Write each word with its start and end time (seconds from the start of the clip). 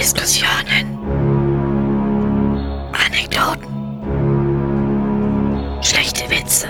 Diskussionen, 0.00 0.96
Anekdoten, 2.90 3.68
schlechte 5.82 6.24
Witze, 6.30 6.68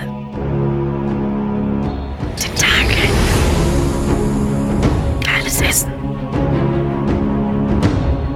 Tentakel, 2.35 3.07
geiles 5.23 5.61
Essen, 5.61 5.93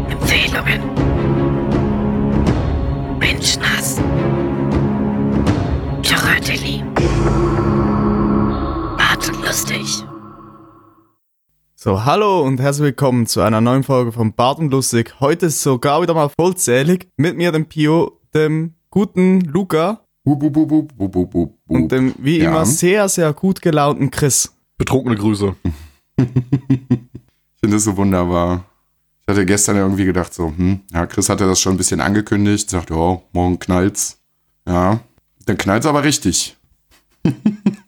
Empfehlungen, 0.10 0.82
Menschenhass, 3.20 3.98
Choratelli, 6.08 6.82
und 9.28 9.46
lustig. 9.46 10.15
So, 11.86 12.04
hallo 12.04 12.42
und 12.42 12.60
herzlich 12.60 12.86
willkommen 12.86 13.28
zu 13.28 13.42
einer 13.42 13.62
neuen 13.62 13.84
Folge 13.84 14.12
von 14.12 14.34
Bart 14.34 14.58
und 14.58 14.72
Lustig. 14.72 15.14
Heute 15.20 15.46
ist 15.46 15.62
sogar 15.62 16.02
wieder 16.02 16.16
mal 16.16 16.30
vollzählig. 16.30 17.10
Mit 17.16 17.38
mir 17.38 17.52
dem 17.52 17.68
Pio, 17.68 18.22
dem 18.34 18.74
guten 18.90 19.42
Luca 19.42 20.02
Wup, 20.24 20.42
wup, 20.42 20.56
wup, 20.56 20.72
wup, 20.72 20.92
wup, 20.98 21.14
wup, 21.16 21.34
wup. 21.36 21.54
und 21.68 21.92
dem 21.92 22.16
wie 22.18 22.40
Ja. 22.40 22.50
immer 22.50 22.66
sehr, 22.66 23.08
sehr 23.08 23.32
gut 23.34 23.62
gelaunten 23.62 24.10
Chris. 24.10 24.52
Betrunkene 24.80 25.16
Grüße. 25.16 25.56
Ich 26.18 27.60
finde 27.60 27.78
das 27.78 27.84
so 27.84 27.96
wunderbar. 27.98 28.66
Ich 29.22 29.28
hatte 29.28 29.46
gestern 29.46 29.78
irgendwie 29.78 30.06
gedacht, 30.06 30.34
so, 30.34 30.48
hm, 30.48 30.80
ja, 30.92 31.06
Chris 31.06 31.30
hatte 31.30 31.46
das 31.46 31.60
schon 31.60 31.76
ein 31.76 31.78
bisschen 31.78 32.02
angekündigt, 32.02 32.68
sagte, 32.68 32.96
oh, 32.96 33.22
morgen 33.32 33.60
knallt's. 33.60 34.20
Ja, 34.68 35.02
dann 35.46 35.58
knallt's 35.60 35.86
aber 35.86 36.04
richtig. 36.04 36.58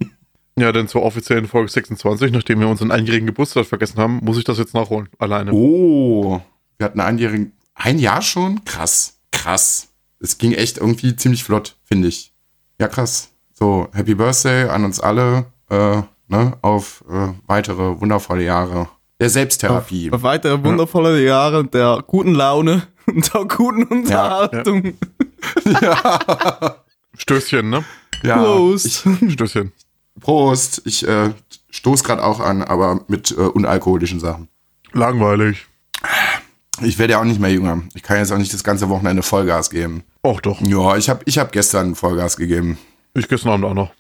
Ja, 0.58 0.72
denn 0.72 0.88
zur 0.88 1.04
offiziellen 1.04 1.48
Folge 1.48 1.70
26, 1.70 2.32
nachdem 2.32 2.60
wir 2.60 2.68
unseren 2.68 2.92
einjährigen 2.92 3.28
Geburtstag 3.28 3.68
vergessen 3.68 4.00
haben, 4.00 4.20
muss 4.24 4.40
ich 4.40 4.44
das 4.44 4.58
jetzt 4.58 4.74
nachholen. 4.74 5.08
Alleine. 5.20 5.54
Oh, 5.54 6.42
wir 6.78 6.86
hatten 6.86 7.00
einjährigen, 7.00 7.54
ein 7.76 8.00
Jahr 8.00 8.24
schon? 8.24 8.66
Krass, 8.66 9.20
krass. 9.32 9.90
Es 10.20 10.40
ging 10.40 10.54
echt 10.54 10.80
irgendwie 10.80 11.16
ziemlich 11.16 11.44
flott, 11.44 11.78
finde 11.84 12.08
ich. 12.08 12.34
Ja, 12.82 12.88
krass. 12.88 13.30
So, 13.54 13.88
Happy 13.94 14.16
Birthday 14.16 14.68
an 14.68 14.84
uns 14.84 15.00
alle, 15.00 15.46
äh, 15.70 16.02
ne, 16.28 16.58
auf 16.62 17.04
äh, 17.08 17.30
weitere 17.46 18.02
wundervolle 18.02 18.44
Jahre 18.44 18.90
der 19.20 19.30
Selbsttherapie. 19.30 20.12
Auf 20.12 20.24
weitere 20.24 20.64
wundervolle 20.64 21.24
Jahre 21.24 21.66
der 21.66 22.04
guten 22.06 22.34
Laune 22.34 22.88
und 23.08 23.34
der 23.34 23.46
guten 23.46 23.84
Unterhaltung. 23.84 24.94
Stößchen, 27.18 27.70
ne? 27.70 27.84
Ja, 28.24 28.38
Prost. 28.38 28.86
Ich, 28.86 29.34
Stößchen. 29.34 29.72
Prost. 30.20 30.82
Ich 30.86 31.08
äh, 31.08 31.32
stoß 31.70 32.04
gerade 32.04 32.24
auch 32.24 32.40
an, 32.40 32.62
aber 32.62 33.02
mit 33.08 33.32
äh, 33.32 33.42
unalkoholischen 33.42 34.20
Sachen. 34.20 34.48
Langweilig. 34.94 35.68
Ich 36.82 37.00
werde 37.00 37.14
ja 37.14 37.20
auch 37.20 37.26
nicht 37.26 37.40
mehr 37.40 37.52
jünger. 37.52 37.82
Ich 37.96 38.04
kann 38.04 38.18
jetzt 38.18 38.32
auch 38.32 38.38
nicht 38.38 38.54
das 38.54 38.64
ganze 38.64 38.90
Wochenende 38.90 39.24
Vollgas 39.24 39.70
geben. 39.70 40.04
Och 40.24 40.42
doch. 40.42 40.62
Ja, 40.62 40.96
ich 40.96 41.10
habe 41.10 41.22
ich 41.26 41.40
hab 41.40 41.52
gestern 41.52 41.96
Vollgas 41.96 42.38
gegeben. 42.38 42.78
Ich 43.14 43.28
gestern 43.28 43.52
Abend 43.52 43.66
auch 43.66 43.74
noch. 43.74 43.92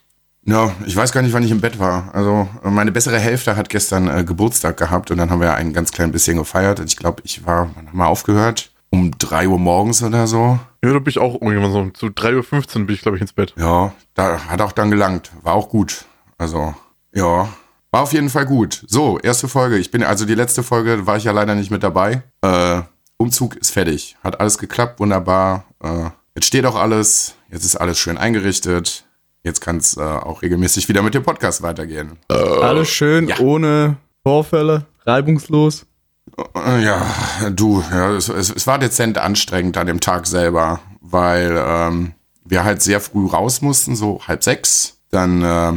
Ja, 0.45 0.71
ich 0.85 0.95
weiß 0.95 1.11
gar 1.11 1.21
nicht, 1.21 1.33
wann 1.33 1.43
ich 1.43 1.51
im 1.51 1.59
Bett 1.59 1.77
war. 1.77 2.13
Also 2.13 2.47
meine 2.63 2.93
bessere 2.93 3.19
Hälfte 3.19 3.57
hat 3.57 3.67
gestern 3.67 4.07
äh, 4.07 4.23
Geburtstag 4.23 4.77
gehabt 4.77 5.11
und 5.11 5.17
dann 5.17 5.29
haben 5.29 5.41
wir 5.41 5.53
ein 5.55 5.73
ganz 5.73 5.91
klein 5.91 6.11
bisschen 6.11 6.37
gefeiert. 6.37 6.79
Und 6.79 6.85
ich 6.85 6.95
glaube, 6.95 7.21
ich 7.25 7.45
war, 7.45 7.69
wann 7.75 7.87
haben 7.87 7.97
wir 7.97 8.07
aufgehört? 8.07 8.71
Um 8.89 9.11
drei 9.17 9.49
Uhr 9.49 9.59
morgens 9.59 10.01
oder 10.01 10.25
so. 10.25 10.57
Ja, 10.83 10.93
da 10.93 10.99
bin 10.99 11.09
ich 11.09 11.19
auch 11.19 11.41
irgendwann 11.41 11.73
so. 11.73 11.89
Zu 11.89 12.07
3.15 12.07 12.79
Uhr 12.79 12.85
bin 12.85 12.95
ich, 12.95 13.01
glaube 13.01 13.17
ich, 13.17 13.21
ins 13.21 13.33
Bett. 13.33 13.53
Ja, 13.57 13.93
da 14.13 14.47
hat 14.47 14.61
auch 14.61 14.71
dann 14.71 14.89
gelangt. 14.89 15.31
War 15.41 15.53
auch 15.53 15.67
gut. 15.67 16.05
Also, 16.37 16.75
ja. 17.13 17.49
War 17.91 18.01
auf 18.03 18.13
jeden 18.13 18.29
Fall 18.29 18.45
gut. 18.45 18.83
So, 18.87 19.17
erste 19.19 19.47
Folge. 19.47 19.77
Ich 19.77 19.91
bin, 19.91 20.03
also 20.03 20.25
die 20.25 20.35
letzte 20.35 20.61
Folge 20.61 21.07
war 21.07 21.17
ich 21.17 21.23
ja 21.23 21.31
leider 21.31 21.55
nicht 21.55 21.71
mit 21.71 21.83
dabei. 21.83 22.21
Äh, 22.41 22.81
Umzug 23.17 23.55
ist 23.55 23.71
fertig. 23.71 24.17
Hat 24.23 24.39
alles 24.39 24.57
geklappt, 24.57 24.99
wunderbar. 24.99 25.65
Äh, 25.81 26.09
jetzt 26.35 26.47
steht 26.47 26.65
auch 26.65 26.75
alles. 26.75 27.35
Jetzt 27.49 27.65
ist 27.65 27.75
alles 27.77 27.97
schön 27.97 28.17
eingerichtet. 28.17 29.05
Jetzt 29.43 29.61
kann 29.61 29.77
es 29.77 29.95
äh, 29.95 30.01
auch 30.01 30.41
regelmäßig 30.41 30.89
wieder 30.89 31.01
mit 31.01 31.13
dem 31.13 31.23
Podcast 31.23 31.61
weitergehen. 31.61 32.17
Alles 32.27 32.89
schön, 32.89 33.29
ja. 33.29 33.39
ohne 33.39 33.95
Vorfälle, 34.23 34.85
reibungslos. 35.05 35.85
Äh, 36.53 36.83
Ja, 36.83 37.05
du, 37.49 37.81
ja, 37.89 38.11
es, 38.11 38.27
es, 38.27 38.49
es 38.49 38.67
war 38.67 38.77
dezent 38.77 39.17
anstrengend 39.17 39.77
an 39.77 39.87
dem 39.87 40.01
Tag 40.01 40.27
selber, 40.27 40.81
weil 40.99 41.55
ähm, 41.57 42.13
wir 42.43 42.65
halt 42.65 42.81
sehr 42.81 42.99
früh 42.99 43.25
raus 43.25 43.61
mussten, 43.61 43.95
so 43.95 44.19
halb 44.27 44.43
sechs. 44.43 44.97
Dann 45.09 45.41
äh, 45.41 45.73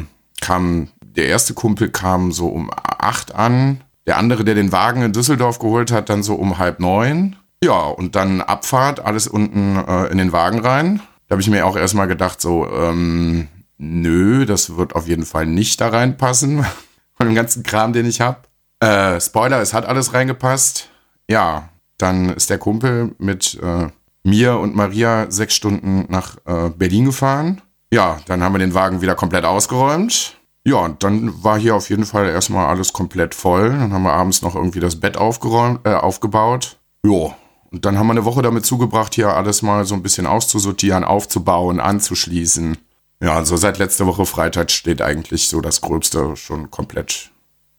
kam 0.51 0.89
der 1.01 1.27
erste 1.27 1.55
Kumpel 1.55 1.91
kam 1.91 2.33
so 2.33 2.49
um 2.49 2.73
acht 2.75 3.33
an, 3.37 3.83
der 4.05 4.17
andere, 4.17 4.43
der 4.43 4.57
den 4.57 4.73
Wagen 4.73 5.03
in 5.03 5.13
Düsseldorf 5.13 5.61
geholt 5.61 5.93
hat, 5.93 6.09
dann 6.09 6.25
so 6.25 6.35
um 6.35 6.59
halb 6.59 6.81
neun. 6.81 7.37
Ja, 7.63 7.87
und 7.87 8.17
dann 8.17 8.41
Abfahrt, 8.41 8.99
alles 8.99 9.29
unten 9.29 9.77
äh, 9.77 10.07
in 10.07 10.19
den 10.19 10.33
Wagen 10.33 10.59
rein. 10.59 11.03
Da 11.29 11.35
habe 11.35 11.41
ich 11.41 11.49
mir 11.49 11.65
auch 11.65 11.77
erstmal 11.77 12.09
gedacht, 12.09 12.41
so, 12.41 12.69
ähm, 12.69 13.47
nö, 13.79 14.45
das 14.45 14.77
wird 14.77 14.97
auf 14.97 15.07
jeden 15.07 15.25
Fall 15.25 15.47
nicht 15.47 15.81
da 15.81 15.91
reinpassen, 15.91 16.67
von 17.17 17.27
dem 17.29 17.37
ganzen 17.37 17.63
Kram, 17.63 17.93
den 17.93 18.07
ich 18.07 18.21
habe. 18.21 18.39
Äh, 18.81 19.21
Spoiler, 19.21 19.61
es 19.61 19.73
hat 19.73 19.87
alles 19.87 20.15
reingepasst. 20.15 20.89
Ja, 21.29 21.69
dann 21.97 22.31
ist 22.31 22.51
der 22.51 22.59
Kumpel 22.59 23.15
mit 23.19 23.57
äh, 23.63 23.87
mir 24.25 24.59
und 24.59 24.75
Maria 24.75 25.31
sechs 25.31 25.55
Stunden 25.55 26.07
nach 26.09 26.39
äh, 26.45 26.71
Berlin 26.71 27.05
gefahren. 27.05 27.63
Ja, 27.93 28.19
dann 28.27 28.43
haben 28.43 28.55
wir 28.55 28.59
den 28.59 28.75
Wagen 28.75 29.01
wieder 29.01 29.15
komplett 29.15 29.45
ausgeräumt. 29.45 30.40
Ja, 30.65 30.77
und 30.77 31.03
dann 31.03 31.43
war 31.43 31.59
hier 31.59 31.75
auf 31.75 31.89
jeden 31.89 32.05
Fall 32.05 32.29
erstmal 32.29 32.67
alles 32.67 32.93
komplett 32.93 33.35
voll. 33.35 33.71
Dann 33.71 33.93
haben 33.93 34.03
wir 34.03 34.13
abends 34.13 34.43
noch 34.43 34.55
irgendwie 34.55 34.81
das 34.81 35.01
Bett 35.01 35.17
aufgeräumt, 35.17 35.81
äh, 35.85 35.95
aufgebaut. 35.95 36.79
Ja, 37.05 37.35
und 37.71 37.85
dann 37.85 37.99
haben 37.99 38.09
wir 38.09 38.13
eine 38.13 38.25
Woche 38.25 38.43
damit 38.43 38.67
zugebracht, 38.67 39.15
hier 39.15 39.29
alles 39.37 39.63
mal 39.63 39.85
so 39.85 39.95
ein 39.95 40.03
bisschen 40.03 40.27
auszusortieren, 40.27 41.05
aufzubauen, 41.05 41.81
anzuschließen. 41.81 42.77
Ja, 43.23 43.37
also 43.37 43.57
seit 43.57 43.79
letzter 43.79 44.07
Woche 44.07 44.27
Freitag 44.27 44.71
steht 44.71 45.03
eigentlich 45.03 45.49
so 45.49 45.61
das 45.61 45.81
Gröbste 45.81 46.37
schon 46.37 46.71
komplett. 46.71 47.31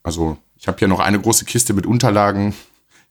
Also 0.02 0.38
ich 0.56 0.66
habe 0.66 0.78
hier 0.78 0.88
noch 0.88 1.00
eine 1.00 1.20
große 1.20 1.44
Kiste 1.44 1.74
mit 1.74 1.86
Unterlagen. 1.86 2.54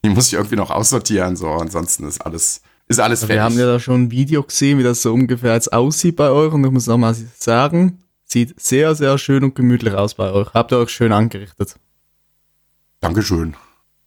Die 0.04 0.10
muss 0.10 0.28
ich 0.28 0.34
irgendwie 0.34 0.56
noch 0.56 0.72
aussortieren. 0.72 1.36
So, 1.36 1.50
ansonsten 1.50 2.08
ist 2.08 2.26
alles, 2.26 2.62
ist 2.88 3.00
alles 3.00 3.20
fertig. 3.20 3.36
Wir 3.36 3.44
haben 3.44 3.60
ja 3.60 3.66
da 3.66 3.80
schon 3.80 4.04
ein 4.04 4.12
Video 4.12 4.42
gesehen, 4.42 4.80
wie 4.80 4.84
das 4.84 5.02
so 5.02 5.14
ungefähr 5.14 5.54
jetzt 5.54 5.72
aussieht 5.72 6.16
bei 6.16 6.30
euch. 6.30 6.52
Und 6.52 6.64
ich 6.64 6.72
muss 6.72 6.88
nochmal 6.88 7.16
sagen, 7.38 8.01
sieht 8.32 8.60
sehr, 8.60 8.96
sehr 8.96 9.18
schön 9.18 9.44
und 9.44 9.56
gemütlich 9.56 9.94
aus 9.94 10.16
bei 10.16 10.32
euch. 10.32 10.54
Habt 10.54 10.72
ihr 10.72 10.78
euch 10.78 10.90
schön 10.90 11.12
angerichtet. 11.12 11.76
Dankeschön. 13.00 13.56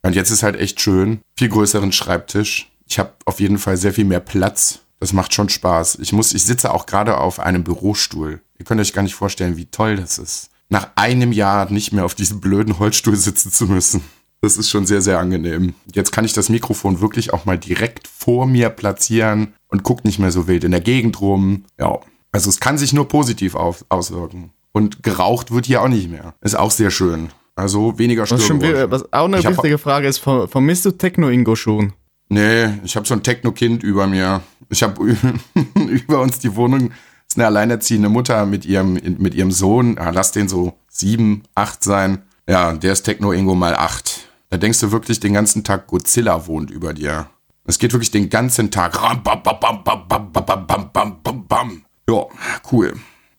Und 0.02 0.14
jetzt 0.14 0.30
ist 0.30 0.42
halt 0.42 0.56
echt 0.56 0.80
schön. 0.80 1.20
Viel 1.36 1.48
größeren 1.48 1.92
Schreibtisch. 1.92 2.70
Ich 2.86 2.98
habe 2.98 3.12
auf 3.24 3.40
jeden 3.40 3.58
Fall 3.58 3.76
sehr 3.76 3.92
viel 3.92 4.04
mehr 4.04 4.20
Platz. 4.20 4.80
Das 5.00 5.12
macht 5.12 5.34
schon 5.34 5.48
Spaß. 5.48 5.98
Ich 6.00 6.12
muss, 6.12 6.32
ich 6.32 6.44
sitze 6.44 6.72
auch 6.72 6.86
gerade 6.86 7.18
auf 7.18 7.40
einem 7.40 7.64
Bürostuhl. 7.64 8.40
Ihr 8.58 8.64
könnt 8.64 8.80
euch 8.80 8.92
gar 8.92 9.02
nicht 9.02 9.14
vorstellen, 9.14 9.56
wie 9.56 9.66
toll 9.66 9.96
das 9.96 10.18
ist. 10.18 10.50
Nach 10.68 10.88
einem 10.94 11.32
Jahr 11.32 11.70
nicht 11.70 11.92
mehr 11.92 12.04
auf 12.04 12.14
diesem 12.14 12.40
blöden 12.40 12.78
Holzstuhl 12.78 13.16
sitzen 13.16 13.50
zu 13.50 13.66
müssen. 13.66 14.02
Das 14.40 14.56
ist 14.56 14.70
schon 14.70 14.86
sehr, 14.86 15.00
sehr 15.00 15.18
angenehm. 15.18 15.74
Jetzt 15.92 16.12
kann 16.12 16.24
ich 16.24 16.34
das 16.34 16.50
Mikrofon 16.50 17.00
wirklich 17.00 17.32
auch 17.32 17.46
mal 17.46 17.58
direkt 17.58 18.08
vor 18.08 18.46
mir 18.46 18.68
platzieren 18.70 19.54
und 19.68 19.84
guckt 19.84 20.04
nicht 20.04 20.18
mehr 20.18 20.30
so 20.30 20.46
wild 20.46 20.64
in 20.64 20.70
der 20.70 20.80
Gegend 20.80 21.20
rum. 21.20 21.64
Ja. 21.78 22.00
Also 22.34 22.50
es 22.50 22.58
kann 22.58 22.78
sich 22.78 22.92
nur 22.92 23.06
positiv 23.06 23.54
auf, 23.54 23.84
auswirken. 23.88 24.50
Und 24.72 25.04
geraucht 25.04 25.52
wird 25.52 25.66
hier 25.66 25.82
auch 25.82 25.88
nicht 25.88 26.10
mehr. 26.10 26.34
Ist 26.40 26.56
auch 26.56 26.72
sehr 26.72 26.90
schön. 26.90 27.28
Also 27.54 27.96
weniger 27.96 28.26
Störgeräusche. 28.26 28.90
was 28.90 29.12
auch 29.12 29.26
eine 29.26 29.38
Ich 29.38 29.46
hab- 29.46 29.52
wichtige 29.52 29.78
Frage 29.78 30.08
ist, 30.08 30.18
ver- 30.18 30.48
vermisst 30.48 30.84
du 30.84 30.90
Techno-Ingo 30.90 31.54
schon? 31.54 31.92
Nee, 32.28 32.70
ich 32.82 32.96
habe 32.96 33.06
so 33.06 33.14
ein 33.14 33.22
Techno-Kind 33.22 33.84
über 33.84 34.08
mir. 34.08 34.40
Ich 34.68 34.82
habe 34.82 35.16
über 35.74 36.20
uns 36.20 36.40
die 36.40 36.56
Wohnung. 36.56 36.90
ist 37.28 37.36
eine 37.36 37.46
alleinerziehende 37.46 38.08
Mutter 38.08 38.46
mit 38.46 38.64
ihrem, 38.64 38.94
mit 38.94 39.34
ihrem 39.34 39.52
Sohn. 39.52 39.94
Ja, 39.94 40.10
lass 40.10 40.32
den 40.32 40.48
so 40.48 40.74
sieben, 40.88 41.44
acht 41.54 41.84
sein. 41.84 42.22
Ja, 42.48 42.72
der 42.72 42.94
ist 42.94 43.04
Techno-Ingo 43.04 43.54
mal 43.54 43.76
acht. 43.76 44.22
Da 44.50 44.56
denkst 44.56 44.80
du 44.80 44.90
wirklich 44.90 45.20
den 45.20 45.34
ganzen 45.34 45.62
Tag, 45.62 45.86
Godzilla 45.86 46.48
wohnt 46.48 46.72
über 46.72 46.92
dir. 46.94 47.28
Es 47.64 47.78
geht 47.78 47.92
wirklich 47.92 48.10
den 48.10 48.28
ganzen 48.28 48.72
Tag. 48.72 49.00
Ram, 49.00 49.22
bam, 49.22 49.40
bam, 49.44 49.60
bam, 49.60 49.84
bam, 49.84 50.08
bam, 50.08 50.32
bam, 50.32 50.66
bam, 50.92 51.22
bam, 51.22 51.46
bam. 51.46 51.84
Ja, 52.08 52.26
cool. 52.72 52.94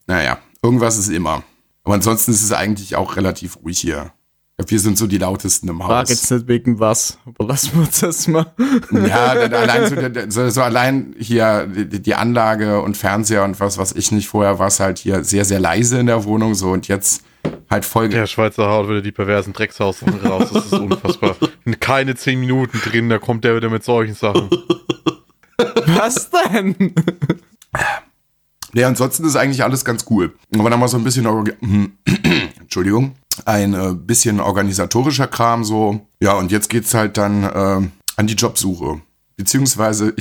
Naja, 0.07 0.39
irgendwas 0.61 0.97
ist 0.97 1.09
immer. 1.09 1.43
Aber 1.83 1.93
ansonsten 1.93 2.31
ist 2.31 2.43
es 2.43 2.51
eigentlich 2.51 2.95
auch 2.95 3.15
relativ 3.15 3.57
ruhig 3.57 3.79
hier. 3.79 4.11
Glaub, 4.57 4.71
Wir 4.71 4.79
sind 4.79 4.97
so 4.97 5.05
die 5.05 5.17
lautesten 5.17 5.67
im 5.67 5.83
Haus. 5.83 5.89
Frag 5.89 6.09
jetzt 6.09 6.31
nicht 6.31 6.47
wegen 6.47 6.79
was, 6.79 7.19
aber 7.25 7.45
lassen 7.45 7.71
wir 7.73 7.81
uns 7.81 7.99
das 7.99 8.27
mal. 8.27 8.53
Ja, 8.91 9.27
allein 9.31 9.89
so, 10.29 10.29
so, 10.29 10.49
so 10.49 10.61
allein 10.61 11.13
hier 11.19 11.67
die, 11.67 12.01
die 12.01 12.15
Anlage 12.15 12.81
und 12.81 12.95
Fernseher 12.95 13.43
und 13.43 13.59
was, 13.59 13.77
was 13.77 13.91
ich 13.91 14.11
nicht 14.11 14.27
vorher 14.27 14.57
war, 14.57 14.67
es 14.67 14.79
halt 14.79 14.97
hier 14.97 15.23
sehr, 15.23 15.43
sehr 15.43 15.59
leise 15.59 15.99
in 15.99 16.05
der 16.05 16.23
Wohnung 16.23 16.55
so 16.55 16.71
und 16.71 16.87
jetzt 16.87 17.23
halt 17.69 17.83
voll. 17.83 18.07
Der 18.09 18.27
Schweizer 18.27 18.69
haut 18.69 18.87
wieder 18.87 19.01
die 19.01 19.11
perversen 19.11 19.53
Dreckshaus 19.53 19.97
raus. 20.23 20.49
Das 20.53 20.65
ist 20.65 20.73
unfassbar. 20.73 21.35
In 21.65 21.79
keine 21.79 22.15
zehn 22.15 22.39
Minuten 22.39 22.79
drin, 22.79 23.09
da 23.09 23.19
kommt 23.19 23.43
der 23.43 23.55
wieder 23.55 23.69
mit 23.69 23.83
solchen 23.83 24.15
Sachen. 24.15 24.49
Was 25.85 26.29
denn? 26.31 26.93
Ja, 28.75 28.87
ansonsten 28.87 29.23
ist 29.23 29.37
eigentlich 29.37 29.63
alles 29.63 29.85
ganz 29.85 30.05
cool. 30.09 30.35
Aber 30.53 30.69
dann 30.69 30.79
mal 30.79 30.89
so 30.89 30.97
ein 30.97 31.03
bisschen, 31.05 31.25
Entschuldigung, 32.59 33.15
ein 33.45 33.73
äh, 33.73 33.93
bisschen 33.93 34.41
organisatorischer 34.41 35.27
Kram 35.27 35.63
so. 35.63 36.01
Ja, 36.19 36.33
und 36.33 36.51
jetzt 36.51 36.69
geht's 36.69 36.93
halt 36.93 37.15
dann 37.17 37.43
äh, 37.43 37.89
an 38.17 38.27
die 38.27 38.33
Jobsuche. 38.33 38.99
Beziehungsweise 39.37 40.13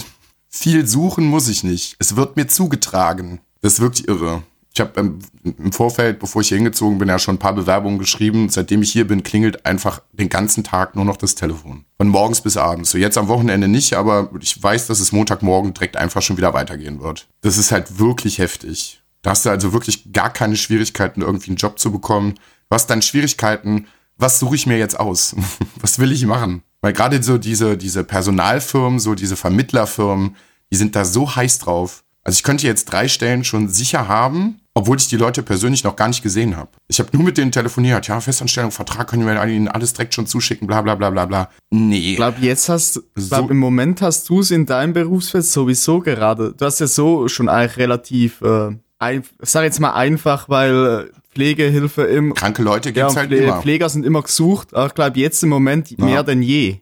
viel 0.49 0.87
suchen 0.87 1.27
muss 1.27 1.49
ich 1.49 1.65
nicht. 1.65 1.97
Es 1.99 2.15
wird 2.15 2.37
mir 2.37 2.47
zugetragen. 2.47 3.41
Das 3.61 3.75
ist 3.75 3.81
wirklich 3.81 4.06
irre. 4.06 4.45
Ich 4.76 4.81
habe 4.81 4.99
ähm, 4.99 5.21
im 5.44 5.71
Vorfeld, 5.71 6.19
bevor 6.19 6.43
ich 6.43 6.49
hier 6.49 6.56
hingezogen 6.56 6.99
bin, 6.99 7.09
ja 7.09 7.21
schon 7.21 7.37
ein 7.37 7.38
paar 7.38 7.55
Bewerbungen 7.55 8.00
geschrieben. 8.00 8.49
Seitdem 8.49 8.82
ich 8.82 8.91
hier 8.91 9.06
bin, 9.06 9.23
klingelt 9.23 9.65
einfach 9.65 10.03
den 10.12 10.29
ganzen 10.29 10.65
Tag 10.65 10.97
nur 10.97 11.05
noch 11.05 11.17
das 11.17 11.37
Telefon. 11.37 11.85
Von 11.97 12.09
morgens 12.09 12.41
bis 12.41 12.56
abends. 12.56 12.91
So 12.91 12.99
jetzt 12.99 13.17
am 13.17 13.29
Wochenende 13.29 13.69
nicht, 13.69 13.94
aber 13.94 14.31
ich 14.41 14.61
weiß, 14.61 14.88
dass 14.88 14.99
es 14.99 15.12
Montagmorgen 15.12 15.75
direkt 15.75 15.97
einfach 15.97 16.23
schon 16.23 16.37
wieder 16.38 16.55
weitergehen 16.55 17.00
wird. 17.00 17.29
Das 17.43 17.56
ist 17.56 17.71
halt 17.71 18.00
wirklich 18.00 18.38
heftig. 18.38 19.00
Da 19.23 19.31
hast 19.31 19.47
du 19.47 19.50
also 19.50 19.73
wirklich 19.73 20.12
gar 20.12 20.32
keine 20.32 20.56
Schwierigkeiten, 20.56 21.23
irgendwie 21.23 21.50
einen 21.50 21.56
Job 21.56 21.79
zu 21.79 21.93
bekommen. 21.93 22.35
Hast 22.69 22.91
dann 22.91 23.00
Schwierigkeiten, 23.00 23.87
was 24.17 24.41
suche 24.41 24.56
ich 24.56 24.67
mir 24.67 24.77
jetzt 24.77 24.99
aus? 24.99 25.37
was 25.81 26.00
will 26.00 26.11
ich 26.11 26.27
machen? 26.27 26.65
Weil 26.81 26.93
gerade 26.93 27.23
so 27.23 27.38
diese, 27.38 27.77
diese 27.77 28.03
Personalfirmen, 28.03 28.99
so 28.99 29.15
diese 29.15 29.37
Vermittlerfirmen, 29.37 30.35
die 30.73 30.77
sind 30.77 30.97
da 30.97 31.05
so 31.05 31.37
heiß 31.37 31.61
drauf. 31.61 32.03
Also 32.25 32.38
ich 32.38 32.43
könnte 32.43 32.67
jetzt 32.67 32.87
drei 32.87 33.06
Stellen 33.06 33.44
schon 33.44 33.69
sicher 33.69 34.09
haben, 34.09 34.61
obwohl 34.75 34.97
ich 34.97 35.06
die 35.06 35.17
Leute 35.17 35.43
persönlich 35.44 35.85
noch 35.85 35.94
gar 35.94 36.09
nicht 36.09 36.23
gesehen 36.23 36.56
habe. 36.56 36.71
Ich 36.88 36.99
habe 36.99 37.09
nur 37.12 37.23
mit 37.25 37.38
denen 37.38 37.53
telefoniert. 37.53 38.09
Ja, 38.09 38.21
Festanstellung, 38.21 38.73
Vertrag 38.73 39.09
können 39.09 39.25
wir 39.25 39.43
ihnen 39.47 39.69
alles 39.69 39.93
direkt 39.93 40.15
schon 40.15 40.26
zuschicken, 40.26 40.67
bla 40.67 40.82
bla 40.82 40.97
bla 40.97 41.11
bla 41.11 41.26
bla. 41.26 41.49
Nee. 41.71 42.11
Ich 42.11 42.17
glaube, 42.17 42.38
jetzt 42.41 42.69
hast, 42.69 42.94
So- 42.94 43.29
glaub, 43.29 43.50
im 43.50 43.59
Moment 43.59 44.03
hast 44.03 44.29
du 44.29 44.41
es 44.41 44.50
in 44.50 44.67
deinem 44.67 44.93
Berufsfeld 44.93 45.44
sowieso 45.44 46.00
gerade. 46.00 46.53
Du 46.55 46.65
hast 46.65 46.81
ja 46.81 46.88
so 46.88 47.29
schon 47.29 47.49
eigentlich 47.49 47.76
relativ, 47.76 48.43
äh, 48.43 48.76
ein, 48.99 49.23
sag 49.41 49.62
jetzt 49.62 49.79
mal 49.81 49.93
einfach, 49.93 50.49
weil 50.49 51.11
äh, 51.12 51.19
Pflegehilfe 51.35 52.03
im, 52.03 52.35
Kranke 52.35 52.62
Leute 52.62 52.88
ja, 52.91 52.94
gibt's 52.94 53.12
und 53.12 53.19
halt 53.19 53.29
Pfle 53.31 53.38
immer. 53.38 53.62
Pfleger 53.62 53.88
sind 53.88 54.05
immer 54.05 54.23
gesucht. 54.23 54.75
Aber 54.75 54.87
ich 54.88 54.94
glaube, 54.94 55.19
jetzt 55.20 55.43
im 55.43 55.50
Moment 55.50 55.97
mehr 55.99 56.23
denn 56.25 56.43
je. 56.43 56.79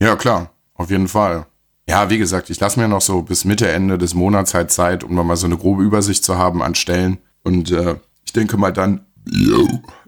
Ja, 0.00 0.16
klar, 0.16 0.50
auf 0.74 0.90
jeden 0.90 1.08
Fall. 1.08 1.46
Ja, 1.88 2.10
wie 2.10 2.18
gesagt, 2.18 2.50
ich 2.50 2.60
lasse 2.60 2.78
mir 2.78 2.86
noch 2.86 3.00
so 3.00 3.22
bis 3.22 3.46
Mitte, 3.46 3.66
Ende 3.66 3.96
des 3.96 4.12
Monats 4.12 4.52
halt 4.52 4.70
Zeit, 4.70 5.02
um 5.04 5.14
mal 5.14 5.36
so 5.36 5.46
eine 5.46 5.56
grobe 5.56 5.82
Übersicht 5.82 6.22
zu 6.22 6.36
haben 6.36 6.62
an 6.62 6.74
Stellen. 6.74 7.16
Und 7.44 7.70
äh, 7.70 7.96
ich 8.26 8.34
denke 8.34 8.58
mal 8.58 8.72
dann, 8.72 9.06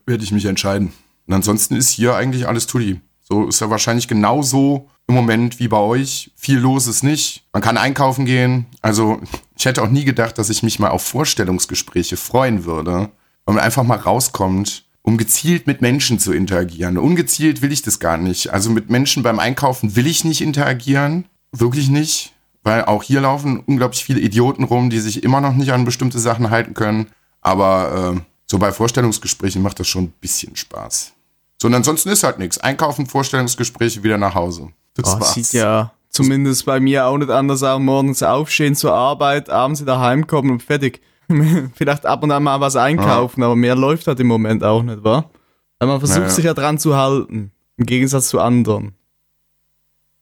werde 0.05 0.23
ich 0.23 0.31
mich 0.31 0.45
entscheiden. 0.45 0.93
Und 1.27 1.35
ansonsten 1.35 1.77
ist 1.77 1.89
hier 1.89 2.15
eigentlich 2.15 2.47
alles 2.47 2.67
Tutti. 2.67 3.01
So 3.23 3.49
ist 3.49 3.61
ja 3.61 3.71
wahrscheinlich 3.71 4.09
genauso 4.09 4.91
im 5.07 5.15
Moment 5.15 5.59
wie 5.59 5.69
bei 5.69 5.79
euch. 5.79 6.33
Viel 6.37 6.59
los 6.59 6.87
ist 6.87 7.03
nicht. 7.03 7.45
Man 7.55 7.63
kann 7.63 7.79
einkaufen 7.79 8.27
gehen. 8.27 8.67
Also 8.83 9.19
ich 9.57 9.65
hätte 9.65 9.83
auch 9.83 9.89
nie 9.89 10.05
gedacht, 10.05 10.37
dass 10.37 10.51
ich 10.51 10.63
mich 10.63 10.81
mal 10.81 10.91
auf 10.91 11.03
Vorstellungsgespräche 11.03 12.19
freuen 12.19 12.67
würde, 12.67 13.11
weil 13.47 13.55
man 13.55 13.65
einfach 13.65 13.85
mal 13.85 13.99
rauskommt, 13.99 14.85
um 15.01 15.17
gezielt 15.17 15.67
mit 15.67 15.81
Menschen 15.81 16.19
zu 16.19 16.35
interagieren. 16.35 16.99
Ungezielt 16.99 17.63
will 17.63 17.73
ich 17.73 17.81
das 17.81 18.01
gar 18.01 18.19
nicht. 18.19 18.53
Also 18.53 18.69
mit 18.69 18.91
Menschen 18.91 19.23
beim 19.23 19.39
Einkaufen 19.39 19.97
will 19.97 20.07
ich 20.07 20.25
nicht 20.25 20.43
interagieren. 20.43 21.25
Wirklich 21.53 21.89
nicht. 21.89 22.33
Weil 22.63 22.85
auch 22.85 23.03
hier 23.03 23.23
laufen 23.23 23.61
unglaublich 23.67 24.05
viele 24.05 24.21
Idioten 24.21 24.65
rum, 24.65 24.91
die 24.91 25.01
sich 25.01 25.23
immer 25.23 25.41
noch 25.41 25.55
nicht 25.55 25.73
an 25.73 25.85
bestimmte 25.87 26.19
Sachen 26.19 26.51
halten 26.51 26.75
können. 26.75 27.07
Aber 27.41 28.15
äh, 28.17 28.21
so 28.47 28.59
bei 28.59 28.71
Vorstellungsgesprächen 28.71 29.63
macht 29.63 29.81
das 29.81 29.89
schon 29.89 30.05
ein 30.05 30.13
bisschen 30.21 30.57
Spaß. 30.57 31.13
So, 31.61 31.69
und 31.69 31.75
ansonsten 31.75 32.11
ist 32.11 32.23
halt 32.23 32.39
nichts. 32.39 32.59
Einkaufen, 32.59 33.07
Vorstellungsgespräche, 33.07 34.03
wieder 34.03 34.19
nach 34.19 34.35
Hause. 34.35 34.69
Das 34.95 35.17
Oh, 35.17 35.25
sieht 35.25 35.53
ja 35.55 35.93
zumindest 36.11 36.67
bei 36.67 36.81
mir 36.81 37.07
auch 37.07 37.17
nicht 37.17 37.31
anders 37.31 37.63
aus. 37.63 37.81
Morgens 37.81 38.23
aufstehen 38.23 38.75
zur 38.75 38.93
Arbeit, 38.93 39.49
abends 39.49 39.81
wieder 39.81 39.99
heimkommen 40.01 40.51
und 40.51 40.63
fertig. 40.63 41.01
Vielleicht 41.75 42.05
ab 42.05 42.23
und 42.23 42.31
an 42.33 42.43
mal 42.43 42.61
was 42.61 42.77
einkaufen, 42.77 43.43
aber 43.43 43.57
mehr 43.57 43.77
läuft 43.77 44.07
halt 44.07 44.21
im 44.21 44.27
Moment 44.27 44.65
auch 44.65 44.83
nicht, 44.83 45.03
wa? 45.05 45.31
Aber 45.79 45.93
man 45.93 46.01
versucht 46.01 46.19
Naja. 46.21 46.31
sich 46.31 46.45
ja 46.45 46.53
dran 46.55 46.79
zu 46.79 46.97
halten. 46.97 47.53
Im 47.79 47.87
Gegensatz 47.87 48.29
zu 48.29 48.41
anderen. 48.41 48.95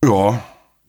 Ja, 0.04 0.40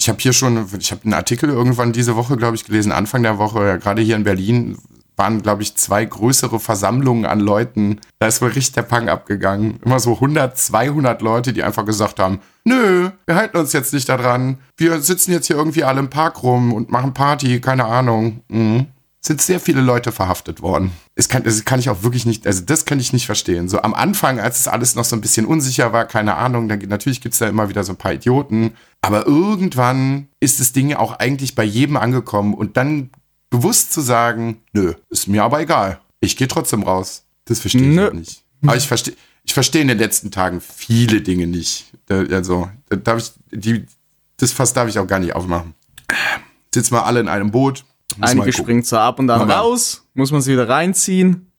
ich 0.01 0.07
habe 0.07 0.19
hier 0.19 0.33
schon, 0.33 0.65
ich 0.79 0.91
habe 0.91 1.03
einen 1.03 1.13
Artikel 1.13 1.49
irgendwann 1.49 1.91
diese 1.91 2.15
Woche, 2.15 2.37
glaube 2.37 2.55
ich, 2.55 2.63
gelesen, 2.63 2.91
Anfang 2.91 3.21
der 3.21 3.37
Woche, 3.37 3.65
ja, 3.65 3.77
gerade 3.77 4.01
hier 4.01 4.15
in 4.15 4.23
Berlin 4.23 4.77
waren, 5.19 5.41
glaube 5.41 5.61
ich, 5.61 5.75
zwei 5.75 6.05
größere 6.05 6.59
Versammlungen 6.61 7.25
an 7.25 7.41
Leuten. 7.41 7.99
Da 8.19 8.27
ist 8.27 8.41
wohl 8.41 8.49
richtig 8.49 8.75
der 8.75 8.83
Pang 8.83 9.09
abgegangen. 9.09 9.79
Immer 9.83 9.99
so 9.99 10.13
100, 10.13 10.57
200 10.57 11.21
Leute, 11.21 11.51
die 11.51 11.61
einfach 11.61 11.85
gesagt 11.85 12.19
haben, 12.19 12.39
nö, 12.63 13.09
wir 13.25 13.35
halten 13.35 13.57
uns 13.57 13.73
jetzt 13.73 13.93
nicht 13.93 14.07
daran. 14.07 14.59
Wir 14.77 15.01
sitzen 15.01 15.33
jetzt 15.33 15.47
hier 15.47 15.57
irgendwie 15.57 15.83
alle 15.83 15.99
im 15.99 16.09
Park 16.09 16.41
rum 16.41 16.73
und 16.73 16.89
machen 16.89 17.13
Party, 17.13 17.59
keine 17.59 17.83
Ahnung. 17.83 18.41
Mhm. 18.47 18.87
Sind 19.21 19.41
sehr 19.41 19.59
viele 19.59 19.81
Leute 19.81 20.13
verhaftet 20.13 20.61
worden. 20.61 20.91
Das 21.15 21.27
kann, 21.27 21.43
das 21.43 21.65
kann 21.65 21.81
ich 21.81 21.89
auch 21.89 22.03
wirklich 22.03 22.25
nicht, 22.25 22.47
also 22.47 22.63
das 22.63 22.85
kann 22.85 23.01
ich 23.01 23.11
nicht 23.11 23.25
verstehen. 23.25 23.67
So 23.67 23.81
am 23.81 23.93
Anfang, 23.93 24.39
als 24.39 24.61
es 24.61 24.69
alles 24.69 24.95
noch 24.95 25.03
so 25.03 25.17
ein 25.17 25.21
bisschen 25.21 25.45
unsicher 25.45 25.91
war, 25.91 26.05
keine 26.05 26.35
Ahnung, 26.35 26.69
dann, 26.69 26.79
natürlich 26.87 27.19
gibt's 27.19 27.39
da 27.39 27.49
immer 27.49 27.67
wieder 27.67 27.83
so 27.83 27.91
ein 27.91 27.97
paar 27.97 28.13
Idioten. 28.13 28.71
Aber 29.01 29.25
irgendwann 29.27 30.27
ist 30.39 30.59
das 30.59 30.73
Ding 30.73 30.93
auch 30.93 31.13
eigentlich 31.19 31.55
bei 31.55 31.63
jedem 31.63 31.97
angekommen 31.97 32.53
und 32.53 32.77
dann 32.77 33.09
bewusst 33.49 33.93
zu 33.93 34.01
sagen, 34.01 34.61
nö, 34.73 34.93
ist 35.09 35.27
mir 35.27 35.43
aber 35.43 35.61
egal. 35.61 35.99
Ich 36.19 36.35
gehe 36.37 36.47
trotzdem 36.47 36.83
raus. 36.83 37.23
Das 37.45 37.59
verstehe 37.59 37.91
ich 37.91 37.97
halt 37.97 38.13
nicht. 38.13 38.43
Aber 38.61 38.75
ich 38.75 38.87
verstehe, 38.87 39.15
ich 39.43 39.53
verstehe 39.53 39.81
in 39.81 39.87
den 39.87 39.97
letzten 39.97 40.31
Tagen 40.31 40.59
viele 40.61 41.21
Dinge 41.21 41.47
nicht. 41.47 41.93
Also, 42.09 42.69
da 42.89 42.97
darf 42.97 43.19
ich, 43.19 43.31
die, 43.59 43.85
das 44.37 44.51
Fass 44.51 44.73
darf 44.73 44.89
ich 44.89 44.99
auch 44.99 45.07
gar 45.07 45.19
nicht 45.19 45.33
aufmachen. 45.33 45.73
Sitzen 46.73 46.93
wir 46.93 47.05
alle 47.05 47.21
in 47.21 47.27
einem 47.29 47.51
Boot. 47.51 47.85
Mal 48.17 48.27
Einige 48.29 48.51
springen 48.51 48.83
zwar 48.83 49.01
ab 49.01 49.19
und 49.19 49.29
an 49.29 49.41
Aber- 49.41 49.53
raus, 49.55 50.03
muss 50.13 50.31
man 50.31 50.41
sie 50.41 50.51
wieder 50.53 50.67
reinziehen. 50.67 51.51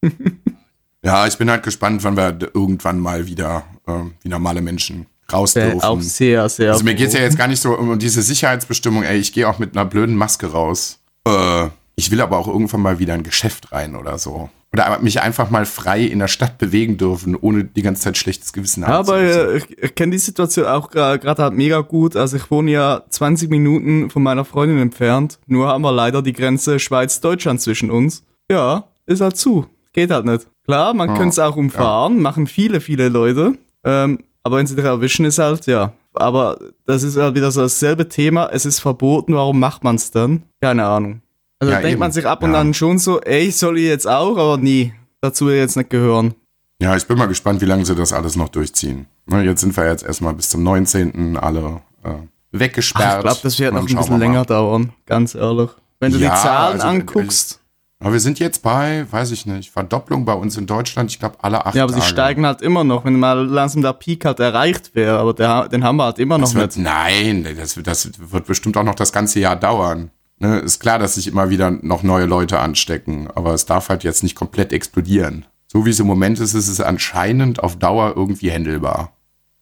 Ja, 1.03 1.27
ich 1.27 1.39
bin 1.39 1.49
halt 1.51 1.63
gespannt, 1.63 2.05
wann 2.05 2.17
wir 2.17 2.37
irgendwann 2.55 3.01
mal 3.01 3.27
wieder 3.27 3.65
ähm, 3.87 4.13
wie 4.23 4.29
normale 4.29 4.61
Menschen 4.61 5.07
raus 5.33 5.57
Äh, 5.57 5.71
dürfen. 5.71 5.83
auch 5.83 6.01
sehr, 6.01 6.49
sehr. 6.49 6.73
Also 6.73 6.85
mir 6.85 6.95
geht's 6.95 7.13
ja 7.15 7.21
froh. 7.21 7.27
jetzt 7.27 7.39
gar 7.39 7.49
nicht 7.49 7.61
so 7.61 7.77
um 7.77 7.99
diese 7.99 8.23
Sicherheitsbestimmung, 8.23 9.03
ey, 9.03 9.19
ich 9.19 9.33
gehe 9.33 9.49
auch 9.49 9.59
mit 9.59 9.77
einer 9.77 9.85
blöden 9.85 10.17
Maske 10.17 10.47
raus. 10.53 11.01
Äh, 11.27 11.67
ich 11.97 12.11
will 12.11 12.21
aber 12.21 12.39
auch 12.39 12.49
irgendwann 12.49 12.81
mal 12.81 12.99
wieder 12.99 13.15
in 13.15 13.21
ein 13.21 13.25
Geschäft 13.25 13.73
rein 13.73 13.95
oder 13.97 14.17
so. 14.19 14.49
Oder 14.73 15.01
mich 15.01 15.21
einfach 15.21 15.51
mal 15.51 15.67
frei 15.67 16.03
in 16.03 16.21
der 16.21 16.29
Stadt 16.29 16.57
bewegen 16.59 16.97
dürfen, 16.97 17.35
ohne 17.35 17.65
die 17.65 17.83
ganze 17.83 18.03
Zeit 18.03 18.17
schlechtes 18.17 18.53
Gewissen 18.53 18.87
haben 18.87 19.05
zu 19.05 19.13
Aber 19.13 19.21
müssen. 19.23 19.41
äh, 19.41 19.57
ich, 19.57 19.79
ich 19.83 19.95
kenne 19.97 20.13
die 20.13 20.19
Situation 20.19 20.65
auch 20.67 20.91
gerade 20.91 21.43
halt 21.43 21.55
mega 21.55 21.81
gut. 21.81 22.15
Also 22.15 22.37
ich 22.37 22.49
wohne 22.53 22.71
ja 22.71 23.03
20 23.11 23.51
Minuten 23.51 24.11
von 24.11 24.23
meiner 24.23 24.45
Freundin 24.45 24.79
entfernt. 24.79 25.41
Nur 25.47 25.67
haben 25.67 25.83
wir 25.83 25.91
leider 25.93 26.23
die 26.23 26.33
Grenze 26.33 26.79
Schweiz-Deutschland 26.79 27.61
zwischen 27.61 27.91
uns. 27.91 28.23
Ja, 28.49 28.85
ist 29.07 29.21
halt 29.21 29.37
zu. 29.37 29.67
Geht 29.93 30.13
halt 30.13 30.25
nicht. 30.25 30.47
Klar, 30.65 30.95
man 30.95 31.09
Ja, 31.09 31.15
könnte 31.17 31.31
es 31.31 31.39
auch 31.41 31.57
umfahren, 31.57 32.21
machen 32.23 32.47
viele, 32.47 32.81
viele 32.81 33.09
Leute. 33.09 33.55
Ähm, 33.85 34.21
aber 34.43 34.57
wenn 34.59 34.67
sie 34.67 34.77
dich 34.77 34.85
erwischen, 34.85 35.25
ist 35.27 35.39
halt, 35.39 35.67
ja. 35.67 35.93
Aber 36.15 36.59
das 36.87 37.03
ist 37.03 37.17
halt 37.17 37.35
wieder 37.35 37.51
so 37.51 37.61
dasselbe 37.61 38.09
Thema. 38.09 38.49
Es 38.53 38.67
ist 38.67 38.81
verboten, 38.81 39.35
warum 39.35 39.61
macht 39.61 39.85
man 39.85 39.97
es 39.97 40.11
dann? 40.11 40.43
Keine 40.61 40.85
Ahnung. 40.87 41.23
Also 41.61 41.71
Ja, 41.73 41.79
da 41.79 41.83
denkt 41.83 41.93
eben. 41.93 42.01
man 42.01 42.13
sich 42.13 42.27
ab 42.27 42.43
und 42.43 42.53
Ja. 42.53 42.61
an 42.61 42.75
schon 42.75 42.99
so, 42.99 43.21
ey, 43.21 43.51
soll 43.51 43.79
ich 43.79 43.85
jetzt 43.85 44.09
auch, 44.09 44.37
aber 44.37 44.57
nie. 44.57 44.93
Dazu 45.21 45.47
will 45.47 45.55
ich 45.55 45.61
jetzt 45.61 45.77
nicht 45.77 45.91
gehören. 45.91 46.35
Ja, 46.83 46.97
ich 46.97 47.07
bin 47.07 47.19
mal 47.19 47.27
gespannt, 47.27 47.61
wie 47.61 47.67
lange 47.67 47.85
sie 47.85 47.95
das 47.95 48.13
alles 48.13 48.37
noch 48.37 48.49
durchziehen. 48.49 49.07
Ne, 49.27 49.43
jetzt 49.45 49.61
sind 49.61 49.77
wir 49.77 49.87
jetzt 49.87 50.03
erstmal 50.03 50.33
bis 50.35 50.49
zum 50.49 50.63
19. 50.63 51.37
alle 51.37 51.83
äh, 52.03 52.09
weggesperrt. 52.53 53.05
Ach, 53.13 53.17
ich 53.19 53.23
glaube, 53.25 53.39
das 53.43 53.59
wird 53.59 53.75
noch 53.75 53.87
ein 53.87 53.95
bisschen 53.95 54.19
länger 54.19 54.45
dauern, 54.47 54.93
ganz 55.07 55.35
ehrlich. 55.35 55.71
Wenn 56.01 56.13
du 56.13 56.19
Ja, 56.19 56.31
die 56.35 56.41
Zahlen 56.41 56.81
also, 56.81 56.87
anguckst, 56.87 57.60
Aber 58.03 58.15
wir 58.15 58.21
sind 58.21 58.39
jetzt 58.39 58.63
bei, 58.63 59.07
weiß 59.11 59.31
ich 59.31 59.45
nicht, 59.45 59.71
Verdopplung 59.71 60.25
bei 60.25 60.33
uns 60.33 60.57
in 60.57 60.67
Deutschland, 60.67 61.11
ich 61.11 61.19
glaube 61.19 61.37
alle 61.43 61.67
acht 61.67 61.75
ja, 61.75 61.83
aber 61.85 61.93
sie 61.93 61.99
Tage. 62.01 62.11
steigen 62.11 62.47
halt 62.47 62.63
immer 62.63 62.83
noch, 62.83 63.05
wenn 63.05 63.19
mal 63.19 63.47
langsam 63.47 63.83
der 63.83 63.93
Peak 63.93 64.25
halt 64.25 64.41
erreicht 64.41 64.95
wäre, 64.95 65.19
aber 65.19 65.35
der, 65.35 65.69
den 65.69 65.85
haben 65.85 65.97
wir 65.97 66.05
halt 66.05 66.19
immer 66.19 66.39
noch 66.39 66.47
Das 66.47 66.55
wird, 66.55 66.77
nicht. 66.79 66.85
nein, 66.85 67.47
das, 67.59 67.75
das 67.83 68.11
wird 68.19 68.47
bestimmt 68.47 68.79
auch 68.79 68.85
noch 68.85 68.95
das 68.95 69.13
ganze 69.13 69.39
Jahr 69.41 69.55
dauern. 69.57 70.11
Ne, 70.39 70.61
ist 70.61 70.81
klar, 70.81 70.99
dass 70.99 71.17
sich 71.17 71.27
immer 71.27 71.51
wieder 71.51 71.71
noch 71.71 72.03
neue 72.03 72.25
Leute 72.25 72.59
anstecken, 72.61 73.29
aber 73.35 73.53
es 73.53 73.67
darf 73.67 73.91
halt 73.91 74.03
jetzt 74.03 74.23
nicht 74.23 74.35
komplett 74.35 74.73
explodieren. 74.73 75.45
So 75.67 75.85
wie 75.85 75.91
es 75.91 76.01
im 76.01 76.07
Moment 76.07 76.41
ist, 76.41 76.55
ist 76.55 76.69
es 76.69 76.81
anscheinend 76.81 77.63
auf 77.63 77.77
Dauer 77.79 78.15
irgendwie 78.17 78.51
händelbar. 78.51 79.13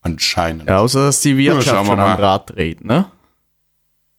Anscheinend. 0.01 0.69
Ja, 0.69 0.79
außer 0.79 1.07
dass 1.07 1.21
die 1.23 1.37
Wirtschaft 1.37 1.67
wir 1.67 1.85
schon 1.87 1.99
am 1.99 2.07
mal. 2.09 2.15
Rad 2.15 2.51
dreht, 2.55 2.85
ne? 2.85 3.07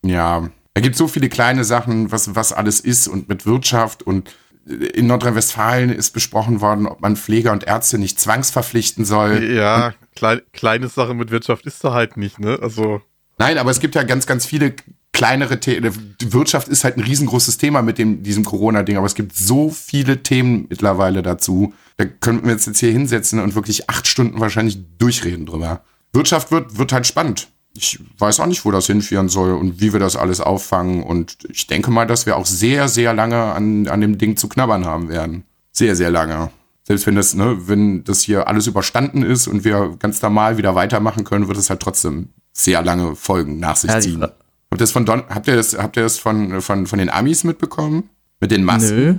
Ja, 0.03 0.49
da 0.79 0.81
gibt 0.81 0.95
so 0.95 1.09
viele 1.09 1.27
kleine 1.27 1.65
Sachen, 1.65 2.09
was, 2.09 2.35
was 2.35 2.53
alles 2.53 2.79
ist 2.79 3.09
und 3.09 3.27
mit 3.27 3.45
Wirtschaft 3.45 4.01
und 4.01 4.33
in 4.65 5.07
Nordrhein-Westfalen 5.07 5.89
ist 5.89 6.11
besprochen 6.11 6.61
worden, 6.61 6.87
ob 6.87 7.01
man 7.01 7.17
Pfleger 7.17 7.51
und 7.51 7.65
Ärzte 7.65 7.97
nicht 7.97 8.17
zwangsverpflichten 8.17 9.03
soll. 9.03 9.43
Ja, 9.43 9.93
klein, 10.15 10.39
kleine 10.53 10.87
Sache 10.87 11.13
mit 11.13 11.31
Wirtschaft 11.31 11.65
ist 11.65 11.83
da 11.83 11.91
halt 11.91 12.15
nicht, 12.15 12.39
ne? 12.39 12.59
Also, 12.61 13.01
Nein, 13.37 13.57
aber 13.57 13.71
es 13.71 13.81
gibt 13.81 13.95
ja 13.95 14.03
ganz, 14.03 14.25
ganz 14.25 14.45
viele 14.45 14.73
kleinere 15.11 15.59
Themen. 15.59 16.15
Die 16.21 16.31
Wirtschaft 16.31 16.69
ist 16.69 16.85
halt 16.85 16.95
ein 16.95 17.03
riesengroßes 17.03 17.57
Thema 17.57 17.81
mit 17.81 17.97
dem, 17.97 18.23
diesem 18.23 18.45
Corona-Ding, 18.45 18.95
aber 18.95 19.07
es 19.07 19.15
gibt 19.15 19.35
so 19.35 19.69
viele 19.69 20.23
Themen 20.23 20.67
mittlerweile 20.69 21.21
dazu. 21.23 21.73
Da 21.97 22.05
könnten 22.05 22.45
wir 22.45 22.53
uns 22.53 22.65
jetzt 22.65 22.79
hier 22.79 22.91
hinsetzen 22.93 23.41
und 23.41 23.53
wirklich 23.53 23.89
acht 23.89 24.07
Stunden 24.07 24.39
wahrscheinlich 24.39 24.79
durchreden 24.97 25.45
drüber. 25.45 25.83
Wirtschaft 26.13 26.51
wird, 26.51 26.77
wird 26.77 26.93
halt 26.93 27.05
spannend. 27.05 27.49
Ich 27.73 27.99
weiß 28.17 28.39
auch 28.39 28.47
nicht, 28.47 28.65
wo 28.65 28.71
das 28.71 28.87
hinführen 28.87 29.29
soll 29.29 29.53
und 29.53 29.79
wie 29.79 29.93
wir 29.93 29.99
das 29.99 30.15
alles 30.15 30.41
auffangen. 30.41 31.03
Und 31.03 31.37
ich 31.49 31.67
denke 31.67 31.91
mal, 31.91 32.07
dass 32.07 32.25
wir 32.25 32.35
auch 32.35 32.45
sehr, 32.45 32.87
sehr 32.87 33.13
lange 33.13 33.37
an, 33.37 33.87
an 33.87 34.01
dem 34.01 34.17
Ding 34.17 34.37
zu 34.37 34.49
knabbern 34.49 34.85
haben 34.85 35.09
werden. 35.09 35.43
Sehr, 35.71 35.95
sehr 35.95 36.11
lange. 36.11 36.51
Selbst 36.83 37.05
wenn 37.05 37.15
das, 37.15 37.35
ne, 37.35 37.67
wenn 37.67 38.03
das 38.03 38.21
hier 38.21 38.47
alles 38.47 38.65
überstanden 38.65 39.21
ist 39.21 39.47
und 39.47 39.63
wir 39.63 39.95
ganz 39.99 40.21
normal 40.21 40.57
wieder 40.57 40.73
weitermachen 40.73 41.23
können, 41.23 41.47
wird 41.47 41.57
es 41.57 41.69
halt 41.69 41.79
trotzdem 41.81 42.29
sehr 42.51 42.81
lange 42.81 43.15
Folgen 43.15 43.59
nach 43.59 43.75
sich 43.75 43.91
ziehen. 43.99 44.23
Habt 44.23 44.33
ihr 44.73 44.77
das 44.77 44.91
von 44.91 45.05
Don 45.05 45.23
habt 45.29 45.47
ihr 45.47 45.55
das, 45.55 45.77
habt 45.77 45.97
ihr 45.97 46.03
das 46.03 46.17
von, 46.17 46.61
von, 46.61 46.87
von 46.87 46.99
den 46.99 47.09
Amis 47.09 47.43
mitbekommen? 47.43 48.09
Mit 48.39 48.51
den 48.51 48.63
Masken? 48.63 48.95
Nö. 48.95 49.15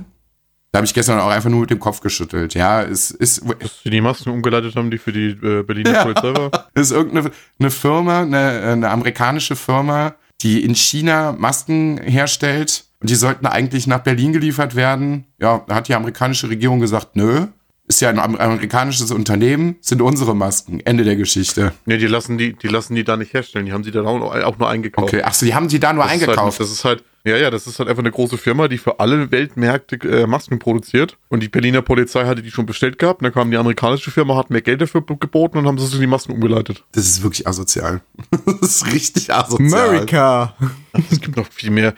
Da 0.71 0.77
habe 0.77 0.85
ich 0.85 0.93
gestern 0.93 1.19
auch 1.19 1.29
einfach 1.29 1.49
nur 1.49 1.61
mit 1.61 1.69
dem 1.69 1.79
Kopf 1.79 1.99
geschüttelt. 1.99 2.53
Ja, 2.53 2.81
es 2.81 3.11
ist, 3.11 3.43
Dass 3.59 3.81
sie 3.83 3.89
die 3.89 3.99
Masken 3.99 4.29
umgeleitet 4.29 4.75
haben, 4.75 4.89
die 4.89 4.97
für 4.97 5.11
die 5.11 5.31
äh, 5.31 5.63
Berliner 5.63 5.91
Ja. 5.91 6.03
Polizei 6.03 6.33
war. 6.33 6.69
es 6.73 6.83
ist 6.83 6.91
irgendeine 6.91 7.31
eine 7.59 7.69
Firma, 7.71 8.21
eine, 8.21 8.61
eine 8.61 8.89
amerikanische 8.89 9.57
Firma, 9.57 10.15
die 10.41 10.63
in 10.63 10.73
China 10.73 11.33
Masken 11.33 11.97
herstellt. 11.97 12.85
Und 13.01 13.09
die 13.09 13.15
sollten 13.15 13.47
eigentlich 13.47 13.85
nach 13.87 13.99
Berlin 13.99 14.31
geliefert 14.31 14.75
werden. 14.75 15.25
Ja, 15.39 15.63
da 15.67 15.75
hat 15.75 15.87
die 15.89 15.95
amerikanische 15.95 16.49
Regierung 16.49 16.79
gesagt, 16.79 17.15
nö. 17.15 17.47
Ist 17.91 17.99
ja 17.99 18.09
ein 18.09 18.19
am- 18.19 18.37
amerikanisches 18.37 19.11
Unternehmen, 19.11 19.75
sind 19.81 20.01
unsere 20.01 20.33
Masken. 20.33 20.79
Ende 20.79 21.03
der 21.03 21.17
Geschichte. 21.17 21.73
Nee, 21.85 21.97
die 21.97 22.07
lassen 22.07 22.37
die, 22.37 22.53
die 22.53 22.69
lassen 22.69 22.95
die 22.95 23.03
da 23.03 23.17
nicht 23.17 23.33
herstellen. 23.33 23.65
Die 23.65 23.73
haben 23.73 23.83
sie 23.83 23.91
dann 23.91 24.05
auch, 24.07 24.57
nur- 24.57 24.69
eingekauft. 24.69 25.09
Okay, 25.13 25.23
ach 25.25 25.33
so, 25.33 25.45
die 25.45 25.53
haben 25.53 25.67
die 25.67 25.77
da 25.77 25.91
nur 25.91 26.05
Das 26.05 26.13
ist 26.15 26.21
eingekauft. 26.23 26.59
Halt, 26.59 26.59
das 26.61 26.71
ist 26.71 26.85
halt, 26.85 27.03
ja, 27.25 27.35
ja, 27.35 27.49
das 27.51 27.67
ist 27.67 27.79
halt 27.79 27.89
einfach 27.89 28.01
eine 28.01 28.11
große 28.11 28.37
Firma, 28.37 28.69
die 28.69 28.77
für 28.77 29.01
alle 29.01 29.29
Weltmärkte 29.29 29.97
äh, 30.07 30.25
Masken 30.25 30.57
produziert. 30.57 31.17
Und 31.27 31.43
die 31.43 31.49
Berliner 31.49 31.81
Polizei 31.81 32.23
hatte 32.25 32.41
die 32.41 32.49
schon 32.49 32.65
bestellt 32.65 32.97
gehabt. 32.97 33.19
Und 33.19 33.25
dann 33.25 33.33
kam 33.33 33.51
die 33.51 33.57
amerikanische 33.57 34.09
Firma, 34.09 34.37
hat 34.37 34.49
mehr 34.51 34.61
Geld 34.61 34.79
dafür 34.81 35.01
geboten 35.05 35.57
und 35.57 35.67
haben 35.67 35.77
sie 35.77 35.99
die 35.99 36.07
Masken 36.07 36.31
umgeleitet. 36.31 36.85
Das 36.93 37.03
ist 37.05 37.23
wirklich 37.23 37.45
asozial. 37.45 37.99
das 38.61 38.77
ist 38.77 38.93
richtig 38.93 39.33
asozial. 39.33 39.89
America. 39.89 40.55
Es 41.11 41.19
gibt 41.19 41.35
noch 41.35 41.51
viel 41.51 41.71
mehr. 41.71 41.93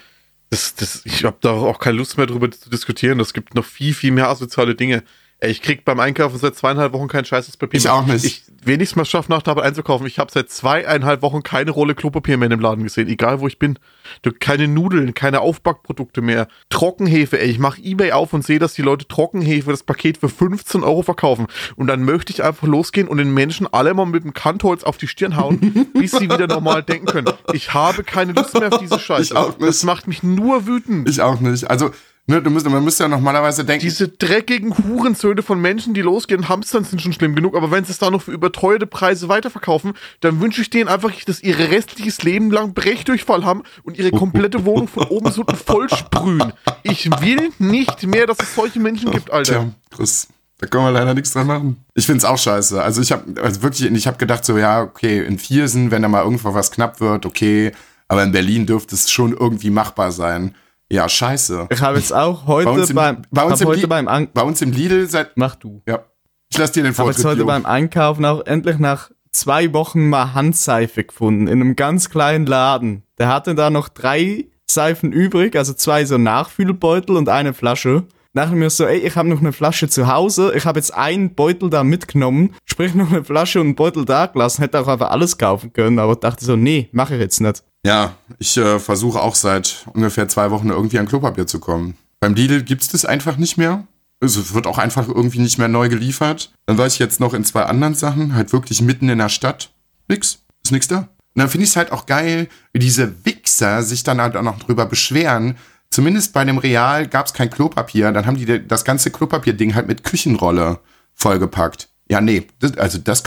Das, 0.49 0.73
das, 0.73 1.01
ich 1.05 1.23
habe 1.23 1.37
da 1.41 1.51
auch 1.51 1.77
keine 1.77 1.97
Lust 1.97 2.17
mehr 2.17 2.25
drüber 2.25 2.49
zu 2.49 2.67
diskutieren. 2.71 3.19
Es 3.19 3.33
gibt 3.33 3.53
noch 3.53 3.65
viel, 3.65 3.93
viel 3.93 4.11
mehr 4.11 4.29
asoziale 4.29 4.73
Dinge. 4.73 5.03
Ey, 5.43 5.51
ich 5.51 5.61
krieg 5.61 5.83
beim 5.83 5.99
Einkaufen 5.99 6.37
seit 6.37 6.55
zweieinhalb 6.55 6.93
Wochen 6.93 7.09
kein 7.09 7.25
scheißes 7.25 7.57
Papier 7.57 7.77
Ich 7.77 7.83
mehr. 7.83 7.93
auch 7.95 8.05
nicht. 8.05 8.23
Ich 8.23 8.43
wenigstens 8.63 8.95
mal 8.95 9.03
schaffe, 9.03 9.29
nach 9.29 9.41
der 9.41 9.51
Arbeit 9.51 9.65
einzukaufen. 9.65 10.07
Ich 10.07 10.17
habe 10.17 10.31
seit 10.31 10.49
zweieinhalb 10.49 11.21
Wochen 11.21 11.43
keine 11.43 11.71
Rolle 11.71 11.95
Klopapier 11.95 12.37
mehr 12.37 12.45
in 12.45 12.51
dem 12.51 12.61
Laden 12.61 12.85
gesehen, 12.85 13.09
egal 13.09 13.41
wo 13.41 13.47
ich 13.47 13.59
bin. 13.59 13.77
Du, 14.21 14.31
keine 14.31 14.69
Nudeln, 14.69 15.13
keine 15.13 15.41
Aufbackprodukte 15.41 16.21
mehr. 16.21 16.47
Trockenhefe, 16.69 17.41
ey, 17.41 17.49
ich 17.49 17.59
mache 17.59 17.81
Ebay 17.81 18.13
auf 18.13 18.31
und 18.31 18.45
sehe, 18.45 18.57
dass 18.57 18.73
die 18.73 18.83
Leute 18.83 19.05
Trockenhefe 19.05 19.71
das 19.71 19.83
Paket 19.83 20.17
für 20.17 20.29
15 20.29 20.81
Euro 20.81 21.01
verkaufen. 21.01 21.47
Und 21.75 21.87
dann 21.87 22.05
möchte 22.05 22.31
ich 22.31 22.41
einfach 22.41 22.65
losgehen 22.65 23.09
und 23.09 23.17
den 23.17 23.33
Menschen 23.33 23.67
alle 23.69 23.93
mal 23.93 24.05
mit 24.05 24.23
dem 24.23 24.33
Kantholz 24.33 24.85
auf 24.85 24.95
die 24.95 25.09
Stirn 25.09 25.35
hauen, 25.35 25.89
bis 25.93 26.11
sie 26.11 26.29
wieder 26.29 26.47
normal 26.47 26.83
denken 26.83 27.07
können. 27.07 27.33
Ich 27.51 27.73
habe 27.73 28.05
keine 28.05 28.31
Lust 28.31 28.57
mehr 28.57 28.71
auf 28.71 28.79
diese 28.79 28.97
Scheiße. 28.97 29.33
Ich 29.33 29.35
auch 29.35 29.57
nicht. 29.57 29.61
Das 29.67 29.83
macht 29.83 30.07
mich 30.07 30.23
nur 30.23 30.67
wütend. 30.67 31.09
Ich 31.09 31.21
auch 31.21 31.41
nicht. 31.41 31.69
Also, 31.69 31.91
ne, 32.27 32.41
du 32.41 32.49
müsst, 32.49 32.69
man 32.69 32.83
müsste 32.83 33.03
ja 33.03 33.07
normalerweise 33.09 33.65
denken, 33.65 33.83
Diese 33.83 34.07
dreckigen 34.07 34.75
Hurensöhne 34.77 35.43
von 35.43 35.59
Menschen, 35.59 35.93
die 35.93 36.01
losgehen, 36.01 36.49
Hamstern 36.49 36.83
sind 36.83 37.01
schon 37.01 37.13
schlimm 37.13 37.35
genug, 37.35 37.55
aber 37.55 37.71
wenn 37.71 37.83
sie 37.83 37.91
es 37.91 37.99
da 37.99 38.09
noch 38.09 38.23
für 38.23 38.31
überteuerte 38.31 38.87
Preise 38.87 39.29
weiterverkaufen, 39.29 39.93
dann 40.21 40.39
wünsche 40.41 40.61
ich 40.61 40.69
denen 40.69 40.89
einfach, 40.89 41.11
dass 41.25 41.41
ihre 41.41 41.71
restliches 41.71 42.23
Leben 42.23 42.51
lang 42.51 42.73
Brechdurchfall 42.73 43.45
haben 43.45 43.63
und 43.83 43.97
ihre 43.97 44.11
komplette 44.11 44.65
Wohnung 44.65 44.87
von 44.87 45.03
oben 45.03 45.25
bis 45.25 45.37
unten 45.37 45.55
voll 45.55 45.89
sprühen. 45.89 46.53
Ich 46.83 47.09
will 47.21 47.51
nicht 47.59 48.05
mehr, 48.07 48.27
dass 48.27 48.39
es 48.39 48.55
solche 48.55 48.79
Menschen 48.79 49.11
gibt, 49.11 49.31
Alter. 49.31 49.53
Tja, 49.53 49.69
Chris, 49.91 50.27
da 50.59 50.67
können 50.67 50.85
wir 50.85 50.91
leider 50.91 51.13
nichts 51.13 51.33
dran 51.33 51.47
machen. 51.47 51.83
Ich 51.93 52.05
find's 52.05 52.23
auch 52.23 52.37
scheiße. 52.37 52.81
Also 52.81 53.01
ich 53.01 53.11
habe 53.11 53.41
also 53.41 53.61
wirklich, 53.63 53.91
ich 53.91 54.07
habe 54.07 54.17
gedacht 54.17 54.45
so, 54.45 54.57
ja, 54.57 54.81
okay, 54.81 55.23
in 55.25 55.37
Viersen, 55.37 55.91
wenn 55.91 56.01
da 56.01 56.07
mal 56.07 56.23
irgendwo 56.23 56.53
was 56.53 56.71
knapp 56.71 57.01
wird, 57.01 57.25
okay, 57.25 57.73
aber 58.07 58.23
in 58.23 58.31
Berlin 58.31 58.65
dürfte 58.65 58.95
es 58.95 59.11
schon 59.11 59.33
irgendwie 59.33 59.69
machbar 59.71 60.11
sein. 60.11 60.55
Ja, 60.93 61.09
scheiße. 61.09 61.67
Ich 61.71 61.81
habe 61.81 61.97
jetzt 61.97 62.13
auch 62.13 62.43
Bei 62.43 62.53
uns 62.65 62.67
heute 62.81 62.89
im- 62.91 62.95
beim, 62.95 63.21
bei 63.31 63.43
uns 63.43 63.61
im 63.61 63.67
heute 63.67 63.87
beim 63.87 64.07
An 64.07 64.27
Bei 64.33 64.43
uns 64.43 64.61
im 64.61 64.71
Lidl 64.71 65.07
seit, 65.09 65.35
Mach 65.37 65.55
du. 65.55 65.81
ja, 65.87 66.05
ich 66.51 66.57
lass 66.59 66.71
dir 66.71 66.83
den 66.83 66.91
Ich 66.91 66.99
habe 66.99 67.09
jetzt 67.09 67.21
Vortritt. 67.21 67.39
heute 67.39 67.45
beim 67.47 67.65
Einkaufen 67.65 68.23
auch 68.25 68.45
endlich 68.45 68.77
nach 68.77 69.09
zwei 69.31 69.73
Wochen 69.73 70.09
mal 70.09 70.35
Handseife 70.35 71.03
gefunden. 71.03 71.47
In 71.47 71.61
einem 71.61 71.75
ganz 71.75 72.11
kleinen 72.11 72.45
Laden. 72.45 73.01
Der 73.17 73.27
hatte 73.29 73.55
da 73.55 73.71
noch 73.71 73.89
drei 73.89 74.45
Seifen 74.69 75.11
übrig, 75.11 75.55
also 75.55 75.73
zwei 75.73 76.05
so 76.05 76.19
Nachfüllbeutel 76.19 77.17
und 77.17 77.27
eine 77.27 77.53
Flasche. 77.55 78.03
Nachher 78.33 78.55
mir 78.55 78.69
so, 78.69 78.85
ey, 78.85 78.99
ich 78.99 79.15
habe 79.15 79.29
noch 79.29 79.39
eine 79.41 79.51
Flasche 79.53 79.89
zu 79.89 80.07
Hause. 80.07 80.53
Ich 80.55 80.65
habe 80.65 80.79
jetzt 80.79 80.93
einen 80.93 81.33
Beutel 81.35 81.69
da 81.71 81.83
mitgenommen, 81.83 82.55
sprich 82.65 82.93
noch 82.95 83.11
eine 83.11 83.23
Flasche 83.23 83.59
und 83.61 83.67
einen 83.67 83.75
Beutel 83.75 84.05
da 84.05 84.27
gelassen. 84.27 84.61
Hätte 84.61 84.79
auch 84.79 84.87
einfach 84.87 85.09
alles 85.11 85.37
kaufen 85.39 85.73
können, 85.73 85.97
aber 85.99 86.15
dachte 86.15 86.45
so, 86.45 86.55
nee, 86.55 86.89
mache 86.91 87.15
ich 87.15 87.19
jetzt 87.21 87.41
nicht. 87.41 87.63
Ja, 87.85 88.15
ich 88.39 88.57
äh, 88.57 88.79
versuche 88.79 89.21
auch 89.21 89.35
seit 89.35 89.85
ungefähr 89.93 90.29
zwei 90.29 90.51
Wochen 90.51 90.69
irgendwie 90.69 90.99
an 90.99 91.07
Klopapier 91.07 91.47
zu 91.47 91.59
kommen. 91.59 91.97
Beim 92.21 92.33
Lidl 92.33 92.63
gibt's 92.63 92.87
das 92.87 93.05
einfach 93.05 93.37
nicht 93.37 93.57
mehr. 93.57 93.85
Also 94.21 94.39
es 94.39 94.53
wird 94.53 94.67
auch 94.67 94.77
einfach 94.77 95.09
irgendwie 95.09 95.39
nicht 95.39 95.57
mehr 95.57 95.67
neu 95.67 95.89
geliefert. 95.89 96.53
Dann 96.65 96.77
war 96.77 96.87
ich 96.87 96.97
jetzt 96.97 97.19
noch 97.19 97.33
in 97.33 97.43
zwei 97.43 97.63
anderen 97.63 97.93
Sachen, 97.93 98.35
halt 98.35 98.53
wirklich 98.53 98.81
mitten 98.81 99.09
in 99.09 99.17
der 99.17 99.27
Stadt. 99.27 99.71
Nix, 100.07 100.39
ist 100.63 100.71
nix 100.71 100.87
da. 100.87 101.09
Und 101.35 101.39
dann 101.39 101.49
finde 101.49 101.65
ich 101.65 101.71
es 101.71 101.75
halt 101.75 101.91
auch 101.91 102.05
geil, 102.05 102.47
wie 102.71 102.79
diese 102.79 103.25
Wichser 103.25 103.83
sich 103.83 104.03
dann 104.03 104.21
halt 104.21 104.37
auch 104.37 104.43
noch 104.43 104.59
drüber 104.59 104.85
beschweren. 104.85 105.57
Zumindest 105.89 106.31
bei 106.31 106.45
dem 106.45 106.57
Real 106.57 107.07
gab's 107.07 107.33
kein 107.33 107.49
Klopapier. 107.49 108.13
Dann 108.13 108.25
haben 108.25 108.37
die 108.37 108.65
das 108.65 108.85
ganze 108.85 109.11
Klopapierding 109.11 109.75
halt 109.75 109.87
mit 109.87 110.05
Küchenrolle 110.05 110.79
vollgepackt. 111.15 111.89
Ja, 112.09 112.21
nee, 112.21 112.47
das, 112.59 112.77
also 112.77 112.99
das 112.99 113.23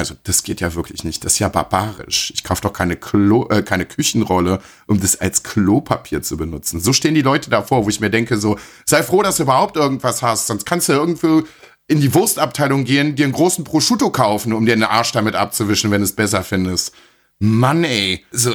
also 0.00 0.14
das 0.24 0.42
geht 0.42 0.62
ja 0.62 0.74
wirklich 0.74 1.04
nicht. 1.04 1.24
Das 1.24 1.34
ist 1.34 1.38
ja 1.40 1.48
barbarisch. 1.48 2.32
Ich 2.34 2.42
kaufe 2.42 2.62
doch 2.62 2.72
keine, 2.72 2.96
Klo, 2.96 3.46
äh, 3.50 3.62
keine 3.62 3.84
Küchenrolle, 3.84 4.60
um 4.86 4.98
das 4.98 5.20
als 5.20 5.42
Klopapier 5.42 6.22
zu 6.22 6.38
benutzen. 6.38 6.80
So 6.80 6.94
stehen 6.94 7.14
die 7.14 7.22
Leute 7.22 7.50
davor, 7.50 7.84
wo 7.84 7.88
ich 7.90 8.00
mir 8.00 8.08
denke, 8.10 8.38
so, 8.38 8.58
sei 8.86 9.02
froh, 9.02 9.22
dass 9.22 9.36
du 9.36 9.42
überhaupt 9.42 9.76
irgendwas 9.76 10.22
hast. 10.22 10.46
Sonst 10.46 10.64
kannst 10.64 10.88
du 10.88 10.94
irgendwo 10.94 11.42
in 11.86 12.00
die 12.00 12.14
Wurstabteilung 12.14 12.84
gehen, 12.84 13.14
dir 13.14 13.24
einen 13.24 13.34
großen 13.34 13.62
Prosciutto 13.62 14.10
kaufen, 14.10 14.54
um 14.54 14.64
dir 14.64 14.74
den 14.74 14.84
Arsch 14.84 15.12
damit 15.12 15.34
abzuwischen, 15.34 15.90
wenn 15.90 16.00
du 16.00 16.06
es 16.06 16.12
besser 16.16 16.42
findest. 16.42 16.94
Mann, 17.38 17.84
ey. 17.84 18.24
So, 18.30 18.54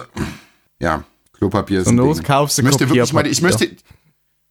ja, 0.79 1.03
Klopapier 1.33 1.81
ist 1.81 1.87
Und 1.87 1.97
los, 1.97 2.23
kaufst 2.23 2.57
du 2.57 2.63
ich 2.63 2.65
möchte 2.65 2.89
wirklich 2.89 3.13
mal, 3.13 3.27
ich 3.27 3.41
möchte, 3.41 3.69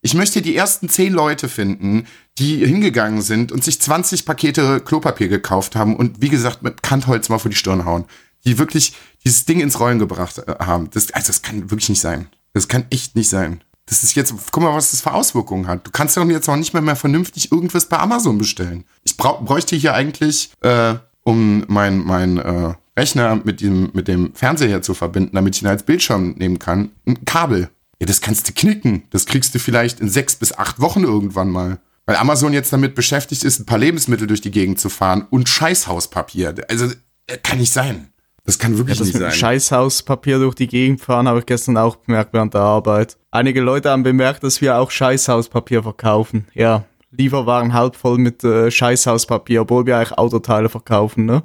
ich 0.04 0.12
möchte 0.12 0.42
die 0.42 0.54
ersten 0.54 0.90
zehn 0.90 1.14
Leute 1.14 1.49
finden, 1.49 2.06
die 2.37 2.58
hingegangen 2.58 3.23
sind 3.23 3.50
und 3.50 3.64
sich 3.64 3.80
20 3.80 4.26
Pakete 4.26 4.80
Klopapier 4.80 5.28
gekauft 5.28 5.76
haben 5.76 5.96
und 5.96 6.20
wie 6.20 6.28
gesagt 6.28 6.62
mit 6.62 6.82
Kantholz 6.82 7.30
mal 7.30 7.38
vor 7.38 7.50
die 7.50 7.56
Stirn 7.56 7.87
hauen. 7.87 8.04
Die 8.44 8.58
wirklich 8.58 8.94
dieses 9.25 9.46
Ding 9.46 9.61
ins 9.61 9.80
Rollen 9.80 9.99
gebracht 9.99 10.42
äh, 10.46 10.56
haben. 10.58 10.90
Das, 10.90 11.11
also 11.12 11.28
das 11.28 11.40
kann 11.40 11.70
wirklich 11.70 11.88
nicht 11.88 12.02
sein. 12.02 12.26
Das 12.52 12.68
kann 12.68 12.84
echt 12.90 13.16
nicht 13.16 13.30
sein. 13.30 13.64
Das 13.87 14.02
ist 14.02 14.14
jetzt, 14.14 14.34
guck 14.52 14.62
mal, 14.62 14.75
was 14.75 14.90
das 14.90 15.00
für 15.00 15.14
Auswirkungen 15.14 15.68
hat. 15.68 15.87
Du 15.87 15.90
kannst 15.90 16.18
doch 16.18 16.28
jetzt 16.28 16.50
auch 16.50 16.56
nicht 16.56 16.75
mehr, 16.75 16.82
mehr 16.82 16.96
vernünftig 16.96 17.50
irgendwas 17.50 17.88
bei 17.88 17.99
Amazon 17.99 18.37
bestellen. 18.37 18.84
Ich 19.04 19.16
brauch, 19.16 19.42
bräuchte 19.42 19.75
hier 19.75 19.94
eigentlich, 19.94 20.50
äh, 20.61 20.96
um 21.23 21.64
mein, 21.68 22.04
mein 22.04 22.37
äh, 22.37 22.75
Rechner 22.94 23.40
mit 23.42 23.62
dem, 23.62 23.88
mit 23.94 24.08
dem 24.08 24.34
Fernseher 24.34 24.82
zu 24.82 24.92
verbinden, 24.92 25.34
damit 25.34 25.56
ich 25.56 25.62
ihn 25.62 25.68
als 25.68 25.82
Bildschirm 25.82 26.34
nehmen 26.37 26.58
kann, 26.58 26.90
ein 27.06 27.25
Kabel. 27.25 27.70
Ja, 28.04 28.06
das 28.06 28.20
kannst 28.20 28.46
du 28.46 28.52
knicken. 28.52 29.04
Das 29.08 29.25
kriegst 29.25 29.54
du 29.54 29.58
vielleicht 29.58 29.99
in 29.99 30.11
sechs 30.11 30.37
bis 30.37 30.52
acht 30.52 30.78
Wochen 30.78 31.04
irgendwann 31.04 31.49
mal. 31.49 31.78
Weil 32.04 32.16
Amazon 32.16 32.52
jetzt 32.52 32.70
damit 32.70 32.94
beschäftigt 32.94 33.44
ist, 33.44 33.61
ein 33.61 33.64
paar 33.64 33.78
Lebensmittel 33.78 34.26
durch 34.26 34.42
die 34.42 34.50
Gegend 34.50 34.78
zu 34.78 34.90
fahren 34.90 35.26
und 35.30 35.49
Scheißhauspapier. 35.49 36.54
Also, 36.68 36.92
äh, 37.28 37.38
kann 37.42 37.56
nicht 37.56 37.73
sein. 37.73 38.11
Das 38.44 38.58
kann 38.58 38.76
wirklich 38.76 38.99
Das 38.99 39.06
nicht 39.06 39.16
sein. 39.16 39.32
Scheißhauspapier 39.32 40.38
durch 40.38 40.54
die 40.54 40.66
Gegend 40.66 41.00
fahren, 41.00 41.26
habe 41.26 41.38
ich 41.38 41.46
gestern 41.46 41.78
auch 41.78 41.96
bemerkt 41.96 42.34
während 42.34 42.52
der 42.52 42.61
Arbeit. 42.61 43.16
Einige 43.30 43.62
Leute 43.62 43.88
haben 43.88 44.02
bemerkt, 44.02 44.44
dass 44.44 44.61
wir 44.61 44.76
auch 44.76 44.90
Scheißhauspapier 44.90 45.82
verkaufen. 45.82 46.46
Ja, 46.52 46.84
Lieferwaren 47.11 47.73
halb 47.73 47.96
voll 47.96 48.18
mit 48.18 48.44
äh, 48.44 48.70
Scheißhauspapier, 48.70 49.62
obwohl 49.62 49.87
wir 49.87 49.96
eigentlich 49.96 50.18
Autoteile 50.18 50.68
verkaufen, 50.68 51.25
ne? 51.25 51.42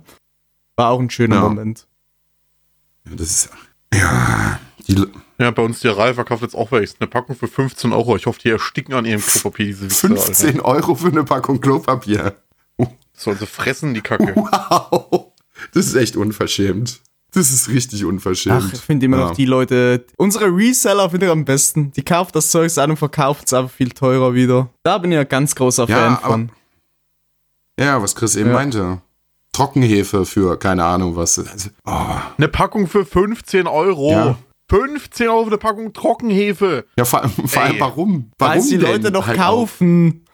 War 0.75 0.89
auch 0.89 0.99
ein 0.99 1.09
schöner 1.09 1.37
Ja. 1.37 1.41
Moment. 1.43 1.87
Das 3.05 3.21
ist, 3.29 3.49
ja, 3.93 4.59
die, 4.89 5.05
Ja, 5.39 5.51
bei 5.51 5.61
uns 5.63 5.79
die 5.79 5.87
Reihe 5.87 6.13
verkauft 6.13 6.41
jetzt 6.43 6.55
auch 6.55 6.71
welches. 6.71 6.97
Eine 6.99 7.07
Packung 7.07 7.35
für 7.35 7.47
15 7.47 7.93
Euro. 7.93 8.15
Ich 8.17 8.25
hoffe, 8.25 8.39
die 8.43 8.49
ersticken 8.49 8.93
an 8.93 9.05
ihrem 9.05 9.21
Klopapier, 9.21 9.67
diese 9.67 9.85
Wichser, 9.85 10.07
15 10.09 10.59
Euro 10.59 10.95
für 10.95 11.07
eine 11.07 11.23
Packung 11.23 11.61
Klopapier. 11.61 12.35
Sollen 13.13 13.37
sie 13.37 13.47
fressen, 13.47 13.93
die 13.93 14.01
Kacke. 14.01 14.33
Wow. 14.35 15.27
Das 15.73 15.85
ist 15.87 15.95
echt 15.95 16.15
unverschämt. 16.15 17.01
Das 17.33 17.51
ist 17.51 17.69
richtig 17.69 18.05
unverschämt. 18.05 18.63
Ach, 18.67 18.73
ich 18.73 18.79
finde 18.81 19.05
immer 19.05 19.17
Ja. 19.17 19.27
noch 19.29 19.35
die 19.35 19.45
Leute, 19.45 20.05
unsere 20.17 20.45
Reseller 20.45 21.09
finde 21.09 21.27
ich 21.27 21.31
am 21.31 21.45
besten. 21.45 21.91
Die 21.91 22.03
kaufen 22.03 22.31
das 22.33 22.49
Zeug 22.49 22.75
an 22.77 22.91
und 22.91 22.97
verkaufen 22.97 23.43
es 23.45 23.53
einfach 23.53 23.71
viel 23.71 23.91
teurer 23.91 24.33
wieder. 24.33 24.69
Da 24.83 24.97
bin 24.97 25.11
ich 25.11 25.17
ein 25.19 25.27
ganz 25.27 25.53
großer 25.55 25.85
Ja, 25.87 25.95
Fan 25.95 26.15
aber- 26.17 26.27
von. 26.27 26.51
Ja, 27.79 28.01
was 28.01 28.15
Chris 28.15 28.35
eben 28.35 28.49
Ja. 28.49 28.55
meinte. 28.55 29.01
Trockenhefe 29.53 30.25
für 30.25 30.57
keine 30.57 30.85
Ahnung 30.85 31.15
was. 31.15 31.37
Also, 31.39 31.69
oh. 31.85 32.05
Eine 32.37 32.47
Packung 32.47 32.87
für 32.87 33.05
15 33.05 33.67
Euro. 33.67 34.11
Ja. 34.11 34.37
15 34.69 35.27
Euro 35.27 35.43
für 35.43 35.47
eine 35.49 35.57
Packung 35.57 35.93
Trockenhefe. 35.93 36.85
Ja, 36.97 37.05
vor, 37.05 37.27
vor 37.45 37.61
allem 37.61 37.79
warum? 37.79 38.31
Weil 38.37 38.49
Warum 38.49 38.59
es 38.61 38.69
die 38.69 38.77
denn 38.77 38.91
Leute 38.91 39.11
noch 39.11 39.27
halt 39.27 39.39
auch? 39.39 39.43
kaufen. 39.43 40.25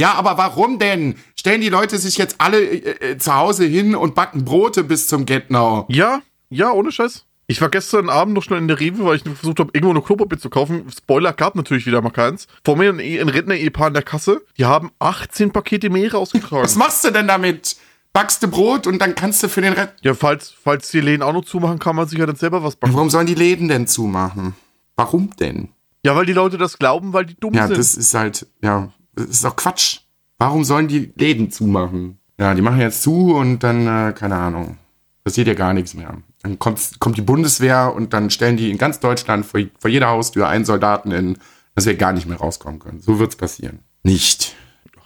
Ja, 0.00 0.14
aber 0.14 0.38
warum 0.38 0.78
denn? 0.78 1.16
Stellen 1.36 1.60
die 1.60 1.68
Leute 1.68 1.98
sich 1.98 2.16
jetzt 2.16 2.36
alle 2.38 2.60
äh, 2.62 3.12
äh, 3.12 3.18
zu 3.18 3.34
Hause 3.34 3.64
hin 3.66 3.94
und 3.94 4.14
backen 4.14 4.44
Brote 4.44 4.84
bis 4.84 5.06
zum 5.06 5.26
Get-Now? 5.26 5.86
Ja, 5.88 6.22
ja, 6.48 6.72
ohne 6.72 6.90
Scheiß. 6.90 7.26
Ich 7.46 7.60
war 7.60 7.68
gestern 7.68 8.08
Abend 8.08 8.34
noch 8.34 8.42
schnell 8.42 8.58
in 8.60 8.68
der 8.68 8.80
Rewe, 8.80 9.04
weil 9.04 9.16
ich 9.16 9.22
versucht 9.22 9.60
habe, 9.60 9.70
irgendwo 9.74 9.90
eine 9.90 10.00
Klopapier 10.00 10.38
zu 10.38 10.48
kaufen. 10.48 10.86
Spoiler 10.96 11.32
gab 11.34 11.54
natürlich 11.54 11.86
wieder 11.86 12.00
mal 12.00 12.10
keins. 12.10 12.46
Vor 12.64 12.76
mir 12.76 12.88
ein, 12.88 12.98
ein 13.00 13.28
Rentner-Ehepaar 13.28 13.88
in 13.88 13.94
der 13.94 14.02
Kasse. 14.02 14.40
Die 14.56 14.64
haben 14.64 14.90
18 15.00 15.52
Pakete 15.52 15.90
Mehl 15.90 16.08
rausgetragen. 16.08 16.64
Was 16.64 16.76
machst 16.76 17.04
du 17.04 17.10
denn 17.10 17.28
damit? 17.28 17.76
Backst 18.12 18.42
du 18.42 18.48
Brot 18.48 18.86
und 18.86 18.98
dann 19.00 19.14
kannst 19.14 19.42
du 19.42 19.48
für 19.48 19.60
den 19.60 19.72
Rest. 19.72 19.94
Ja, 20.02 20.14
falls, 20.14 20.50
falls 20.50 20.90
die 20.90 21.00
Läden 21.00 21.22
auch 21.22 21.32
noch 21.32 21.44
zumachen, 21.44 21.78
kann 21.78 21.96
man 21.96 22.06
sich 22.08 22.18
ja 22.18 22.26
dann 22.26 22.36
selber 22.36 22.62
was 22.62 22.76
backen. 22.76 22.94
Warum 22.94 23.10
sollen 23.10 23.26
die 23.26 23.34
Läden 23.34 23.68
denn 23.68 23.86
zumachen? 23.86 24.54
Warum 24.96 25.30
denn? 25.36 25.68
Ja, 26.04 26.16
weil 26.16 26.26
die 26.26 26.32
Leute 26.32 26.58
das 26.58 26.78
glauben, 26.78 27.12
weil 27.12 27.26
die 27.26 27.36
dumm 27.36 27.54
Ja, 27.54 27.66
sind. 27.68 27.78
das 27.78 27.94
ist 27.94 28.14
halt, 28.14 28.46
ja, 28.62 28.92
das 29.14 29.26
ist 29.26 29.44
doch 29.44 29.56
Quatsch. 29.56 30.00
Warum 30.38 30.64
sollen 30.64 30.88
die 30.88 31.12
Läden 31.16 31.50
zumachen? 31.50 32.18
Ja, 32.38 32.54
die 32.54 32.62
machen 32.62 32.80
jetzt 32.80 33.02
zu 33.02 33.34
und 33.34 33.60
dann, 33.60 33.86
äh, 33.86 34.12
keine 34.12 34.34
Ahnung, 34.36 34.76
passiert 35.22 35.46
ja 35.46 35.54
gar 35.54 35.72
nichts 35.72 35.94
mehr. 35.94 36.16
Dann 36.42 36.58
kommt, 36.58 36.98
kommt 36.98 37.16
die 37.16 37.22
Bundeswehr 37.22 37.94
und 37.94 38.12
dann 38.12 38.30
stellen 38.30 38.56
die 38.56 38.70
in 38.70 38.78
ganz 38.78 38.98
Deutschland 38.98 39.46
vor, 39.46 39.60
vor 39.78 39.90
jeder 39.90 40.08
Haustür 40.08 40.48
einen 40.48 40.64
Soldaten 40.64 41.12
in, 41.12 41.38
dass 41.76 41.86
wir 41.86 41.94
gar 41.94 42.12
nicht 42.12 42.26
mehr 42.26 42.38
rauskommen 42.38 42.80
können. 42.80 43.00
So 43.00 43.20
wird's 43.20 43.36
passieren. 43.36 43.78
Nicht. 44.02 44.56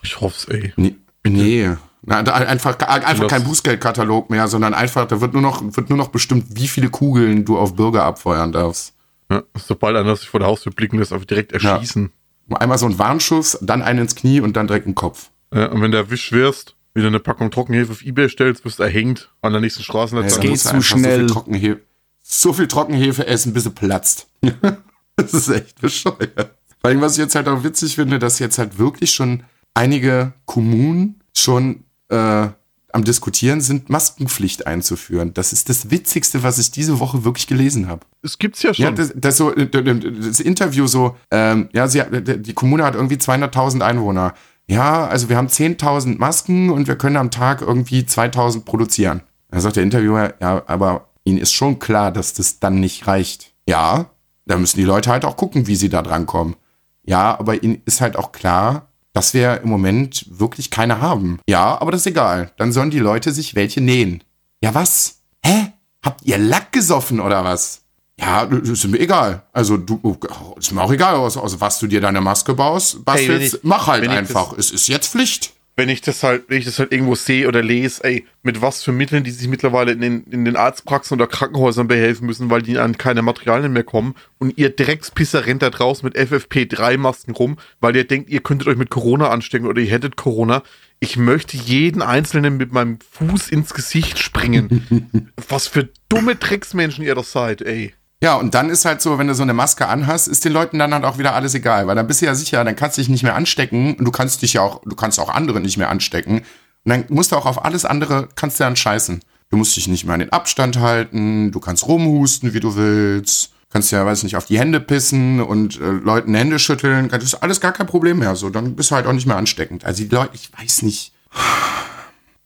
ich 0.02 0.18
hoff's, 0.22 0.46
ey. 0.46 0.72
Nee. 0.76 0.96
nee. 1.26 1.76
Na, 2.08 2.20
einfach 2.20 2.78
einfach 2.78 3.26
kein 3.26 3.42
Bußgeldkatalog 3.42 4.30
mehr, 4.30 4.46
sondern 4.46 4.74
einfach, 4.74 5.06
da 5.06 5.20
wird 5.20 5.32
nur 5.32 5.42
noch, 5.42 5.60
wird 5.62 5.90
nur 5.90 5.98
noch 5.98 6.08
bestimmt, 6.08 6.46
wie 6.50 6.68
viele 6.68 6.88
Kugeln 6.88 7.44
du 7.44 7.58
auf 7.58 7.74
Bürger 7.74 8.04
abfeuern 8.04 8.52
darfst. 8.52 8.94
Ja, 9.28 9.42
sobald 9.58 9.96
einer 9.96 10.14
sich 10.14 10.28
vor 10.28 10.38
der 10.38 10.48
Haustür 10.48 10.72
blicken 10.72 10.98
lässt, 10.98 11.12
einfach 11.12 11.26
direkt 11.26 11.52
erschießen. 11.52 12.12
Einmal 12.50 12.78
so 12.78 12.86
ein 12.86 12.96
Warnschuss, 13.00 13.58
dann 13.60 13.82
einen 13.82 14.00
ins 14.00 14.14
Knie 14.14 14.40
und 14.40 14.56
dann 14.56 14.68
direkt 14.68 14.86
im 14.86 14.94
Kopf. 14.94 15.30
Ja, 15.52 15.66
und 15.66 15.82
wenn 15.82 15.90
du 15.90 15.98
erwischt 15.98 16.30
wirst, 16.30 16.76
wieder 16.94 17.08
eine 17.08 17.18
Packung 17.18 17.50
Trockenhefe 17.50 17.90
auf 17.90 18.02
Ebay 18.02 18.28
stellst, 18.28 18.64
wirst 18.64 18.78
du 18.78 18.84
erhängt 18.84 19.30
an 19.42 19.52
der 19.52 19.60
nächsten 19.60 19.82
Straßenlaterne. 19.82 20.32
dann 20.32 20.40
geht 20.40 20.50
musst 20.50 20.66
du 20.66 20.76
zu 20.76 20.82
schnell. 20.82 21.02
So 21.02 21.18
viel, 21.18 21.26
Trockenhefe, 21.26 21.80
so 22.22 22.52
viel 22.52 22.68
Trockenhefe 22.68 23.26
essen, 23.26 23.52
bis 23.52 23.64
sie 23.64 23.70
platzt. 23.70 24.28
das 25.16 25.34
ist 25.34 25.48
echt 25.48 25.80
bescheuert. 25.80 26.56
Vor 26.80 26.90
allem, 26.90 27.00
was 27.00 27.12
ich 27.12 27.18
jetzt 27.18 27.34
halt 27.34 27.48
auch 27.48 27.64
witzig 27.64 27.96
finde, 27.96 28.20
dass 28.20 28.38
jetzt 28.38 28.58
halt 28.58 28.78
wirklich 28.78 29.10
schon 29.10 29.42
einige 29.74 30.34
Kommunen 30.44 31.20
schon 31.36 31.84
äh, 32.08 32.48
am 32.92 33.04
Diskutieren 33.04 33.60
sind, 33.60 33.90
Maskenpflicht 33.90 34.66
einzuführen. 34.66 35.34
Das 35.34 35.52
ist 35.52 35.68
das 35.68 35.90
Witzigste, 35.90 36.42
was 36.42 36.58
ich 36.58 36.70
diese 36.70 36.98
Woche 36.98 37.24
wirklich 37.24 37.46
gelesen 37.46 37.88
habe. 37.88 38.06
Es 38.22 38.38
gibt's 38.38 38.62
ja 38.62 38.72
schon. 38.72 38.84
Ja, 38.84 38.90
das, 38.90 39.12
das, 39.14 39.36
so, 39.36 39.54
äh, 39.54 39.68
das 39.68 40.40
Interview 40.40 40.86
so, 40.86 41.14
ähm, 41.30 41.68
ja, 41.72 41.88
sie, 41.88 42.02
die 42.10 42.54
Kommune 42.54 42.84
hat 42.84 42.94
irgendwie 42.94 43.16
200.000 43.16 43.82
Einwohner. 43.82 44.34
Ja, 44.66 45.06
also 45.06 45.28
wir 45.28 45.36
haben 45.36 45.48
10.000 45.48 46.18
Masken 46.18 46.70
und 46.70 46.88
wir 46.88 46.96
können 46.96 47.16
am 47.16 47.30
Tag 47.30 47.60
irgendwie 47.60 48.00
2.000 48.00 48.64
produzieren. 48.64 49.22
Da 49.50 49.60
sagt 49.60 49.76
der 49.76 49.82
Interviewer, 49.82 50.34
ja, 50.40 50.62
aber 50.66 51.08
Ihnen 51.24 51.38
ist 51.38 51.52
schon 51.52 51.78
klar, 51.78 52.12
dass 52.12 52.32
das 52.32 52.60
dann 52.60 52.80
nicht 52.80 53.06
reicht. 53.06 53.52
Ja, 53.68 54.10
da 54.46 54.56
müssen 54.56 54.78
die 54.78 54.84
Leute 54.84 55.10
halt 55.10 55.24
auch 55.24 55.36
gucken, 55.36 55.66
wie 55.66 55.76
sie 55.76 55.88
da 55.88 56.02
drankommen. 56.02 56.56
Ja, 57.04 57.38
aber 57.38 57.62
Ihnen 57.62 57.82
ist 57.84 58.00
halt 58.00 58.16
auch 58.16 58.32
klar, 58.32 58.88
dass 59.16 59.32
wir 59.32 59.62
im 59.62 59.70
Moment 59.70 60.26
wirklich 60.28 60.70
keine 60.70 61.00
haben. 61.00 61.38
Ja, 61.48 61.80
aber 61.80 61.90
das 61.90 62.02
ist 62.02 62.08
egal. 62.08 62.52
Dann 62.58 62.70
sollen 62.70 62.90
die 62.90 62.98
Leute 62.98 63.32
sich 63.32 63.54
welche 63.54 63.80
nähen. 63.80 64.22
Ja, 64.62 64.74
was? 64.74 65.20
Hä? 65.42 65.72
Habt 66.04 66.20
ihr 66.26 66.36
Lack 66.36 66.70
gesoffen 66.72 67.18
oder 67.20 67.42
was? 67.42 67.80
Ja, 68.20 68.44
das 68.44 68.68
ist 68.68 68.86
mir 68.86 68.98
egal. 69.00 69.42
Also 69.54 69.78
du, 69.78 70.18
ist 70.58 70.70
mir 70.72 70.82
auch 70.82 70.92
egal, 70.92 71.14
aus, 71.14 71.38
aus 71.38 71.58
was 71.58 71.78
du 71.78 71.86
dir 71.86 72.02
deine 72.02 72.20
Maske 72.20 72.52
baust. 72.52 72.98
Was 73.06 73.16
Hey, 73.20 73.36
ich- 73.38 73.58
mach 73.62 73.86
halt 73.86 74.06
einfach. 74.06 74.52
Es 74.58 74.70
ist 74.70 74.86
jetzt 74.88 75.08
Pflicht. 75.08 75.54
Wenn 75.76 75.90
ich 75.90 76.00
das 76.00 76.22
halt, 76.22 76.44
wenn 76.48 76.58
ich 76.58 76.64
das 76.64 76.78
halt 76.78 76.90
irgendwo 76.90 77.14
sehe 77.14 77.46
oder 77.46 77.62
lese, 77.62 78.02
ey, 78.04 78.24
mit 78.42 78.62
was 78.62 78.82
für 78.82 78.92
Mitteln 78.92 79.24
die 79.24 79.30
sich 79.30 79.46
mittlerweile 79.46 79.92
in 79.92 80.00
den, 80.00 80.24
in 80.24 80.46
den 80.46 80.56
Arztpraxen 80.56 81.16
oder 81.16 81.26
Krankenhäusern 81.26 81.86
behelfen 81.86 82.26
müssen, 82.26 82.48
weil 82.48 82.62
die 82.62 82.78
an 82.78 82.96
keine 82.96 83.20
Materialien 83.20 83.72
mehr 83.74 83.84
kommen 83.84 84.14
und 84.38 84.56
ihr 84.56 84.70
Dreckspisser 84.70 85.44
rennt 85.44 85.62
da 85.62 85.68
draußen 85.68 86.06
mit 86.06 86.16
FFP3-Masken 86.16 87.34
rum, 87.34 87.58
weil 87.80 87.94
ihr 87.94 88.06
denkt, 88.06 88.30
ihr 88.30 88.40
könntet 88.40 88.68
euch 88.68 88.78
mit 88.78 88.88
Corona 88.88 89.28
anstecken 89.28 89.66
oder 89.66 89.82
ihr 89.82 89.90
hättet 89.90 90.16
Corona. 90.16 90.62
Ich 90.98 91.18
möchte 91.18 91.58
jeden 91.58 92.00
Einzelnen 92.00 92.56
mit 92.56 92.72
meinem 92.72 92.98
Fuß 93.10 93.50
ins 93.50 93.74
Gesicht 93.74 94.18
springen. 94.18 95.30
was 95.48 95.68
für 95.68 95.90
dumme 96.08 96.36
Drecksmenschen 96.36 97.04
ihr 97.04 97.14
doch 97.14 97.24
seid, 97.24 97.60
ey. 97.60 97.92
Ja, 98.26 98.34
und 98.34 98.54
dann 98.54 98.70
ist 98.70 98.84
halt 98.84 99.00
so, 99.00 99.18
wenn 99.18 99.28
du 99.28 99.36
so 99.36 99.44
eine 99.44 99.54
Maske 99.54 99.86
anhast, 99.86 100.26
ist 100.26 100.44
den 100.44 100.52
Leuten 100.52 100.80
dann 100.80 100.92
halt 100.92 101.04
auch 101.04 101.16
wieder 101.16 101.36
alles 101.36 101.54
egal, 101.54 101.86
weil 101.86 101.94
dann 101.94 102.08
bist 102.08 102.22
du 102.22 102.26
ja 102.26 102.34
sicher, 102.34 102.64
dann 102.64 102.74
kannst 102.74 102.98
du 102.98 103.00
dich 103.00 103.08
nicht 103.08 103.22
mehr 103.22 103.36
anstecken 103.36 103.94
und 103.94 104.04
du 104.04 104.10
kannst 104.10 104.42
dich 104.42 104.54
ja 104.54 104.62
auch, 104.62 104.80
du 104.84 104.96
kannst 104.96 105.20
auch 105.20 105.28
andere 105.28 105.60
nicht 105.60 105.76
mehr 105.76 105.90
anstecken. 105.90 106.38
Und 106.38 106.44
dann 106.86 107.04
musst 107.08 107.30
du 107.30 107.36
auch 107.36 107.46
auf 107.46 107.64
alles 107.64 107.84
andere, 107.84 108.26
kannst 108.34 108.58
du 108.58 108.64
dann 108.64 108.74
scheißen. 108.74 109.20
Du 109.50 109.56
musst 109.56 109.76
dich 109.76 109.86
nicht 109.86 110.06
mehr 110.06 110.14
an 110.14 110.18
den 110.18 110.32
Abstand 110.32 110.80
halten, 110.80 111.52
du 111.52 111.60
kannst 111.60 111.86
rumhusten, 111.86 112.52
wie 112.52 112.58
du 112.58 112.74
willst, 112.74 113.52
kannst 113.70 113.92
ja, 113.92 114.04
weiß 114.04 114.24
nicht, 114.24 114.34
auf 114.34 114.46
die 114.46 114.58
Hände 114.58 114.80
pissen 114.80 115.40
und 115.40 115.80
äh, 115.80 115.84
Leuten 115.84 116.34
Hände 116.34 116.58
schütteln, 116.58 117.08
das 117.08 117.22
ist 117.22 117.34
alles 117.34 117.60
gar 117.60 117.70
kein 117.70 117.86
Problem 117.86 118.18
mehr. 118.18 118.34
So, 118.34 118.50
dann 118.50 118.74
bist 118.74 118.90
du 118.90 118.96
halt 118.96 119.06
auch 119.06 119.12
nicht 119.12 119.28
mehr 119.28 119.36
ansteckend. 119.36 119.84
Also 119.84 120.02
die 120.02 120.12
Leute, 120.12 120.30
ich 120.34 120.50
weiß 120.58 120.82
nicht. 120.82 121.12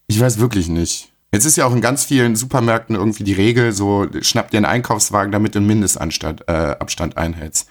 Ich 0.08 0.20
weiß 0.20 0.40
wirklich 0.40 0.68
nicht. 0.68 1.10
Jetzt 1.32 1.44
ist 1.44 1.56
ja 1.56 1.64
auch 1.64 1.72
in 1.72 1.80
ganz 1.80 2.04
vielen 2.04 2.34
Supermärkten 2.34 2.96
irgendwie 2.96 3.22
die 3.22 3.32
Regel, 3.32 3.72
so 3.72 4.06
schnapp 4.20 4.50
dir 4.50 4.56
einen 4.56 4.66
Einkaufswagen, 4.66 5.30
damit 5.30 5.54
du 5.54 5.60
einen 5.60 5.68
Mindestabstand 5.68 6.48
äh, 6.48 6.76
Abstand 6.78 7.16
einhältst. 7.16 7.68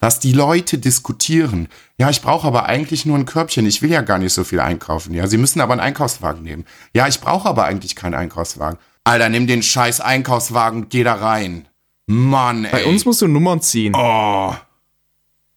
Was 0.00 0.18
die 0.18 0.32
Leute 0.32 0.78
diskutieren. 0.78 1.68
Ja, 1.96 2.10
ich 2.10 2.22
brauche 2.22 2.46
aber 2.46 2.66
eigentlich 2.66 3.06
nur 3.06 3.16
ein 3.16 3.26
Körbchen. 3.26 3.66
Ich 3.66 3.82
will 3.82 3.90
ja 3.90 4.00
gar 4.00 4.18
nicht 4.18 4.32
so 4.32 4.42
viel 4.42 4.58
einkaufen. 4.58 5.14
Ja, 5.14 5.28
sie 5.28 5.36
müssen 5.36 5.60
aber 5.60 5.74
einen 5.74 5.80
Einkaufswagen 5.80 6.42
nehmen. 6.42 6.64
Ja, 6.92 7.06
ich 7.06 7.20
brauche 7.20 7.48
aber 7.48 7.66
eigentlich 7.66 7.94
keinen 7.94 8.14
Einkaufswagen. 8.14 8.78
Alter, 9.04 9.28
nimm 9.28 9.46
den 9.46 9.62
scheiß 9.62 10.00
Einkaufswagen, 10.00 10.88
geh 10.88 11.04
da 11.04 11.14
rein. 11.14 11.68
Mann, 12.06 12.64
ey. 12.64 12.72
Bei 12.72 12.84
uns 12.86 13.04
musst 13.04 13.22
du 13.22 13.28
Nummern 13.28 13.60
ziehen. 13.60 13.94
Oh. 13.94 14.54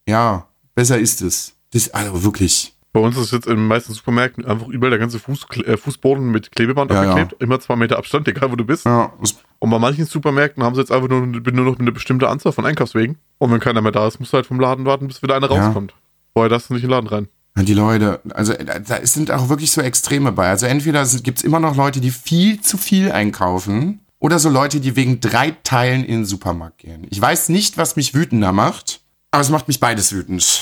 Ja, 0.07 0.47
besser 0.75 0.99
ist 0.99 1.21
es. 1.21 1.53
Das, 1.71 1.89
also 1.89 2.23
wirklich. 2.23 2.74
Bei 2.95 3.01
uns 3.01 3.17
ist 3.17 3.31
jetzt 3.33 3.45
in 3.45 3.57
den 3.57 3.67
meisten 3.67 3.93
Supermärkten 3.93 4.45
einfach 4.45 4.67
überall 4.69 4.89
der 4.89 4.99
ganze 4.99 5.19
Fuß, 5.19 5.47
äh, 5.65 5.75
Fußboden 5.75 6.31
mit 6.31 6.51
Klebeband 6.53 6.91
Ja, 6.91 7.01
abgeklebt. 7.01 7.41
Immer 7.41 7.59
zwei 7.59 7.75
Meter 7.75 7.97
Abstand, 7.97 8.25
egal 8.29 8.51
wo 8.51 8.55
du 8.55 8.63
bist. 8.63 8.85
Ja, 8.85 9.11
Und 9.59 9.69
bei 9.69 9.79
manchen 9.79 10.05
Supermärkten 10.05 10.63
haben 10.63 10.75
sie 10.75 10.81
jetzt 10.81 10.91
einfach 10.93 11.09
nur, 11.09 11.25
nur 11.27 11.65
noch 11.65 11.77
eine 11.77 11.91
bestimmte 11.91 12.29
Anzahl 12.29 12.53
von 12.53 12.65
Einkaufswegen. 12.65 13.17
Und 13.37 13.51
wenn 13.51 13.59
keiner 13.59 13.81
mehr 13.81 13.91
da 13.91 14.07
ist, 14.07 14.19
musst 14.19 14.31
du 14.31 14.35
halt 14.37 14.45
vom 14.45 14.59
Laden 14.61 14.85
warten, 14.85 15.07
bis 15.07 15.21
wieder 15.21 15.35
einer 15.35 15.51
Ja. 15.51 15.65
rauskommt. 15.65 15.93
Vorher 16.33 16.49
darfst 16.49 16.69
du 16.69 16.73
nicht 16.73 16.83
in 16.83 16.89
den 16.89 16.95
Laden 16.95 17.07
rein. 17.09 17.27
Ja, 17.57 17.63
Die 17.63 17.73
Leute, 17.73 18.21
also 18.33 18.53
da 18.53 18.79
da 18.79 19.05
sind 19.05 19.29
auch 19.29 19.49
wirklich 19.49 19.71
so 19.71 19.81
Extreme 19.81 20.31
bei. 20.31 20.47
Also 20.49 20.65
entweder 20.65 21.05
gibt 21.21 21.39
es 21.39 21.43
immer 21.43 21.59
noch 21.59 21.75
Leute, 21.75 21.99
die 21.99 22.11
viel 22.11 22.61
zu 22.61 22.77
viel 22.77 23.11
einkaufen 23.11 23.99
oder 24.19 24.39
so 24.39 24.49
Leute, 24.49 24.79
die 24.79 24.95
wegen 24.95 25.19
drei 25.19 25.51
Teilen 25.63 26.05
in 26.05 26.19
den 26.19 26.25
Supermarkt 26.25 26.77
gehen. 26.77 27.07
Ich 27.09 27.21
weiß 27.21 27.49
nicht, 27.49 27.77
was 27.77 27.97
mich 27.97 28.13
wütender 28.13 28.53
macht, 28.53 29.01
aber 29.31 29.41
es 29.41 29.49
macht 29.49 29.67
mich 29.67 29.81
beides 29.81 30.13
wütend. 30.13 30.61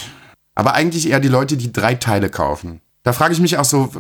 Aber 0.56 0.74
eigentlich 0.74 1.10
eher 1.10 1.20
die 1.20 1.28
Leute, 1.28 1.58
die 1.58 1.74
drei 1.74 1.96
Teile 1.96 2.30
kaufen. 2.30 2.82
Da 3.04 3.12
frage 3.12 3.34
ich 3.34 3.39
mich 3.39 3.58
auch 3.58 3.66
so, 3.66 3.92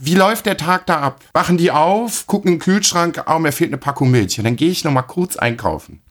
wie 0.00 0.14
läuft 0.14 0.46
der 0.46 0.56
Tag 0.56 0.86
da 0.86 1.00
ab? 1.00 1.20
Wachen 1.32 1.56
die 1.56 1.70
auf, 1.70 2.26
gucken 2.26 2.52
den 2.52 2.58
Kühlschrank, 2.58 3.24
oh, 3.26 3.38
mir 3.38 3.52
fehlt 3.52 3.70
eine 3.70 3.78
Packung 3.78 4.10
Milch. 4.10 4.36
Ja, 4.36 4.42
dann 4.42 4.56
gehe 4.56 4.70
ich 4.70 4.84
noch 4.84 4.92
mal 4.92 5.02
kurz 5.02 5.36
einkaufen. 5.36 6.02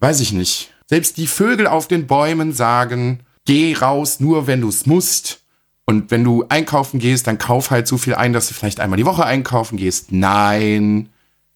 Weiß 0.00 0.20
ich 0.20 0.32
nicht. 0.32 0.72
Selbst 0.86 1.16
die 1.18 1.26
Vögel 1.26 1.66
auf 1.66 1.86
den 1.86 2.06
Bäumen 2.06 2.52
sagen, 2.52 3.20
geh 3.44 3.74
raus, 3.74 4.18
nur 4.18 4.46
wenn 4.46 4.60
du 4.60 4.68
es 4.68 4.86
musst. 4.86 5.42
Und 5.86 6.10
wenn 6.10 6.24
du 6.24 6.44
einkaufen 6.48 6.98
gehst, 7.00 7.26
dann 7.26 7.38
kauf 7.38 7.70
halt 7.70 7.86
so 7.86 7.96
viel 7.96 8.14
ein, 8.14 8.32
dass 8.32 8.48
du 8.48 8.54
vielleicht 8.54 8.80
einmal 8.80 8.96
die 8.96 9.06
Woche 9.06 9.24
einkaufen 9.24 9.76
gehst. 9.76 10.12
Nein, 10.12 11.08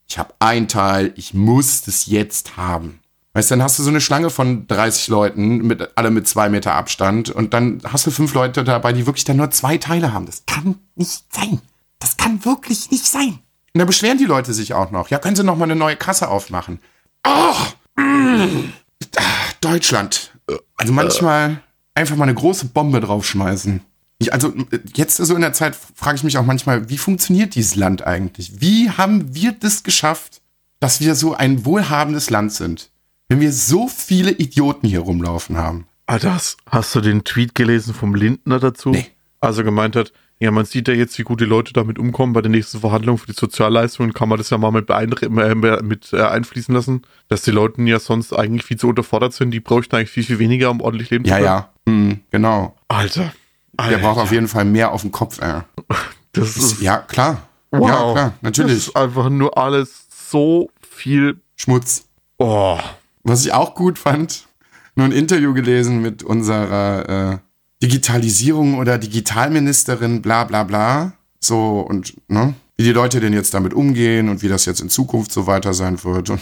ich 0.09 0.19
habe 0.19 0.35
ein 0.39 0.69
Teil, 0.69 1.13
ich 1.17 1.35
muss 1.35 1.87
es 1.87 2.07
jetzt 2.07 2.57
haben. 2.57 3.01
Weißt 3.35 3.51
du, 3.51 3.57
dann 3.57 3.65
hast 3.65 3.79
du 3.79 3.83
so 3.83 3.91
eine 3.91 4.01
Schlange 4.01 4.31
von 4.31 4.67
30 4.69 5.09
Leuten, 5.09 5.59
mit, 5.67 5.91
alle 5.97 6.11
mit 6.13 6.29
zwei 6.29 6.49
Meter 6.49 6.75
Abstand, 6.75 7.31
und 7.31 7.53
dann 7.53 7.83
hast 7.85 8.07
du 8.07 8.13
fünf 8.13 8.33
Leute 8.33 8.63
dabei, 8.63 8.93
die 8.93 9.07
wirklich 9.07 9.25
dann 9.25 9.37
nur 9.37 9.51
zwei 9.51 9.77
Teile 9.77 10.13
haben. 10.13 10.27
Das 10.27 10.45
kann 10.47 10.77
nicht 10.95 11.25
sein. 11.31 11.61
Das 11.99 12.17
kann 12.17 12.45
wirklich 12.45 12.93
nicht 12.93 13.05
sein. 13.05 13.41
Und 13.75 13.81
da 13.81 13.85
beschweren 13.85 14.19
die 14.19 14.25
Leute 14.25 14.55
sich 14.55 14.73
auch 14.73 14.93
noch. 14.93 15.09
Ja, 15.09 15.19
können 15.19 15.35
sie 15.35 15.43
noch 15.43 15.57
mal 15.57 15.65
eine 15.65 15.75
neue 15.75 15.97
Kasse 15.97 16.29
aufmachen? 16.29 16.79
Oh, 17.27 18.01
mm. 18.01 18.73
Ah, 19.17 19.23
Deutschland. 19.61 20.33
Also 20.77 20.93
manchmal 20.93 21.61
einfach 21.95 22.15
mal 22.15 22.25
eine 22.25 22.35
große 22.35 22.67
Bombe 22.67 23.01
draufschmeißen. 23.01 23.81
Ich, 24.19 24.33
also 24.33 24.53
jetzt 24.95 25.17
so 25.17 25.35
in 25.35 25.41
der 25.41 25.53
Zeit 25.53 25.77
frage 25.95 26.17
ich 26.17 26.25
mich 26.25 26.39
auch 26.39 26.45
manchmal, 26.45 26.89
wie 26.89 26.99
funktioniert 26.99 27.57
dieses 27.57 27.75
Land 27.75 28.07
eigentlich? 28.07 28.61
Wie 28.61 28.91
haben 28.91 29.35
wir 29.35 29.53
das 29.53 29.83
geschafft, 29.83 30.41
dass 30.79 31.01
wir 31.01 31.17
so 31.17 31.35
ein 31.35 31.65
wohlhabendes 31.65 32.31
Land 32.31 32.53
sind, 32.53 32.91
wenn 33.35 33.41
wir 33.41 33.53
so 33.53 33.89
viele 33.89 34.31
Idioten 34.31 34.87
hier 34.87 35.01
rumlaufen 35.01 35.57
haben? 35.57 35.89
Alter, 36.07 36.35
hast, 36.35 36.57
hast 36.71 36.95
du 36.95 37.01
den 37.01 37.25
Tweet 37.25 37.57
gelesen 37.57 37.93
vom 37.93 38.15
Lindner 38.15 38.61
dazu? 38.61 38.91
Nee. 38.91 39.07
Also 39.41 39.65
gemeint 39.65 39.97
hat, 39.97 40.13
ja, 40.39 40.53
man 40.53 40.67
sieht 40.67 40.87
ja 40.87 40.95
jetzt, 40.95 41.19
wie 41.19 41.25
gut 41.25 41.41
die 41.41 41.45
Leute 41.45 41.73
damit 41.73 41.99
umkommen. 41.99 42.33
Bei 42.33 42.43
den 42.43 42.53
nächsten 42.53 42.79
Verhandlungen 42.79 43.19
für 43.19 43.27
die 43.27 43.33
Sozialleistungen 43.33 44.13
kann 44.15 44.29
man 44.29 44.39
das 44.39 44.51
ja 44.51 44.59
mal 44.59 44.71
mit, 44.71 44.89
äh, 44.89 45.83
mit 45.83 46.13
äh, 46.13 46.23
einfließen 46.23 46.73
lassen, 46.73 47.03
dass 47.27 47.43
die 47.43 47.51
Leute 47.51 47.83
ja 47.83 47.99
sonst 47.99 48.33
eigentlich 48.33 48.65
viel 48.65 48.77
zu 48.77 48.87
unterfordert 48.87 49.33
sind. 49.33 49.51
Die 49.51 49.59
bräuchten 49.59 49.97
eigentlich 49.97 50.11
viel, 50.11 50.23
viel 50.23 50.39
weniger, 50.39 50.71
um 50.71 50.81
ordentlich 50.81 51.11
leben 51.11 51.25
Ja, 51.25 51.35
zu 51.35 51.43
können. 51.43 51.45
ja, 51.45 51.71
hm, 51.89 52.21
genau. 52.31 52.77
Alter. 52.87 53.33
Der 53.81 53.85
Alter. 53.87 53.99
braucht 53.99 54.21
auf 54.21 54.31
jeden 54.31 54.47
Fall 54.47 54.65
mehr 54.65 54.93
auf 54.93 55.01
dem 55.01 55.11
Kopf. 55.11 55.41
Ey. 55.43 55.63
das 56.35 56.57
ist, 56.57 56.81
Ja, 56.81 56.99
klar. 56.99 57.43
wow. 57.73 57.89
Ja, 57.89 58.13
klar, 58.13 58.35
natürlich. 58.43 58.75
Das 58.75 58.87
ist 58.91 58.97
einfach 58.97 59.29
nur 59.29 59.59
alles 59.59 60.07
so 60.31 60.71
viel. 60.89 61.41
Schmutz. 61.57 62.05
Oh. 62.39 62.79
Was 63.25 63.45
ich 63.45 63.53
auch 63.53 63.75
gut 63.75 63.99
fand, 63.99 64.47
nur 64.95 65.07
ein 65.07 65.13
Interview 65.13 65.55
gelesen 65.55 66.01
mit 66.01 66.23
unserer 66.23 67.33
äh, 67.33 67.39
Digitalisierung 67.83 68.79
oder 68.79 68.99
Digitalministerin, 68.99 70.23
bla 70.23 70.45
bla 70.45 70.65
bla. 70.65 71.13
So 71.41 71.81
und, 71.81 72.15
ne? 72.29 72.55
wie 72.77 72.85
die 72.85 72.93
Leute 72.93 73.21
denn 73.21 73.33
jetzt 73.33 73.55
damit 73.55 73.75
umgehen 73.75 74.29
und 74.29 74.43
wie 74.43 74.49
das 74.49 74.65
jetzt 74.67 74.81
in 74.81 74.89
Zukunft 74.89 75.33
so 75.33 75.47
weiter 75.47 75.75
sein 75.75 76.03
wird. 76.05 76.31
Und 76.31 76.41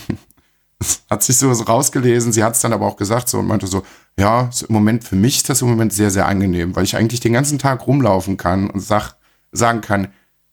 hat 1.10 1.22
sich 1.22 1.36
so 1.36 1.50
rausgelesen. 1.50 2.32
Sie 2.32 2.42
hat 2.42 2.54
es 2.54 2.60
dann 2.60 2.72
aber 2.72 2.86
auch 2.86 2.96
gesagt 2.96 3.28
so 3.28 3.38
und 3.38 3.46
meinte 3.46 3.66
so, 3.66 3.82
ja, 4.18 4.48
ist 4.48 4.62
im 4.62 4.74
Moment 4.74 5.04
für 5.04 5.16
mich 5.16 5.36
ist 5.36 5.48
das 5.48 5.62
im 5.62 5.68
Moment 5.68 5.92
sehr, 5.92 6.10
sehr 6.10 6.26
angenehm, 6.26 6.74
weil 6.74 6.84
ich 6.84 6.96
eigentlich 6.96 7.20
den 7.20 7.32
ganzen 7.32 7.58
Tag 7.58 7.86
rumlaufen 7.86 8.36
kann 8.36 8.70
und 8.70 8.80
sag, 8.80 9.14
sagen 9.52 9.80
kann, 9.80 10.08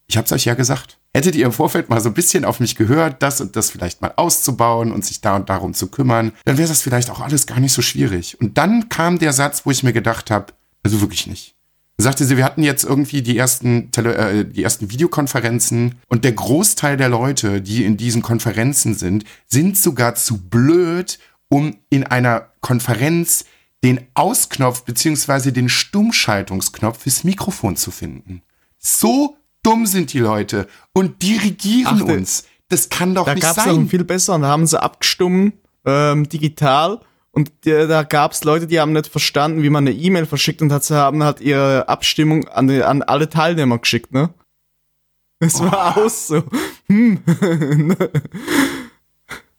ich 0.07 0.17
hab's 0.17 0.31
euch 0.31 0.45
ja 0.45 0.53
gesagt. 0.53 0.98
Hättet 1.13 1.35
ihr 1.35 1.45
im 1.45 1.51
Vorfeld 1.51 1.89
mal 1.89 1.99
so 2.01 2.09
ein 2.09 2.13
bisschen 2.13 2.45
auf 2.45 2.59
mich 2.59 2.75
gehört, 2.75 3.23
das 3.23 3.41
und 3.41 3.55
das 3.55 3.71
vielleicht 3.71 4.01
mal 4.01 4.13
auszubauen 4.15 4.91
und 4.91 5.03
sich 5.03 5.21
da 5.21 5.35
und 5.35 5.49
darum 5.49 5.73
zu 5.73 5.87
kümmern, 5.87 6.33
dann 6.45 6.57
wäre 6.57 6.67
das 6.67 6.81
vielleicht 6.81 7.09
auch 7.09 7.19
alles 7.19 7.47
gar 7.47 7.59
nicht 7.59 7.73
so 7.73 7.81
schwierig. 7.81 8.39
Und 8.39 8.59
dann 8.59 8.89
kam 8.89 9.17
der 9.17 9.33
Satz, 9.33 9.65
wo 9.65 9.71
ich 9.71 9.81
mir 9.81 9.93
gedacht 9.93 10.29
habe, 10.29 10.53
also 10.83 11.01
wirklich 11.01 11.25
nicht. 11.25 11.55
Da 11.97 12.03
sagte 12.03 12.23
sie, 12.25 12.37
wir 12.37 12.45
hatten 12.45 12.63
jetzt 12.63 12.85
irgendwie 12.85 13.23
die 13.23 13.37
ersten, 13.37 13.91
Tele 13.91 14.15
äh, 14.15 14.45
die 14.45 14.63
ersten 14.63 14.91
Videokonferenzen 14.91 15.95
und 16.07 16.23
der 16.23 16.31
Großteil 16.31 16.95
der 16.95 17.09
Leute, 17.09 17.61
die 17.61 17.83
in 17.83 17.97
diesen 17.97 18.21
Konferenzen 18.21 18.93
sind, 18.93 19.25
sind 19.47 19.77
sogar 19.77 20.15
zu 20.15 20.37
blöd, 20.37 21.19
um 21.49 21.75
in 21.89 22.05
einer 22.05 22.51
Konferenz 22.61 23.45
den 23.83 23.99
Ausknopf 24.13 24.83
beziehungsweise 24.83 25.51
den 25.51 25.69
Stummschaltungsknopf 25.69 26.99
fürs 26.99 27.23
Mikrofon 27.23 27.75
zu 27.75 27.91
finden. 27.91 28.43
So 28.77 29.35
dumm 29.63 29.85
sind 29.85 30.13
die 30.13 30.19
Leute 30.19 30.67
und 30.93 31.21
dirigieren 31.21 31.99
Ach, 32.01 32.05
da- 32.07 32.13
uns. 32.13 32.45
Das 32.69 32.89
kann 32.89 33.15
doch 33.15 33.25
Da 33.25 33.33
nicht 33.33 33.41
gab 33.43 33.57
es 33.57 33.63
einen 33.63 33.75
sein. 33.75 33.89
viel 33.89 34.03
besseren, 34.03 34.43
da 34.43 34.47
haben 34.49 34.67
sie 34.67 34.81
abgestimmt, 34.81 35.55
ähm, 35.85 36.29
digital. 36.29 36.99
Und 37.31 37.51
der, 37.65 37.87
da 37.87 38.03
gab 38.03 38.31
es 38.33 38.43
Leute, 38.43 38.67
die 38.67 38.79
haben 38.79 38.91
nicht 38.93 39.07
verstanden, 39.07 39.63
wie 39.63 39.69
man 39.69 39.87
eine 39.87 39.95
E-Mail 39.95 40.25
verschickt 40.25 40.61
und 40.61 40.71
hat, 40.71 40.83
sie 40.83 40.95
haben 40.95 41.23
halt 41.23 41.41
ihre 41.41 41.87
Abstimmung 41.89 42.47
an, 42.47 42.67
die, 42.67 42.83
an 42.83 43.01
alle 43.01 43.27
Teilnehmer 43.29 43.77
geschickt, 43.79 44.11
ne? 44.11 44.29
Es 45.39 45.59
war 45.61 45.95
Oh. 45.97 46.01
auch 46.05 46.09
so. 46.09 46.43
Hm. 46.87 47.19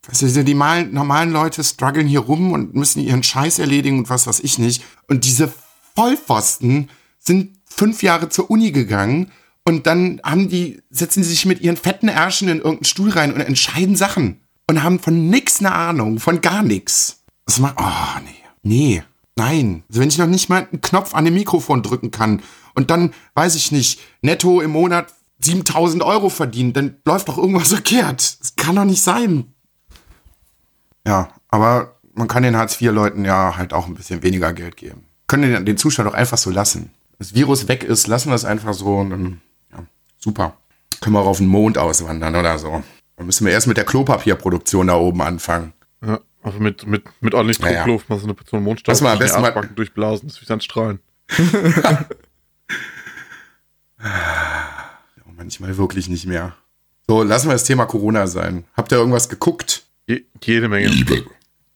Also 0.09 0.43
die 0.43 0.55
malen, 0.55 0.93
normalen 0.93 1.31
Leute 1.31 1.63
strugglen 1.63 2.07
hier 2.07 2.19
rum 2.21 2.51
und 2.51 2.75
müssen 2.75 3.01
ihren 3.01 3.23
Scheiß 3.23 3.59
erledigen 3.59 3.99
und 3.99 4.09
was 4.09 4.27
weiß 4.27 4.39
ich 4.41 4.57
nicht. 4.57 4.83
Und 5.07 5.23
diese 5.25 5.53
Vollpfosten 5.95 6.89
sind 7.19 7.57
fünf 7.65 8.03
Jahre 8.03 8.27
zur 8.27 8.49
Uni 8.49 8.71
gegangen 8.71 9.31
und 9.65 9.87
dann 9.87 10.21
haben 10.23 10.49
die, 10.49 10.81
setzen 10.89 11.23
sie 11.23 11.29
sich 11.29 11.45
mit 11.45 11.61
ihren 11.61 11.77
fetten 11.77 12.07
Ärschen 12.07 12.47
in 12.47 12.57
irgendeinen 12.57 12.85
Stuhl 12.85 13.09
rein 13.11 13.33
und 13.33 13.41
entscheiden 13.41 13.95
Sachen. 13.95 14.41
Und 14.67 14.83
haben 14.83 14.99
von 14.99 15.29
nix 15.29 15.59
eine 15.59 15.73
Ahnung, 15.73 16.19
von 16.19 16.39
gar 16.39 16.63
nix. 16.63 17.23
Das 17.45 17.59
macht, 17.59 17.75
oh 17.77 18.19
nee, 18.23 18.43
nee, 18.63 19.03
nein. 19.35 19.83
Also 19.89 20.01
wenn 20.01 20.07
ich 20.07 20.17
noch 20.17 20.27
nicht 20.27 20.49
mal 20.49 20.67
einen 20.71 20.81
Knopf 20.81 21.13
an 21.13 21.25
dem 21.25 21.33
Mikrofon 21.33 21.83
drücken 21.83 22.11
kann 22.11 22.41
und 22.73 22.89
dann, 22.89 23.13
weiß 23.33 23.55
ich 23.55 23.71
nicht, 23.71 23.99
netto 24.21 24.61
im 24.61 24.71
Monat 24.71 25.13
7000 25.41 26.03
Euro 26.03 26.29
verdienen, 26.29 26.73
dann 26.73 26.95
läuft 27.05 27.27
doch 27.27 27.37
irgendwas 27.37 27.69
verkehrt. 27.69 28.39
Das 28.39 28.55
kann 28.55 28.75
doch 28.75 28.85
nicht 28.85 29.01
sein. 29.01 29.53
Ja, 31.05 31.29
aber 31.49 31.99
man 32.13 32.27
kann 32.27 32.43
den 32.43 32.55
Hartz-IV-Leuten 32.55 33.25
ja 33.25 33.57
halt 33.57 33.73
auch 33.73 33.87
ein 33.87 33.95
bisschen 33.95 34.23
weniger 34.23 34.53
Geld 34.53 34.77
geben. 34.77 35.05
Können 35.27 35.51
den, 35.51 35.65
den 35.65 35.77
Zustand 35.77 36.07
doch 36.07 36.13
einfach 36.13 36.37
so 36.37 36.49
lassen. 36.49 36.91
Das 37.17 37.33
Virus 37.33 37.67
weg 37.67 37.83
ist, 37.83 38.07
lassen 38.07 38.29
wir 38.29 38.35
es 38.35 38.45
einfach 38.45 38.73
so 38.73 38.97
und 38.97 39.09
dann, 39.09 39.41
super. 40.23 40.57
Können 41.01 41.15
wir 41.15 41.19
auch 41.21 41.27
auf 41.27 41.37
den 41.39 41.47
Mond 41.47 41.77
auswandern 41.77 42.35
oder 42.35 42.57
so. 42.59 42.83
Dann 43.17 43.25
müssen 43.25 43.45
wir 43.45 43.53
erst 43.53 43.67
mit 43.67 43.77
der 43.77 43.85
Klopapierproduktion 43.85 44.87
da 44.87 44.95
oben 44.95 45.21
anfangen. 45.21 45.73
Ja, 46.05 46.19
aber 46.43 46.59
mit, 46.59 46.85
mit, 46.87 47.03
mit 47.21 47.33
ordentlich 47.33 47.59
Ja, 47.59 47.69
ja. 47.71 47.77
Druckluft 47.83 48.09
mal 48.09 48.17
so 48.19 48.25
eine 48.25 48.33
Portion 48.33 48.63
Mondstaub 48.63 48.91
Lass 48.93 49.01
mal 49.01 49.13
am 49.13 49.19
besten 49.19 49.41
mal- 49.41 49.69
durchblasen, 49.75 50.27
das 50.29 50.39
ist 50.41 50.49
dann 50.49 50.61
strahlen. 50.61 50.99
Manchmal 55.35 55.77
wirklich 55.77 56.07
nicht 56.09 56.25
mehr. 56.27 56.55
So, 57.07 57.23
lassen 57.23 57.47
wir 57.49 57.53
das 57.53 57.63
Thema 57.63 57.85
Corona 57.85 58.27
sein. 58.27 58.63
Habt 58.75 58.91
ihr 58.91 58.97
irgendwas 58.97 59.27
geguckt? 59.29 59.83
Je, 60.07 60.23
jede 60.43 60.69
Menge. 60.69 60.91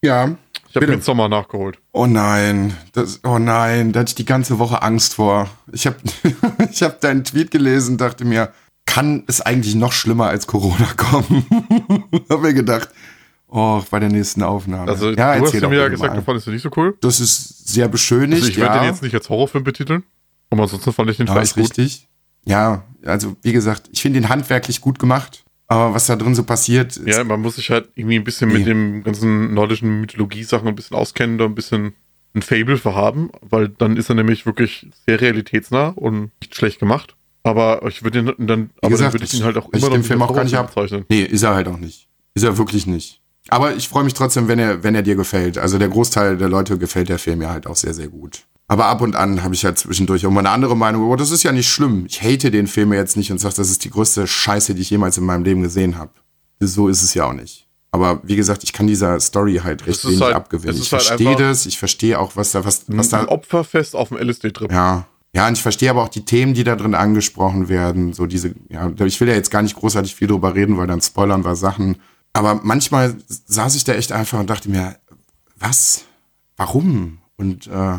Ja. 0.02 0.36
Ich 0.84 0.90
habe 0.90 1.02
Sommer 1.02 1.28
nachgeholt. 1.28 1.78
Oh 1.92 2.06
nein, 2.06 2.76
das, 2.92 3.20
oh 3.24 3.38
nein, 3.38 3.92
da 3.92 4.00
hatte 4.00 4.10
ich 4.10 4.14
die 4.14 4.24
ganze 4.24 4.58
Woche 4.58 4.82
Angst 4.82 5.14
vor. 5.14 5.48
Ich 5.72 5.86
habe 5.86 5.96
ich 6.70 6.82
hab 6.82 7.00
deinen 7.00 7.24
Tweet 7.24 7.50
gelesen, 7.50 7.96
dachte 7.96 8.24
mir, 8.24 8.52
kann 8.84 9.24
es 9.26 9.40
eigentlich 9.40 9.74
noch 9.74 9.92
schlimmer 9.92 10.28
als 10.28 10.46
Corona 10.46 10.86
kommen? 10.96 11.46
hab 12.30 12.40
mir 12.40 12.54
gedacht, 12.54 12.88
oh, 13.48 13.82
bei 13.90 14.00
der 14.00 14.08
nächsten 14.08 14.42
Aufnahme. 14.42 14.90
Also, 14.90 15.10
ja, 15.10 15.38
du 15.38 15.44
hast 15.44 15.54
mir 15.54 15.76
ja 15.76 15.88
gesagt, 15.88 16.16
du 16.16 16.22
fandest 16.22 16.46
du 16.46 16.50
nicht 16.50 16.62
so 16.62 16.70
cool. 16.76 16.96
Das 17.00 17.20
ist 17.20 17.68
sehr 17.68 17.88
beschönigt, 17.88 18.42
Also, 18.42 18.48
ich 18.48 18.56
werde 18.58 18.76
ja. 18.76 18.82
den 18.82 18.90
jetzt 18.90 19.02
nicht 19.02 19.14
als 19.14 19.28
Horrorfilm 19.28 19.64
betiteln. 19.64 20.04
Aber 20.50 20.62
ansonsten 20.62 20.92
fand 20.92 21.10
ich 21.10 21.16
den 21.16 21.26
ja, 21.26 21.38
ist 21.40 21.54
gut. 21.54 21.64
richtig. 21.64 22.08
Ja, 22.44 22.84
also 23.04 23.36
wie 23.42 23.52
gesagt, 23.52 23.88
ich 23.92 24.02
finde 24.02 24.20
den 24.20 24.28
handwerklich 24.28 24.80
gut 24.80 24.98
gemacht, 24.98 25.44
aber 25.68 25.94
was 25.94 26.06
da 26.06 26.16
drin 26.16 26.34
so 26.34 26.44
passiert, 26.44 26.96
ist, 26.96 27.06
Ja, 27.16 27.24
man 27.24 27.40
muss 27.40 27.56
sich 27.56 27.70
halt 27.70 27.88
irgendwie 27.94 28.16
ein 28.16 28.24
bisschen 28.24 28.48
Nee. 28.48 28.58
mit 28.58 28.66
dem 28.66 29.02
ganzen 29.02 29.54
nordischen 29.54 30.00
Mythologie-Sachen 30.00 30.68
ein 30.68 30.74
bisschen 30.76 30.96
auskennen, 30.96 31.38
da 31.38 31.44
ein 31.44 31.54
bisschen 31.54 31.94
ein 32.34 32.42
Fable 32.42 32.76
für 32.76 32.94
haben, 32.94 33.30
weil 33.40 33.68
dann 33.70 33.96
ist 33.96 34.08
er 34.10 34.14
nämlich 34.14 34.44
wirklich 34.46 34.86
sehr 35.06 35.20
realitätsnah 35.20 35.88
und 35.88 36.30
nicht 36.40 36.54
schlecht 36.54 36.78
gemacht. 36.78 37.16
Aber 37.42 37.82
ich 37.86 38.02
würde 38.02 38.18
ihn 38.18 38.26
dann, 38.46 38.70
aber 38.82 38.90
gesagt, 38.90 39.14
dann 39.14 39.20
würde 39.20 39.24
ich 39.24 39.34
ihn 39.34 39.44
halt 39.44 39.56
auch 39.56 39.68
ich 39.72 39.78
immer 39.78 39.86
noch 39.86 39.94
den 39.94 39.98
nicht 40.00 40.08
Film 40.08 40.22
auch 40.22 40.34
gar 40.34 40.44
nicht 40.44 40.54
Horrorfilm 40.54 40.84
ab. 40.84 40.88
bezeichnen. 40.88 41.04
Nee, 41.08 41.22
ist 41.22 41.42
er 41.42 41.54
halt 41.54 41.68
auch 41.68 41.78
nicht. 41.78 42.08
Ist 42.34 42.42
er 42.44 42.58
wirklich 42.58 42.86
nicht. 42.86 43.20
Aber 43.48 43.74
ich 43.76 43.88
freue 43.88 44.02
mich 44.04 44.14
trotzdem, 44.14 44.48
wenn 44.48 44.58
er, 44.58 44.82
wenn 44.82 44.94
er 44.96 45.02
dir 45.02 45.14
gefällt. 45.14 45.56
Also 45.56 45.78
der 45.78 45.88
Großteil 45.88 46.36
der 46.36 46.48
Leute 46.48 46.76
gefällt 46.78 47.08
der 47.08 47.18
Film 47.20 47.40
ja 47.42 47.50
halt 47.50 47.66
auch 47.68 47.76
sehr, 47.76 47.94
sehr 47.94 48.08
gut. 48.08 48.42
Aber 48.68 48.86
ab 48.86 49.00
und 49.00 49.14
an 49.14 49.42
habe 49.44 49.54
ich 49.54 49.64
halt 49.64 49.78
zwischendurch 49.78 50.26
auch 50.26 50.30
mal 50.30 50.40
eine 50.40 50.50
andere 50.50 50.76
Meinung. 50.76 51.02
Oh, 51.08 51.14
das 51.16 51.30
ist 51.30 51.42
ja 51.44 51.52
nicht 51.52 51.68
schlimm. 51.70 52.04
Ich 52.08 52.22
hate 52.22 52.50
den 52.50 52.66
Film 52.66 52.92
jetzt 52.92 53.16
nicht 53.16 53.30
und 53.30 53.38
sage, 53.38 53.54
das 53.56 53.70
ist 53.70 53.84
die 53.84 53.90
größte 53.90 54.26
Scheiße, 54.26 54.74
die 54.74 54.82
ich 54.82 54.90
jemals 54.90 55.16
in 55.18 55.24
meinem 55.24 55.44
Leben 55.44 55.62
gesehen 55.62 55.96
habe. 55.98 56.10
So 56.58 56.88
ist 56.88 57.02
es 57.02 57.14
ja 57.14 57.26
auch 57.26 57.32
nicht. 57.32 57.68
Aber 57.92 58.20
wie 58.24 58.34
gesagt, 58.36 58.64
ich 58.64 58.72
kann 58.72 58.86
dieser 58.88 59.20
Story 59.20 59.60
halt 59.62 59.86
recht 59.86 60.04
wenig 60.04 60.20
halt- 60.20 60.34
abgewinnen. 60.34 60.74
Ich 60.76 60.92
halt 60.92 61.02
verstehe 61.02 61.36
das, 61.36 61.66
ich 61.66 61.78
verstehe 61.78 62.18
auch, 62.18 62.34
was 62.34 62.52
da, 62.52 62.64
was, 62.64 62.82
was 62.88 63.08
da 63.10 63.20
Ein 63.20 63.28
Opferfest 63.28 63.94
auf 63.94 64.08
dem 64.08 64.18
LSD-Trip. 64.18 64.70
ja. 64.72 65.06
Ja, 65.34 65.46
und 65.48 65.52
ich 65.52 65.60
verstehe 65.62 65.90
aber 65.90 66.02
auch 66.02 66.08
die 66.08 66.24
Themen, 66.24 66.54
die 66.54 66.64
da 66.64 66.76
drin 66.76 66.94
angesprochen 66.94 67.68
werden. 67.68 68.14
So 68.14 68.24
diese, 68.24 68.54
ja, 68.70 68.90
ich 69.04 69.20
will 69.20 69.28
ja 69.28 69.34
jetzt 69.34 69.50
gar 69.50 69.60
nicht 69.60 69.76
großartig 69.76 70.14
viel 70.14 70.28
drüber 70.28 70.54
reden, 70.54 70.78
weil 70.78 70.86
dann 70.86 71.02
spoilern 71.02 71.44
wir 71.44 71.56
Sachen. 71.56 71.96
Aber 72.32 72.60
manchmal 72.62 73.14
saß 73.46 73.74
ich 73.74 73.84
da 73.84 73.92
echt 73.92 74.12
einfach 74.12 74.40
und 74.40 74.48
dachte 74.48 74.70
mir, 74.70 74.96
was? 75.58 76.04
Warum? 76.56 77.18
Und 77.36 77.66
äh, 77.66 77.98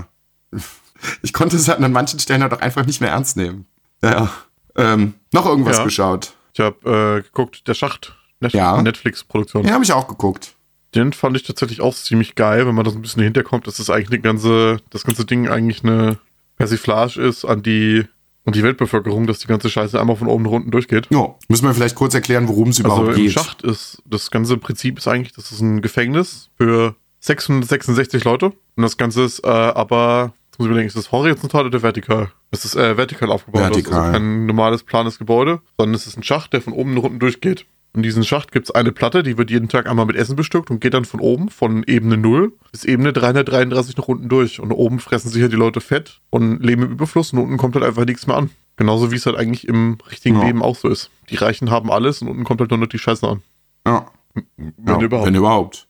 ich 1.21 1.33
konnte 1.33 1.55
es 1.55 1.67
halt 1.67 1.81
an 1.81 1.91
manchen 1.91 2.19
Stellen 2.19 2.41
halt 2.41 2.53
auch 2.53 2.59
einfach 2.61 2.85
nicht 2.85 3.01
mehr 3.01 3.11
ernst 3.11 3.37
nehmen. 3.37 3.65
Ja. 4.03 4.31
Ähm, 4.75 5.13
noch 5.33 5.45
irgendwas 5.45 5.77
Ja. 5.77 5.83
geschaut. 5.83 6.33
Ich 6.53 6.59
habe 6.59 7.17
äh, 7.19 7.21
geguckt, 7.23 7.67
der 7.67 7.73
Schacht, 7.73 8.15
Net 8.39 8.53
Ja. 8.53 8.81
Netflix-Produktion. 8.81 9.63
Den 9.63 9.73
habe 9.73 9.83
ich 9.83 9.91
auch 9.93 10.07
geguckt. 10.07 10.55
Den 10.95 11.11
fand 11.13 11.35
ich 11.35 11.43
tatsächlich 11.43 11.81
auch 11.81 11.93
ziemlich 11.95 12.35
geil, 12.35 12.65
wenn 12.67 12.75
man 12.75 12.85
das 12.85 12.95
ein 12.95 13.01
bisschen 13.01 13.23
hinterkommt, 13.23 13.67
dass 13.67 13.77
das 13.77 13.89
eigentlich 13.89 14.09
eine 14.09 14.21
ganze, 14.21 14.77
das 14.89 15.03
ganze 15.03 15.25
Ding 15.25 15.47
eigentlich 15.47 15.83
eine 15.83 16.17
Persiflage 16.57 17.21
ist 17.21 17.45
an 17.45 17.61
die, 17.61 18.05
an 18.45 18.53
die 18.53 18.63
Weltbevölkerung, 18.63 19.27
dass 19.27 19.39
die 19.39 19.47
ganze 19.47 19.69
Scheiße 19.69 19.99
einmal 19.99 20.15
von 20.15 20.27
oben 20.27 20.43
nach 20.45 20.51
unten 20.51 20.71
durchgeht. 20.71 21.07
Ja. 21.11 21.35
Müssen 21.49 21.65
wir 21.67 21.73
vielleicht 21.73 21.95
kurz 21.95 22.13
erklären, 22.13 22.47
worum 22.47 22.69
es 22.69 22.79
überhaupt 22.79 23.09
Also 23.09 23.11
im 23.19 23.25
geht. 23.25 23.33
Schacht 23.33 23.61
ist, 23.63 24.01
das 24.05 24.31
ganze 24.31 24.57
Prinzip 24.57 24.97
ist 24.97 25.07
eigentlich, 25.07 25.33
das 25.33 25.51
ist 25.51 25.59
ein 25.61 25.81
Gefängnis 25.81 26.49
für 26.57 26.95
666 27.27 28.23
Leute. 28.23 28.47
Und 28.47 28.83
das 28.83 28.97
Ganze 28.97 29.23
ist 29.23 29.43
äh, 29.43 29.47
aber, 29.47 30.33
jetzt 30.49 30.59
muss 30.59 30.65
ich 30.65 30.71
überlegen, 30.71 30.87
ist 30.87 30.97
das 30.97 31.11
horizontal 31.11 31.65
oder 31.65 31.81
vertikal? 31.81 32.31
Es 32.51 32.65
ist 32.65 32.75
äh, 32.75 32.97
vertikal 32.97 33.31
aufgebaut. 33.31 33.61
Das 33.61 33.69
ist 33.69 33.75
Vertikal. 33.75 33.99
also 33.99 34.11
kein 34.13 34.45
normales, 34.45 34.83
planes 34.83 35.19
Gebäude, 35.19 35.61
sondern 35.77 35.95
es 35.95 36.07
ist 36.07 36.17
ein 36.17 36.23
Schacht, 36.23 36.53
der 36.53 36.61
von 36.61 36.73
oben 36.73 36.93
nach 36.93 37.03
unten 37.03 37.19
durchgeht. 37.19 37.65
In 37.93 38.03
diesem 38.03 38.23
Schacht 38.23 38.51
gibt 38.51 38.67
es 38.67 38.75
eine 38.75 38.91
Platte, 38.91 39.23
die 39.23 39.37
wird 39.37 39.49
jeden 39.49 39.69
Tag 39.69 39.89
einmal 39.89 40.05
mit 40.05 40.15
Essen 40.15 40.35
bestückt 40.35 40.69
und 40.69 40.79
geht 40.81 40.93
dann 40.93 41.05
von 41.05 41.19
oben, 41.19 41.49
von 41.49 41.83
Ebene 41.87 42.15
0 42.15 42.53
bis 42.71 42.85
Ebene 42.85 43.11
333 43.11 43.97
nach 43.97 44.07
unten 44.07 44.29
durch. 44.29 44.59
Und 44.59 44.71
oben 44.71 44.99
fressen 44.99 45.29
sich 45.29 45.41
halt 45.41 45.51
die 45.51 45.57
Leute 45.57 45.81
fett 45.81 46.21
und 46.29 46.63
leben 46.63 46.83
im 46.83 46.91
Überfluss 46.91 47.33
und 47.33 47.39
unten 47.39 47.57
kommt 47.57 47.75
halt 47.75 47.83
einfach 47.83 48.05
nichts 48.05 48.27
mehr 48.27 48.37
an. 48.37 48.51
Genauso 48.75 49.11
wie 49.11 49.15
es 49.15 49.25
halt 49.25 49.35
eigentlich 49.35 49.67
im 49.67 49.97
richtigen 50.11 50.39
Ja. 50.39 50.45
Leben 50.45 50.61
auch 50.61 50.75
so 50.75 50.89
ist. 50.89 51.09
Die 51.31 51.35
Reichen 51.37 51.71
haben 51.71 51.91
alles 51.91 52.21
und 52.21 52.27
unten 52.27 52.43
kommt 52.43 52.61
halt 52.61 52.69
nur 52.69 52.77
noch 52.79 52.87
die 52.87 52.99
Scheiße 52.99 53.27
an. 53.27 53.41
Ja. 53.87 54.05
Wenn 54.35 54.73
ja, 54.85 55.01
überhaupt. 55.01 55.27
Wenn 55.27 55.35
überhaupt. 55.35 55.86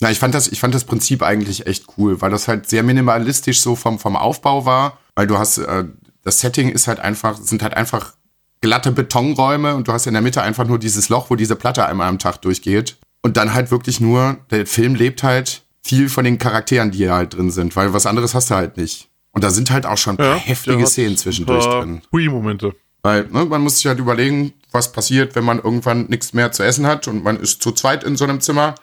Na, 0.00 0.10
ich 0.10 0.18
fand 0.18 0.34
das, 0.34 0.48
ich 0.48 0.60
fand 0.60 0.74
das 0.74 0.84
Prinzip 0.84 1.22
eigentlich 1.22 1.66
echt 1.66 1.86
cool, 1.96 2.20
weil 2.20 2.30
das 2.30 2.48
halt 2.48 2.68
sehr 2.68 2.82
minimalistisch 2.82 3.60
so 3.60 3.76
vom, 3.76 3.98
vom 3.98 4.16
Aufbau 4.16 4.66
war, 4.66 4.98
weil 5.14 5.26
du 5.26 5.38
hast, 5.38 5.58
äh, 5.58 5.84
das 6.22 6.40
Setting 6.40 6.68
ist 6.68 6.86
halt 6.86 7.00
einfach, 7.00 7.36
sind 7.36 7.62
halt 7.62 7.74
einfach 7.74 8.14
glatte 8.60 8.92
Betonräume 8.92 9.74
und 9.74 9.88
du 9.88 9.92
hast 9.92 10.06
in 10.06 10.12
der 10.12 10.22
Mitte 10.22 10.42
einfach 10.42 10.66
nur 10.66 10.78
dieses 10.78 11.08
Loch, 11.08 11.30
wo 11.30 11.36
diese 11.36 11.56
Platte 11.56 11.86
einmal 11.86 12.08
am 12.08 12.18
Tag 12.18 12.42
durchgeht. 12.42 12.96
Und 13.22 13.36
dann 13.36 13.54
halt 13.54 13.70
wirklich 13.70 14.00
nur, 14.00 14.38
der 14.50 14.66
Film 14.66 14.94
lebt 14.94 15.22
halt 15.22 15.62
viel 15.82 16.08
von 16.08 16.24
den 16.24 16.38
Charakteren, 16.38 16.90
die 16.90 16.98
hier 16.98 17.14
halt 17.14 17.34
drin 17.34 17.50
sind, 17.50 17.74
weil 17.76 17.92
was 17.92 18.06
anderes 18.06 18.34
hast 18.34 18.50
du 18.50 18.54
halt 18.54 18.76
nicht. 18.76 19.08
Und 19.32 19.44
da 19.44 19.50
sind 19.50 19.70
halt 19.70 19.86
auch 19.86 19.98
schon 19.98 20.14
ein 20.14 20.16
paar 20.16 20.34
der 20.34 20.38
heftige 20.38 20.86
Szenen 20.86 21.16
zwischendurch 21.16 21.64
drin. 21.64 22.02
Hui-Momente. 22.12 22.74
Weil 23.02 23.26
ne, 23.30 23.44
man 23.44 23.60
muss 23.60 23.76
sich 23.76 23.86
halt 23.86 23.98
überlegen, 23.98 24.52
was 24.72 24.92
passiert, 24.92 25.36
wenn 25.36 25.44
man 25.44 25.58
irgendwann 25.58 26.06
nichts 26.06 26.32
mehr 26.32 26.52
zu 26.52 26.64
essen 26.64 26.86
hat 26.86 27.06
und 27.06 27.22
man 27.22 27.38
ist 27.38 27.62
zu 27.62 27.72
zweit 27.72 28.02
in 28.02 28.16
so 28.16 28.24
einem 28.24 28.40
Zimmer. 28.40 28.74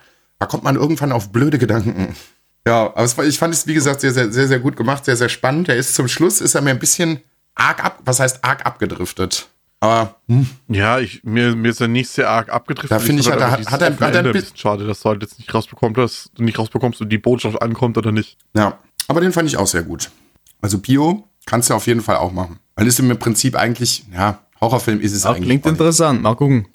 Da 0.43 0.47
kommt 0.47 0.65
man 0.65 0.75
irgendwann 0.75 1.13
auf 1.13 1.31
blöde 1.31 1.57
Gedanken. 1.57 2.13
Ja, 2.67 2.87
aber 2.95 3.17
war, 3.17 3.23
ich 3.25 3.39
fand 3.39 3.53
es, 3.53 3.65
wie 3.65 3.73
gesagt, 3.73 4.01
sehr, 4.01 4.11
sehr, 4.11 4.29
sehr, 4.29 4.45
sehr 4.49 4.59
gut 4.59 4.75
gemacht, 4.75 5.05
sehr, 5.05 5.15
sehr 5.15 5.29
spannend. 5.29 5.69
Der 5.69 5.77
ist 5.77 5.95
zum 5.95 6.09
Schluss, 6.09 6.41
ist 6.41 6.53
er 6.53 6.61
mir 6.61 6.71
ein 6.71 6.79
bisschen 6.79 7.21
arg 7.55 7.81
ab, 7.81 7.99
was 8.03 8.19
heißt 8.19 8.43
arg 8.43 8.65
abgedriftet. 8.65 9.47
Aber 9.79 10.15
hm, 10.27 10.49
Ja, 10.67 10.99
ich, 10.99 11.23
mir, 11.23 11.55
mir 11.55 11.69
ist 11.71 11.79
er 11.79 11.87
nicht 11.87 12.09
sehr 12.09 12.29
arg 12.29 12.49
abgedriftet. 12.49 12.91
Da 12.91 12.99
finde 12.99 13.21
ich, 13.21 13.31
hat 13.31 13.39
er- 13.39 13.51
hat- 13.51 13.71
hat 13.71 13.81
er- 13.81 13.97
hat 13.97 14.15
er 14.15 14.25
ein 14.25 14.31
bisschen 14.33 14.57
schade, 14.57 14.85
dass 14.85 14.99
du 14.99 15.07
halt 15.09 15.21
jetzt 15.21 15.39
nicht 15.39 15.53
rausbekommst, 15.53 15.97
dass 15.97 16.29
du 16.35 16.43
nicht 16.43 16.59
rausbekommst 16.59 16.99
und 16.99 17.07
die 17.07 17.17
Botschaft 17.17 17.61
ankommt 17.61 17.97
oder 17.97 18.11
nicht. 18.11 18.37
ja, 18.53 18.77
aber 19.07 19.21
den 19.21 19.31
fand 19.31 19.47
ich 19.47 19.55
auch 19.55 19.67
sehr 19.67 19.83
gut. 19.83 20.11
Also 20.61 20.77
Bio 20.77 21.25
kannst 21.45 21.69
du 21.69 21.73
auf 21.73 21.87
jeden 21.87 22.01
Fall 22.01 22.17
auch 22.17 22.33
machen. 22.33 22.59
Weil 22.75 22.87
es 22.87 22.99
im 22.99 23.17
Prinzip 23.17 23.55
eigentlich, 23.55 24.03
ja, 24.13 24.39
Horrorfilm 24.59 24.99
ist 24.99 25.13
es 25.13 25.23
Ja, 25.23 25.29
eigentlich. 25.29 25.45
klingt 25.45 25.65
interessant, 25.65 26.21
mal 26.21 26.35
gucken. 26.35 26.67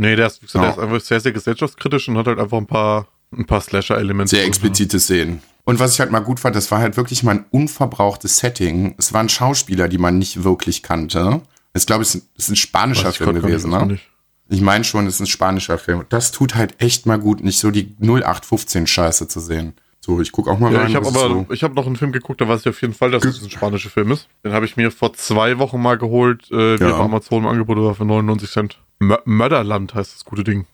Nee, 0.00 0.16
der 0.16 0.28
ist, 0.28 0.40
Ja. 0.54 0.62
der 0.62 0.70
ist 0.70 0.78
einfach 0.78 1.00
sehr, 1.00 1.20
sehr 1.20 1.32
gesellschaftskritisch 1.32 2.08
und 2.08 2.16
hat 2.16 2.26
halt 2.26 2.38
einfach 2.38 2.56
ein 2.56 2.66
paar, 2.66 3.06
ein 3.36 3.44
paar 3.44 3.60
Slasher-Elemente. 3.60 4.30
Sehr 4.30 4.40
drin. 4.40 4.48
explizite 4.48 4.98
Szenen. 4.98 5.42
Und 5.64 5.78
was 5.78 5.92
ich 5.92 6.00
halt 6.00 6.10
mal 6.10 6.20
gut 6.20 6.40
fand, 6.40 6.56
das 6.56 6.70
war 6.70 6.78
halt 6.80 6.96
wirklich 6.96 7.22
mal 7.22 7.32
ein 7.36 7.44
unverbrauchtes 7.50 8.38
Setting. 8.38 8.94
Es 8.96 9.12
waren 9.12 9.28
Schauspieler, 9.28 9.88
die 9.88 9.98
man 9.98 10.18
nicht 10.18 10.42
wirklich 10.42 10.82
kannte. 10.82 11.42
Ich 11.74 11.84
glaube, 11.86 12.02
es 12.02 12.14
ist 12.36 12.48
ein 12.48 12.56
spanischer 12.56 13.10
ich 13.10 13.18
Film 13.18 13.34
gewesen, 13.34 13.70
ne? 13.70 13.86
nicht. 13.86 14.08
Ich 14.48 14.62
meine 14.62 14.84
schon, 14.84 15.06
es 15.06 15.16
ist 15.16 15.20
ein 15.20 15.26
spanischer 15.26 15.76
Film. 15.78 16.04
Das 16.08 16.32
tut 16.32 16.54
halt 16.54 16.82
echt 16.82 17.04
mal 17.06 17.18
gut, 17.18 17.44
nicht 17.44 17.58
so 17.60 17.70
die 17.70 17.94
0815-Scheiße 18.00 19.28
zu 19.28 19.38
sehen. 19.38 19.74
So, 20.10 20.20
ich 20.20 20.32
gucke 20.32 20.50
auch 20.50 20.58
mal 20.58 20.72
Ja, 20.72 20.80
rein. 20.80 20.88
ich 20.90 20.96
habe 20.96 21.06
aber, 21.06 21.20
so. 21.20 21.46
ich 21.52 21.62
habe 21.62 21.74
noch 21.74 21.86
einen 21.86 21.94
Film 21.94 22.10
geguckt, 22.10 22.40
da 22.40 22.48
weiß 22.48 22.62
ich 22.62 22.68
auf 22.68 22.80
jeden 22.82 22.94
Fall, 22.94 23.12
dass 23.12 23.24
es 23.24 23.40
ein 23.42 23.48
spanischer 23.50 23.90
Film 23.90 24.10
ist. 24.10 24.28
Den 24.44 24.52
habe 24.52 24.64
ich 24.66 24.76
mir 24.76 24.90
vor 24.90 25.12
zwei 25.12 25.58
Wochen 25.58 25.80
mal 25.80 25.98
geholt, 25.98 26.50
äh, 26.50 26.80
wie 26.80 26.84
Ja. 26.84 26.98
Amazon 26.98 27.44
im 27.44 27.48
Angebot 27.48 27.78
war 27.78 27.94
für 27.94 28.04
99 28.04 28.50
Cent. 28.50 28.80
Mö- 29.00 29.20
Mörderland 29.24 29.94
heißt 29.94 30.12
das 30.16 30.24
gute 30.24 30.42
Ding. 30.42 30.66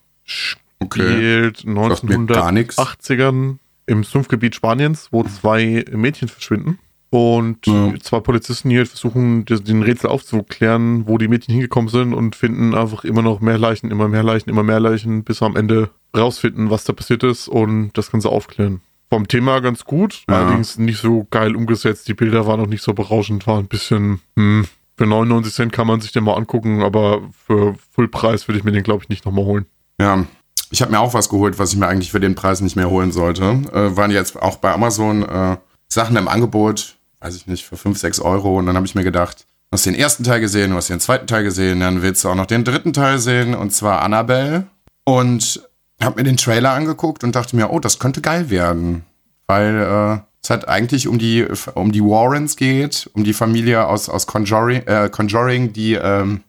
Okay. 0.79 1.01
Spielt 1.01 1.65
nix. 1.65 2.77
1980ern 2.77 3.57
im 3.85 4.03
Sumpfgebiet 4.03 4.55
Spaniens, 4.55 5.09
wo 5.11 5.23
zwei 5.23 5.85
Mädchen 5.91 6.27
verschwinden. 6.27 6.79
Und 7.09 7.65
Ja. 7.67 7.93
zwei 8.01 8.19
Polizisten 8.19 8.69
hier 8.69 8.85
versuchen, 8.85 9.45
das- 9.45 9.63
den 9.63 9.81
Rätsel 9.81 10.09
aufzuklären, 10.09 11.07
wo 11.07 11.17
die 11.17 11.27
Mädchen 11.29 11.53
hingekommen 11.53 11.89
sind 11.89 12.13
und 12.13 12.35
finden 12.35 12.75
einfach 12.75 13.05
immer 13.05 13.21
noch 13.21 13.39
mehr 13.39 13.57
Leichen, 13.57 13.91
immer 13.91 14.07
mehr 14.09 14.23
Leichen, 14.23 14.49
immer 14.49 14.63
mehr 14.63 14.79
Leichen, 14.81 15.23
bis 15.23 15.37
sie 15.37 15.45
am 15.45 15.55
Ende 15.55 15.89
rausfinden, 16.15 16.69
was 16.69 16.83
da 16.83 16.91
passiert 16.93 17.23
ist 17.23 17.47
und 17.47 17.91
das 17.93 18.11
Ganze 18.11 18.29
aufklären. 18.29 18.81
Vom 19.09 19.27
Thema 19.27 19.61
ganz 19.61 19.85
gut, 19.85 20.23
Ja. 20.29 20.35
allerdings 20.41 20.77
nicht 20.77 20.99
so 21.01 21.25
geil 21.31 21.55
umgesetzt. 21.55 22.07
Die 22.07 22.13
Bilder 22.13 22.45
waren 22.45 22.59
auch 22.59 22.67
nicht 22.67 22.83
so 22.83 22.93
berauschend, 22.93 23.47
war 23.47 23.57
ein 23.59 23.67
bisschen, 23.67 24.19
hm, 24.35 24.65
für 24.97 25.05
99 25.05 25.53
Cent 25.53 25.71
kann 25.71 25.87
man 25.87 26.01
sich 26.01 26.11
den 26.11 26.23
mal 26.23 26.33
angucken, 26.35 26.81
aber 26.83 27.21
für 27.45 27.75
Fullpreis 27.93 28.47
würde 28.47 28.57
ich 28.59 28.63
mir 28.65 28.71
den, 28.71 28.83
glaube 28.83 29.03
ich, 29.03 29.09
nicht 29.09 29.25
nochmal 29.25 29.45
holen. 29.45 29.65
Ja, 30.01 30.25
ich 30.71 30.81
habe 30.81 30.91
mir 30.91 30.99
auch 30.99 31.13
was 31.13 31.29
geholt, 31.29 31.57
was 31.59 31.71
ich 31.71 31.79
mir 31.79 31.87
eigentlich 31.87 32.11
für 32.11 32.19
den 32.19 32.35
Preis 32.35 32.59
nicht 32.61 32.75
mehr 32.75 32.89
holen 32.89 33.11
sollte. 33.13 33.43
Äh, 33.71 33.95
waren 33.95 34.11
jetzt 34.11 34.41
auch 34.41 34.57
bei 34.57 34.73
Amazon 34.73 35.23
äh, 35.23 35.57
Sachen 35.87 36.17
im 36.17 36.27
Angebot, 36.27 36.97
weiß 37.21 37.35
ich 37.35 37.47
nicht, 37.47 37.65
für 37.65 37.77
5, 37.77 37.97
6 37.97 38.19
Euro. 38.19 38.57
Und 38.57 38.65
dann 38.65 38.75
habe 38.75 38.85
ich 38.85 38.93
mir 38.95 39.03
gedacht, 39.05 39.45
du 39.69 39.75
hast 39.75 39.85
den 39.85 39.95
ersten 39.95 40.25
Teil 40.25 40.41
gesehen, 40.41 40.71
du 40.71 40.75
hast 40.75 40.89
den 40.89 40.99
zweiten 40.99 41.27
Teil 41.27 41.43
gesehen, 41.43 41.79
dann 41.79 42.01
willst 42.01 42.23
du 42.25 42.29
auch 42.29 42.35
noch 42.35 42.45
den 42.45 42.65
dritten 42.65 42.91
Teil 42.91 43.19
sehen, 43.19 43.55
und 43.55 43.71
zwar 43.71 44.01
Annabelle. 44.01 44.67
Und 45.05 45.61
habe 46.01 46.17
mir 46.17 46.23
den 46.23 46.37
Trailer 46.37 46.73
angeguckt 46.73 47.23
und 47.23 47.35
dachte 47.35 47.55
mir, 47.55 47.71
oh, 47.71 47.79
das 47.79 47.99
könnte 47.99 48.21
geil 48.21 48.49
werden. 48.49 49.03
Weil 49.47 49.77
äh, 49.77 50.19
es 50.43 50.49
halt 50.49 50.67
eigentlich 50.67 51.07
um 51.07 51.17
die, 51.17 51.45
um 51.73 51.91
die 51.91 52.03
Warrens 52.03 52.55
geht, 52.55 53.09
um 53.13 53.23
die 53.23 53.33
Familie 53.33 53.85
aus, 53.87 54.09
aus 54.09 54.27
Conjuring, 54.27 54.85
äh, 54.85 55.09
Conjuring 55.11 55.73
die, 55.73 55.93
ähm, 55.93 56.41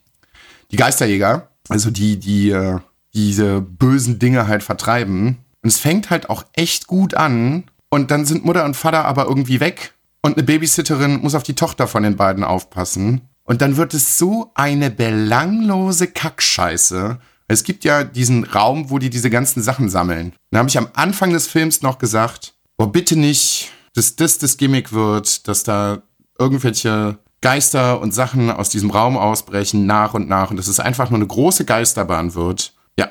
die 0.70 0.76
Geisterjäger, 0.76 1.48
also 1.68 1.90
die, 1.90 2.18
die 2.18 2.50
äh, 2.50 2.78
diese 3.14 3.60
bösen 3.60 4.18
Dinge 4.18 4.46
halt 4.46 4.62
vertreiben. 4.62 5.38
Und 5.62 5.68
es 5.68 5.78
fängt 5.78 6.10
halt 6.10 6.30
auch 6.30 6.44
echt 6.52 6.86
gut 6.86 7.14
an. 7.14 7.64
Und 7.88 8.10
dann 8.10 8.26
sind 8.26 8.44
Mutter 8.44 8.64
und 8.64 8.76
Vater 8.76 9.04
aber 9.04 9.26
irgendwie 9.26 9.60
weg. 9.60 9.94
Und 10.22 10.36
eine 10.36 10.44
Babysitterin 10.44 11.20
muss 11.20 11.34
auf 11.34 11.42
die 11.42 11.54
Tochter 11.54 11.86
von 11.86 12.02
den 12.02 12.16
beiden 12.16 12.44
aufpassen. 12.44 13.22
Und 13.44 13.62
dann 13.62 13.76
wird 13.76 13.94
es 13.94 14.18
so 14.18 14.50
eine 14.54 14.90
belanglose 14.90 16.06
Kackscheiße. 16.08 17.18
Es 17.48 17.64
gibt 17.64 17.84
ja 17.84 18.04
diesen 18.04 18.44
Raum, 18.44 18.90
wo 18.90 18.98
die 18.98 19.10
diese 19.10 19.30
ganzen 19.30 19.62
Sachen 19.62 19.88
sammeln. 19.88 20.34
Da 20.50 20.58
habe 20.58 20.68
ich 20.68 20.76
am 20.76 20.88
Anfang 20.92 21.32
des 21.32 21.46
Films 21.46 21.80
noch 21.80 21.98
gesagt, 21.98 22.54
oh 22.76 22.86
bitte 22.86 23.16
nicht, 23.16 23.70
dass 23.94 24.16
das 24.16 24.38
das 24.38 24.58
Gimmick 24.58 24.92
wird, 24.92 25.48
dass 25.48 25.64
da 25.64 26.02
irgendwelche 26.38 27.18
Geister 27.40 28.00
und 28.00 28.12
Sachen 28.12 28.50
aus 28.50 28.68
diesem 28.68 28.90
Raum 28.90 29.16
ausbrechen 29.16 29.86
nach 29.86 30.14
und 30.14 30.28
nach 30.28 30.50
und 30.50 30.56
dass 30.56 30.68
es 30.68 30.78
einfach 30.78 31.10
nur 31.10 31.18
eine 31.18 31.26
große 31.26 31.64
Geisterbahn 31.64 32.34
wird. 32.34 32.74
Ja, 32.98 33.08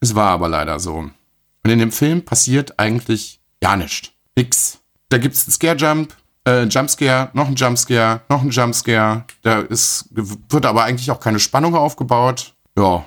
es 0.00 0.14
war 0.14 0.30
aber 0.30 0.48
leider 0.48 0.80
so. 0.80 0.94
Und 0.94 1.70
in 1.70 1.78
dem 1.78 1.92
Film 1.92 2.24
passiert 2.24 2.78
eigentlich 2.78 3.40
gar 3.60 3.76
nichts. 3.76 4.10
Nix. 4.36 4.78
Da 5.08 5.18
gibt's 5.18 5.46
einen 5.46 5.52
Scare-Jump, 5.52 6.14
äh, 6.46 6.64
Jumpscare, 6.64 7.30
noch 7.32 7.48
ein 7.48 7.54
Jumpscare, 7.54 8.20
noch 8.28 8.42
ein 8.42 8.50
Jumpscare. 8.50 9.24
Da 9.42 9.60
ist, 9.60 10.08
wird 10.10 10.66
aber 10.66 10.84
eigentlich 10.84 11.10
auch 11.10 11.20
keine 11.20 11.40
Spannung 11.40 11.74
aufgebaut. 11.74 12.54
Ja. 12.78 13.04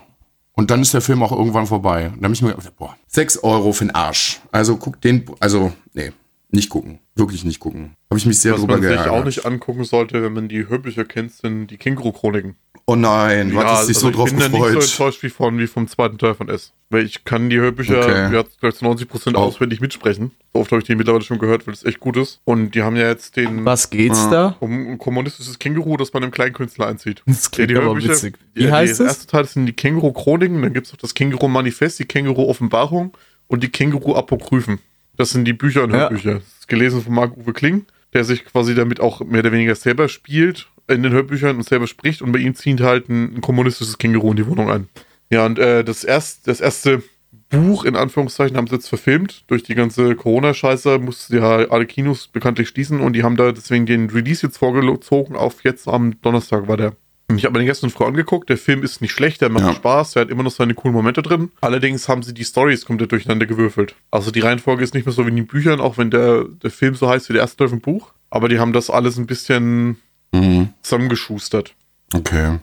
Und 0.60 0.70
dann 0.72 0.82
ist 0.82 0.94
der 0.94 1.00
Film 1.00 1.24
auch 1.24 1.32
irgendwann 1.32 1.68
vorbei. 1.68 2.10
Und 2.10 2.22
da 2.22 2.26
hab 2.26 2.34
ich 2.34 2.42
mir 2.42 2.50
gedacht, 2.50 2.76
boah, 2.76 2.94
6 3.08 3.46
Euro 3.46 3.72
für 3.72 3.86
den 3.86 3.96
Arsch. 3.96 4.42
Also 4.52 4.76
guck 4.76 5.00
den, 5.00 5.24
also, 5.40 5.72
nee, 5.94 6.12
nicht 6.52 6.70
gucken. 6.70 7.00
Wirklich 7.16 7.44
nicht 7.46 7.60
gucken. 7.60 7.96
Habe 8.10 8.18
ich 8.20 8.26
mich 8.26 8.40
sehr 8.40 8.54
Was 8.54 8.62
drüber 8.62 8.74
man 8.74 8.82
sich 8.82 8.92
geärgert. 8.92 9.14
auch 9.14 9.24
nicht 9.26 9.46
angucken 9.46 9.84
sollte, 9.84 10.24
wenn 10.24 10.34
man 10.34 10.48
die 10.48 10.68
Hörbücher 10.68 11.06
kennt, 11.06 11.32
sind 11.34 11.68
die 11.68 11.78
Känguru-Chroniken. 11.78 12.56
Oh 12.88 12.96
nein, 12.96 13.52
du 13.52 13.58
hattest 13.60 13.90
dich 13.90 13.98
so 14.00 14.08
also 14.08 14.18
drauf 14.18 14.28
ich 14.30 14.34
bin 14.34 14.40
da 14.42 14.48
gefreut. 14.48 14.74
nicht 14.78 14.88
so 14.88 15.04
enttäuscht 15.04 15.22
wie, 15.22 15.30
von, 15.30 15.60
wie 15.60 15.68
vom 15.68 15.88
zweiten 15.88 16.18
Teil 16.18 16.34
von 16.34 16.50
S. 16.50 16.74
Weil 16.90 17.06
ich 17.06 17.24
kann 17.24 17.52
die 17.52 17.60
Hörbücher 17.60 18.00
Okay. 18.04 18.34
ja, 18.34 18.44
gleich 18.60 18.74
zu 18.76 18.86
90% 18.86 19.36
Oh. 19.36 19.42
auswendig 19.42 19.80
mitsprechen. 19.80 20.32
So 20.54 20.62
oft 20.62 20.72
habe 20.72 20.82
ich 20.82 20.88
die 20.88 20.96
mittlerweile 20.96 21.24
schon 21.24 21.38
gehört, 21.38 21.68
weil 21.68 21.76
es 21.76 21.86
echt 21.86 22.00
gut 22.00 22.18
ist. 22.18 22.40
Und 22.46 22.74
die 22.74 22.82
haben 22.82 22.96
ja 22.96 23.08
jetzt 23.08 23.36
den 23.38 23.64
Was 23.64 23.92
geht's 23.92 24.18
Ah. 24.26 24.30
da? 24.32 24.56
um 24.60 24.72
ein 24.94 24.98
kommunistisches 24.98 25.60
Känguru, 25.60 25.98
das 25.98 26.10
bei 26.10 26.18
einem 26.18 26.32
kleinen 26.32 26.54
Künstler 26.54 26.88
einzieht. 26.88 27.22
Das 27.28 27.52
klingt 27.52 27.76
aber 27.78 27.96
witzig. 27.96 28.40
Wie 28.56 28.64
ja, 28.64 28.72
heißt 28.72 29.00
Der 29.00 29.06
es? 29.06 29.12
erste 29.18 29.28
Teil 29.28 29.46
sind 29.46 29.68
die 29.68 29.74
Känguru-Chroniken, 29.74 30.60
dann 30.60 30.74
gibt 30.74 30.88
es 30.88 30.94
noch 30.94 31.00
das 31.00 31.14
Känguru-Manifest, 31.14 32.00
die 32.00 32.06
Känguru-Offenbarung 32.06 33.16
und 33.46 33.62
die 33.62 33.70
Känguru-Apokryphen. 33.70 34.80
Das 35.20 35.32
sind 35.32 35.44
die 35.44 35.54
Bücher 35.54 35.84
und 35.84 35.92
Ja. 35.92 35.98
Hörbücher. 35.98 36.36
Das 36.36 36.44
ist 36.44 36.68
gelesen 36.70 37.02
von 37.02 37.14
Marc-Uwe 37.14 37.52
Kling, 37.52 37.86
der 38.14 38.24
sich 38.24 38.46
quasi 38.46 38.74
damit 38.74 39.02
auch 39.02 39.20
mehr 39.20 39.42
oder 39.42 39.52
weniger 39.52 39.76
selber 39.76 40.08
spielt 40.08 40.70
in 40.88 41.04
den 41.04 41.12
Hörbüchern 41.12 41.58
und 41.58 41.64
selber 41.64 41.88
spricht 41.88 42.22
und 42.22 42.32
bei 42.32 42.40
ihm 42.40 42.56
zieht 42.56 42.80
halt 42.80 43.10
ein, 43.10 43.36
ein 43.36 43.42
kommunistisches 43.42 43.98
Känguru 43.98 44.32
in 44.32 44.38
die 44.38 44.48
Wohnung 44.48 44.72
ein. 44.72 44.88
Ja, 45.30 45.46
und 45.46 45.60
äh, 45.60 45.84
das, 45.84 46.06
erst, 46.06 46.48
das 46.48 46.62
erste 46.62 47.04
Buch, 47.50 47.84
in 47.84 47.98
Anführungszeichen, 47.98 48.56
haben 48.56 48.68
sie 48.68 48.76
jetzt 48.76 48.88
verfilmt. 48.88 49.44
Durch 49.48 49.62
die 49.64 49.76
ganze 49.76 50.16
Corona-Scheiße 50.16 51.00
mussten 51.00 51.36
ja 51.36 51.70
alle 51.70 51.86
Kinos 51.86 52.28
bekanntlich 52.28 52.70
schließen 52.70 53.02
und 53.02 53.12
die 53.12 53.24
haben 53.24 53.36
da 53.36 53.52
deswegen 53.52 53.86
den 53.86 54.10
Release 54.10 54.46
jetzt 54.46 54.58
vorgezogen 54.58 55.36
auf 55.36 55.66
jetzt 55.66 55.90
am 55.90 56.20
Donnerstag 56.22 56.70
war 56.70 56.78
der. 56.78 56.94
Ich 57.36 57.46
habe 57.46 57.54
mir 57.54 57.60
den 57.60 57.68
gestern 57.68 57.90
früh 57.90 58.06
angeguckt. 58.06 58.50
Der 58.50 58.58
Film 58.58 58.82
ist 58.84 59.02
nicht 59.02 59.12
schlecht, 59.12 59.42
der 59.42 59.50
macht 59.50 59.66
Ja. 59.66 59.74
Spaß, 59.74 60.12
der 60.14 60.22
hat 60.24 60.30
immer 60.30 60.44
noch 60.44 60.52
seine 60.52 60.74
coolen 60.74 60.96
Momente 60.96 61.22
drin. 61.22 61.52
Allerdings 61.62 62.10
haben 62.10 62.24
sie 62.24 62.34
die 62.34 62.44
Stories 62.44 62.86
komplett 62.86 63.12
durcheinander 63.12 63.46
gewürfelt. 63.46 63.96
Also 64.12 64.32
die 64.32 64.40
Reihenfolge 64.40 64.84
ist 64.84 64.94
nicht 64.94 65.06
mehr 65.06 65.14
so 65.14 65.26
wie 65.26 65.30
in 65.30 65.36
den 65.36 65.48
Büchern, 65.48 65.80
auch 65.80 65.98
wenn 65.98 66.10
der, 66.10 66.46
der 66.46 66.72
Film 66.72 66.96
so 66.96 67.08
heißt 67.08 67.30
wie 67.30 67.34
der 67.34 67.44
erste 67.44 67.58
Teil 67.58 67.70
vom 67.70 67.82
Buch. 67.82 68.14
Aber 68.32 68.50
die 68.50 68.60
haben 68.60 68.74
das 68.74 68.90
alles 68.90 69.18
ein 69.18 69.28
bisschen 69.28 69.98
Mhm. 70.32 70.70
zusammengeschustert. 70.84 71.74
Okay. 72.14 72.60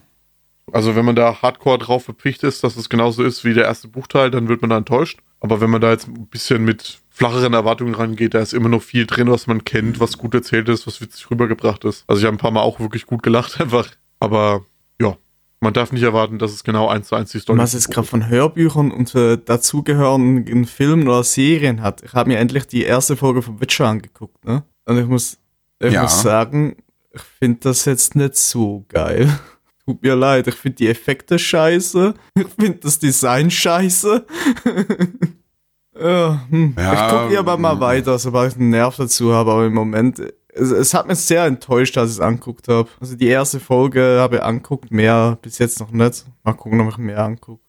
Also 0.72 0.96
wenn 0.96 1.04
man 1.04 1.14
da 1.16 1.42
hardcore 1.42 1.78
drauf 1.78 2.04
verpflichtet 2.04 2.48
ist, 2.48 2.64
dass 2.64 2.76
es 2.76 2.88
genauso 2.88 3.22
ist 3.22 3.44
wie 3.44 3.54
der 3.54 3.64
erste 3.64 3.86
Buchteil, 3.88 4.30
dann 4.32 4.48
wird 4.48 4.62
man 4.62 4.70
da 4.70 4.76
enttäuscht. 4.78 5.18
Aber 5.40 5.60
wenn 5.60 5.70
man 5.70 5.80
da 5.80 5.90
jetzt 5.92 6.08
ein 6.08 6.26
bisschen 6.26 6.64
mit 6.64 6.98
flacheren 7.10 7.54
Erwartungen 7.54 7.94
rangeht, 7.94 8.34
da 8.34 8.40
ist 8.40 8.52
immer 8.52 8.68
noch 8.68 8.82
viel 8.82 9.06
drin, 9.06 9.30
was 9.30 9.46
man 9.46 9.64
kennt, 9.64 10.00
was 10.00 10.18
gut 10.18 10.34
erzählt 10.34 10.68
ist, 10.68 10.86
was 10.86 11.00
witzig 11.00 11.30
rübergebracht 11.30 11.84
ist. 11.84 12.04
Also 12.08 12.20
ich 12.20 12.26
habe 12.26 12.36
ein 12.36 12.40
paar 12.40 12.50
Mal 12.50 12.62
auch 12.62 12.80
wirklich 12.80 13.06
gut 13.06 13.22
gelacht 13.22 13.60
einfach. 13.60 13.86
Aber 14.18 14.64
ja, 15.00 15.16
man 15.60 15.72
darf 15.72 15.92
nicht 15.92 16.02
erwarten, 16.02 16.38
dass 16.38 16.52
es 16.52 16.64
genau 16.64 16.88
eins 16.88 17.08
zu 17.08 17.16
eins 17.16 17.32
die 17.32 17.38
Story 17.40 17.58
Was 17.58 17.72
jetzt 17.72 17.90
gerade 17.90 18.06
von 18.06 18.28
Hörbüchern 18.28 18.90
und 18.90 19.14
äh, 19.14 19.38
dazugehörigen 19.38 20.64
Filmen 20.66 21.08
oder 21.08 21.24
Serien 21.24 21.82
hat. 21.82 22.02
Ich 22.02 22.12
habe 22.12 22.28
mir 22.30 22.38
endlich 22.38 22.66
die 22.66 22.82
erste 22.84 23.16
Folge 23.16 23.42
von 23.42 23.60
Witcher 23.60 23.86
angeguckt, 23.88 24.44
ne? 24.44 24.62
Und 24.84 24.98
ich 24.98 25.06
muss, 25.06 25.38
ich 25.80 25.92
Ja. 25.92 26.02
muss 26.02 26.22
sagen, 26.22 26.76
ich 27.12 27.22
finde 27.22 27.60
das 27.62 27.84
jetzt 27.84 28.14
nicht 28.14 28.36
so 28.36 28.84
geil. 28.88 29.28
Tut 29.86 30.02
mir 30.02 30.14
leid, 30.16 30.46
ich 30.48 30.54
finde 30.56 30.76
die 30.76 30.88
Effekte 30.88 31.38
scheiße. 31.38 32.14
Ich 32.38 32.48
finde 32.58 32.78
das 32.78 32.98
Design 32.98 33.50
scheiße. 33.50 34.26
ja, 36.00 36.46
hm. 36.50 36.74
Ja, 36.76 36.92
ich 36.92 37.12
gucke 37.12 37.28
hier 37.30 37.38
aber 37.38 37.56
mal 37.56 37.72
hm. 37.74 37.80
weiter, 37.80 38.18
sobald 38.18 38.52
ich 38.52 38.58
einen 38.58 38.70
Nerv 38.70 38.96
dazu 38.96 39.32
habe. 39.32 39.52
Aber 39.52 39.66
im 39.66 39.74
Moment, 39.74 40.20
es, 40.56 40.70
es 40.70 40.94
hat 40.94 41.06
mich 41.06 41.18
sehr 41.18 41.44
enttäuscht, 41.44 41.96
als 41.98 42.10
ich 42.10 42.16
es 42.16 42.20
anguckt 42.20 42.68
habe. 42.68 42.88
Also 43.00 43.16
die 43.16 43.28
erste 43.28 43.60
Folge 43.60 44.18
habe 44.20 44.36
ich 44.36 44.42
anguckt, 44.42 44.90
mehr 44.90 45.38
bis 45.42 45.58
jetzt 45.58 45.80
noch 45.80 45.90
nicht. 45.90 46.24
Mal 46.44 46.54
gucken, 46.54 46.80
ob 46.80 46.88
ich 46.88 46.98
mehr 46.98 47.22
angucke. 47.22 47.62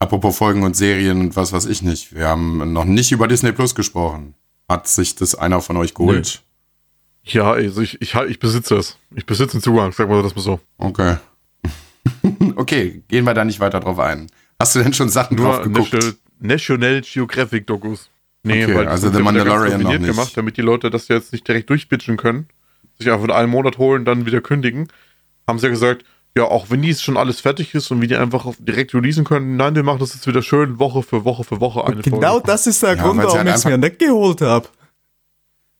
Apropos 0.00 0.36
Folgen 0.36 0.62
und 0.62 0.76
Serien 0.76 1.20
und 1.20 1.36
was 1.36 1.52
weiß 1.52 1.66
ich 1.66 1.82
nicht. 1.82 2.14
Wir 2.14 2.28
haben 2.28 2.72
noch 2.72 2.84
nicht 2.84 3.10
über 3.10 3.26
Disney 3.26 3.52
Plus 3.52 3.74
gesprochen. 3.74 4.34
Hat 4.68 4.86
sich 4.86 5.16
das 5.16 5.34
einer 5.34 5.60
von 5.60 5.76
euch 5.76 5.94
geholt? 5.94 6.42
Ja, 7.24 7.52
also 7.52 7.80
ich, 7.80 8.00
ich, 8.00 8.14
ich 8.14 8.38
besitze 8.38 8.76
es. 8.76 8.96
Ich 9.14 9.26
besitze 9.26 9.58
den 9.58 9.62
Zugang, 9.62 9.92
sag 9.92 10.08
mal 10.08 10.22
das 10.22 10.34
mal 10.36 10.42
so. 10.42 10.60
Okay. 10.78 11.16
okay, 12.56 13.02
gehen 13.08 13.24
wir 13.24 13.34
da 13.34 13.44
nicht 13.44 13.60
weiter 13.60 13.80
drauf 13.80 13.98
ein. 13.98 14.28
Hast 14.60 14.74
du 14.74 14.82
denn 14.82 14.92
schon 14.92 15.08
Sachen 15.08 15.36
drauf 15.36 15.62
geguckt? 15.62 15.92
National, 15.92 16.14
National 16.38 17.00
Geographic 17.02 17.66
Dokus. 17.66 18.10
Nee, 18.44 18.64
Okay, 18.64 18.74
weil 18.76 18.88
also 18.88 19.10
The 19.12 19.20
Mandalorian 19.22 19.82
noch 19.82 19.90
nicht. 19.92 20.06
gemacht, 20.06 20.32
damit 20.36 20.56
die 20.56 20.62
Leute 20.62 20.90
das 20.90 21.08
jetzt 21.08 21.32
nicht 21.32 21.46
direkt 21.46 21.68
durchbitchen 21.70 22.16
können, 22.16 22.48
sich 22.98 23.10
einfach 23.10 23.24
in 23.24 23.30
einem 23.32 23.50
Monat 23.50 23.78
holen, 23.78 24.04
dann 24.04 24.26
wieder 24.26 24.40
kündigen. 24.40 24.88
Haben 25.46 25.58
sie 25.58 25.66
ja 25.66 25.70
gesagt, 25.70 26.04
Ja, 26.36 26.44
auch 26.44 26.70
wenn 26.70 26.82
dies 26.82 27.02
schon 27.02 27.16
alles 27.16 27.40
fertig 27.40 27.74
ist 27.74 27.90
und 27.90 28.00
wir 28.00 28.06
die 28.06 28.14
einfach 28.14 28.44
auf- 28.44 28.58
direkt 28.60 28.94
releasen 28.94 29.24
können. 29.24 29.56
Nein, 29.56 29.74
wir 29.74 29.82
machen 29.82 29.98
das 29.98 30.14
jetzt 30.14 30.26
wieder 30.28 30.40
schön 30.42 30.78
Woche 30.78 31.02
für 31.02 31.24
Woche 31.24 31.42
für 31.42 31.58
Woche 31.60 31.84
eine 31.84 32.00
Genau 32.02 32.20
Folge. 32.34 32.46
das 32.46 32.66
ist 32.68 32.80
der 32.82 32.94
Ja, 32.96 33.02
Grund, 33.02 33.20
warum 33.20 33.38
halt 33.38 33.48
ich 33.48 33.54
es 33.54 33.64
mir 33.64 33.76
nicht 33.78 33.98
geholt 33.98 34.40
habe. 34.42 34.68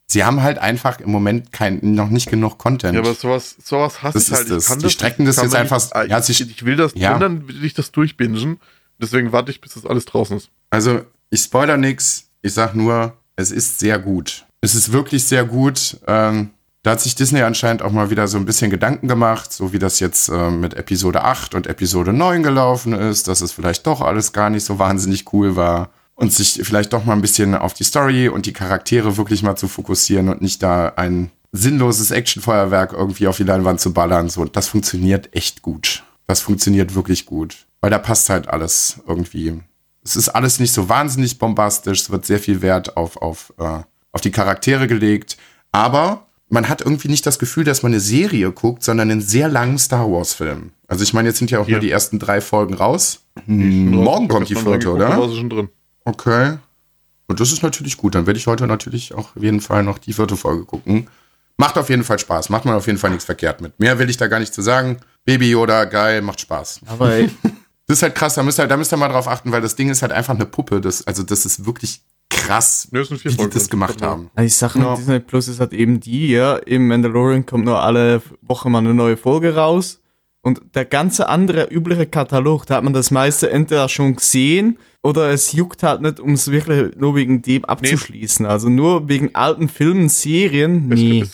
Sie 0.08 0.24
haben 0.24 0.42
halt 0.42 0.58
einfach 0.58 0.98
im 1.00 1.10
Moment 1.10 1.52
kein, 1.52 1.78
noch 1.82 2.08
nicht 2.08 2.28
genug 2.30 2.58
Content. 2.58 2.94
Ja, 2.94 3.00
aber 3.00 3.14
sowas, 3.14 3.56
sowas 3.62 4.02
hasse 4.02 4.18
Das 4.18 4.28
ich 4.28 4.34
halt. 4.34 4.42
ist 4.46 4.50
das. 4.50 4.62
Ich 4.64 4.68
kann 4.70 4.78
Die 4.80 4.90
strecken 4.90 5.26
das 5.26 5.36
kann 5.36 5.44
jetzt 5.44 5.54
einfach- 5.54 5.76
Nicht, 5.82 5.94
äh, 5.94 6.06
ja, 6.08 6.18
ich, 6.26 6.40
ich 6.40 6.64
will 6.64 6.76
das, 6.76 6.92
ja. 6.96 7.12
wenn, 7.12 7.20
dann 7.20 7.46
will 7.48 7.64
ich 7.64 7.74
das 7.74 7.92
durchbingen. 7.92 8.58
Deswegen 9.00 9.30
warte 9.32 9.50
ich, 9.52 9.60
bis 9.60 9.74
das 9.74 9.84
alles 9.86 10.06
draußen 10.06 10.38
ist. 10.38 10.50
Also, 10.70 11.02
ich 11.30 11.40
spoiler 11.42 11.76
nix. 11.76 12.27
Ich 12.42 12.54
sag 12.54 12.74
nur, 12.74 13.14
es 13.36 13.50
ist 13.50 13.78
sehr 13.78 13.98
gut. 13.98 14.46
Es 14.60 14.74
ist 14.74 14.92
wirklich 14.92 15.24
sehr 15.24 15.44
gut. 15.44 15.98
Ähm, 16.06 16.50
da 16.82 16.92
hat 16.92 17.00
sich 17.00 17.14
Disney 17.14 17.42
anscheinend 17.42 17.82
auch 17.82 17.92
mal 17.92 18.10
wieder 18.10 18.28
so 18.28 18.38
ein 18.38 18.46
bisschen 18.46 18.70
Gedanken 18.70 19.08
gemacht, 19.08 19.52
so 19.52 19.72
wie 19.72 19.78
das 19.78 20.00
jetzt 20.00 20.28
ähm, 20.28 20.60
mit 20.60 20.74
Episode 20.74 21.24
8 21.24 21.54
und 21.54 21.66
Episode 21.66 22.12
9 22.12 22.42
gelaufen 22.42 22.92
ist, 22.92 23.28
dass 23.28 23.40
es 23.40 23.52
vielleicht 23.52 23.86
doch 23.86 24.00
alles 24.00 24.32
gar 24.32 24.50
nicht 24.50 24.64
so 24.64 24.78
wahnsinnig 24.78 25.32
cool 25.32 25.56
war. 25.56 25.90
Und 26.14 26.32
sich 26.32 26.60
vielleicht 26.64 26.92
doch 26.92 27.04
mal 27.04 27.12
ein 27.12 27.20
bisschen 27.20 27.54
auf 27.54 27.74
die 27.74 27.84
Story 27.84 28.28
und 28.28 28.46
die 28.46 28.52
Charaktere 28.52 29.16
wirklich 29.16 29.44
mal 29.44 29.54
zu 29.54 29.68
fokussieren 29.68 30.28
und 30.28 30.42
nicht 30.42 30.62
da 30.64 30.94
ein 30.96 31.30
sinnloses 31.52 32.10
Actionfeuerwerk 32.10 32.92
irgendwie 32.92 33.28
auf 33.28 33.36
die 33.36 33.44
Leinwand 33.44 33.80
zu 33.80 33.92
ballern. 33.92 34.28
So, 34.28 34.44
das 34.44 34.66
funktioniert 34.66 35.34
echt 35.34 35.62
gut. 35.62 36.02
Das 36.26 36.40
funktioniert 36.40 36.96
wirklich 36.96 37.24
gut. 37.24 37.66
Weil 37.80 37.90
da 37.90 37.98
passt 37.98 38.30
halt 38.30 38.48
alles 38.48 39.00
irgendwie. 39.06 39.60
Es 40.08 40.16
ist 40.16 40.28
alles 40.30 40.58
nicht 40.58 40.72
so 40.72 40.88
wahnsinnig 40.88 41.38
bombastisch. 41.38 42.00
Es 42.00 42.10
wird 42.10 42.24
sehr 42.24 42.38
viel 42.38 42.62
Wert 42.62 42.96
auf, 42.96 43.16
auf, 43.18 43.52
äh, 43.58 43.80
auf 44.12 44.20
die 44.22 44.30
Charaktere 44.30 44.86
gelegt. 44.86 45.36
Aber 45.70 46.26
man 46.48 46.68
hat 46.70 46.80
irgendwie 46.80 47.08
nicht 47.08 47.26
das 47.26 47.38
Gefühl, 47.38 47.64
dass 47.64 47.82
man 47.82 47.92
eine 47.92 48.00
Serie 48.00 48.50
guckt, 48.52 48.82
sondern 48.82 49.10
einen 49.10 49.20
sehr 49.20 49.48
langen 49.48 49.78
Star 49.78 50.10
Wars-Film. 50.10 50.72
Also 50.86 51.02
ich 51.04 51.12
meine, 51.12 51.28
jetzt 51.28 51.38
sind 51.38 51.50
ja 51.50 51.58
auch 51.60 51.66
Ja. 51.68 51.72
nur 51.72 51.80
die 51.80 51.90
ersten 51.90 52.18
drei 52.18 52.40
Folgen 52.40 52.72
raus. 52.72 53.20
Hm, 53.44 53.90
morgen 53.90 54.28
kommt 54.28 54.48
die 54.48 54.54
vierte, 54.54 54.90
oder? 54.90 55.28
sie 55.28 55.36
schon 55.36 55.50
drin. 55.50 55.68
Okay. 56.06 56.56
Und 57.26 57.38
das 57.40 57.52
ist 57.52 57.62
natürlich 57.62 57.98
gut. 57.98 58.14
Dann 58.14 58.26
werde 58.26 58.38
ich 58.38 58.46
heute 58.46 58.66
natürlich 58.66 59.12
auch 59.12 59.36
auf 59.36 59.42
jeden 59.42 59.60
Fall 59.60 59.82
noch 59.82 59.98
die 59.98 60.14
vierte 60.14 60.38
Folge 60.38 60.64
gucken. 60.64 61.08
Macht 61.58 61.76
auf 61.76 61.90
jeden 61.90 62.04
Fall 62.04 62.18
Spaß. 62.18 62.48
Macht 62.48 62.64
man 62.64 62.74
auf 62.76 62.86
jeden 62.86 62.98
Fall 62.98 63.10
nichts 63.10 63.26
verkehrt 63.26 63.60
mit. 63.60 63.78
Mehr 63.78 63.98
will 63.98 64.08
ich 64.08 64.16
da 64.16 64.26
gar 64.28 64.38
nicht 64.38 64.54
zu 64.54 64.62
sagen. 64.62 65.00
Baby 65.26 65.50
Yoda, 65.50 65.84
geil, 65.84 66.22
macht 66.22 66.40
Spaß. 66.40 66.80
Aber 66.86 67.12
ey, 67.12 67.28
Das 67.88 67.98
ist 67.98 68.02
halt 68.02 68.14
krass, 68.14 68.34
da 68.34 68.42
müsst 68.42 68.58
ihr, 68.60 68.66
da 68.66 68.76
müsst 68.76 68.92
ihr 68.92 68.96
mal 68.98 69.08
drauf 69.08 69.26
achten, 69.26 69.50
weil 69.50 69.60
das 69.62 69.74
Ding 69.74 69.88
ist 69.88 70.02
halt 70.02 70.12
einfach 70.12 70.34
eine 70.34 70.46
Puppe. 70.46 70.80
Das, 70.80 71.06
also 71.06 71.22
das 71.22 71.44
ist 71.46 71.66
wirklich 71.66 72.02
krass, 72.30 72.88
Ne, 72.92 73.00
es 73.00 73.10
wie 73.10 73.16
die 73.16 73.36
das 73.36 73.50
drin. 73.64 73.70
gemacht 73.70 73.96
Genau. 73.98 74.10
haben. 74.10 74.30
die 74.38 74.48
Sache 74.48 74.78
mit 74.78 74.86
Ja. 74.86 74.94
Disney 74.96 75.20
Plus 75.20 75.48
ist 75.48 75.58
halt 75.60 75.72
eben 75.72 75.98
die, 75.98 76.28
ja, 76.28 76.56
im 76.56 76.86
Mandalorian 76.88 77.46
kommt 77.46 77.64
nur 77.64 77.80
alle 77.82 78.22
Woche 78.42 78.68
mal 78.70 78.78
eine 78.78 78.94
neue 78.94 79.16
Folge 79.16 79.54
raus. 79.54 80.00
Und 80.42 80.60
der 80.74 80.84
ganze 80.84 81.28
andere 81.28 81.64
übliche 81.70 82.06
Katalog, 82.06 82.64
da 82.66 82.76
hat 82.76 82.84
man 82.84 82.92
das 82.92 83.10
meiste 83.10 83.50
entweder 83.50 83.88
schon 83.88 84.16
gesehen 84.16 84.78
oder 85.02 85.30
es 85.30 85.52
juckt 85.52 85.82
halt 85.82 86.00
nicht, 86.00 86.20
um 86.20 86.34
es 86.34 86.50
wirklich 86.50 86.94
nur 86.96 87.16
wegen 87.16 87.42
dem 87.42 87.64
abzuschließen. 87.64 88.46
Also 88.46 88.68
nur 88.68 89.08
wegen 89.08 89.34
alten 89.34 89.68
Filmen, 89.68 90.08
Serien, 90.08 90.92
Es 90.92 90.98
nee. 91.00 91.24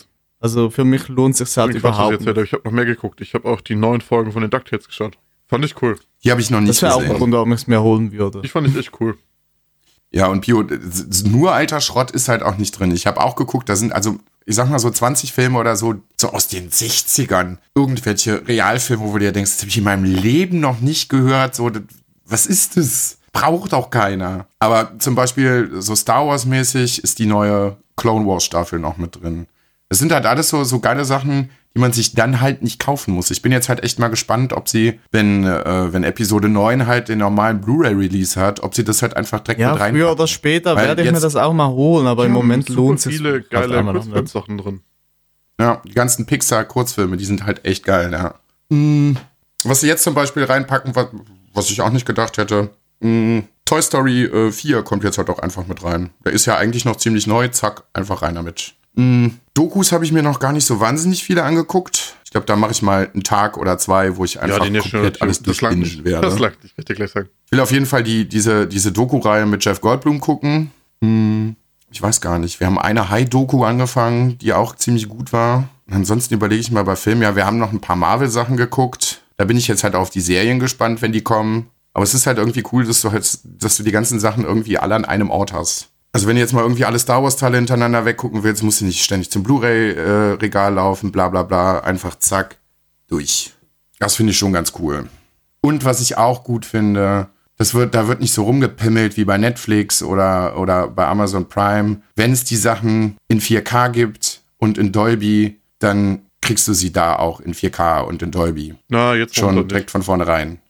Also 0.40 0.70
für 0.70 0.84
mich 0.84 1.08
lohnt 1.08 1.36
sich 1.36 1.54
halt 1.56 1.70
Ich 1.70 1.76
überhaupt 1.76 2.12
jetzt. 2.22 2.38
Ich 2.38 2.52
habe 2.52 2.62
noch 2.64 2.72
mehr 2.72 2.84
geguckt. 2.86 3.20
Ich 3.20 3.34
habe 3.34 3.48
auch 3.48 3.60
die 3.60 3.74
neuen 3.74 4.00
Folgen 4.00 4.30
von 4.32 4.42
den 4.42 4.50
DuckTales 4.50 4.86
geschaut. 4.86 5.18
Fand 5.54 5.64
ich 5.64 5.80
cool. 5.82 5.98
Die 6.22 6.30
habe 6.30 6.40
ich 6.40 6.50
noch 6.50 6.60
nicht 6.60 6.70
Das 6.70 6.82
wäre 6.82 6.94
auch 6.94 6.98
ein 6.98 7.04
gesehen. 7.04 7.18
Grund, 7.18 7.32
warum 7.34 7.52
ich 7.52 7.60
es 7.62 7.66
mir 7.66 7.82
holen 7.82 8.12
würde. 8.12 8.40
Ich 8.44 8.52
fand 8.52 8.66
ich 8.68 8.76
echt 8.76 8.92
cool. 9.00 9.16
Ja, 10.10 10.28
und 10.28 10.46
Bio, 10.46 10.64
nur 11.24 11.52
alter 11.52 11.80
Schrott 11.80 12.12
ist 12.12 12.28
halt 12.28 12.42
auch 12.42 12.56
nicht 12.56 12.78
drin. 12.78 12.92
Ich 12.92 13.06
habe 13.06 13.20
auch 13.20 13.34
geguckt, 13.34 13.68
da 13.68 13.74
sind 13.74 13.92
also, 13.92 14.18
ich 14.46 14.54
sag 14.54 14.70
mal 14.70 14.78
so 14.78 14.88
20 14.90 15.32
Filme 15.32 15.58
oder 15.58 15.74
so, 15.76 15.96
so 16.16 16.30
aus 16.30 16.46
den 16.48 16.70
60ern. 16.70 17.56
Irgendwelche 17.74 18.46
Realfilme, 18.46 19.02
wo 19.04 19.12
du 19.14 19.18
dir 19.20 19.32
denkst, 19.32 19.50
das 19.52 19.60
habe 19.60 19.70
ich 19.70 19.78
in 19.78 19.84
meinem 19.84 20.04
Leben 20.04 20.60
noch 20.60 20.80
nicht 20.80 21.08
gehört. 21.08 21.54
So, 21.56 21.68
das- 21.70 21.82
was 22.26 22.46
ist 22.46 22.76
das? 22.76 23.18
Braucht 23.32 23.74
auch 23.74 23.90
keiner. 23.90 24.46
Aber 24.60 24.92
zum 25.00 25.16
Beispiel 25.16 25.70
so 25.80 25.96
Star 25.96 26.26
Wars-mäßig 26.28 27.02
ist 27.02 27.18
die 27.18 27.26
neue 27.26 27.76
Clone 27.96 28.24
Wars-Staffel 28.24 28.78
noch 28.78 28.96
mit 28.96 29.20
drin. 29.20 29.46
Das 29.88 29.98
sind 29.98 30.12
halt 30.12 30.24
alles 30.26 30.48
so, 30.48 30.62
so 30.62 30.78
geile 30.78 31.04
Sachen, 31.04 31.50
die 31.76 31.80
man 31.80 31.92
sich 31.92 32.14
dann 32.14 32.40
halt 32.40 32.62
nicht 32.62 32.78
kaufen 32.78 33.12
muss. 33.14 33.30
Ich 33.30 33.42
bin 33.42 33.50
jetzt 33.50 33.68
halt 33.68 33.82
echt 33.82 33.98
mal 33.98 34.08
gespannt, 34.08 34.52
ob 34.52 34.68
sie, 34.68 35.00
wenn, 35.10 35.44
äh, 35.44 35.92
wenn 35.92 36.04
Episode 36.04 36.48
9 36.48 36.86
halt 36.86 37.08
den 37.08 37.18
normalen 37.18 37.60
Blu-ray-Release 37.60 38.40
hat, 38.40 38.62
ob 38.62 38.74
sie 38.76 38.84
das 38.84 39.02
halt 39.02 39.16
einfach 39.16 39.40
direkt 39.40 39.60
Ja, 39.60 39.72
mit 39.72 39.80
rein. 39.80 39.94
früher 39.94 40.12
oder 40.12 40.26
später 40.28 40.76
Weil 40.76 40.86
werde 40.86 41.02
ich 41.02 41.10
mir 41.10 41.18
das 41.20 41.34
auch 41.34 41.52
mal 41.52 41.68
holen, 41.68 42.06
aber 42.06 42.26
im 42.26 42.32
Moment 42.32 42.68
lohnt 42.68 42.98
es 42.98 43.04
sich 43.04 43.16
viele 43.16 43.42
geile 43.42 43.82
nicht. 43.82 43.92
Kurzfilmsachen 43.92 44.58
drin. 44.58 44.80
Ja, 45.60 45.82
die 45.86 45.92
ganzen 45.94 46.26
Pixar-Kurzfilme, 46.26 47.16
die 47.16 47.24
sind 47.24 47.44
halt 47.44 47.64
echt 47.64 47.84
geil, 47.84 48.10
ja. 48.12 48.34
Mm, 48.70 49.16
Was 49.64 49.80
sie 49.80 49.88
jetzt 49.88 50.02
zum 50.04 50.14
Beispiel 50.14 50.44
reinpacken, 50.44 50.94
was, 50.94 51.08
was 51.52 51.70
ich 51.70 51.80
auch 51.80 51.90
nicht 51.90 52.06
gedacht 52.06 52.38
hätte, 52.38 52.70
mm, 53.00 53.40
Toy 53.64 53.82
Story 53.82 54.24
äh, 54.24 54.52
4 54.52 54.82
kommt 54.82 55.04
jetzt 55.04 55.18
halt 55.18 55.30
auch 55.30 55.38
einfach 55.38 55.66
mit 55.66 55.82
rein. 55.82 56.10
Der 56.24 56.32
ist 56.32 56.46
ja 56.46 56.56
eigentlich 56.56 56.84
noch 56.84 56.96
ziemlich 56.96 57.26
neu, 57.26 57.48
zack, 57.48 57.84
einfach 57.94 58.22
rein 58.22 58.34
damit. 58.34 58.74
Mm, 58.94 59.28
Dokus 59.54 59.92
habe 59.92 60.04
ich 60.04 60.12
mir 60.12 60.22
noch 60.22 60.40
gar 60.40 60.52
nicht 60.52 60.66
so 60.66 60.80
wahnsinnig 60.80 61.24
viele 61.24 61.42
angeguckt. 61.42 62.16
Ich 62.24 62.30
glaube, 62.30 62.46
da 62.46 62.56
mache 62.56 62.72
ich 62.72 62.82
mal 62.82 63.08
einen 63.12 63.22
Tag 63.22 63.56
oder 63.56 63.78
zwei, 63.78 64.16
wo 64.16 64.24
ich 64.24 64.40
einfach 64.40 64.64
Ja, 64.64 64.80
komplett 64.80 65.22
alles 65.22 65.40
nicht. 65.40 66.04
werde. 66.04 66.28
Das 66.28 66.38
langt 66.38 66.62
nicht, 66.62 66.74
kann 66.74 66.82
ich 66.82 66.84
dir 66.86 66.94
gleich 66.94 67.10
sagen. 67.12 67.28
Ich 67.46 67.52
will 67.52 67.60
auf 67.60 67.70
jeden 67.70 67.86
Fall 67.86 68.02
die, 68.02 68.28
diese, 68.28 68.66
diese 68.66 68.90
Doku-Reihe 68.92 69.46
mit 69.46 69.64
Jeff 69.64 69.80
Goldblum 69.80 70.20
gucken. 70.20 70.70
Hm, 71.02 71.54
ich 71.92 72.02
weiß 72.02 72.20
gar 72.20 72.38
nicht. 72.40 72.58
Wir 72.58 72.66
haben 72.66 72.78
eine 72.78 73.08
High-Doku 73.10 73.64
angefangen, 73.64 74.38
die 74.38 74.52
auch 74.52 74.74
ziemlich 74.74 75.08
gut 75.08 75.32
war. 75.32 75.68
Und 75.86 75.94
ansonsten 75.94 76.34
überlege 76.34 76.60
ich 76.60 76.70
mal 76.72 76.82
bei 76.84 76.96
Filmen. 76.96 77.22
Ja, 77.22 77.36
wir 77.36 77.46
haben 77.46 77.58
noch 77.58 77.72
ein 77.72 77.80
paar 77.80 77.96
Marvel-Sachen 77.96 78.56
geguckt. 78.56 79.22
Da 79.36 79.44
bin 79.44 79.56
ich 79.56 79.68
jetzt 79.68 79.84
halt 79.84 79.94
auf 79.94 80.10
die 80.10 80.20
Serien 80.20 80.58
gespannt, 80.58 81.02
wenn 81.02 81.12
die 81.12 81.22
kommen. 81.22 81.68
Aber 81.92 82.02
es 82.02 82.14
ist 82.14 82.26
halt 82.26 82.38
irgendwie 82.38 82.64
cool, 82.72 82.84
dass 82.84 83.00
du 83.02 83.12
halt, 83.12 83.38
dass 83.44 83.76
du 83.76 83.84
die 83.84 83.92
ganzen 83.92 84.18
Sachen 84.18 84.44
irgendwie 84.44 84.78
alle 84.78 84.96
an 84.96 85.04
einem 85.04 85.30
Ort 85.30 85.52
hast. 85.52 85.90
Also 86.14 86.28
wenn 86.28 86.36
du 86.36 86.40
jetzt 86.40 86.52
mal 86.52 86.62
irgendwie 86.62 86.84
alle 86.84 87.00
Star 87.00 87.24
Wars-Teile 87.24 87.56
hintereinander 87.56 88.04
weggucken 88.04 88.44
willst, 88.44 88.62
musst 88.62 88.80
du 88.80 88.84
nicht 88.84 89.02
ständig 89.02 89.32
zum 89.32 89.42
Blu-ray-Regal 89.42 90.72
laufen, 90.72 91.10
bla 91.10 91.28
bla 91.28 91.42
bla. 91.42 91.80
Einfach 91.80 92.14
zack, 92.14 92.58
durch. 93.08 93.52
Das 93.98 94.14
finde 94.14 94.30
ich 94.30 94.38
schon 94.38 94.52
ganz 94.52 94.74
cool. 94.78 95.08
Und 95.60 95.84
was 95.84 96.00
ich 96.00 96.16
auch 96.16 96.44
gut 96.44 96.66
finde, 96.66 97.26
das 97.56 97.74
wird, 97.74 97.96
da 97.96 98.06
wird 98.06 98.20
nicht 98.20 98.32
so 98.32 98.44
rumgepimmelt 98.44 99.16
wie 99.16 99.24
bei 99.24 99.38
Netflix 99.38 100.04
oder, 100.04 100.56
oder 100.56 100.86
bei 100.86 101.04
Amazon 101.04 101.48
Prime. 101.48 102.00
Wenn 102.14 102.30
es 102.30 102.44
die 102.44 102.56
Sachen 102.56 103.16
in 103.26 103.40
4K 103.40 103.88
gibt 103.90 104.42
und 104.58 104.78
in 104.78 104.92
Dolby, 104.92 105.58
dann 105.80 106.22
kriegst 106.40 106.68
du 106.68 106.74
sie 106.74 106.92
da 106.92 107.16
auch 107.16 107.40
in 107.40 107.54
4K 107.54 108.02
und 108.02 108.22
in 108.22 108.30
Dolby. 108.30 108.76
Na, 108.88 109.16
jetzt 109.16 109.34
Schon 109.34 109.66
direkt 109.66 109.90
von 109.90 110.04
vornherein. 110.04 110.60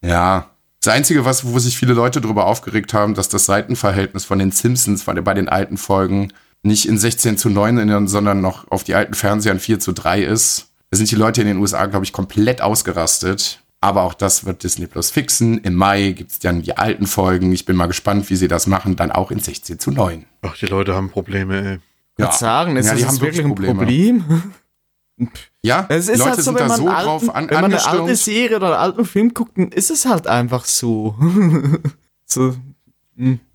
Ja. 0.00 0.49
Das 0.82 0.94
Einzige, 0.94 1.26
was, 1.26 1.44
wo 1.44 1.58
sich 1.58 1.76
viele 1.76 1.92
Leute 1.92 2.22
darüber 2.22 2.46
aufgeregt 2.46 2.94
haben, 2.94 3.14
dass 3.14 3.28
das 3.28 3.44
Seitenverhältnis 3.44 4.24
von 4.24 4.38
den 4.38 4.50
Simpsons 4.50 5.02
von, 5.02 5.22
bei 5.22 5.34
den 5.34 5.48
alten 5.48 5.76
Folgen 5.76 6.32
nicht 6.62 6.88
in 6.88 6.96
16 6.96 7.36
zu 7.36 7.50
9, 7.50 8.08
sondern 8.08 8.40
noch 8.40 8.70
auf 8.70 8.82
die 8.82 8.94
alten 8.94 9.14
Fernsehern 9.14 9.60
4 9.60 9.78
zu 9.78 9.92
3 9.92 10.22
ist. 10.22 10.70
Da 10.90 10.96
sind 10.96 11.10
die 11.10 11.16
Leute 11.16 11.42
in 11.42 11.46
den 11.46 11.58
USA, 11.58 11.84
glaube 11.86 12.04
ich, 12.04 12.12
komplett 12.12 12.62
ausgerastet. 12.62 13.62
Aber 13.82 14.02
auch 14.02 14.14
das 14.14 14.44
wird 14.44 14.62
Disney 14.62 14.86
Plus 14.86 15.10
fixen. 15.10 15.58
Im 15.58 15.74
Mai 15.74 16.12
gibt 16.12 16.32
es 16.32 16.38
dann 16.38 16.62
die 16.62 16.76
alten 16.76 17.06
Folgen. 17.06 17.52
Ich 17.52 17.64
bin 17.64 17.76
mal 17.76 17.86
gespannt, 17.86 18.28
wie 18.28 18.36
sie 18.36 18.48
das 18.48 18.66
machen. 18.66 18.96
Dann 18.96 19.10
auch 19.10 19.30
in 19.30 19.38
16 19.38 19.78
zu 19.78 19.90
9. 19.90 20.24
Ach, 20.42 20.56
die 20.56 20.66
Leute 20.66 20.94
haben 20.94 21.10
Probleme, 21.10 21.62
ey. 21.62 21.78
Ich 22.16 22.24
würde 22.24 22.36
sagen, 22.36 22.76
ist 22.76 22.86
Ja, 22.86 22.94
das 22.94 23.06
haben 23.06 23.20
wirklich 23.20 23.44
ein. 23.44 23.54
Problem? 23.54 24.24
Ja, 25.62 25.86
Es 25.88 26.08
ist 26.08 26.18
Leute 26.18 26.30
halt 26.30 26.36
so, 26.38 26.42
sind 26.42 26.54
wenn 26.54 26.62
da 26.62 26.68
man, 26.68 26.76
so 26.78 26.88
alten, 26.88 27.04
drauf 27.04 27.34
an, 27.34 27.50
wenn 27.50 27.60
man 27.60 27.72
eine 27.72 27.86
alte. 27.86 28.16
Serie 28.16 28.56
oder 28.56 28.66
einen 28.68 28.76
alten 28.76 29.04
Film 29.04 29.34
guckt, 29.34 29.58
dann 29.58 29.68
ist 29.72 29.90
es 29.90 30.06
halt 30.06 30.26
einfach 30.26 30.64
so. 30.64 31.14
so. 32.26 32.54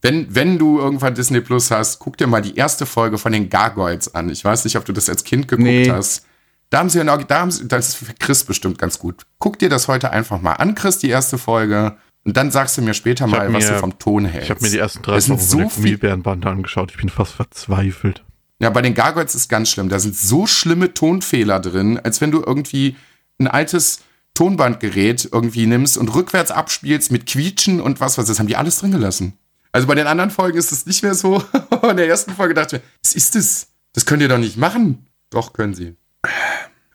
Wenn, 0.02 0.28
wenn 0.30 0.60
du 0.60 0.78
irgendwann 0.80 1.16
Disney 1.16 1.42
Plus 1.42 1.72
hast, 1.72 1.98
guck 2.00 2.18
dir 2.18 2.28
mal 2.28 2.42
die 2.42 2.56
erste 2.56 2.86
Folge 2.86 3.18
von 3.18 3.32
den 3.32 3.50
Gargoyles 3.50 4.14
an. 4.14 4.30
Ich 4.30 4.46
weiß 4.46 4.64
nicht, 4.66 4.76
ob 4.78 4.86
du 4.86 4.94
das 4.94 5.10
als 5.10 5.24
Kind 5.24 5.48
geguckt 5.48 5.66
Nee. 5.68 5.90
hast. 5.90 6.26
Da 6.70 6.80
haben 6.80 6.90
sie, 6.90 7.00
Orgi- 7.02 7.26
da 7.26 7.40
haben 7.40 7.52
sie, 7.52 7.68
das 7.68 7.90
ist 7.90 7.96
für 7.96 8.14
Chris 8.14 8.44
bestimmt 8.44 8.78
ganz 8.78 9.00
gut. 9.00 9.26
Guck 9.40 9.58
dir 9.58 9.70
das 9.70 9.88
heute 9.88 10.12
einfach 10.12 10.40
mal 10.42 10.54
an, 10.54 10.76
Chris, 10.76 11.00
die 11.00 11.10
erste 11.10 11.38
Folge. 11.40 11.96
Und 12.26 12.38
dann 12.38 12.52
sagst 12.52 12.78
du 12.78 12.82
mir 12.82 12.94
später 12.96 13.28
mal, 13.28 13.52
was 13.54 13.64
mir- 13.66 13.72
du 13.74 13.80
vom 13.80 13.98
Ton 14.00 14.26
hältst. 14.26 14.46
Ich 14.46 14.50
habe 14.52 14.62
mir 14.64 14.72
die 14.72 14.80
ersten 14.80 15.02
drei 15.04 15.16
Es 15.18 15.26
sind 15.26 15.38
Folgen 15.40 15.50
so 15.50 15.58
von 15.58 15.68
der 15.84 15.92
Gummibärenbande 15.92 16.50
angeschaut. 16.50 16.92
Ich 16.92 16.98
bin 16.98 17.10
fast 17.10 17.34
verzweifelt. 17.34 18.24
Ja, 18.60 18.70
bei 18.70 18.82
den 18.82 18.94
Gargoyles 18.94 19.36
ist 19.36 19.50
ganz 19.50 19.70
schlimm. 19.70 19.90
Da 19.90 20.00
sind 20.00 20.16
so 20.16 20.48
schlimme 20.48 20.94
Tonfehler 20.94 21.60
drin, 21.60 22.00
als 22.00 22.22
wenn 22.22 22.32
du 22.32 22.42
irgendwie 22.46 22.96
ein 23.38 23.48
altes 23.48 24.00
Tonbandgerät 24.34 25.30
irgendwie 25.32 25.66
nimmst 25.66 25.98
und 25.98 26.14
rückwärts 26.14 26.52
abspielst 26.52 27.12
mit 27.12 27.26
Quietschen 27.26 27.82
und 27.82 28.00
was 28.00 28.18
was. 28.18 28.28
Das 28.28 28.40
haben 28.40 28.48
die 28.48 28.56
alles 28.56 28.80
drin 28.80 28.92
gelassen. 28.92 29.34
Also 29.72 29.88
bei 29.88 29.96
den 29.96 30.08
anderen 30.08 30.32
Folgen 30.32 30.58
ist 30.58 30.72
es 30.72 30.86
nicht 30.86 31.04
mehr 31.04 31.16
so. 31.16 31.44
In 31.90 31.98
der 31.98 32.08
ersten 32.08 32.34
Folge 32.34 32.54
dachte 32.54 32.78
ich 32.78 32.82
mir, 32.82 32.88
was 33.04 33.14
ist 33.14 33.36
das? 33.36 33.68
Das 33.94 34.06
könnt 34.06 34.22
ihr 34.22 34.30
doch 34.30 34.38
nicht 34.38 34.58
machen. 34.58 35.08
Doch, 35.30 35.54
können 35.54 35.74
sie. 35.74 35.96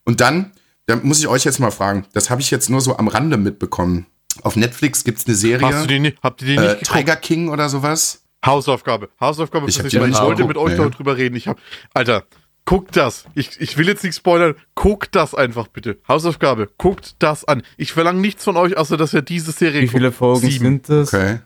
Und 0.04 0.20
dann, 0.20 0.52
da 0.86 0.96
muss 0.96 1.18
ich 1.18 1.28
euch 1.28 1.44
jetzt 1.44 1.60
mal 1.60 1.70
fragen, 1.70 2.06
das 2.12 2.30
habe 2.30 2.40
ich 2.40 2.50
jetzt 2.50 2.70
nur 2.70 2.80
so 2.80 2.96
am 2.96 3.08
Rande 3.08 3.36
mitbekommen. 3.36 4.06
Auf 4.42 4.56
Netflix 4.56 5.04
gibt 5.04 5.18
es 5.18 5.26
eine 5.26 5.34
Serie, 5.34 5.66
Hast 5.66 5.84
du 5.84 5.88
die 5.88 5.98
nicht, 5.98 6.18
habt 6.22 6.40
ihr 6.42 6.48
die 6.48 6.58
nicht 6.58 6.82
äh? 6.82 6.84
Tiger 6.84 7.16
King 7.16 7.48
oder 7.48 7.68
sowas. 7.68 8.22
Hausaufgabe. 8.44 9.10
Hausaufgabe 9.20 9.68
Ich 9.68 9.78
Ich 9.78 9.84
nicht 9.84 10.20
wollte 10.20 10.44
mit 10.44 10.56
euch 10.56 10.78
nee. 10.78 10.88
darüber 10.90 11.16
reden. 11.16 11.36
Ich 11.36 11.48
hab, 11.48 11.58
Alter, 11.94 12.24
Guckt 12.70 12.96
das. 12.96 13.24
Ich, 13.34 13.60
ich 13.60 13.76
will 13.78 13.88
jetzt 13.88 14.04
nicht 14.04 14.14
spoilern. 14.14 14.54
Guckt 14.76 15.16
das 15.16 15.34
einfach 15.34 15.66
bitte. 15.66 15.98
Hausaufgabe. 16.06 16.68
Guckt 16.78 17.16
das 17.18 17.44
an. 17.44 17.62
Ich 17.76 17.92
verlange 17.92 18.20
nichts 18.20 18.44
von 18.44 18.56
euch, 18.56 18.76
außer 18.76 18.96
dass 18.96 19.12
ihr 19.12 19.22
diese 19.22 19.50
Serie 19.50 19.82
Wie 19.82 19.88
viele. 19.88 20.12
Folgen 20.12 20.48
Sieben. 20.48 20.64
sind 20.64 20.88
das? 20.88 21.12
Okay. 21.12 21.40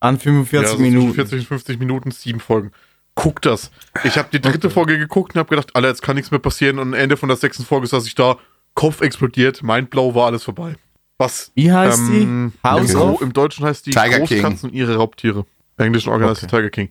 An 0.00 0.18
45 0.18 0.72
ja, 0.72 0.78
Minuten. 0.80 1.14
40 1.14 1.40
und 1.40 1.46
50 1.46 1.78
Minuten, 1.78 2.10
sieben 2.10 2.40
Folgen. 2.40 2.72
Guckt 3.14 3.44
das. 3.44 3.70
Ich 4.04 4.16
habe 4.16 4.28
die 4.32 4.40
dritte 4.40 4.70
Folge 4.70 4.98
geguckt 4.98 5.34
und 5.34 5.40
habe 5.40 5.50
gedacht, 5.50 5.76
Alter, 5.76 5.88
jetzt 5.88 6.00
kann 6.00 6.16
nichts 6.16 6.30
mehr 6.30 6.40
passieren. 6.40 6.78
Und 6.78 6.88
am 6.88 6.94
Ende 6.94 7.18
von 7.18 7.28
der 7.28 7.36
sechsten 7.36 7.64
Folge 7.64 7.86
saß 7.86 8.06
ich 8.06 8.14
da, 8.14 8.38
Kopf 8.74 9.02
explodiert, 9.02 9.62
Mindblow 9.62 10.14
war 10.14 10.28
alles 10.28 10.42
vorbei. 10.42 10.76
Was? 11.18 11.52
Wie 11.54 11.70
heißt 11.70 11.98
ähm, 11.98 12.52
die? 12.64 12.68
House 12.68 12.90
im, 12.90 12.98
Okay. 12.98 13.24
Im 13.24 13.32
Deutschen 13.34 13.66
heißt 13.66 13.84
die 13.84 13.90
Tiger 13.90 14.20
Großkatzen 14.20 14.70
und 14.70 14.74
ihre 14.74 14.96
Raubtiere. 14.96 15.44
Englischen 15.76 16.10
Organized 16.10 16.44
Okay. 16.44 16.56
Tiger 16.56 16.70
King. 16.70 16.90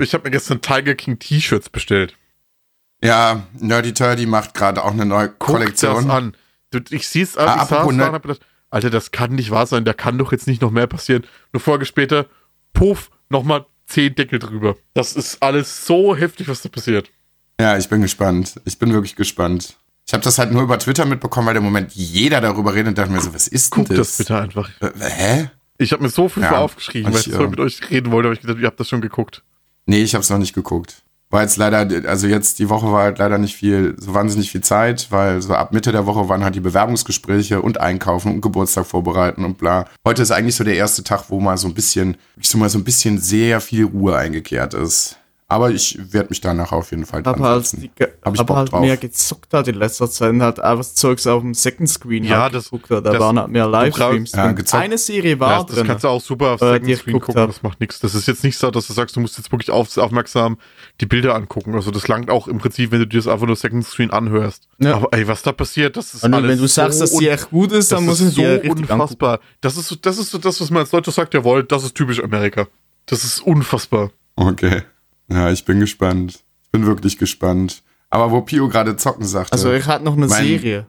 Ich 0.00 0.14
habe 0.14 0.24
mir 0.24 0.30
gestern 0.30 0.60
Tiger 0.60 0.94
King 0.94 1.18
T-Shirts 1.18 1.68
bestellt. 1.68 2.16
Ja, 3.02 3.46
Nerdy 3.58 3.92
Turdy 3.92 4.26
macht 4.26 4.54
gerade 4.54 4.82
auch 4.82 4.92
eine 4.92 5.04
neue 5.04 5.28
Guck 5.28 5.38
Kollektion. 5.56 6.06
das 6.06 6.14
an. 6.16 6.36
Ich 6.90 7.08
sehe 7.08 7.22
es 7.22 7.36
Ah, 7.36 7.46
an, 7.54 7.62
ich 7.62 7.68
saß 7.68 7.92
Nerd- 7.92 8.08
und 8.08 8.14
hab 8.14 8.22
gedacht, 8.22 8.40
Alter, 8.70 8.90
das 8.90 9.10
kann 9.10 9.34
nicht 9.34 9.50
wahr 9.50 9.66
sein, 9.66 9.84
da 9.84 9.92
kann 9.92 10.18
doch 10.18 10.32
jetzt 10.32 10.46
nicht 10.46 10.62
noch 10.62 10.70
mehr 10.70 10.86
passieren. 10.86 11.24
Eine 11.52 11.60
Folge 11.60 11.84
später, 11.86 12.26
puff, 12.72 13.10
nochmal 13.28 13.66
zehn 13.86 14.14
Deckel 14.14 14.38
drüber. 14.38 14.76
Das 14.94 15.14
ist 15.14 15.42
alles 15.42 15.86
so 15.86 16.16
heftig, 16.16 16.48
was 16.48 16.62
da 16.62 16.68
passiert. 16.68 17.10
Ja, 17.60 17.76
ich 17.76 17.88
bin 17.88 18.00
gespannt. 18.00 18.60
Ich 18.64 18.78
bin 18.78 18.92
wirklich 18.92 19.14
gespannt. 19.14 19.76
Ich 20.06 20.12
habe 20.12 20.24
das 20.24 20.38
halt 20.38 20.50
nur 20.52 20.62
über 20.62 20.78
Twitter 20.78 21.04
mitbekommen, 21.04 21.46
weil 21.46 21.56
im 21.56 21.62
Moment 21.62 21.92
jeder 21.94 22.40
darüber 22.40 22.74
redet 22.74 22.88
und 22.88 22.98
dachte 22.98 23.10
mir 23.12 23.20
so, 23.20 23.32
was 23.32 23.46
ist 23.48 23.74
denn 23.76 23.84
Guckt 23.84 23.98
das 23.98 24.16
das? 24.16 24.18
bitte 24.18 24.38
einfach. 24.40 24.70
Äh, 24.80 24.90
Hä? 25.00 25.50
Ich 25.84 25.92
habe 25.92 26.02
mir 26.02 26.08
so 26.08 26.28
viel 26.28 26.42
Ja, 26.42 26.58
aufgeschrieben, 26.58 27.12
weil 27.12 27.20
ich 27.20 27.26
so 27.26 27.44
äh, 27.44 27.48
mit 27.48 27.60
euch 27.60 27.78
reden 27.90 28.10
wollte, 28.10 28.28
aber 28.28 28.34
ich 28.34 28.40
gedacht, 28.40 28.58
ihr 28.58 28.66
habt 28.66 28.80
das 28.80 28.88
schon 28.88 29.00
geguckt. 29.00 29.42
Nee, 29.86 30.02
ich 30.02 30.14
habe 30.14 30.22
es 30.22 30.30
noch 30.30 30.38
nicht 30.38 30.54
geguckt. 30.54 31.02
War 31.30 31.42
jetzt 31.42 31.56
leider, 31.56 32.08
also 32.08 32.26
jetzt 32.26 32.58
die 32.58 32.68
Woche 32.68 32.92
war 32.92 33.02
halt 33.02 33.18
leider 33.18 33.38
nicht 33.38 33.56
viel, 33.56 33.96
so 33.98 34.14
wahnsinnig 34.14 34.52
viel 34.52 34.60
Zeit, 34.60 35.08
weil 35.10 35.42
so 35.42 35.54
ab 35.54 35.72
Mitte 35.72 35.90
der 35.90 36.06
Woche 36.06 36.28
waren 36.28 36.44
halt 36.44 36.54
die 36.54 36.60
Bewerbungsgespräche 36.60 37.60
und 37.60 37.80
Einkaufen 37.80 38.32
und 38.32 38.40
Geburtstag 38.40 38.86
vorbereiten 38.86 39.44
und 39.44 39.58
bla. 39.58 39.86
Heute 40.06 40.22
ist 40.22 40.30
eigentlich 40.30 40.54
so 40.54 40.64
der 40.64 40.76
erste 40.76 41.02
Tag, 41.02 41.24
wo 41.30 41.40
mal 41.40 41.58
so 41.58 41.66
ein 41.66 41.74
bisschen, 41.74 42.16
ich 42.36 42.48
so 42.48 42.56
mal 42.56 42.68
so 42.68 42.78
ein 42.78 42.84
bisschen 42.84 43.18
sehr 43.18 43.60
viel 43.60 43.84
Ruhe 43.86 44.16
eingekehrt 44.16 44.74
ist. 44.74 45.18
Aber 45.54 45.70
ich 45.70 45.96
werde 46.12 46.30
mich 46.30 46.40
danach 46.40 46.72
auf 46.72 46.90
jeden 46.90 47.06
Fall 47.06 47.22
dran 47.22 47.34
Aber 47.36 47.44
halt, 47.48 47.66
setzen. 47.66 47.82
die, 47.96 48.02
Hab 48.22 48.34
ich 48.34 48.40
aber 48.40 48.44
Bock 48.44 48.56
halt 48.56 48.72
drauf. 48.72 48.80
mehr 48.80 48.96
gezockt 48.96 49.54
hat 49.54 49.68
in 49.68 49.76
letzter 49.76 50.10
Zeit 50.10 50.34
halt 50.40 50.58
einfach 50.58 50.78
das 50.78 50.94
Zeugs 50.96 51.26
auf 51.28 51.42
dem 51.42 51.54
Second 51.54 51.88
Screen 51.88 52.24
Ja, 52.24 52.42
halt 52.42 52.54
das- 52.54 52.64
geguckt 52.64 52.90
hat. 52.90 53.06
Da 53.06 53.12
das- 53.12 53.20
waren 53.20 53.38
halt 53.38 53.48
mehr 53.50 53.68
Livestreams 53.68 54.32
Ja, 54.32 54.46
drin. 54.46 54.56
gezockt. 54.56 54.82
Eine 54.82 54.98
Serie 54.98 55.32
Ja, 55.34 55.40
war 55.40 55.64
das 55.64 55.76
drin. 55.76 55.86
kannst 55.86 56.02
du 56.04 56.08
auch 56.08 56.20
super 56.20 56.50
auf 56.54 56.60
äh, 56.62 56.72
Second 56.72 56.96
Screen 56.98 57.20
gucken, 57.20 57.40
hab. 57.40 57.46
das 57.48 57.62
macht 57.62 57.78
nichts. 57.80 58.00
Das 58.00 58.14
ist 58.14 58.26
jetzt 58.26 58.42
nicht 58.42 58.58
so, 58.58 58.70
dass 58.70 58.86
du 58.88 58.92
sagst, 58.92 59.14
du 59.14 59.20
musst 59.20 59.38
jetzt 59.38 59.52
wirklich 59.52 59.70
auf, 59.70 59.96
aufmerksam 59.96 60.58
die 61.00 61.06
Bilder 61.06 61.34
angucken. 61.34 61.74
Also 61.74 61.90
das 61.90 62.08
langt 62.08 62.30
auch 62.30 62.48
im 62.48 62.58
Prinzip, 62.58 62.90
wenn 62.90 62.98
du 62.98 63.06
dir 63.06 63.18
das 63.18 63.28
einfach 63.28 63.46
nur 63.46 63.56
Second 63.56 63.84
Screen 63.86 64.10
anhörst. 64.10 64.68
Ja. 64.78 64.96
Aber 64.96 65.08
ey, 65.12 65.28
was 65.28 65.42
da 65.42 65.52
passiert, 65.52 65.96
das 65.96 66.14
ist 66.14 66.24
Und 66.24 66.34
alles 66.34 66.50
wenn 66.50 66.58
du 66.58 66.66
sagst, 66.66 66.98
so 66.98 67.04
dass 67.04 67.16
die 67.16 67.28
echt 67.28 67.50
gut 67.50 67.70
ist, 67.72 67.92
Das 67.92 67.98
dann 67.98 68.06
muss 68.06 68.20
ist 68.20 68.30
ich 68.30 68.34
so 68.34 68.42
richtig 68.42 68.70
angucken. 68.70 68.92
unfassbar. 68.92 69.40
Das 69.60 69.76
ist, 69.76 69.88
so, 69.88 69.94
das 69.94 70.18
ist 70.18 70.30
so 70.30 70.38
das, 70.38 70.60
was 70.60 70.70
man 70.70 70.80
als 70.80 70.90
Deutscher 70.90 71.12
sagt, 71.12 71.34
jawohl, 71.34 71.62
das 71.64 71.84
ist 71.84 71.94
typisch 71.94 72.22
Amerika. 72.22 72.66
Das 73.06 73.22
ist 73.22 73.40
unfassbar. 73.40 74.10
Okay. 74.36 74.82
Ja, 75.28 75.50
ich 75.50 75.64
bin 75.64 75.80
gespannt. 75.80 76.44
Ich 76.64 76.70
bin 76.70 76.86
wirklich 76.86 77.18
gespannt. 77.18 77.82
Aber 78.10 78.30
wo 78.30 78.40
Pio 78.42 78.68
gerade 78.68 78.96
zocken 78.96 79.24
sagte. 79.24 79.52
Also 79.52 79.72
ich 79.72 79.86
hatte 79.86 80.04
noch 80.04 80.16
eine 80.16 80.26
mein- 80.26 80.44
Serie. 80.44 80.86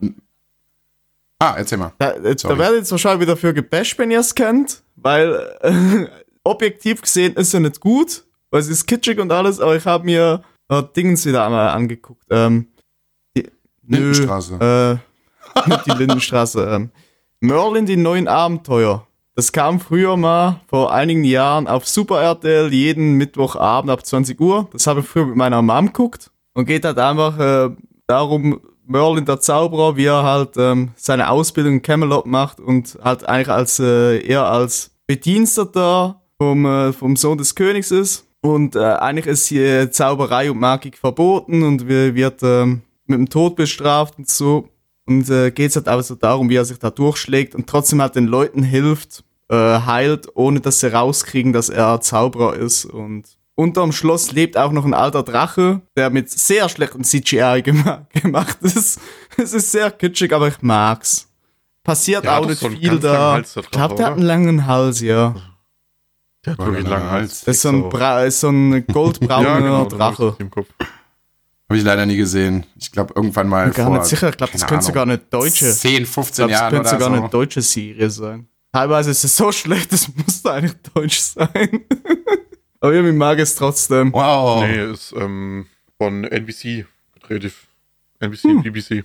Ah, 1.40 1.56
erzähl 1.58 1.78
mal. 1.78 1.92
Da, 1.98 2.12
äh, 2.12 2.36
da 2.36 2.58
werdet 2.58 2.76
ihr 2.76 2.78
jetzt 2.80 2.92
wahrscheinlich 2.92 3.22
wieder 3.22 3.38
für 3.38 3.54
gebasht, 3.54 3.98
wenn 3.98 4.10
ihr 4.12 4.20
es 4.20 4.34
kennt, 4.36 4.84
weil 4.96 5.34
äh, 5.62 6.08
objektiv 6.44 7.02
gesehen 7.02 7.34
ist 7.34 7.52
sie 7.52 7.60
nicht 7.60 7.80
gut, 7.80 8.24
weil 8.52 8.62
sie 8.62 8.72
ist 8.72 8.86
kitschig 8.86 9.20
und 9.20 9.32
alles, 9.32 9.60
aber 9.60 9.76
ich 9.76 9.86
habe 9.86 10.06
mir 10.06 10.44
äh, 10.70 10.82
Dingens 10.96 11.26
wieder 11.26 11.46
einmal 11.46 11.70
angeguckt. 11.70 12.24
Ähm, 12.30 12.68
die, 13.36 13.50
nö, 13.84 13.98
Lindenstraße. 13.98 15.00
Äh, 15.66 15.70
nicht 15.70 15.86
die 15.86 15.92
Lindenstraße. 15.92 16.64
Ähm, 16.72 16.90
Merlin, 17.42 17.86
die 17.86 17.98
neuen 17.98 18.28
Abenteuer. 18.28 19.06
Das 19.36 19.52
kam 19.52 19.80
früher 19.82 20.16
mal 20.16 20.62
vor 20.68 20.94
einigen 20.94 21.26
Jahren 21.26 21.68
auf 21.68 21.86
Super 21.88 22.22
RTL 22.22 22.72
jeden 22.74 23.14
Mittwochabend 23.16 23.92
ab 23.92 24.06
20 24.06 24.40
Uhr. 24.40 24.70
Das 24.72 24.88
habe 24.88 25.02
ich 25.02 25.06
früher 25.08 25.26
mit 25.26 25.36
meiner 25.36 25.62
Mom 25.62 25.88
geguckt 25.88 26.32
und 26.54 26.66
geht 26.66 26.86
halt 26.86 26.98
einfach 26.98 27.38
äh, 27.38 27.70
darum, 28.08 28.62
Merlin 28.88 29.26
der 29.26 29.42
Zauberer, 29.42 29.98
wie 29.98 30.06
er 30.06 30.24
halt 30.24 30.52
ähm, 30.58 30.92
seine 30.96 31.30
Ausbildung 31.30 31.74
in 31.74 31.82
Camelot 31.82 32.28
macht 32.28 32.60
und 32.62 32.98
halt 33.04 33.28
eigentlich 33.28 33.50
als 33.50 33.80
äh, 33.80 34.20
er 34.20 34.46
als 34.46 34.92
Bediensteter 35.08 36.22
vom, 36.38 36.66
äh, 36.66 36.94
vom 36.94 37.16
Sohn 37.18 37.38
des 37.38 37.56
Königs 37.56 37.92
ist. 37.92 38.26
Und 38.42 38.76
äh, 38.76 38.80
eigentlich 38.80 39.26
ist 39.26 39.48
hier 39.48 39.92
Zauberei 39.92 40.50
und 40.52 40.60
Magik 40.60 40.98
verboten 40.98 41.64
und 41.64 41.88
wir- 41.90 42.14
wird 42.16 42.42
ähm, 42.44 42.84
mit 43.08 43.18
dem 43.18 43.28
Tod 43.30 43.56
bestraft 43.56 44.18
und 44.18 44.30
so. 44.30 44.70
Und 45.08 45.30
äh, 45.30 45.52
geht 45.52 45.70
es 45.70 45.76
halt 45.76 45.88
aber 45.88 46.02
so 46.04 46.16
darum, 46.16 46.50
wie 46.50 46.56
er 46.56 46.66
sich 46.66 46.80
da 46.80 46.90
durchschlägt 46.90 47.54
und 47.56 47.68
trotzdem 47.68 48.02
halt 48.02 48.16
den 48.16 48.26
Leuten 48.26 48.64
hilft, 48.64 49.24
äh, 49.50 49.56
heilt, 49.56 50.28
ohne 50.36 50.60
dass 50.62 50.80
sie 50.80 50.92
rauskriegen, 50.92 51.54
dass 51.54 51.70
er 51.70 52.02
Zauberer 52.02 52.56
ist. 52.56 52.86
Und 52.86 53.26
unterm 53.54 53.92
Schloss 53.92 54.32
lebt 54.32 54.58
auch 54.58 54.72
noch 54.72 54.84
ein 54.86 54.96
alter 54.96 55.22
Drache, 55.22 55.82
der 55.96 56.10
mit 56.10 56.30
sehr 56.32 56.70
schlechtem 56.70 57.04
CGI 57.04 57.62
gema 57.64 58.08
gemacht 58.14 58.58
ist. 58.62 59.00
Es 59.38 59.54
ist 59.54 59.72
sehr 59.72 59.92
kitschig, 59.92 60.34
aber 60.34 60.48
ich 60.48 60.62
mag's. 60.62 61.28
Passiert 61.84 62.28
auch 62.28 62.48
nicht 62.48 62.60
so 62.60 62.66
einen 62.66 62.78
viel 62.78 62.98
da. 63.00 63.34
Hals, 63.34 63.56
ich 63.58 63.70
glaube, 63.70 63.94
der 63.94 64.08
hat 64.08 64.14
einen 64.14 64.24
langen 64.24 64.66
Hals, 64.66 65.02
ja. 65.02 65.36
Der 66.44 66.54
hat 66.54 66.60
wirklich 66.60 66.86
ein 66.86 66.90
langen 66.90 67.12
Hals. 67.12 67.44
Das 67.44 67.58
ist 67.58 67.62
so 67.62 67.70
ein, 67.70 67.90
Bra 67.90 68.24
ist 68.24 68.40
so 68.40 68.50
ein 68.50 68.88
goldbrauner 68.92 69.48
Ja, 69.50 69.60
genau, 69.60 69.86
Drache. 69.86 70.36
im 70.40 70.50
Kopf. 70.50 70.68
Habe 71.70 71.78
ich 71.80 71.84
leider 71.84 72.06
nie 72.06 72.18
gesehen. 72.18 72.66
Ich 72.76 72.92
glaube, 72.92 73.14
irgendwann 73.16 73.48
mal 73.50 73.72
Gar 73.72 73.88
vor, 73.88 73.98
nicht 73.98 74.06
sicher, 74.08 74.30
ich 74.30 74.38
glaube, 74.38 74.54
das 74.54 74.68
könnte 74.68 74.86
sogar 74.86 75.04
eine 75.04 75.18
deutsche. 75.18 75.72
10, 75.72 76.04
Ich 76.04 76.10
15 76.10 76.36
glaube, 76.48 76.52
das 76.52 76.60
Jahren 76.62 76.70
könnte 76.72 76.90
oder 76.90 76.90
sogar 77.00 77.10
so. 77.10 77.22
eine 77.22 77.30
deutsche 77.30 77.62
Serie 77.62 78.10
sein. 78.10 78.48
Teilweise 78.72 79.12
ist 79.12 79.24
es 79.24 79.36
so 79.36 79.52
schlecht, 79.54 79.92
das 79.92 80.08
musste 80.16 80.52
eigentlich 80.52 80.76
deutsch 80.94 81.20
sein. 81.20 81.86
Aber 82.82 82.94
irgendwie 82.94 83.16
mag 83.16 83.40
es 83.40 83.56
trotzdem. 83.56 84.14
Wow. 84.14 84.62
Nee, 84.64 84.92
ist 84.92 85.14
ähm, 85.18 85.66
von 85.98 86.24
NBC 86.24 86.86
gedreht. 87.28 87.52
NBC, 88.20 88.44
Hm. 88.44 88.62
BBC. 88.64 89.04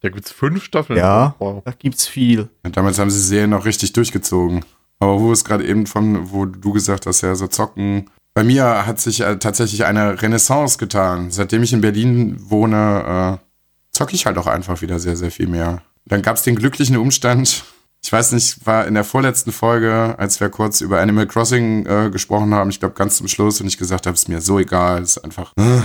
Da 0.00 0.10
gibt's 0.10 0.30
fünf 0.30 0.62
Staffeln. 0.62 0.96
Ja. 0.98 1.34
Wow. 1.40 1.62
Da 1.64 1.72
gibt's 1.72 2.06
viel. 2.06 2.48
Ja, 2.64 2.70
Damals 2.70 3.00
haben 3.00 3.10
sie 3.10 3.20
Serien 3.20 3.50
noch 3.50 3.64
richtig 3.64 3.92
durchgezogen. 3.94 4.64
Aber 5.00 5.18
wo 5.20 5.32
es 5.32 5.44
gerade 5.44 5.66
eben 5.66 5.86
von, 5.86 6.30
wo 6.30 6.44
du 6.44 6.72
gesagt 6.72 7.06
hast, 7.06 7.22
ja, 7.22 7.34
so 7.34 7.48
zocken. 7.48 8.08
Bei 8.38 8.44
mir 8.44 8.86
hat 8.86 9.00
sich 9.00 9.20
äh, 9.20 9.36
tatsächlich 9.40 9.84
eine 9.84 10.22
Renaissance 10.22 10.78
getan. 10.78 11.32
Seitdem 11.32 11.64
ich 11.64 11.72
in 11.72 11.80
Berlin 11.80 12.36
wohne, 12.38 13.40
äh, 13.40 13.44
zocke 13.90 14.14
ich 14.14 14.26
halt 14.26 14.38
auch 14.38 14.46
einfach 14.46 14.80
wieder 14.80 15.00
sehr, 15.00 15.16
sehr 15.16 15.32
viel 15.32 15.48
mehr. 15.48 15.82
Dann 16.04 16.22
gab 16.22 16.36
es 16.36 16.44
den 16.44 16.54
glücklichen 16.54 16.96
Umstand, 16.98 17.64
ich 18.00 18.12
weiß 18.12 18.30
nicht, 18.30 18.64
war 18.64 18.86
in 18.86 18.94
der 18.94 19.02
vorletzten 19.02 19.50
Folge, 19.50 20.14
als 20.18 20.38
wir 20.38 20.50
kurz 20.50 20.80
über 20.82 21.00
Animal 21.00 21.26
Crossing 21.26 21.84
äh, 21.86 22.10
gesprochen 22.10 22.54
haben, 22.54 22.70
ich 22.70 22.78
glaube 22.78 22.94
ganz 22.94 23.16
zum 23.16 23.26
Schluss, 23.26 23.60
und 23.60 23.66
ich 23.66 23.76
gesagt 23.76 24.06
habe, 24.06 24.14
ist 24.14 24.28
mir 24.28 24.40
so 24.40 24.60
egal, 24.60 25.02
ist 25.02 25.18
einfach, 25.18 25.52
äh, 25.58 25.80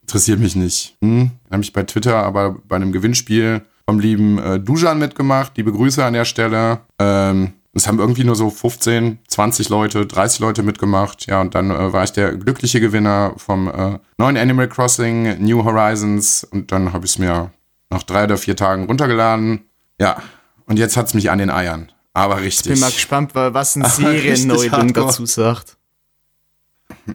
interessiert 0.00 0.40
mich 0.40 0.56
nicht. 0.56 0.96
Hm? 1.02 1.30
Dann 1.44 1.52
habe 1.52 1.62
ich 1.62 1.72
bei 1.72 1.84
Twitter 1.84 2.16
aber 2.16 2.56
bei 2.66 2.74
einem 2.74 2.90
Gewinnspiel 2.90 3.62
vom 3.88 4.00
lieben 4.00 4.40
äh, 4.40 4.58
Dujan 4.58 4.98
mitgemacht. 4.98 5.56
Liebe 5.56 5.70
Grüße 5.70 6.04
an 6.04 6.14
der 6.14 6.24
Stelle. 6.24 6.80
Ähm, 6.98 7.52
es 7.74 7.86
haben 7.88 7.98
irgendwie 7.98 8.24
nur 8.24 8.36
so 8.36 8.50
15, 8.50 9.18
20 9.28 9.68
Leute, 9.70 10.06
30 10.06 10.40
Leute 10.40 10.62
mitgemacht. 10.62 11.26
Ja, 11.26 11.40
und 11.40 11.54
dann 11.54 11.70
äh, 11.70 11.92
war 11.92 12.04
ich 12.04 12.12
der 12.12 12.36
glückliche 12.36 12.80
Gewinner 12.80 13.32
vom 13.38 13.68
äh, 13.68 13.98
neuen 14.18 14.36
Animal 14.36 14.68
Crossing 14.68 15.42
New 15.42 15.64
Horizons. 15.64 16.44
Und 16.44 16.70
dann 16.72 16.92
habe 16.92 17.06
ich 17.06 17.12
es 17.12 17.18
mir 17.18 17.50
nach 17.90 18.02
drei 18.02 18.24
oder 18.24 18.36
vier 18.36 18.56
Tagen 18.56 18.84
runtergeladen. 18.86 19.62
Ja, 19.98 20.22
und 20.66 20.78
jetzt 20.78 20.96
hat 20.96 21.06
es 21.06 21.14
mich 21.14 21.30
an 21.30 21.38
den 21.38 21.50
Eiern. 21.50 21.90
Aber 22.14 22.40
richtig. 22.42 22.72
Bin 22.72 22.80
mal 22.80 22.90
gespannt, 22.90 23.34
wa- 23.34 23.54
was 23.54 23.74
ein 23.76 23.84
Serienneuling 23.86 24.92
dazu 24.92 25.24
sagt. 25.24 25.78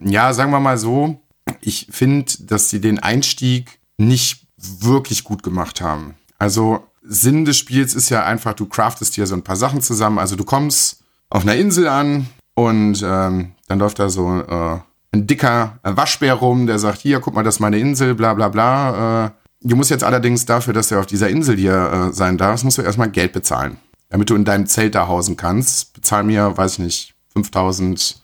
Ja, 0.03 0.33
sagen 0.33 0.51
wir 0.51 0.59
mal 0.59 0.77
so, 0.77 1.21
ich 1.61 1.87
finde, 1.91 2.31
dass 2.41 2.69
sie 2.71 2.81
den 2.81 2.97
Einstieg 2.99 3.79
nicht 3.97 4.47
wirklich 4.57 5.23
gut 5.23 5.43
gemacht 5.43 5.81
haben. 5.81 6.15
Also 6.39 6.86
Sinn 7.07 7.45
des 7.45 7.57
Spiels 7.57 7.95
ist 7.95 8.09
ja 8.09 8.25
einfach, 8.25 8.53
du 8.53 8.65
craftest 8.65 9.17
dir 9.17 9.25
so 9.25 9.35
ein 9.35 9.43
paar 9.43 9.55
Sachen 9.55 9.81
zusammen. 9.81 10.19
Also 10.19 10.35
du 10.35 10.43
kommst 10.43 11.03
auf 11.29 11.43
einer 11.43 11.55
Insel 11.55 11.87
an 11.87 12.27
und 12.55 13.03
ähm, 13.03 13.51
dann 13.67 13.79
läuft 13.79 13.99
da 13.99 14.09
so 14.09 14.41
äh, 14.41 14.79
ein 15.11 15.27
dicker 15.27 15.79
Waschbär 15.83 16.33
rum, 16.33 16.67
der 16.67 16.79
sagt, 16.79 16.99
hier, 16.99 17.19
guck 17.19 17.33
mal, 17.33 17.43
das 17.43 17.55
ist 17.55 17.59
meine 17.59 17.79
Insel, 17.79 18.15
bla 18.15 18.33
bla 18.33 18.49
bla. 18.49 19.25
Äh, 19.25 19.31
du 19.61 19.75
musst 19.75 19.89
jetzt 19.89 20.03
allerdings 20.03 20.45
dafür, 20.45 20.73
dass 20.73 20.89
du 20.89 20.99
auf 20.99 21.05
dieser 21.05 21.29
Insel 21.29 21.57
hier 21.57 22.09
äh, 22.09 22.13
sein 22.13 22.37
darfst, 22.37 22.65
musst 22.65 22.77
du 22.77 22.81
erstmal 22.81 23.09
Geld 23.09 23.33
bezahlen. 23.33 23.77
Damit 24.09 24.29
du 24.29 24.35
in 24.35 24.45
deinem 24.45 24.67
Zelt 24.67 24.95
da 24.95 25.07
hausen 25.07 25.35
kannst. 25.35 25.93
Bezahl 25.93 26.23
mir, 26.23 26.57
weiß 26.57 26.73
ich 26.73 26.79
nicht, 26.79 27.15
5000 27.33 28.21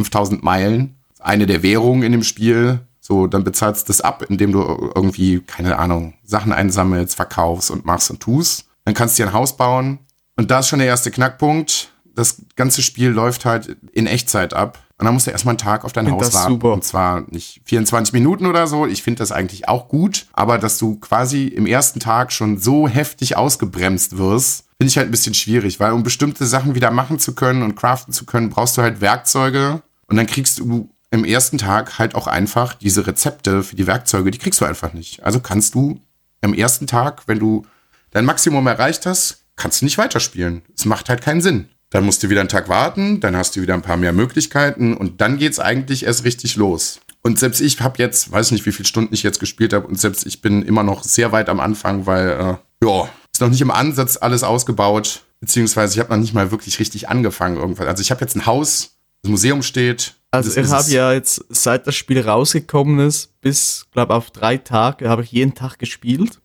5000 0.00 0.42
Meilen, 0.42 0.96
eine 1.18 1.46
der 1.46 1.62
Währungen 1.62 2.02
in 2.02 2.12
dem 2.12 2.22
Spiel. 2.22 2.80
So, 3.10 3.26
dann 3.26 3.42
bezahlst 3.42 3.88
du 3.88 3.90
das 3.90 4.00
ab, 4.00 4.24
indem 4.28 4.52
du 4.52 4.92
irgendwie, 4.94 5.40
keine 5.40 5.80
Ahnung, 5.80 6.14
Sachen 6.22 6.52
einsammelst, 6.52 7.16
verkaufst 7.16 7.72
und 7.72 7.84
machst 7.84 8.08
und 8.08 8.20
tust. 8.20 8.66
Dann 8.84 8.94
kannst 8.94 9.18
du 9.18 9.22
dir 9.24 9.30
ein 9.30 9.34
Haus 9.34 9.56
bauen. 9.56 9.98
Und 10.36 10.52
da 10.52 10.60
ist 10.60 10.68
schon 10.68 10.78
der 10.78 10.86
erste 10.86 11.10
Knackpunkt. 11.10 11.92
Das 12.14 12.42
ganze 12.54 12.82
Spiel 12.82 13.08
läuft 13.08 13.44
halt 13.44 13.76
in 13.90 14.06
Echtzeit 14.06 14.54
ab. 14.54 14.78
Und 14.96 15.06
dann 15.06 15.14
musst 15.14 15.26
du 15.26 15.32
erstmal 15.32 15.54
einen 15.54 15.58
Tag 15.58 15.84
auf 15.84 15.92
dein 15.92 16.06
Find 16.06 16.20
Haus 16.20 16.32
warten. 16.32 16.52
super. 16.52 16.72
Und 16.72 16.84
zwar 16.84 17.22
nicht 17.30 17.62
24 17.64 18.12
Minuten 18.12 18.46
oder 18.46 18.68
so. 18.68 18.86
Ich 18.86 19.02
finde 19.02 19.18
das 19.18 19.32
eigentlich 19.32 19.68
auch 19.68 19.88
gut. 19.88 20.26
Aber 20.32 20.58
dass 20.58 20.78
du 20.78 21.00
quasi 21.00 21.48
im 21.48 21.66
ersten 21.66 21.98
Tag 21.98 22.30
schon 22.30 22.58
so 22.58 22.86
heftig 22.86 23.36
ausgebremst 23.36 24.18
wirst, 24.18 24.66
finde 24.78 24.88
ich 24.88 24.96
halt 24.96 25.08
ein 25.08 25.10
bisschen 25.10 25.34
schwierig. 25.34 25.80
Weil 25.80 25.90
um 25.92 26.04
bestimmte 26.04 26.46
Sachen 26.46 26.76
wieder 26.76 26.92
machen 26.92 27.18
zu 27.18 27.34
können 27.34 27.64
und 27.64 27.74
craften 27.74 28.14
zu 28.14 28.24
können, 28.24 28.50
brauchst 28.50 28.78
du 28.78 28.82
halt 28.82 29.00
Werkzeuge. 29.00 29.82
Und 30.06 30.16
dann 30.16 30.28
kriegst 30.28 30.60
du 30.60 30.90
im 31.10 31.24
ersten 31.24 31.58
Tag 31.58 31.98
halt 31.98 32.14
auch 32.14 32.26
einfach 32.26 32.74
diese 32.74 33.06
Rezepte 33.06 33.62
für 33.62 33.76
die 33.76 33.86
Werkzeuge, 33.86 34.30
die 34.30 34.38
kriegst 34.38 34.60
du 34.60 34.64
einfach 34.64 34.92
nicht. 34.92 35.22
Also 35.24 35.40
kannst 35.40 35.74
du 35.74 36.00
am 36.40 36.54
ersten 36.54 36.86
Tag, 36.86 37.22
wenn 37.26 37.38
du 37.38 37.66
dein 38.10 38.24
Maximum 38.24 38.66
erreicht 38.66 39.06
hast, 39.06 39.44
kannst 39.56 39.80
du 39.80 39.84
nicht 39.84 39.98
weiterspielen. 39.98 40.62
Es 40.76 40.84
macht 40.84 41.08
halt 41.08 41.22
keinen 41.22 41.40
Sinn. 41.40 41.68
Dann 41.90 42.04
musst 42.04 42.22
du 42.22 42.30
wieder 42.30 42.40
einen 42.40 42.48
Tag 42.48 42.68
warten, 42.68 43.20
dann 43.20 43.36
hast 43.36 43.56
du 43.56 43.62
wieder 43.62 43.74
ein 43.74 43.82
paar 43.82 43.96
mehr 43.96 44.12
Möglichkeiten 44.12 44.96
und 44.96 45.20
dann 45.20 45.38
geht's 45.38 45.58
eigentlich 45.58 46.04
erst 46.04 46.24
richtig 46.24 46.54
los. 46.54 47.00
Und 47.22 47.38
selbst 47.38 47.60
ich 47.60 47.80
habe 47.80 47.98
jetzt, 47.98 48.30
weiß 48.30 48.52
nicht, 48.52 48.64
wie 48.64 48.72
viele 48.72 48.86
Stunden 48.86 49.12
ich 49.12 49.22
jetzt 49.22 49.40
gespielt 49.40 49.72
habe, 49.72 49.86
und 49.86 50.00
selbst 50.00 50.24
ich 50.24 50.40
bin 50.40 50.62
immer 50.62 50.84
noch 50.84 51.02
sehr 51.02 51.32
weit 51.32 51.48
am 51.48 51.60
Anfang, 51.60 52.06
weil, 52.06 52.28
äh, 52.30 52.86
ja, 52.86 53.08
ist 53.32 53.40
noch 53.40 53.50
nicht 53.50 53.60
im 53.60 53.72
Ansatz 53.72 54.16
alles 54.16 54.42
ausgebaut, 54.42 55.24
beziehungsweise 55.40 55.94
ich 55.94 56.00
habe 56.00 56.10
noch 56.10 56.20
nicht 56.20 56.32
mal 56.32 56.50
wirklich 56.50 56.78
richtig 56.78 57.08
angefangen 57.08 57.56
irgendwas. 57.56 57.88
Also 57.88 58.00
ich 58.00 58.10
habe 58.10 58.20
jetzt 58.20 58.36
ein 58.36 58.46
Haus, 58.46 58.96
das 59.22 59.30
Museum 59.30 59.62
steht. 59.62 60.14
Also 60.32 60.48
das 60.54 60.66
ich 60.66 60.72
habe 60.72 60.90
ja 60.90 61.12
jetzt, 61.12 61.44
seit 61.48 61.86
das 61.86 61.96
Spiel 61.96 62.20
rausgekommen 62.20 63.00
ist, 63.06 63.40
bis, 63.40 63.86
glaube 63.92 64.14
auf 64.14 64.30
drei 64.30 64.56
Tage, 64.58 65.08
habe 65.08 65.22
ich 65.22 65.32
jeden 65.32 65.54
Tag 65.54 65.78
gespielt. 65.78 66.40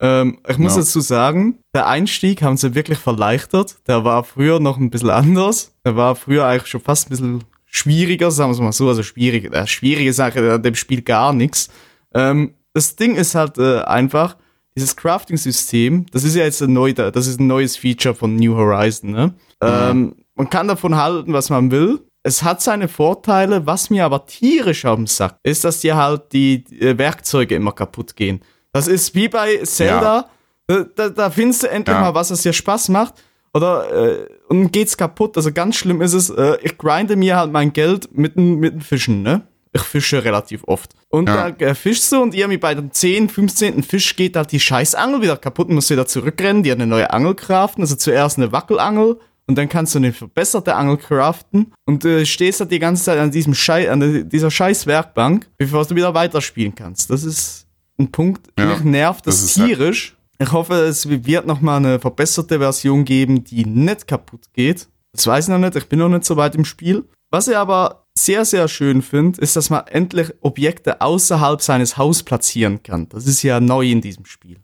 Ähm, 0.00 0.38
ich 0.48 0.58
muss 0.58 0.74
Ja. 0.74 0.80
dazu 0.80 1.00
sagen, 1.00 1.58
der 1.74 1.86
Einstieg 1.86 2.42
haben 2.42 2.56
sie 2.56 2.74
wirklich 2.74 2.98
verleichtert. 2.98 3.76
Der 3.86 4.02
war 4.04 4.24
früher 4.24 4.58
noch 4.58 4.78
ein 4.78 4.90
bisschen 4.90 5.10
anders. 5.10 5.72
Der 5.84 5.94
war 5.94 6.16
früher 6.16 6.46
eigentlich 6.46 6.68
schon 6.70 6.80
fast 6.80 7.06
ein 7.06 7.10
bisschen 7.10 7.44
schwieriger, 7.66 8.30
sagen 8.30 8.50
wir 8.50 8.54
es 8.54 8.60
mal 8.60 8.72
so. 8.72 8.88
Also 8.88 9.02
schwierig, 9.02 9.52
äh, 9.52 9.66
schwierige 9.66 10.12
Sache 10.12 10.54
an 10.54 10.62
dem 10.62 10.74
Spiel 10.74 11.02
gar 11.02 11.32
nichts. 11.32 11.68
Ähm, 12.14 12.54
das 12.72 12.96
Ding 12.96 13.14
ist 13.14 13.34
halt 13.34 13.58
äh, 13.58 13.80
einfach, 13.82 14.36
dieses 14.76 14.96
Crafting-System, 14.96 16.06
das 16.12 16.24
ist 16.24 16.34
ja 16.34 16.44
jetzt 16.44 16.62
ein, 16.62 16.72
neu, 16.72 16.92
das 16.92 17.26
ist 17.26 17.38
ein 17.38 17.46
neues 17.46 17.76
Feature 17.76 18.14
von 18.14 18.36
New 18.36 18.54
Horizon. 18.56 19.10
Ne? 19.10 19.34
Ähm, 19.60 20.14
man 20.34 20.48
kann 20.48 20.68
davon 20.68 20.96
halten, 20.96 21.32
was 21.32 21.50
man 21.50 21.70
will. 21.70 22.00
Es 22.22 22.42
hat 22.42 22.60
seine 22.60 22.88
Vorteile, 22.88 23.66
was 23.66 23.88
mir 23.90 24.04
aber 24.04 24.26
tierisch 24.26 24.84
am 24.84 25.06
Sack 25.06 25.38
ist, 25.42 25.64
dass 25.64 25.80
dir 25.80 25.96
halt 25.96 26.32
die 26.32 26.64
äh, 26.78 26.98
Werkzeuge 26.98 27.54
immer 27.54 27.72
kaputt 27.72 28.14
gehen. 28.16 28.40
Das 28.72 28.88
ist 28.88 29.14
wie 29.14 29.28
bei 29.28 29.56
Zelda, 29.64 30.26
da, 30.66 30.84
da, 30.94 31.08
da 31.08 31.30
findest 31.30 31.62
du 31.62 31.70
endlich 31.70 31.94
Ja. 31.94 32.00
mal 32.02 32.14
was, 32.14 32.28
das 32.28 32.42
dir 32.42 32.52
Spaß 32.52 32.90
macht. 32.90 33.14
Oder 33.52 33.90
äh, 33.90 34.26
und 34.48 34.70
geht's 34.70 34.96
kaputt. 34.96 35.36
Also 35.36 35.50
ganz 35.50 35.76
schlimm 35.76 36.02
ist 36.02 36.12
es, 36.12 36.30
äh, 36.30 36.56
ich 36.62 36.78
grinde 36.78 37.16
mir 37.16 37.36
halt 37.36 37.50
mein 37.52 37.72
Geld 37.72 38.08
mit 38.16 38.36
dem 38.36 38.60
mit 38.60 38.74
dem 38.74 38.80
Fischen, 38.80 39.22
ne? 39.22 39.42
Ich 39.72 39.82
fische 39.82 40.22
relativ 40.24 40.62
oft. 40.64 40.94
Und 41.08 41.28
Ja. 41.28 41.50
da 41.50 41.64
äh, 41.66 41.74
fischst 41.74 42.12
du 42.12 42.20
und 42.22 42.34
irgendwie 42.34 42.58
bei 42.58 42.74
dem 42.74 42.92
10., 42.92 43.28
15. 43.28 43.82
Fisch 43.82 44.14
geht 44.14 44.36
halt 44.36 44.52
die 44.52 44.60
Scheißangel 44.60 45.22
wieder 45.22 45.36
kaputt 45.36 45.68
und 45.68 45.74
musst 45.76 45.90
wieder 45.90 46.06
zurückrennen, 46.06 46.62
dir 46.62 46.74
eine 46.74 46.86
neue 46.86 47.10
Angel 47.12 47.34
craften. 47.34 47.82
Also 47.82 47.96
zuerst 47.96 48.36
eine 48.38 48.52
Wackelangel 48.52 49.18
und 49.50 49.56
dann 49.56 49.68
kannst 49.68 49.94
du 49.94 49.98
eine 49.98 50.12
verbesserte 50.12 50.76
Angel 50.76 50.96
craften 50.96 51.72
und 51.86 52.04
äh, 52.04 52.24
stehst 52.24 52.60
halt 52.60 52.70
die 52.70 52.78
ganze 52.78 53.02
Zeit 53.04 53.18
an 53.18 53.32
diesem 53.32 53.52
Schei 53.52 53.90
an 53.90 54.28
dieser 54.28 54.50
scheiß 54.50 54.86
Werkbank, 54.86 55.50
bevor 55.58 55.84
du 55.84 55.96
wieder 55.96 56.14
weiterspielen 56.14 56.72
kannst. 56.74 57.10
Das 57.10 57.24
ist 57.24 57.66
ein 57.98 58.12
Punkt, 58.12 58.46
Ja, 58.58 58.66
mich 58.66 58.84
nervt 58.84 59.26
das, 59.26 59.40
das 59.42 59.50
ist 59.50 59.58
halt- 59.58 59.68
tierisch. 59.68 60.16
Ich 60.38 60.52
hoffe, 60.52 60.74
es 60.74 61.06
wird 61.08 61.46
noch 61.46 61.60
mal 61.60 61.76
eine 61.78 61.98
verbesserte 61.98 62.58
Version 62.60 63.04
geben, 63.04 63.42
die 63.44 63.66
nicht 63.66 64.06
kaputt 64.06 64.44
geht. 64.54 64.88
Das 65.12 65.26
weiß 65.26 65.46
ich 65.46 65.50
noch 65.50 65.58
nicht, 65.58 65.74
ich 65.76 65.86
bin 65.88 65.98
noch 65.98 66.08
nicht 66.08 66.24
so 66.24 66.36
weit 66.36 66.54
im 66.54 66.64
Spiel. 66.64 67.04
Was 67.30 67.48
ich 67.48 67.56
aber 67.56 68.06
sehr, 68.16 68.44
sehr 68.44 68.66
schön 68.68 69.02
finde, 69.02 69.40
ist, 69.40 69.56
dass 69.56 69.68
man 69.68 69.86
endlich 69.88 70.32
Objekte 70.40 71.00
außerhalb 71.00 71.60
seines 71.60 71.96
Hauses 71.98 72.22
platzieren 72.22 72.82
kann. 72.82 73.08
Das 73.10 73.26
ist 73.26 73.42
ja 73.42 73.60
neu 73.60 73.90
in 73.90 74.00
diesem 74.00 74.24
Spiel. 74.24 74.56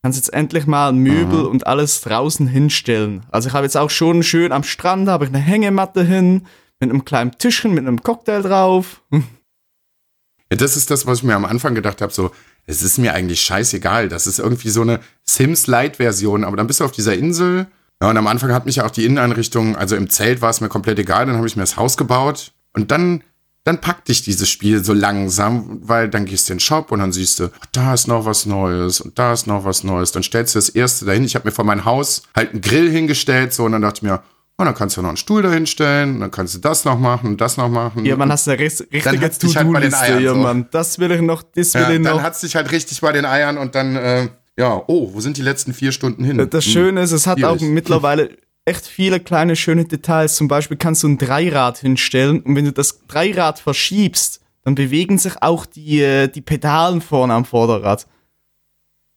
Du 0.00 0.06
kannst 0.06 0.18
jetzt 0.18 0.32
endlich 0.32 0.66
mal 0.66 0.94
Möbel 0.94 1.44
und 1.44 1.66
alles 1.66 2.00
draußen 2.00 2.46
hinstellen. 2.46 3.26
Also 3.30 3.48
ich 3.48 3.54
habe 3.54 3.66
jetzt 3.66 3.76
auch 3.76 3.90
schon 3.90 4.22
schön 4.22 4.50
am 4.50 4.62
Strand, 4.62 5.10
habe 5.10 5.26
ich 5.26 5.30
eine 5.30 5.40
Hängematte 5.40 6.02
hin, 6.02 6.46
mit 6.80 6.88
einem 6.88 7.04
kleinen 7.04 7.32
Tischchen, 7.36 7.74
mit 7.74 7.86
einem 7.86 8.02
Cocktail 8.02 8.40
drauf. 8.40 9.02
Ja, 9.12 10.56
das 10.56 10.78
ist 10.78 10.90
das, 10.90 11.06
was 11.06 11.18
ich 11.18 11.24
mir 11.24 11.34
am 11.34 11.44
Anfang 11.44 11.74
gedacht 11.74 12.00
habe, 12.00 12.14
so, 12.14 12.30
es 12.64 12.82
ist 12.82 12.96
mir 12.96 13.12
eigentlich 13.12 13.42
scheißegal. 13.42 14.08
Das 14.08 14.26
ist 14.26 14.38
irgendwie 14.38 14.70
so 14.70 14.80
eine 14.80 15.00
Sims-Light-Version, 15.24 16.44
aber 16.44 16.56
dann 16.56 16.66
bist 16.66 16.80
du 16.80 16.84
auf 16.84 16.92
dieser 16.92 17.14
Insel. 17.14 17.66
Ja, 18.02 18.08
und 18.08 18.16
am 18.16 18.26
Anfang 18.26 18.54
hat 18.54 18.64
mich 18.64 18.76
ja 18.76 18.86
auch 18.86 18.90
die 18.90 19.04
Inneneinrichtung, 19.04 19.76
also 19.76 19.96
im 19.96 20.08
Zelt 20.08 20.40
war 20.40 20.48
es 20.48 20.62
mir 20.62 20.70
komplett 20.70 20.98
egal, 20.98 21.26
dann 21.26 21.36
habe 21.36 21.46
ich 21.46 21.56
mir 21.56 21.62
das 21.62 21.76
Haus 21.76 21.98
gebaut 21.98 22.54
und 22.72 22.90
dann, 22.90 23.22
dann 23.64 23.80
packt 23.80 24.08
dich 24.08 24.22
dieses 24.22 24.48
Spiel 24.48 24.82
so 24.82 24.92
langsam, 24.94 25.80
weil 25.82 26.08
dann 26.08 26.24
gehst 26.24 26.48
du 26.48 26.54
in 26.54 26.56
den 26.56 26.60
Shop 26.60 26.90
und 26.92 27.00
dann 27.00 27.12
siehst 27.12 27.40
du, 27.40 27.50
da 27.72 27.92
ist 27.94 28.08
noch 28.08 28.24
was 28.24 28.46
Neues 28.46 29.00
und 29.00 29.18
da 29.18 29.32
ist 29.32 29.46
noch 29.46 29.64
was 29.64 29.84
Neues. 29.84 30.12
Dann 30.12 30.22
stellst 30.22 30.54
du 30.54 30.58
das 30.58 30.70
erste 30.70 31.04
dahin. 31.04 31.24
Ich 31.24 31.34
habe 31.34 31.46
mir 31.48 31.52
vor 31.52 31.64
mein 31.66 31.84
Haus 31.84 32.22
halt 32.34 32.52
einen 32.52 32.62
Grill 32.62 32.90
hingestellt, 32.90 33.52
so, 33.52 33.64
und 33.64 33.72
dann 33.72 33.82
dachte 33.82 33.98
ich 33.98 34.02
mir, 34.02 34.22
oh, 34.58 34.64
dann 34.64 34.74
kannst 34.74 34.96
du 34.96 35.02
noch 35.02 35.08
einen 35.08 35.16
Stuhl 35.18 35.42
dahin 35.42 35.66
stellen, 35.66 36.14
und 36.14 36.20
dann 36.20 36.30
kannst 36.30 36.54
du 36.54 36.58
das 36.58 36.84
noch 36.84 36.98
machen 36.98 37.28
und 37.30 37.40
das 37.40 37.56
noch 37.58 37.68
machen. 37.68 38.04
Ja, 38.06 38.16
man 38.16 38.30
hast 38.32 38.48
ris- 38.48 38.80
richtige 38.92 39.20
hat's 39.20 39.38
dich 39.38 39.56
halt 39.56 39.70
bei 39.72 39.80
den 39.80 39.94
Eiern 39.94 40.22
ja, 40.22 40.30
so. 40.34 40.36
Mann. 40.40 40.66
Das 40.70 40.98
will 40.98 41.10
ich 41.12 41.20
noch, 41.20 41.42
das 41.42 41.74
will 41.74 41.82
Ja, 41.82 41.90
ich 41.90 42.02
dann 42.02 42.16
noch. 42.16 42.22
hat 42.22 42.34
es 42.34 42.40
dich 42.40 42.56
halt 42.56 42.70
richtig 42.72 43.00
bei 43.02 43.12
den 43.12 43.24
Eiern 43.26 43.58
und 43.58 43.74
dann, 43.74 43.96
äh, 43.96 44.28
ja, 44.58 44.82
oh, 44.86 45.10
wo 45.14 45.20
sind 45.20 45.36
die 45.36 45.42
letzten 45.42 45.72
vier 45.74 45.92
Stunden 45.92 46.24
hin? 46.24 46.46
Das 46.50 46.64
Hm. 46.64 46.72
Schöne 46.72 47.02
ist, 47.02 47.12
es 47.12 47.26
hat 47.26 47.42
auch 47.44 47.56
schwierig. 47.58 47.72
mittlerweile 47.74 48.30
echt 48.70 48.86
viele 48.86 49.20
kleine 49.20 49.56
schöne 49.56 49.84
Details. 49.84 50.36
Zum 50.36 50.48
Beispiel 50.48 50.76
kannst 50.76 51.02
du 51.02 51.08
ein 51.08 51.18
Dreirad 51.18 51.78
hinstellen 51.78 52.40
und 52.40 52.56
wenn 52.56 52.64
du 52.64 52.72
das 52.72 53.06
Dreirad 53.06 53.58
verschiebst, 53.58 54.40
dann 54.62 54.74
bewegen 54.74 55.18
sich 55.18 55.42
auch 55.42 55.66
die, 55.66 56.00
äh, 56.00 56.28
die 56.28 56.40
Pedalen 56.40 57.00
vorne 57.00 57.34
am 57.34 57.44
Vorderrad. 57.44 58.06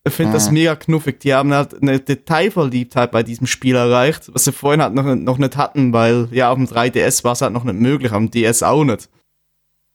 Ich 0.05 0.13
finde 0.13 0.33
das 0.33 0.51
mega 0.51 0.75
knuffig. 0.75 1.21
Die 1.21 1.33
haben 1.33 1.53
halt 1.53 1.81
eine 1.81 1.97
Detailverliebtheit 1.99 3.11
bei 3.11 3.23
diesem 3.23 3.47
Spiel 3.47 3.75
erreicht, 3.75 4.29
was 4.33 4.43
sie 4.43 4.51
vorhin 4.51 4.81
halt 4.81 4.93
noch, 4.93 5.05
noch 5.15 5.37
nicht 5.37 5.55
hatten, 5.55 5.93
weil 5.93 6.27
ja, 6.31 6.49
auf 6.51 6.57
dem 6.57 6.67
3DS 6.67 7.23
war 7.23 7.31
es 7.33 7.41
halt 7.41 7.53
noch 7.53 7.63
nicht 7.63 7.79
möglich, 7.79 8.11
am 8.11 8.29
DS 8.29 8.63
auch 8.63 8.83
nicht. 8.83 9.09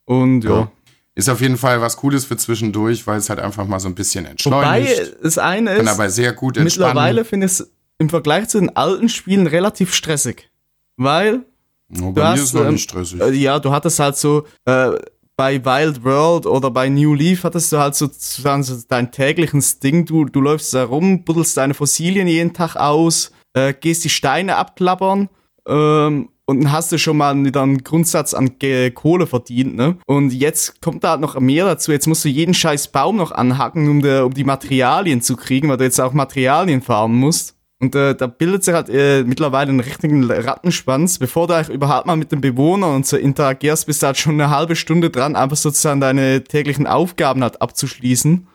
Und 0.05 0.43
ja. 0.43 0.49
Ja. 0.51 0.71
Ist 1.15 1.29
auf 1.29 1.41
jeden 1.41 1.57
Fall 1.57 1.81
was 1.81 1.97
Cooles 1.97 2.23
für 2.23 2.37
zwischendurch, 2.37 3.05
weil 3.05 3.17
es 3.17 3.29
halt 3.29 3.39
einfach 3.39 3.67
mal 3.67 3.79
so 3.81 3.89
ein 3.89 3.95
bisschen 3.95 4.23
Wobei 4.23 4.31
entschleunigt. 4.31 5.15
das 5.21 5.37
eine 5.37 5.75
kann 5.75 5.85
ist, 5.85 5.91
aber 5.91 6.09
sehr 6.09 6.31
gut 6.31 6.55
entspannen. 6.55 6.87
mittlerweile 6.87 7.25
finde 7.25 7.47
ich 7.47 7.51
es 7.51 7.71
im 7.99 8.09
Vergleich 8.09 8.47
zu 8.47 8.59
den 8.59 8.75
alten 8.75 9.09
Spielen 9.09 9.45
relativ 9.47 9.93
stressig. 9.93 10.49
Weil 10.97 11.45
Oh, 11.91 11.95
du 11.95 12.13
bei 12.13 12.21
mir 12.21 12.27
hast, 12.29 12.39
ist 12.39 12.45
es 12.45 12.53
noch 12.53 12.65
ähm, 12.65 12.73
nicht 12.73 12.83
stressig. 12.83 13.21
Äh, 13.21 13.31
ja, 13.33 13.59
du 13.59 13.71
hattest 13.71 13.99
halt 13.99 14.15
so, 14.15 14.45
äh, 14.65 14.91
bei 15.35 15.63
Wild 15.63 16.03
World 16.03 16.45
oder 16.45 16.69
bei 16.69 16.89
New 16.89 17.13
Leaf 17.13 17.45
hattest 17.45 17.71
du 17.71 17.77
halt 17.77 17.95
sozusagen 17.95 18.61
so 18.61 18.75
dein 18.89 19.09
tägliches 19.11 19.79
Ding. 19.79 20.05
Du, 20.05 20.25
du 20.25 20.41
läufst 20.41 20.73
da 20.73 20.83
rum, 20.83 21.23
buddelst 21.23 21.55
deine 21.55 21.73
Fossilien 21.73 22.27
jeden 22.27 22.53
Tag 22.53 22.75
aus, 22.75 23.31
äh, 23.53 23.73
gehst 23.73 24.03
die 24.03 24.09
Steine 24.09 24.57
abklappern 24.57 25.29
ähm, 25.65 26.29
und 26.45 26.63
dann 26.63 26.71
hast 26.73 26.91
du 26.91 26.97
schon 26.97 27.15
mal 27.15 27.41
wieder 27.41 27.61
einen 27.61 27.83
Grundsatz 27.85 28.33
an 28.33 28.59
Ge 28.59 28.91
Kohle 28.91 29.27
verdient, 29.27 29.75
ne? 29.75 29.97
Und 30.05 30.33
jetzt 30.33 30.81
kommt 30.81 31.05
da 31.05 31.11
halt 31.11 31.21
noch 31.21 31.39
mehr 31.39 31.63
dazu. 31.63 31.91
Jetzt 31.93 32.07
musst 32.07 32.25
du 32.25 32.29
jeden 32.29 32.53
scheiß 32.53 32.89
Baum 32.89 33.15
noch 33.15 33.31
anhacken, 33.31 33.87
um, 33.87 34.01
der, 34.01 34.25
um 34.25 34.33
die 34.33 34.43
Materialien 34.43 35.21
zu 35.21 35.37
kriegen, 35.37 35.69
weil 35.69 35.77
du 35.77 35.85
jetzt 35.85 36.01
auch 36.01 36.11
Materialien 36.11 36.81
farmen 36.81 37.17
musst. 37.17 37.55
Und 37.81 37.95
äh, 37.95 38.13
da 38.13 38.27
bildet 38.27 38.63
sich 38.65 38.73
halt 38.73 38.89
äh, 38.89 39.23
mittlerweile 39.23 39.69
einen 39.69 39.79
richtigen 39.79 40.29
Rattenschwanz. 40.29 41.17
Bevor 41.17 41.47
du 41.47 41.53
eigentlich 41.55 41.69
überhaupt 41.73 42.05
mal 42.07 42.17
mit 42.17 42.31
den 42.31 42.41
Bewohnern 42.41 42.93
und 42.95 43.07
so 43.07 43.15
interagierst, 43.15 43.85
bist 43.85 44.01
du 44.01 44.07
halt 44.07 44.17
schon 44.17 44.33
eine 44.33 44.49
halbe 44.49 44.75
Stunde 44.75 45.09
dran, 45.09 45.37
einfach 45.37 45.55
sozusagen 45.55 46.01
deine 46.01 46.43
täglichen 46.43 46.87
Aufgaben 46.87 47.41
halt 47.41 47.61
abzuschließen. 47.61 48.47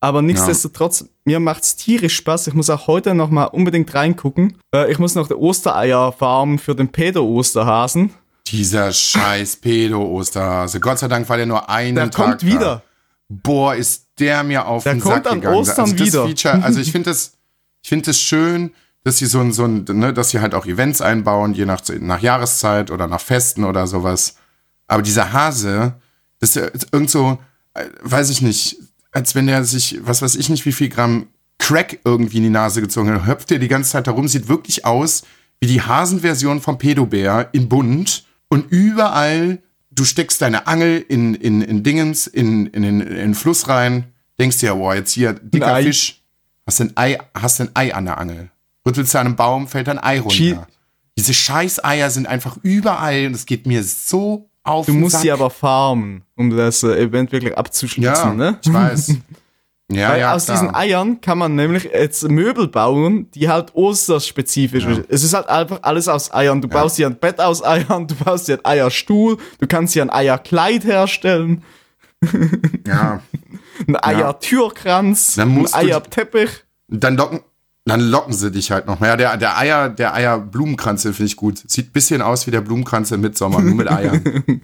Aber 0.00 0.20
nichtsdestotrotz, 0.20 1.04
mir 1.24 1.38
macht's 1.38 1.76
tierisch 1.76 2.16
Spaß. 2.16 2.48
Ich 2.48 2.54
muss 2.54 2.68
auch 2.68 2.88
heute 2.88 3.14
noch 3.14 3.30
mal 3.30 3.44
unbedingt 3.44 3.94
reingucken. 3.94 4.58
Äh, 4.74 4.90
ich 4.90 4.98
muss 4.98 5.14
noch 5.14 5.28
die 5.28 5.34
Ostereier 5.34 6.10
farmen 6.10 6.58
für 6.58 6.74
den 6.74 6.88
Pedo-Osterhasen. 6.88 8.10
Dieser 8.48 8.92
scheiß 8.92 9.56
Pedo-Osterhase. 9.58 10.80
Gott 10.80 10.98
sei 10.98 11.06
Dank 11.06 11.28
war 11.28 11.36
der 11.36 11.46
nur 11.46 11.70
einen 11.70 11.94
Der 11.94 12.10
Tag 12.10 12.24
kommt 12.24 12.42
da. 12.42 12.46
wieder. 12.46 12.82
Boah, 13.28 13.76
ist 13.76 14.08
der 14.18 14.42
mir 14.42 14.66
auf 14.66 14.82
Der 14.82 14.94
den 14.94 15.00
kommt 15.00 15.14
Sack 15.14 15.26
an 15.32 15.40
gegangen. 15.40 15.56
Ostern 15.56 15.84
also 15.92 15.98
wieder. 16.04 16.26
Feature, 16.26 16.64
also 16.64 16.80
ich 16.80 16.90
finde 16.90 17.10
das, 17.10 17.34
ich 17.82 17.88
finde 17.88 18.10
es 18.10 18.20
schön, 18.20 18.72
dass 19.04 19.18
sie 19.18 19.26
so 19.26 19.40
ein, 19.40 19.52
so 19.52 19.64
ein, 19.64 19.84
ne, 19.84 20.12
dass 20.12 20.30
sie 20.30 20.40
halt 20.40 20.54
auch 20.54 20.66
Events 20.66 21.00
einbauen, 21.00 21.54
je 21.54 21.66
nach, 21.66 21.82
nach 22.00 22.20
Jahreszeit 22.20 22.90
oder 22.90 23.08
nach 23.08 23.20
Festen 23.20 23.64
oder 23.64 23.86
sowas. 23.86 24.36
Aber 24.86 25.02
dieser 25.02 25.32
Hase, 25.32 25.94
das 26.38 26.56
ist 26.56 26.88
irgend 26.92 27.10
so, 27.10 27.38
äh, 27.74 27.86
weiß 28.02 28.30
ich 28.30 28.42
nicht, 28.42 28.76
als 29.10 29.34
wenn 29.34 29.46
der 29.46 29.64
sich, 29.64 29.98
was 30.02 30.22
weiß 30.22 30.36
ich 30.36 30.48
nicht, 30.48 30.64
wie 30.66 30.72
viel 30.72 30.88
Gramm 30.88 31.26
Crack 31.58 32.00
irgendwie 32.04 32.38
in 32.38 32.44
die 32.44 32.50
Nase 32.50 32.80
gezogen 32.80 33.12
hat, 33.12 33.26
hüpft 33.26 33.50
der 33.50 33.58
die 33.58 33.68
ganze 33.68 33.90
Zeit 33.90 34.06
herum, 34.06 34.28
sieht 34.28 34.48
wirklich 34.48 34.84
aus 34.84 35.22
wie 35.60 35.66
die 35.66 35.82
Hasenversion 35.82 36.60
vom 36.60 36.78
Pedobär 36.78 37.48
in 37.52 37.68
bunt 37.68 38.24
und 38.48 38.70
überall, 38.72 39.62
du 39.90 40.04
steckst 40.04 40.42
deine 40.42 40.66
Angel 40.66 41.04
in, 41.08 41.34
in, 41.34 41.62
in 41.62 41.84
Dingens, 41.84 42.26
in, 42.26 42.66
in, 42.66 42.82
in, 42.82 43.00
in 43.00 43.14
den 43.14 43.34
Fluss 43.34 43.68
rein, 43.68 44.12
denkst 44.40 44.58
dir, 44.58 44.74
boah, 44.74 44.94
jetzt 44.94 45.12
hier, 45.12 45.34
dicker 45.34 45.74
Ei. 45.74 45.84
Fisch, 45.84 46.21
hast 46.66 46.80
ein 46.80 46.92
Ei, 46.96 47.18
hast 47.34 47.60
ein 47.60 47.70
Ei 47.74 47.94
an 47.94 48.04
der 48.04 48.18
Angel. 48.18 48.50
Rüttelst 48.86 49.14
du 49.14 49.18
an 49.18 49.26
einem 49.26 49.36
Baum, 49.36 49.68
fällt 49.68 49.88
ein 49.88 49.98
Ei 50.02 50.18
runter. 50.20 50.34
Schie 50.34 50.56
Diese 51.18 51.34
Scheißeier 51.34 52.10
sind 52.10 52.26
einfach 52.26 52.56
überall 52.62 53.26
und 53.26 53.34
es 53.34 53.46
geht 53.46 53.66
mir 53.66 53.82
so 53.84 54.48
auf 54.64 54.86
Du 54.86 54.92
musst 54.92 55.12
Sack. 55.12 55.22
sie 55.22 55.30
aber 55.32 55.50
farmen, 55.50 56.22
um 56.36 56.56
das 56.56 56.82
äh, 56.82 56.96
Event 57.00 57.32
wirklich 57.32 57.56
abzuschließen, 57.58 58.14
Ja, 58.14 58.34
ne? 58.34 58.58
ich 58.64 58.72
weiß. 58.72 59.14
Ja, 59.90 60.08
Weil 60.10 60.20
ja, 60.20 60.32
aus 60.34 60.46
klar. 60.46 60.56
diesen 60.58 60.74
Eiern 60.74 61.20
kann 61.20 61.36
man 61.36 61.54
nämlich 61.54 61.84
jetzt 61.84 62.22
Möbel 62.26 62.66
bauen, 62.66 63.30
die 63.32 63.50
halt 63.50 63.74
osterspezifisch 63.74 64.84
sind. 64.84 65.04
Es 65.10 65.22
ist 65.22 65.34
halt 65.34 65.48
einfach 65.48 65.80
alles 65.82 66.08
aus 66.08 66.32
Eiern. 66.32 66.62
Du 66.62 66.68
baust 66.68 66.96
dir 66.96 67.08
ein 67.08 67.16
Bett 67.16 67.38
aus 67.40 67.62
Eiern, 67.62 68.06
du 68.06 68.14
baust 68.14 68.48
dir 68.48 68.54
ein 68.54 68.64
Eierstuhl, 68.64 69.36
du 69.58 69.66
kannst 69.66 69.94
dir 69.94 70.00
ein 70.02 70.08
Eierkleid 70.10 70.84
herstellen, 70.84 71.62
ja. 72.86 73.20
ein 73.86 73.96
Eiertürkranz, 73.96 75.34
Dann 75.36 75.50
ein 75.56 75.64
du- 75.64 75.72
Eierteppich. 75.74 76.50
Dann 76.88 77.16
locken, 77.16 77.40
dann 77.84 78.00
locken 78.00 78.32
sie 78.34 78.50
dich 78.50 78.70
halt 78.70 78.86
noch. 78.86 79.00
Ja, 79.00 79.16
der, 79.16 79.36
der 79.36 79.56
Eier, 79.58 79.88
der 79.88 80.14
Eier-Blumenkranz, 80.14 81.02
den 81.02 81.14
finde 81.14 81.26
ich 81.28 81.36
gut. 81.36 81.62
Sieht 81.70 81.88
ein 81.88 81.92
bisschen 81.92 82.22
aus 82.22 82.46
wie 82.46 82.50
der 82.50 82.60
Blumenkranz 82.60 83.10
im 83.12 83.20
Mitsommer, 83.22 83.60
nur 83.60 83.74
mit 83.74 83.90
Eiern. 83.90 84.42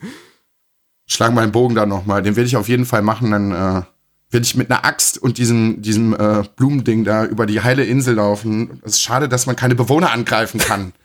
Schlag 1.06 1.32
mal 1.32 1.42
den 1.46 1.52
Bogen 1.52 1.74
da 1.74 1.86
nochmal. 1.86 2.22
Den 2.22 2.36
werde 2.36 2.46
ich 2.46 2.56
auf 2.56 2.68
jeden 2.68 2.84
Fall 2.84 3.00
machen. 3.02 3.30
Dann 3.30 3.50
äh, 3.52 3.82
werde 4.30 4.44
ich 4.44 4.54
mit 4.56 4.70
einer 4.70 4.84
Axt 4.84 5.16
und 5.16 5.38
diesem, 5.38 5.80
diesem 5.80 6.12
äh, 6.14 6.42
Blumending 6.56 7.04
da 7.04 7.24
über 7.24 7.46
die 7.46 7.62
heile 7.62 7.84
Insel 7.84 8.16
laufen. 8.16 8.80
Es 8.84 8.92
ist 8.92 9.02
schade, 9.02 9.28
dass 9.28 9.46
man 9.46 9.56
keine 9.56 9.74
Bewohner 9.74 10.12
angreifen 10.12 10.58
kann. 10.60 10.92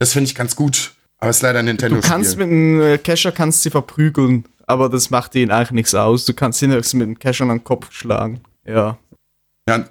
Das 0.00 0.12
finde 0.12 0.24
ich 0.28 0.34
ganz 0.34 0.56
gut. 0.56 0.92
Aber 1.18 1.30
es 1.30 1.36
ist 1.36 1.42
leider 1.42 1.60
ein 1.60 1.66
Du 1.66 1.70
Nintendo-Spiel. 1.70 2.10
kannst 2.10 2.36
mit 2.36 2.48
einem 2.48 2.80
äh, 2.82 2.98
Kescher 2.98 3.30
kannst 3.30 3.62
sie 3.62 3.70
verprügeln, 3.70 4.44
aber 4.66 4.88
das 4.88 5.10
macht 5.10 5.34
denen 5.34 5.50
eigentlich 5.50 5.70
nichts 5.72 5.94
aus. 5.94 6.24
Du 6.24 6.34
kannst 6.34 6.60
ihn 6.62 6.72
höchstens 6.72 6.94
mit 6.98 7.06
dem 7.08 7.18
Kescher 7.18 7.44
an 7.44 7.50
den 7.58 7.64
Kopf 7.64 7.92
schlagen. 7.92 8.40
Ja. 8.66 8.98
Ja, 9.68 9.84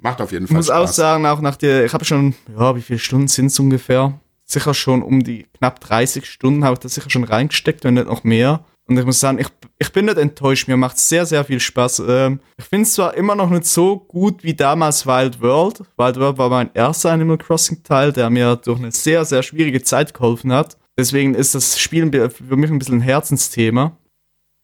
macht 0.00 0.20
auf 0.20 0.32
jeden 0.32 0.44
Ich 0.44 0.50
Fall 0.50 0.56
muss 0.56 0.70
auch 0.70 0.84
Spaß. 0.84 0.96
sagen, 0.96 1.26
auch 1.26 1.40
nach 1.40 1.56
der, 1.56 1.84
ich 1.84 1.92
habe 1.92 2.04
schon, 2.04 2.34
ja, 2.56 2.76
wie 2.76 2.82
viele 2.82 2.98
Stunden 2.98 3.28
sind 3.28 3.46
es 3.46 3.58
ungefähr? 3.58 4.18
Sicher 4.44 4.74
schon 4.74 5.02
um 5.02 5.22
die 5.22 5.46
knapp 5.58 5.80
30 5.80 6.26
Stunden 6.26 6.64
habe 6.64 6.74
ich 6.74 6.80
da 6.80 6.88
sicher 6.88 7.08
schon 7.10 7.24
reingesteckt, 7.24 7.84
wenn 7.84 7.94
nicht 7.94 8.06
noch 8.08 8.24
mehr. 8.24 8.64
Und 8.88 8.98
ich 8.98 9.04
muss 9.04 9.20
sagen, 9.20 9.38
ich, 9.38 9.46
ich 9.78 9.92
bin 9.92 10.06
nicht 10.06 10.18
enttäuscht. 10.18 10.66
Mir 10.68 10.76
macht 10.76 10.98
sehr, 10.98 11.24
sehr 11.24 11.44
viel 11.44 11.60
Spaß. 11.60 12.02
Ähm, 12.06 12.40
ich 12.58 12.64
finde 12.64 12.82
es 12.82 12.94
zwar 12.94 13.14
immer 13.14 13.34
noch 13.36 13.48
nicht 13.48 13.64
so 13.64 13.96
gut 13.98 14.42
wie 14.42 14.54
damals 14.54 15.06
Wild 15.06 15.40
World. 15.40 15.82
Wild 15.96 16.16
World 16.18 16.36
war 16.38 16.50
mein 16.50 16.70
erster 16.74 17.12
Animal 17.12 17.38
Crossing 17.38 17.82
Teil, 17.84 18.12
der 18.12 18.28
mir 18.28 18.56
durch 18.56 18.78
eine 18.80 18.90
sehr, 18.90 19.24
sehr 19.24 19.42
schwierige 19.44 19.82
Zeit 19.82 20.12
geholfen 20.12 20.52
hat. 20.52 20.76
Deswegen 20.98 21.34
ist 21.34 21.54
das 21.54 21.78
Spiel 21.78 22.10
für 22.30 22.56
mich 22.56 22.70
ein 22.70 22.78
bisschen 22.78 22.98
ein 22.98 23.02
Herzensthema. 23.02 23.96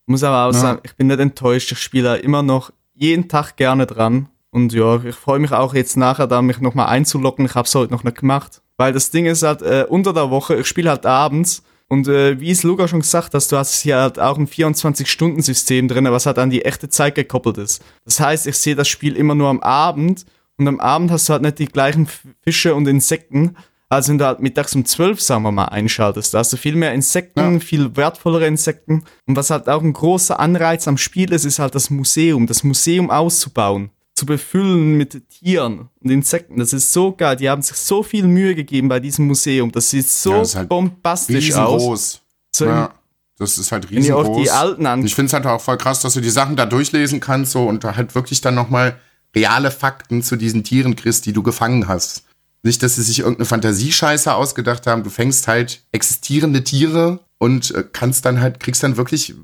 Ich 0.07 0.11
muss 0.13 0.23
aber 0.25 0.45
auch 0.49 0.55
Ja. 0.55 0.61
sagen, 0.61 0.81
ich 0.85 0.95
bin 0.97 1.07
nicht 1.09 1.21
enttäuscht. 1.21 1.73
Ich 1.73 1.79
spiele 1.79 2.05
da 2.05 2.15
immer 2.17 2.43
noch 2.43 2.71
jeden 2.95 3.29
Tag 3.29 3.57
gerne 3.57 3.87
dran. 3.87 4.29
Und 4.51 4.73
ja, 4.73 5.03
ich 5.05 5.15
freue 5.15 5.39
mich 5.39 5.53
auch 5.53 5.75
jetzt 5.75 5.97
nachher 5.97 6.27
da, 6.27 6.41
mich 6.43 6.61
nochmal 6.61 6.89
einzulocken. 6.89 7.45
Ich 7.47 7.55
habe 7.55 7.67
es 7.67 7.75
heute 7.75 7.93
noch 7.93 8.05
nicht 8.05 8.19
gemacht. 8.19 8.63
Weil 8.77 8.93
das 8.93 9.11
Ding 9.11 9.27
ist 9.27 9.43
halt, 9.43 9.63
äh, 9.63 9.87
unter 9.89 10.13
der 10.13 10.31
Woche, 10.31 10.57
ich 10.57 10.67
spiele 10.67 10.91
halt 10.91 11.05
abends. 11.07 11.63
Und 11.89 12.07
äh, 12.09 12.39
wie 12.41 12.51
es 12.51 12.63
Luca 12.63 12.87
schon 12.89 13.01
gesagt 13.01 13.33
hast, 13.35 13.51
du 13.51 13.57
hast 13.57 13.81
hier 13.81 13.97
halt 13.99 14.19
auch 14.19 14.37
ein 14.39 14.47
24-Stunden-System 14.47 15.89
drin, 15.89 16.05
was 16.11 16.27
halt 16.27 16.39
an 16.39 16.51
die 16.51 16.65
echte 16.65 16.89
Zeit 16.89 17.15
gekoppelt 17.15 17.59
ist. 17.59 17.83
Das 18.05 18.21
heißt, 18.21 18.47
ich 18.47 18.57
sehe 18.59 18.77
das 18.77 18.89
Spiel 18.89 19.17
immer 19.17 19.35
nur 19.35 19.49
am 19.49 19.61
Abend. 19.61 20.25
Und 20.59 20.69
am 20.69 20.81
Abend 20.81 21.11
hast 21.11 21.29
du 21.29 21.33
halt 21.35 21.43
nicht 21.43 21.59
die 21.61 21.67
gleichen 21.67 22.09
Fische 22.43 22.75
und 22.75 22.87
Insekten, 22.89 23.57
als 23.91 24.09
wenn 24.09 24.19
du 24.19 24.27
halt 24.27 24.41
mittags 24.41 24.75
um 24.75 24.85
12, 24.85 25.21
sagen 25.21 25.43
wir 25.45 25.53
mal, 25.53 25.65
einschaltest. 25.67 26.35
Da 26.35 26.39
hast 26.41 26.53
du 26.53 26.57
viel 26.57 26.77
mehr 26.77 26.93
Insekten, 26.93 27.55
Ja. 27.55 27.61
viel 27.61 27.97
wertvollere 27.97 28.47
Insekten. 28.47 29.05
Und 29.27 29.37
was 29.37 29.51
halt 29.51 29.69
auch 29.69 29.83
ein 29.83 29.93
großer 29.95 30.39
Anreiz 30.39 30.87
am 30.89 30.99
Spiel 30.99 31.33
ist, 31.33 31.45
ist 31.45 31.59
halt 31.59 31.75
das 31.75 31.89
Museum. 31.91 32.47
Das 32.47 32.63
Museum 32.65 33.11
auszubauen. 33.11 33.91
Zu 34.15 34.27
befüllen 34.27 34.97
mit 34.97 35.23
Tieren 35.31 35.89
und 36.03 36.11
Insekten. 36.11 36.59
Das 36.59 36.73
ist 36.73 36.93
so 36.93 37.13
geil. 37.13 37.37
Die 37.37 37.49
haben 37.49 37.63
sich 37.63 37.77
so 37.77 38.03
viel 38.03 38.27
Mühe 38.27 38.55
gegeben 38.55 38.89
bei 38.89 38.99
diesem 39.01 39.27
Museum. 39.27 39.71
Das 39.73 39.89
sieht 39.91 40.09
so 40.09 40.33
Ja, 40.33 40.39
das 40.41 40.55
halt 40.57 40.69
bombastisch 40.69 41.53
aus. 41.55 41.75
Riesengroß. 41.75 42.21
So 42.55 42.65
Ja, 42.67 42.91
das 43.39 43.57
ist 43.59 43.71
halt 43.73 43.85
wenn 43.91 43.99
ihr 43.99 44.17
riesengroß. 44.17 44.27
auch 44.29 44.43
die 44.43 44.51
alten 44.51 44.87
an 44.87 45.05
ich 45.07 45.15
finde 45.15 45.29
es 45.29 45.33
halt 45.35 45.47
auch 45.47 45.61
voll 45.61 45.79
krass, 45.79 46.01
dass 46.01 46.15
du 46.15 46.21
die 46.21 46.31
Sachen 46.31 46.57
da 46.57 46.67
durchlesen 46.67 47.21
kannst 47.21 47.53
so 47.53 47.67
und 47.69 47.85
da 47.85 47.95
halt 47.97 48.15
wirklich 48.17 48.41
dann 48.41 48.57
nochmal 48.57 48.99
reale 49.37 49.71
Fakten 49.71 50.23
zu 50.23 50.35
diesen 50.37 50.65
Tieren 50.65 50.97
kriegst, 50.97 51.25
die 51.27 51.33
du 51.33 51.43
gefangen 51.45 51.87
hast. 51.87 52.25
Nicht, 52.63 52.83
dass 52.83 52.97
sie 52.97 53.03
sich 53.03 53.21
irgendeine 53.21 53.47
Fantasiescheiße 53.47 54.35
ausgedacht 54.35 54.87
haben. 54.87 55.05
Du 55.05 55.11
fängst 55.11 55.47
halt 55.49 55.83
existierende 55.93 56.65
Tiere 56.65 57.21
und 57.39 57.73
äh, 57.75 57.85
kannst 57.93 58.25
dann 58.25 58.41
halt, 58.41 58.61
kriegst 58.61 58.83
dann 58.83 58.97
wirklich 58.97 59.35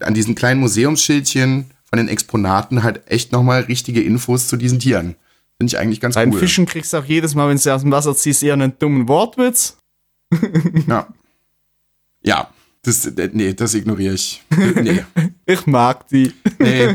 an 0.00 0.14
diesen 0.14 0.34
kleinen 0.34 0.60
Museumsschildchen 0.60 1.70
von 1.84 1.96
den 1.96 2.08
Exponaten 2.08 2.82
halt 2.82 3.08
echt 3.10 3.32
nochmal 3.32 3.62
richtige 3.62 4.02
Infos 4.02 4.48
zu 4.48 4.56
diesen 4.56 4.78
Tieren. 4.78 5.16
Finde 5.58 5.70
ich 5.70 5.78
eigentlich 5.78 6.00
ganz 6.00 6.14
Bei 6.14 6.26
cool. 6.26 6.38
Fischen 6.38 6.66
kriegst 6.66 6.92
du 6.92 6.98
auch 6.98 7.04
jedes 7.04 7.34
Mal, 7.34 7.48
wenn 7.48 7.56
du 7.56 7.62
sie 7.62 7.74
aus 7.74 7.82
dem 7.82 7.90
Wasser 7.90 8.14
ziehst, 8.14 8.42
eher 8.42 8.54
einen 8.54 8.78
dummen 8.78 9.08
Wortwitz. 9.08 9.76
Ja. 10.86 11.08
Ja. 12.22 12.50
Das, 12.82 13.04
äh, 13.04 13.30
nee, 13.32 13.52
das 13.52 13.74
ignoriere 13.74 14.14
ich. 14.14 14.42
Nee. 14.50 15.04
Ich 15.46 15.66
mag 15.66 16.06
die. 16.08 16.32
Nee. 16.60 16.94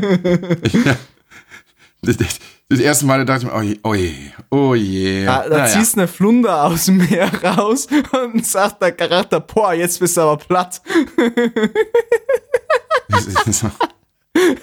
das, 2.00 2.16
das, 2.68 2.78
das 2.78 2.80
erste 2.80 3.06
Mal 3.06 3.18
da 3.18 3.24
dachte 3.38 3.46
ich 3.46 3.52
mir, 3.52 3.56
oh 3.58 3.62
je, 3.62 3.78
oh 3.82 3.94
je, 3.94 4.14
oh 4.50 4.74
je. 4.74 5.26
Ah, 5.26 5.48
da 5.48 5.58
Naja. 5.58 5.66
ziehst 5.78 5.94
du 5.96 6.00
eine 6.00 6.08
Flunder 6.08 6.64
aus 6.64 6.86
dem 6.86 6.96
Meer 6.98 7.30
raus 7.44 7.86
und 8.24 8.44
sagt 8.46 8.82
der 8.82 8.92
Charakter, 8.92 9.40
boah, 9.40 9.72
jetzt 9.74 10.00
bist 10.00 10.16
du 10.16 10.22
aber 10.22 10.36
platt. 10.36 10.80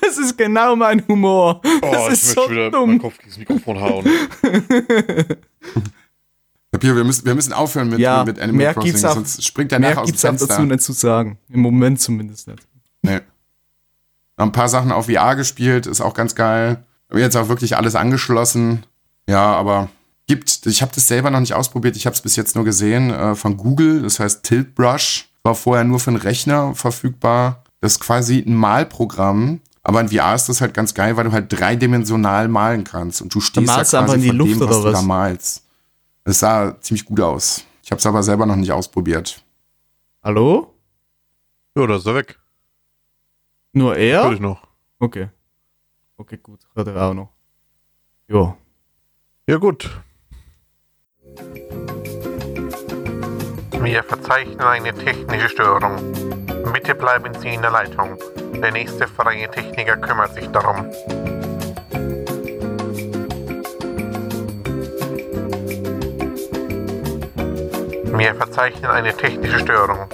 Das 0.01 0.17
ist 0.19 0.37
genau 0.37 0.75
mein 0.75 1.03
Humor. 1.07 1.61
Oh, 1.63 1.69
das 1.91 2.07
ich 2.07 2.13
ist 2.13 2.35
möchte 2.35 2.41
so 2.45 2.51
wieder 2.51 2.69
dumm. 2.71 2.89
meinen 2.89 2.99
Kopf 3.01 3.17
gegen 3.17 3.29
das 3.29 3.37
Mikrofon 3.39 3.81
hauen. 3.81 4.05
Papier, 6.71 6.95
wir 6.95 7.03
müssen, 7.03 7.25
wir 7.25 7.35
müssen 7.35 7.53
aufhören 7.53 7.89
mit, 7.89 7.99
Ja, 7.99 8.23
mit 8.25 8.39
Animal 8.39 8.57
mehr 8.57 8.73
Crossing, 8.73 8.91
gibt's 8.91 9.05
auch- 9.05 9.15
sonst 9.15 9.43
springt 9.45 9.71
der 9.71 9.79
Mehr 9.79 9.91
nachher 9.91 10.01
aus 10.03 10.09
dem 10.11 10.17
Fenster. 10.17 10.47
dazu 10.47 10.61
nicht 10.63 10.81
zu 10.81 10.91
sagen. 10.93 11.37
Im 11.49 11.61
Moment 11.61 11.99
zumindest 12.01 12.47
nicht. 12.47 12.67
Nee. 13.01 13.21
Ein 14.37 14.51
paar 14.51 14.69
Sachen 14.69 14.91
auf 14.91 15.05
VR 15.07 15.35
gespielt, 15.35 15.85
ist 15.87 16.01
auch 16.01 16.13
ganz 16.13 16.35
geil. 16.35 16.83
Hab 17.14 17.20
jetzt 17.20 17.38
auch 17.38 17.47
wirklich 17.47 17.78
alles 17.78 17.93
angeschlossen. 17.93 18.86
Ja, 19.30 19.53
aber 19.53 19.89
gibt, 20.26 20.66
ich 20.66 20.82
habe 20.82 20.91
das 20.95 21.07
selber 21.07 21.30
noch 21.30 21.41
nicht 21.41 21.53
ausprobiert, 21.53 21.95
ich 21.95 22.07
habe 22.07 22.16
es 22.16 22.22
bis 22.22 22.36
jetzt 22.36 22.55
nur 22.55 22.66
gesehen 22.66 23.11
äh, 23.11 23.36
von 23.36 23.55
Google, 23.55 24.01
das 24.01 24.20
heißt 24.20 24.43
Tilt 24.43 24.74
Brush, 24.74 25.30
war 25.43 25.53
vorher 25.53 25.84
nur 25.84 25.99
für 25.99 26.09
den 26.09 26.20
Rechner 26.20 26.74
verfügbar. 26.74 27.64
Das 27.82 27.93
ist 27.93 27.99
quasi 27.99 28.39
ein 28.39 28.55
Malprogramm, 28.55 29.61
aber 29.84 30.01
in 30.01 30.09
VR 30.09 30.34
ist 30.34 30.49
das 30.49 30.59
halt 30.59 30.74
ganz 30.74 30.95
geil, 30.95 31.16
weil 31.16 31.26
du 31.26 31.32
halt 31.32 31.47
dreidimensional 31.49 32.47
malen 32.47 32.84
kannst 32.84 33.22
und 33.22 33.34
du 33.36 33.41
stehst 33.41 33.68
da 33.70 33.76
malst 33.76 33.91
quasi 33.91 34.01
einfach 34.01 34.16
in 34.16 34.22
die 34.22 34.28
von 34.30 34.38
Luft 34.38 34.51
dem, 34.51 34.59
was 34.61 34.68
oder 34.70 34.78
du 34.78 34.91
da 34.91 34.97
was? 34.97 35.05
malst. 35.05 35.64
Es 36.24 36.39
sah 36.39 36.82
ziemlich 36.82 37.05
gut 37.05 37.20
aus. 37.20 37.64
Ich 37.84 37.91
habe 37.91 37.99
es 37.99 38.05
aber 38.07 38.24
selber 38.24 38.47
noch 38.47 38.55
nicht 38.55 38.72
ausprobiert. 38.72 39.43
Hallo? 40.24 40.74
Ja, 41.78 41.86
da 41.86 41.97
ist 41.97 42.07
er 42.07 42.16
weg. 42.16 42.39
Nur 43.74 43.97
er? 43.97 44.32
ich 44.32 44.39
noch. 44.39 44.64
Okay. 44.99 45.28
Okay, 46.18 46.38
gut. 46.38 46.61
Hört 46.76 46.88
er 46.88 47.01
auch 47.01 47.14
noch. 47.14 47.30
Jo. 48.28 48.55
Ja, 49.47 49.57
gut. 49.57 49.89
Wir 53.82 54.03
verzeichnen 54.03 54.61
eine 54.61 54.93
technische 54.93 55.49
Störung. 55.49 55.97
Bitte 56.72 56.95
bleiben 56.95 57.34
Sie 57.39 57.53
in 57.53 57.61
der 57.61 57.72
Leitung. 57.72 58.18
Der 58.61 58.72
nächste 58.72 59.07
freie 59.07 59.49
Techniker 59.49 59.97
kümmert 59.97 60.34
sich 60.36 60.47
darum. 60.47 60.86
Wir 68.18 68.36
verzeichnen 68.36 68.89
eine 68.89 69.14
technische 69.14 69.59
Störung. 69.59 70.07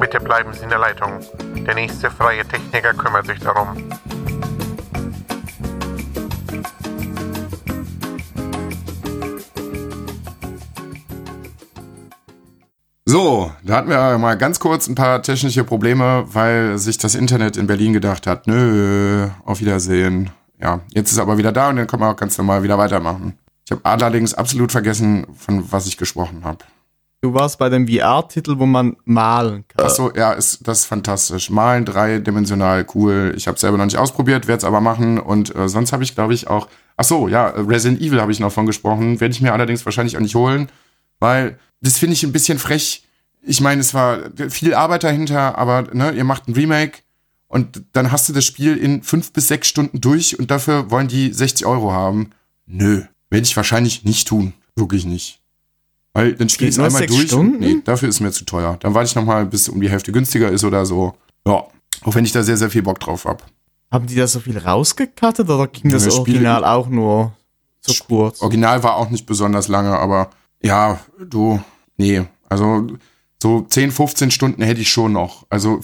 Bitte 0.00 0.18
bleiben 0.18 0.52
Sie 0.52 0.64
in 0.64 0.70
der 0.70 0.78
Leitung. 0.78 1.20
Der 1.64 1.74
nächste 1.74 2.10
freie 2.10 2.44
Techniker 2.44 2.92
kümmert 2.94 3.26
sich 3.26 3.38
darum. 3.38 3.76
So, 13.12 13.52
da 13.62 13.76
hatten 13.76 13.90
wir 13.90 14.16
mal 14.16 14.38
ganz 14.38 14.58
kurz 14.58 14.88
ein 14.88 14.94
paar 14.94 15.20
technische 15.20 15.64
Probleme, 15.64 16.24
weil 16.32 16.78
sich 16.78 16.96
das 16.96 17.14
Internet 17.14 17.58
in 17.58 17.66
Berlin 17.66 17.92
gedacht 17.92 18.26
hat, 18.26 18.46
nö, 18.46 19.28
auf 19.44 19.60
Wiedersehen. 19.60 20.30
Ja, 20.58 20.80
jetzt 20.94 21.12
ist 21.12 21.18
er 21.18 21.24
aber 21.24 21.36
wieder 21.36 21.52
da 21.52 21.68
und 21.68 21.76
dann 21.76 21.86
können 21.86 22.00
wir 22.00 22.08
auch 22.08 22.16
ganz 22.16 22.38
normal 22.38 22.62
wieder 22.62 22.78
weitermachen. 22.78 23.38
Ich 23.66 23.70
habe 23.70 23.82
allerdings 23.84 24.32
absolut 24.32 24.72
vergessen, 24.72 25.26
von 25.36 25.70
was 25.70 25.86
ich 25.86 25.98
gesprochen 25.98 26.42
habe. 26.42 26.60
Du 27.20 27.34
warst 27.34 27.58
bei 27.58 27.68
dem 27.68 27.86
VR-Titel, 27.86 28.58
wo 28.58 28.64
man 28.64 28.96
malen 29.04 29.66
kann. 29.68 29.84
Ach 29.88 29.90
so, 29.90 30.10
ja, 30.14 30.32
ist 30.32 30.66
das 30.66 30.78
ist 30.78 30.86
fantastisch. 30.86 31.50
Malen 31.50 31.84
dreidimensional, 31.84 32.86
cool. 32.94 33.34
Ich 33.36 33.46
habe 33.46 33.58
selber 33.58 33.76
noch 33.76 33.84
nicht 33.84 33.98
ausprobiert, 33.98 34.48
werde 34.48 34.60
es 34.60 34.64
aber 34.64 34.80
machen. 34.80 35.20
Und 35.20 35.54
äh, 35.54 35.68
sonst 35.68 35.92
habe 35.92 36.02
ich, 36.02 36.14
glaube 36.14 36.32
ich, 36.32 36.48
auch. 36.48 36.66
Ach 36.96 37.04
so, 37.04 37.28
ja, 37.28 37.48
Resident 37.48 38.00
Evil 38.00 38.22
habe 38.22 38.32
ich 38.32 38.40
noch 38.40 38.52
von 38.52 38.64
gesprochen. 38.64 39.20
Werde 39.20 39.34
ich 39.34 39.42
mir 39.42 39.52
allerdings 39.52 39.84
wahrscheinlich 39.84 40.16
auch 40.16 40.22
nicht 40.22 40.34
holen, 40.34 40.70
weil 41.20 41.58
das 41.82 41.98
finde 41.98 42.14
ich 42.14 42.22
ein 42.22 42.32
bisschen 42.32 42.58
frech. 42.58 43.04
Ich 43.42 43.60
meine, 43.60 43.80
es 43.80 43.92
war 43.92 44.20
viel 44.48 44.74
Arbeit 44.74 45.04
dahinter, 45.04 45.58
aber 45.58 45.82
ne, 45.92 46.12
ihr 46.12 46.24
macht 46.24 46.48
ein 46.48 46.54
Remake 46.54 46.98
und 47.48 47.82
dann 47.92 48.12
hast 48.12 48.28
du 48.28 48.32
das 48.32 48.44
Spiel 48.44 48.76
in 48.76 49.02
fünf 49.02 49.32
bis 49.32 49.48
sechs 49.48 49.68
Stunden 49.68 50.00
durch 50.00 50.38
und 50.38 50.50
dafür 50.50 50.90
wollen 50.90 51.08
die 51.08 51.32
60 51.32 51.66
Euro 51.66 51.92
haben. 51.92 52.30
Nö, 52.66 53.02
werde 53.30 53.44
ich 53.44 53.56
wahrscheinlich 53.56 54.04
nicht 54.04 54.28
tun. 54.28 54.54
Wirklich 54.76 55.04
nicht. 55.04 55.40
Weil 56.14 56.34
dann 56.34 56.48
spiele 56.48 56.70
ich 56.70 56.76
es 56.76 56.82
einmal 56.82 57.06
durch. 57.06 57.26
Stunden? 57.28 57.54
Und, 57.54 57.60
nee, 57.60 57.76
dafür 57.84 58.08
ist 58.08 58.20
mir 58.20 58.30
zu 58.32 58.44
teuer. 58.44 58.76
Dann 58.80 58.94
warte 58.94 59.08
ich 59.08 59.14
nochmal, 59.14 59.46
bis 59.46 59.68
um 59.68 59.80
die 59.80 59.90
Hälfte 59.90 60.12
günstiger 60.12 60.50
ist 60.50 60.62
oder 60.64 60.86
so. 60.86 61.14
Ja. 61.46 61.64
Auch 62.04 62.14
wenn 62.14 62.24
ich 62.24 62.32
da 62.32 62.42
sehr, 62.42 62.56
sehr 62.56 62.70
viel 62.70 62.82
Bock 62.82 63.00
drauf 63.00 63.24
hab. 63.24 63.44
Haben 63.90 64.06
die 64.06 64.14
da 64.14 64.26
so 64.26 64.40
viel 64.40 64.56
rausgekattet 64.58 65.48
oder 65.48 65.66
ging 65.68 65.90
das 65.90 66.02
Spiele- 66.04 66.18
Original 66.20 66.64
auch 66.64 66.88
nur 66.88 67.32
so 67.80 67.92
kurz? 68.06 68.40
Original 68.40 68.82
war 68.82 68.96
auch 68.96 69.10
nicht 69.10 69.26
besonders 69.26 69.68
lange, 69.68 69.98
aber 69.98 70.30
ja, 70.62 71.00
du, 71.18 71.60
nee. 72.02 72.22
Also 72.48 72.86
so 73.42 73.62
10, 73.62 73.90
15 73.92 74.30
Stunden 74.30 74.62
hätte 74.62 74.80
ich 74.80 74.90
schon 74.92 75.12
noch. 75.12 75.46
Also 75.48 75.80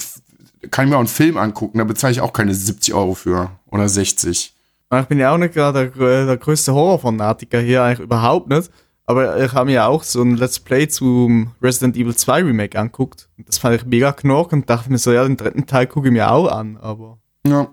kann 0.71 0.85
ich 0.87 0.91
mir 0.91 0.97
auch 0.97 1.01
einen 1.01 1.09
Film 1.09 1.37
angucken, 1.37 1.79
da 1.79 1.85
bezahle 1.85 2.13
ich 2.13 2.21
auch 2.21 2.33
keine 2.33 2.55
70 2.55 2.93
Euro 2.95 3.15
für. 3.15 3.51
Oder 3.71 3.89
60. 3.89 4.55
Ich 5.01 5.07
bin 5.07 5.19
ja 5.19 5.33
auch 5.33 5.39
nicht 5.39 5.55
gerade 5.55 5.91
der, 5.91 6.27
der 6.27 6.37
größte 6.37 6.73
Horrorfanatiker 6.75 7.61
hier, 7.61 7.83
eigentlich 7.83 8.01
überhaupt 8.01 8.49
nicht. 8.49 8.71
Aber 9.07 9.43
ich 9.43 9.53
habe 9.55 9.71
mir 9.71 9.87
auch 9.87 10.03
so 10.03 10.21
ein 10.23 10.37
Let's 10.37 10.59
Play 10.61 10.89
zum 10.89 11.53
Resident 11.63 11.97
Evil 11.97 12.15
2 12.15 12.43
Remake 12.45 12.79
anguckt. 12.79 13.29
Und 13.39 13.49
das 13.49 13.57
fand 13.59 13.77
ich 13.77 13.87
mega 13.87 14.13
knork 14.13 14.53
und 14.53 14.69
dachte 14.69 14.91
mir 14.91 14.99
so, 14.99 15.13
ja, 15.13 15.25
den 15.25 15.37
dritten 15.37 15.67
Teil 15.67 15.87
gucke 15.87 16.09
ich 16.09 16.13
mir 16.13 16.31
auch 16.31 16.49
an. 16.49 16.77
Aber 16.79 17.19
Ja. 17.47 17.69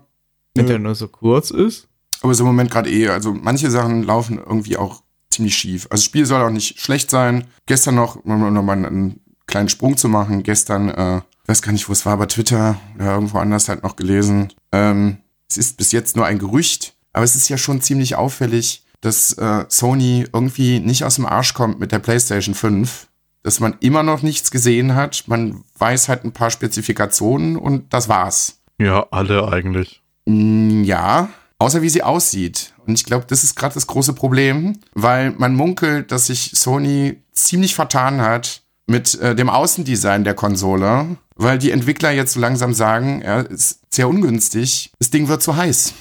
wenn 0.54 0.64
Ja. 0.64 0.70
der 0.72 0.78
nur 0.78 0.94
so 0.94 1.08
kurz 1.08 1.50
ist. 1.50 1.88
Aber 2.22 2.32
ist 2.32 2.40
im 2.40 2.46
Moment 2.46 2.70
gerade 2.70 2.90
eh, 2.90 3.08
also 3.08 3.34
manche 3.34 3.70
Sachen 3.70 4.02
laufen 4.02 4.38
irgendwie 4.38 4.78
auch 4.78 5.02
ziemlich 5.30 5.56
schief. 5.56 5.84
Also 5.90 6.00
das 6.00 6.04
Spiel 6.04 6.26
soll 6.26 6.42
auch 6.42 6.50
nicht 6.50 6.80
schlecht 6.80 7.10
sein. 7.10 7.44
Gestern 7.66 7.94
noch, 7.96 8.16
um 8.24 8.52
nochmal 8.52 8.84
einen 8.84 9.20
kleinen 9.46 9.68
Sprung 9.68 9.96
zu 9.96 10.08
machen, 10.08 10.42
gestern, 10.42 10.88
äh, 10.88 11.16
ich 11.18 11.48
weiß 11.48 11.62
gar 11.62 11.72
nicht, 11.72 11.88
wo 11.88 11.92
es 11.92 12.06
war, 12.06 12.16
bei 12.16 12.26
Twitter 12.26 12.76
oder 12.96 13.14
irgendwo 13.14 13.38
anders 13.38 13.68
halt 13.68 13.82
noch 13.82 13.96
gelesen. 13.96 14.52
Ähm, 14.72 15.18
es 15.48 15.56
ist 15.56 15.76
bis 15.76 15.92
jetzt 15.92 16.16
nur 16.16 16.26
ein 16.26 16.38
Gerücht, 16.38 16.94
aber 17.12 17.24
es 17.24 17.36
ist 17.36 17.48
ja 17.48 17.56
schon 17.58 17.80
ziemlich 17.80 18.16
auffällig, 18.16 18.84
dass 19.00 19.32
äh, 19.34 19.64
Sony 19.68 20.26
irgendwie 20.32 20.80
nicht 20.80 21.04
aus 21.04 21.16
dem 21.16 21.26
Arsch 21.26 21.54
kommt 21.54 21.78
mit 21.78 21.92
der 21.92 21.98
PlayStation 22.00 22.54
5. 22.54 23.08
Dass 23.42 23.60
man 23.60 23.76
immer 23.78 24.02
noch 24.02 24.22
nichts 24.22 24.50
gesehen 24.50 24.96
hat. 24.96 25.22
Man 25.28 25.62
weiß 25.78 26.08
halt 26.08 26.24
ein 26.24 26.32
paar 26.32 26.50
Spezifikationen 26.50 27.56
und 27.56 27.92
das 27.92 28.08
war's. 28.08 28.58
Ja, 28.80 29.06
alle 29.12 29.46
eigentlich. 29.48 30.02
Mm, 30.26 30.82
Ja, 30.82 31.28
außer 31.58 31.80
wie 31.80 31.88
sie 31.88 32.02
aussieht. 32.02 32.74
Und 32.86 32.94
ich 32.94 33.04
glaube, 33.04 33.26
das 33.28 33.44
ist 33.44 33.56
gerade 33.56 33.74
das 33.74 33.86
große 33.86 34.12
Problem, 34.12 34.78
weil 34.94 35.32
man 35.32 35.54
munkelt, 35.54 36.12
dass 36.12 36.26
sich 36.26 36.52
Sony 36.54 37.22
ziemlich 37.32 37.74
vertan 37.74 38.20
hat 38.20 38.62
mit 38.86 39.18
äh, 39.20 39.34
dem 39.34 39.50
Außendesign 39.50 40.24
der 40.24 40.34
Konsole, 40.34 41.16
weil 41.34 41.58
die 41.58 41.72
Entwickler 41.72 42.12
jetzt 42.12 42.34
so 42.34 42.40
langsam 42.40 42.72
sagen, 42.72 43.22
ja, 43.24 43.40
ist 43.40 43.80
sehr 43.90 44.08
ungünstig, 44.08 44.92
das 44.98 45.10
Ding 45.10 45.28
wird 45.28 45.42
zu 45.42 45.56
heiß. 45.56 45.94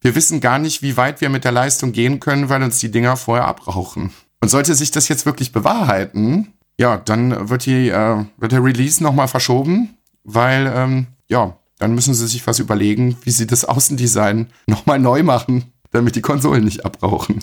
Wir 0.00 0.14
wissen 0.14 0.40
gar 0.40 0.58
nicht, 0.58 0.82
wie 0.82 0.96
weit 0.96 1.20
wir 1.20 1.28
mit 1.28 1.44
der 1.44 1.52
Leistung 1.52 1.92
gehen 1.92 2.20
können, 2.20 2.48
weil 2.48 2.62
uns 2.62 2.78
die 2.78 2.90
Dinger 2.90 3.16
vorher 3.16 3.46
abrauchen. 3.46 4.12
Und 4.40 4.48
sollte 4.48 4.74
sich 4.74 4.90
das 4.90 5.08
jetzt 5.08 5.26
wirklich 5.26 5.52
bewahrheiten, 5.52 6.54
ja, 6.78 6.96
dann 6.96 7.50
wird, 7.50 7.66
die, 7.66 7.88
äh, 7.90 8.24
wird 8.38 8.52
der 8.52 8.64
Release 8.64 9.02
nochmal 9.02 9.28
verschoben, 9.28 9.98
weil, 10.24 10.72
ähm, 10.74 11.08
ja, 11.28 11.58
dann 11.78 11.94
müssen 11.94 12.14
sie 12.14 12.26
sich 12.26 12.46
was 12.46 12.58
überlegen, 12.58 13.16
wie 13.22 13.30
sie 13.30 13.46
das 13.46 13.66
Außendesign 13.66 14.46
nochmal 14.66 14.98
neu 14.98 15.22
machen, 15.22 15.72
damit 15.92 16.16
die 16.16 16.20
Konsolen 16.22 16.64
nicht 16.64 16.84
abrauchen. 16.84 17.42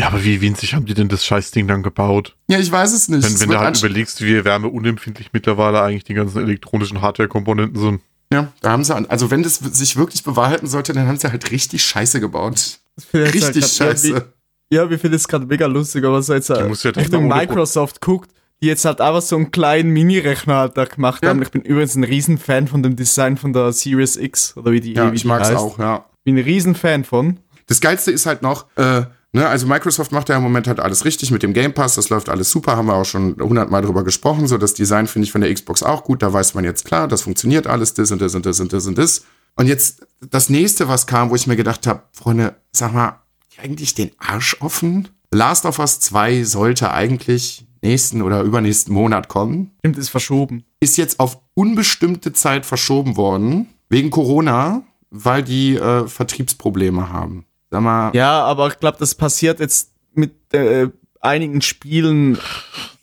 Ja, 0.00 0.08
aber 0.08 0.22
wie 0.24 0.40
winzig 0.42 0.74
haben 0.74 0.84
die 0.84 0.92
denn 0.94 1.08
das 1.08 1.24
Scheißding 1.24 1.66
dann 1.68 1.82
gebaut? 1.82 2.36
Ja, 2.48 2.58
ich 2.58 2.70
weiß 2.70 2.92
es 2.92 3.08
nicht. 3.08 3.22
Wenn, 3.24 3.32
Es 3.32 3.40
wenn 3.40 3.48
du 3.48 3.58
halt 3.58 3.78
überlegst, 3.78 4.20
wie 4.22 4.44
wärmeunempfindlich 4.44 5.30
mittlerweile 5.32 5.80
eigentlich 5.80 6.04
die 6.04 6.12
ganzen 6.14 6.42
elektronischen 6.42 7.00
Hardware-Komponenten 7.00 7.80
sind. 7.80 8.00
ja, 8.32 8.52
da 8.60 8.72
haben 8.72 8.84
sie, 8.84 8.94
an- 8.94 9.06
also 9.06 9.30
wenn 9.30 9.42
das 9.42 9.56
sich 9.56 9.96
wirklich 9.96 10.22
bewahrheiten 10.22 10.66
sollte, 10.68 10.92
dann 10.92 11.06
haben 11.08 11.16
sie 11.16 11.30
halt 11.30 11.50
richtig 11.50 11.82
Scheiße 11.82 12.20
gebaut. 12.20 12.78
Richtig 13.14 13.66
scheiße. 13.66 14.32
Ja, 14.70 14.90
wir 14.90 14.98
finden 14.98 15.16
es 15.16 15.28
gerade 15.28 15.46
mega 15.46 15.66
lustig, 15.66 16.04
aber 16.04 16.20
so 16.22 16.34
jetzt 16.34 16.50
muss 16.68 16.82
ja 16.82 16.90
Richtung 16.90 17.28
Microsoft 17.28 18.00
guguckt, 18.00 18.30
die 18.62 18.66
jetzt 18.66 18.84
halt 18.84 19.00
einfach 19.00 19.22
so 19.22 19.36
einen 19.36 19.50
kleinen 19.50 19.90
Mini-Rechner 19.90 20.56
halt 20.56 20.76
da 20.76 20.84
gemacht 20.86 21.22
Ja. 21.22 21.30
haben. 21.30 21.40
Ich 21.42 21.50
bin 21.50 21.62
übrigens 21.62 21.94
ein 21.94 22.04
Riesenfan 22.04 22.66
von 22.68 22.82
dem 22.82 22.96
Design 22.96 23.36
von 23.36 23.52
der 23.52 23.72
Series 23.72 24.16
X 24.16 24.56
oder 24.56 24.72
wie 24.72 24.80
die, 24.80 24.94
Ja, 24.94 25.10
wie 25.12 25.16
ich 25.16 25.24
mag's 25.24 25.48
heißt. 25.48 25.56
auch, 25.58 25.78
ja. 25.78 26.04
Bin 26.24 26.36
ein 26.36 26.42
Riesenfan 26.44 27.04
von. 27.04 27.38
Das 27.66 27.80
Geilste 27.80 28.12
ist 28.12 28.26
halt 28.26 28.42
noch, 28.42 28.66
äh, 28.76 29.02
ne, 29.32 29.48
also 29.48 29.66
Microsoft 29.66 30.12
macht 30.12 30.28
ja 30.28 30.36
im 30.36 30.42
Moment 30.42 30.68
halt 30.68 30.80
alles 30.80 31.04
richtig 31.04 31.30
mit 31.30 31.42
dem 31.42 31.52
Game 31.52 31.74
Pass, 31.74 31.96
das 31.96 32.08
läuft 32.08 32.28
alles 32.28 32.50
super, 32.50 32.76
haben 32.76 32.86
wir 32.86 32.94
auch 32.94 33.04
schon 33.04 33.36
hundertmal 33.40 33.82
drüber 33.82 34.04
gesprochen, 34.04 34.46
so 34.46 34.58
das 34.58 34.74
Design 34.74 35.06
finde 35.06 35.26
ich 35.26 35.32
von 35.32 35.40
der 35.40 35.52
Xbox 35.52 35.82
auch 35.82 36.04
gut, 36.04 36.22
da 36.22 36.32
weiß 36.32 36.54
man 36.54 36.64
jetzt 36.64 36.84
klar, 36.84 37.08
das 37.08 37.22
funktioniert 37.22 37.66
alles, 37.66 37.94
das 37.94 38.10
und 38.10 38.20
das 38.20 38.34
und 38.34 38.46
das 38.46 38.60
und 38.60 38.72
das 38.72 38.86
und 38.86 38.98
das. 38.98 39.24
Und 39.56 39.66
jetzt 39.66 40.06
das 40.20 40.50
nächste, 40.50 40.88
was 40.88 41.06
kam, 41.06 41.30
wo 41.30 41.34
ich 41.34 41.46
mir 41.46 41.56
gedacht 41.56 41.86
habe, 41.86 42.02
Freunde, 42.12 42.56
sag 42.72 42.92
mal, 42.92 43.20
eigentlich 43.58 43.94
den 43.94 44.10
Arsch 44.18 44.56
offen? 44.60 45.08
Last 45.32 45.64
of 45.64 45.78
Us 45.78 45.98
2 46.00 46.44
sollte 46.44 46.92
eigentlich 46.92 47.66
nächsten 47.82 48.22
oder 48.22 48.42
übernächsten 48.42 48.92
Monat 48.92 49.28
kommen 49.28 49.72
Stimmt, 49.78 49.98
ist 49.98 50.08
verschoben. 50.08 50.64
ist 50.80 50.96
jetzt 50.96 51.20
auf 51.20 51.38
unbestimmte 51.54 52.32
Zeit 52.32 52.66
verschoben 52.66 53.16
worden, 53.16 53.68
wegen 53.88 54.10
Corona, 54.10 54.82
weil 55.10 55.42
die 55.42 55.76
äh, 55.76 56.06
Vertriebsprobleme 56.06 57.10
haben. 57.10 57.45
Sag 57.70 57.80
mal, 57.82 58.10
Ja, 58.14 58.44
aber 58.44 58.68
ich 58.68 58.78
glaube, 58.78 58.96
das 58.98 59.14
passiert 59.14 59.60
jetzt 59.60 59.92
mit 60.14 60.32
äh, 60.54 60.88
einigen 61.20 61.60
Spielen, 61.60 62.38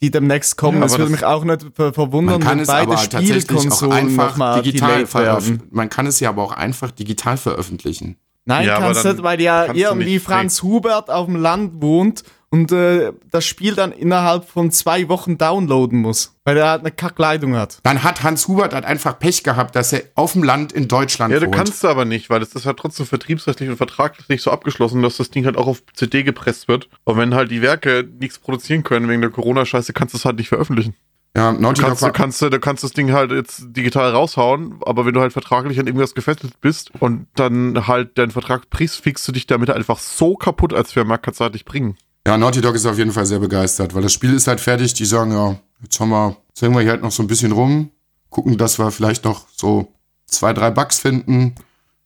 die 0.01 0.11
demnächst 0.11 0.57
kommen. 0.57 0.77
Ja, 0.77 0.83
das 0.83 0.97
würde 0.97 1.11
mich 1.11 1.25
auch 1.25 1.43
nicht 1.43 1.65
ver 1.75 1.93
verwundern, 1.93 2.39
man 2.39 2.47
kann 2.47 2.57
wenn 2.57 2.63
es 2.63 2.67
beide 2.67 2.91
aber 2.91 3.09
tatsächlich 3.09 3.71
auch 3.71 3.89
einfach 3.91 4.61
digital 4.61 5.05
veröffentlichen. 5.05 5.69
Man 5.71 5.89
kann 5.89 6.07
es 6.07 6.19
ja 6.19 6.29
aber 6.29 6.43
auch 6.43 6.53
einfach 6.53 6.91
digital 6.91 7.37
veröffentlichen. 7.37 8.17
Nein, 8.45 8.67
Ja, 8.67 8.79
kannst 8.79 9.05
nicht, 9.05 9.23
weil 9.23 9.39
ja 9.41 9.73
irgendwie 9.73 10.19
Franz 10.19 10.63
Hubert 10.63 11.09
auf 11.09 11.27
dem 11.27 11.37
Land 11.37 11.81
wohnt 11.81 12.23
und 12.53 12.71
äh, 12.71 13.13
das 13.31 13.45
Spiel 13.47 13.73
dann 13.73 13.91
innerhalb 13.91 14.47
von 14.47 14.69
zwei 14.69 15.09
Wochen 15.09 15.39
downloaden 15.39 15.99
muss, 15.99 16.35
weil 16.43 16.55
er 16.55 16.69
halt 16.69 16.81
eine 16.81 16.91
Kackleitung 16.91 17.55
hat. 17.55 17.79
Dann 17.81 18.03
hat 18.03 18.21
Hans 18.21 18.47
Hubert 18.47 18.75
halt 18.75 18.85
einfach 18.85 19.17
Pech 19.17 19.41
gehabt, 19.43 19.75
dass 19.75 19.91
er 19.91 20.03
auf 20.13 20.33
dem 20.33 20.43
Land 20.43 20.71
in 20.71 20.87
Deutschland 20.87 21.33
Ja, 21.33 21.39
du 21.39 21.47
wohnt. 21.47 21.55
kannst 21.55 21.83
du 21.83 21.87
aber 21.87 22.05
nicht, 22.05 22.29
weil 22.29 22.43
es 22.43 22.53
ist 22.53 22.67
halt 22.67 22.77
trotzdem 22.77 23.07
vertriebsrechtlich 23.07 23.69
und 23.69 23.77
vertraglich 23.77 24.43
so 24.43 24.51
abgeschlossen, 24.51 25.01
dass 25.01 25.17
das 25.17 25.31
Ding 25.31 25.45
halt 25.45 25.57
auch 25.57 25.65
auf 25.65 25.81
CD 25.95 26.21
gepresst 26.21 26.67
wird. 26.67 26.89
Und 27.05 27.17
wenn 27.17 27.33
halt 27.33 27.49
die 27.49 27.63
Werke 27.63 28.07
nichts 28.19 28.37
produzieren 28.37 28.83
können 28.83 29.09
wegen 29.09 29.21
der 29.21 29.31
Corona-Scheiße, 29.31 29.91
kannst 29.93 30.13
du 30.13 30.19
es 30.19 30.25
halt 30.25 30.37
nicht 30.37 30.49
veröffentlichen. 30.49 30.93
ja, 31.35 31.53
Naughty 31.53 31.81
Dog 31.81 31.87
Kannst, 31.89 32.01
du 32.03 32.05
war, 32.05 32.11
kannst, 32.13 32.41
du 32.43 32.59
kannst 32.59 32.83
das 32.83 32.91
Ding 32.91 33.11
halt 33.13 33.31
jetzt 33.31 33.63
digital 33.69 34.11
raushauen, 34.11 34.75
aber 34.85 35.07
wenn 35.07 35.15
du 35.15 35.21
halt 35.21 35.33
vertraglich 35.33 35.79
an 35.79 35.87
irgendwas 35.87 36.13
gefesselt 36.13 36.61
bist 36.61 36.91
und 36.99 37.25
dann 37.33 37.87
halt 37.87 38.19
deinen 38.19 38.29
Vertrag 38.29 38.69
brichst, 38.69 39.01
fickst 39.01 39.27
du 39.27 39.31
dich 39.31 39.47
damit 39.47 39.71
einfach 39.71 39.97
so 39.97 40.35
kaputt, 40.35 40.71
als 40.71 40.95
wäre 40.95 41.03
Markt 41.07 41.39
halt 41.39 41.53
nicht 41.53 41.65
bringen. 41.65 41.97
Ja, 42.27 42.37
Naughty 42.37 42.61
Dog 42.61 42.75
ist 42.75 42.85
auf 42.85 42.97
jeden 42.97 43.11
Fall 43.11 43.25
sehr 43.25 43.39
begeistert, 43.39 43.93
weil 43.93 44.01
das 44.01 44.13
Spiel 44.13 44.33
ist 44.33 44.47
halt 44.47 44.59
fertig. 44.61 44.93
Die 44.93 45.05
sagen, 45.05 45.31
ja, 45.31 45.55
jetzt 45.81 45.99
haben 45.99 46.09
wir, 46.09 46.37
jetzt 46.49 46.61
hängen 46.61 46.73
wir 46.75 46.81
hier 46.81 46.91
halt 46.91 47.01
noch 47.01 47.11
so 47.11 47.21
ein 47.23 47.27
bisschen 47.27 47.51
rum, 47.51 47.91
gucken, 48.29 48.57
dass 48.57 48.79
wir 48.79 48.91
vielleicht 48.91 49.25
noch 49.25 49.45
so 49.55 49.87
zwei, 50.27 50.53
drei 50.53 50.71
Bugs 50.71 50.99
finden. 50.99 51.55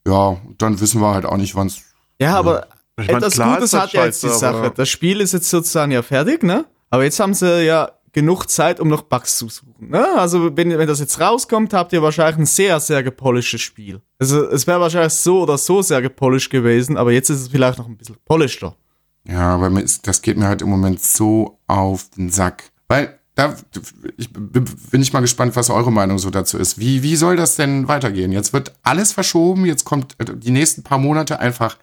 Ja, 0.07 0.37
dann 0.57 0.79
wissen 0.79 1.01
wir 1.01 1.13
halt 1.13 1.25
auch 1.25 1.37
nicht, 1.37 1.55
wann 1.55 1.67
es 1.67 1.79
Ja, 2.19 2.35
aber 2.37 2.67
Ich 2.99 3.07
mein, 3.07 3.17
etwas 3.17 3.37
Gutes 3.37 3.73
hat 3.73 3.91
ja 3.93 4.05
jetzt 4.05 4.23
die 4.23 4.29
Sache. 4.29 4.57
aber- 4.57 4.69
Das 4.71 4.89
Spiel 4.89 5.21
ist 5.21 5.33
jetzt 5.33 5.49
sozusagen 5.49 5.91
ja 5.91 6.01
fertig, 6.01 6.43
ne? 6.43 6.65
Aber 6.89 7.03
jetzt 7.03 7.19
haben 7.19 7.33
sie 7.33 7.63
ja 7.65 7.91
genug 8.13 8.49
Zeit, 8.49 8.79
um 8.79 8.87
noch 8.87 9.03
Bugs 9.03 9.37
zu 9.37 9.49
suchen. 9.49 9.75
Ne? 9.89 10.07
Also 10.17 10.55
wenn, 10.57 10.75
wenn 10.75 10.87
das 10.87 10.99
jetzt 10.99 11.19
rauskommt, 11.19 11.73
habt 11.73 11.93
ihr 11.93 12.01
wahrscheinlich 12.01 12.37
ein 12.39 12.45
sehr, 12.47 12.79
sehr 12.79 13.03
gepolischtes 13.03 13.61
Spiel. 13.61 14.01
Also 14.17 14.47
es 14.49 14.65
wäre 14.65 14.79
wahrscheinlich 14.79 15.13
so 15.13 15.43
oder 15.43 15.57
so 15.59 15.81
sehr 15.83 16.01
gepolished 16.01 16.49
gewesen, 16.49 16.97
aber 16.97 17.11
jetzt 17.11 17.29
ist 17.29 17.41
es 17.41 17.47
vielleicht 17.49 17.77
noch 17.77 17.87
ein 17.87 17.97
bisschen 17.97 18.15
polischter. 18.25 18.75
Ja, 19.29 19.53
aber 19.55 19.69
mir 19.69 19.81
ist, 19.81 20.07
das 20.07 20.21
geht 20.21 20.37
mir 20.37 20.47
halt 20.47 20.61
im 20.61 20.69
Moment 20.69 21.01
so 21.01 21.59
auf 21.67 22.09
den 22.11 22.29
Sack. 22.29 22.71
Weil, 22.87 23.19
da 23.35 23.55
ich, 24.17 24.31
bin 24.31 25.01
ich 25.01 25.13
mal 25.13 25.19
gespannt, 25.19 25.55
was 25.55 25.69
eure 25.69 25.91
Meinung 25.91 26.17
so 26.17 26.29
dazu 26.29 26.57
ist. 26.57 26.79
Wie, 26.79 27.03
wie 27.03 27.15
soll 27.15 27.35
das 27.35 27.55
denn 27.55 27.87
weitergehen? 27.87 28.31
Jetzt 28.31 28.53
wird 28.53 28.73
alles 28.83 29.11
verschoben, 29.11 29.65
jetzt 29.65 29.83
kommt 29.85 30.15
äh, 30.19 30.25
die 30.35 30.51
nächsten 30.51 30.83
paar 30.83 30.97
Monate 30.97 31.39
einfach 31.39 31.77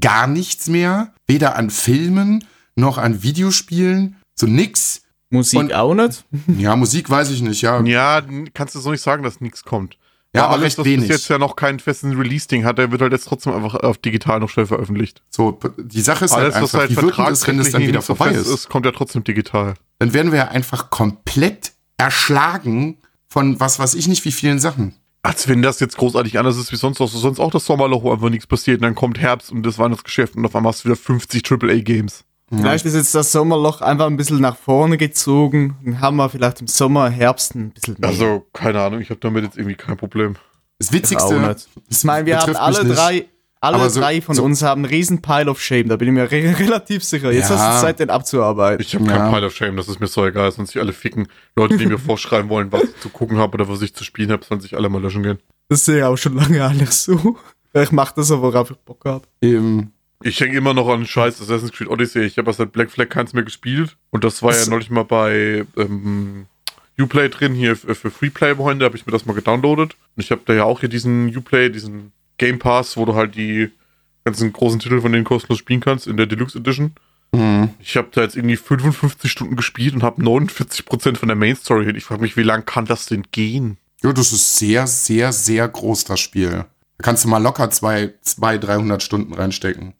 gar 0.00 0.26
nichts 0.26 0.68
mehr. 0.68 1.12
Weder 1.26 1.56
an 1.56 1.70
Filmen 1.70 2.44
noch 2.76 2.98
an 2.98 3.22
Videospielen. 3.22 4.16
So 4.34 4.46
nix. 4.46 5.02
Musik 5.30 5.58
Und- 5.58 5.74
auch 5.74 5.94
nicht. 5.94 6.24
Ja, 6.58 6.76
Musik 6.76 7.10
weiß 7.10 7.30
ich 7.30 7.42
nicht, 7.42 7.60
ja. 7.62 7.80
Ja, 7.82 8.22
kannst 8.54 8.74
du 8.76 8.80
so 8.80 8.90
nicht 8.92 9.02
sagen, 9.02 9.22
dass 9.24 9.40
nichts 9.40 9.64
kommt. 9.64 9.96
Ja, 10.34 10.46
aber 10.46 10.54
alles, 10.54 10.64
recht 10.64 10.78
was 10.78 10.84
wenig. 10.86 11.08
jetzt 11.08 11.28
ja 11.28 11.38
noch 11.38 11.54
keinen 11.54 11.78
festen 11.78 12.16
Release-Ding 12.16 12.64
hat, 12.64 12.78
der 12.78 12.90
wird 12.90 13.00
halt 13.00 13.12
jetzt 13.12 13.26
trotzdem 13.28 13.52
einfach 13.52 13.74
auf 13.74 13.98
digital 13.98 14.40
noch 14.40 14.48
schnell 14.50 14.66
veröffentlicht. 14.66 15.22
So, 15.30 15.58
die 15.78 16.00
Sache 16.00 16.24
ist 16.24 16.32
Alles, 16.32 16.54
halt 16.54 16.64
was 16.64 16.74
einfach, 16.74 16.80
halt 16.80 16.90
wie 16.90 16.96
wird 16.96 17.04
das, 17.06 17.46
wenn 17.46 17.56
vertragsrechtlich 17.56 17.72
dann 17.72 17.82
wieder 17.82 18.02
so 18.02 18.14
vorbei 18.14 18.32
ist? 18.32 18.48
ist, 18.48 18.68
kommt 18.68 18.84
ja 18.84 18.92
trotzdem 18.92 19.22
digital. 19.22 19.74
Dann 20.00 20.12
werden 20.12 20.32
wir 20.32 20.38
ja 20.38 20.48
einfach 20.48 20.90
komplett 20.90 21.72
erschlagen 21.96 22.98
von 23.28 23.58
was 23.60 23.78
weiß 23.78 23.94
ich 23.94 24.08
nicht 24.08 24.24
wie 24.24 24.32
vielen 24.32 24.58
Sachen. 24.58 24.94
Als 25.22 25.48
wenn 25.48 25.62
das 25.62 25.80
jetzt 25.80 25.96
großartig 25.96 26.38
anders 26.38 26.56
ist 26.56 26.70
wie 26.72 26.76
sonst 26.76 27.00
auch. 27.00 27.08
Sonst 27.08 27.38
auch 27.38 27.50
das 27.50 27.64
Sommerloch, 27.64 28.02
wo 28.02 28.12
einfach 28.12 28.28
nichts 28.28 28.46
passiert. 28.46 28.78
Und 28.78 28.82
dann 28.82 28.94
kommt 28.94 29.18
Herbst 29.18 29.50
und 29.50 29.64
das 29.64 29.78
Weihnachtsgeschäft 29.78 30.36
und 30.36 30.44
auf 30.44 30.54
einmal 30.54 30.72
hast 30.72 30.84
du 30.84 30.88
wieder 30.88 30.96
50 30.96 31.50
AAA-Games. 31.50 32.24
Vielleicht 32.50 32.84
ist 32.86 32.94
jetzt 32.94 33.14
das 33.14 33.32
Sommerloch 33.32 33.80
einfach 33.80 34.06
ein 34.06 34.16
bisschen 34.16 34.40
nach 34.40 34.56
vorne 34.56 34.96
gezogen. 34.98 35.76
Dann 35.84 36.00
haben 36.00 36.16
wir 36.16 36.28
vielleicht 36.28 36.60
im 36.60 36.66
Sommer, 36.66 37.08
Herbst 37.10 37.54
ein 37.54 37.70
bisschen 37.70 37.96
mehr. 37.98 38.10
Also, 38.10 38.46
keine 38.52 38.80
Ahnung, 38.82 39.00
ich 39.00 39.10
habe 39.10 39.20
damit 39.20 39.44
jetzt 39.44 39.56
irgendwie 39.56 39.76
kein 39.76 39.96
Problem. 39.96 40.36
Das 40.78 40.92
Witzigste. 40.92 41.56
Ich 41.88 42.04
meine, 42.04 42.26
wir 42.26 42.36
mich 42.46 42.58
alle 42.58 42.84
drei 42.84 43.26
alle 43.60 43.88
so- 43.88 44.00
drei 44.00 44.20
von 44.20 44.34
so- 44.34 44.42
uns 44.44 44.62
haben 44.62 44.84
einen 44.84 44.92
riesen 44.92 45.22
Pile 45.22 45.50
of 45.50 45.58
Shame, 45.58 45.88
da 45.88 45.96
bin 45.96 46.08
ich 46.08 46.14
mir 46.14 46.30
re 46.30 46.54
relativ 46.58 47.02
sicher. 47.02 47.32
Jetzt 47.32 47.48
Ja. 47.48 47.56
hast 47.58 47.80
du 47.80 47.86
Zeit, 47.86 47.98
den 47.98 48.10
abzuarbeiten. 48.10 48.84
Ich 48.84 48.94
habe 48.94 49.06
Ja. 49.06 49.16
kein 49.16 49.32
Pile 49.32 49.46
of 49.46 49.56
Shame, 49.56 49.76
das 49.78 49.88
ist 49.88 50.00
mir 50.00 50.06
so 50.06 50.26
egal, 50.26 50.52
sonst 50.52 50.72
sich 50.72 50.82
alle 50.82 50.92
ficken. 50.92 51.28
Leute, 51.56 51.78
die 51.78 51.86
mir 51.86 51.98
vorschreiben 52.10 52.50
wollen, 52.50 52.70
was 52.72 52.82
ich 52.82 53.00
zu 53.00 53.08
gucken 53.08 53.38
habe 53.38 53.54
oder 53.54 53.66
was 53.66 53.80
ich 53.80 53.94
zu 53.94 54.04
spielen 54.04 54.30
habe, 54.32 54.44
sollen 54.44 54.60
sich 54.60 54.76
alle 54.76 54.90
mal 54.90 55.00
löschen 55.00 55.22
gehen. 55.22 55.38
Das 55.70 55.86
sehe 55.86 55.96
ich 55.98 56.04
auch 56.04 56.16
schon 56.18 56.34
lange 56.36 56.62
eigentlich 56.62 56.90
so. 56.90 57.36
Ich 57.76 57.90
mach 57.90 58.12
das 58.12 58.30
aber, 58.30 58.42
worauf 58.52 58.70
ich 58.70 58.76
Bock 58.76 59.04
habe. 59.06 59.26
Eben. 59.40 59.93
Ich 60.26 60.40
hänge 60.40 60.56
immer 60.56 60.72
noch 60.72 60.88
an 60.88 61.06
scheiß 61.06 61.40
Assassin's 61.42 61.72
Creed 61.72 61.88
Odyssey. 61.88 62.22
Ich 62.22 62.38
habe 62.38 62.52
seit 62.52 62.72
Black 62.72 62.90
Flag 62.90 63.08
keins 63.10 63.32
mehr 63.34 63.42
gespielt. 63.44 63.96
Und 64.10 64.24
das 64.24 64.42
war 64.42 64.50
Das- 64.52 64.64
ja 64.64 64.70
neulich 64.70 64.88
mal 64.90 65.04
bei 65.04 65.64
ähm, 65.76 66.46
Uplay 66.98 67.28
drin, 67.28 67.54
hier 67.54 67.76
für, 67.76 67.94
für 67.94 68.10
Freeplay-Freunde, 68.10 68.84
habe 68.86 68.96
ich 68.96 69.04
mir 69.04 69.12
das 69.12 69.26
mal 69.26 69.34
gedownloadet. 69.34 69.96
Und 70.16 70.22
ich 70.22 70.30
habe 70.30 70.40
da 70.46 70.54
ja 70.54 70.64
auch 70.64 70.80
hier 70.80 70.88
diesen 70.88 71.34
Uplay, 71.36 71.68
diesen 71.68 72.12
Game 72.38 72.58
Pass, 72.58 72.96
wo 72.96 73.04
du 73.04 73.14
halt 73.14 73.34
die 73.34 73.70
ganzen 74.24 74.52
großen 74.52 74.80
Titel 74.80 75.00
von 75.02 75.12
denen 75.12 75.24
kostenlos 75.24 75.58
spielen 75.58 75.80
kannst 75.80 76.06
in 76.06 76.16
der 76.16 76.26
Deluxe 76.26 76.58
Edition. 76.58 76.92
Mhm. 77.32 77.70
Ich 77.80 77.96
habe 77.98 78.08
da 78.12 78.22
jetzt 78.22 78.36
irgendwie 78.36 78.56
55 78.56 79.30
Stunden 79.30 79.56
gespielt 79.56 79.92
und 79.94 80.02
habe 80.02 80.22
49% 80.22 81.16
von 81.16 81.28
der 81.28 81.36
Main 81.36 81.56
Story 81.56 81.84
hin. 81.84 81.96
Ich 81.96 82.04
frage 82.04 82.22
mich, 82.22 82.36
wie 82.38 82.42
lang 82.42 82.64
kann 82.64 82.86
das 82.86 83.06
denn 83.06 83.24
gehen? 83.32 83.76
Ja, 84.02 84.12
das 84.14 84.32
ist 84.32 84.56
sehr, 84.58 84.86
sehr, 84.86 85.32
sehr 85.32 85.68
groß, 85.68 86.04
das 86.04 86.20
Spiel. 86.20 86.50
Da 86.50 86.66
kannst 87.02 87.24
du 87.24 87.28
mal 87.28 87.42
locker 87.42 87.70
zwei, 87.70 88.14
zwei 88.22 88.56
300 88.56 89.02
Stunden 89.02 89.34
reinstecken. 89.34 89.92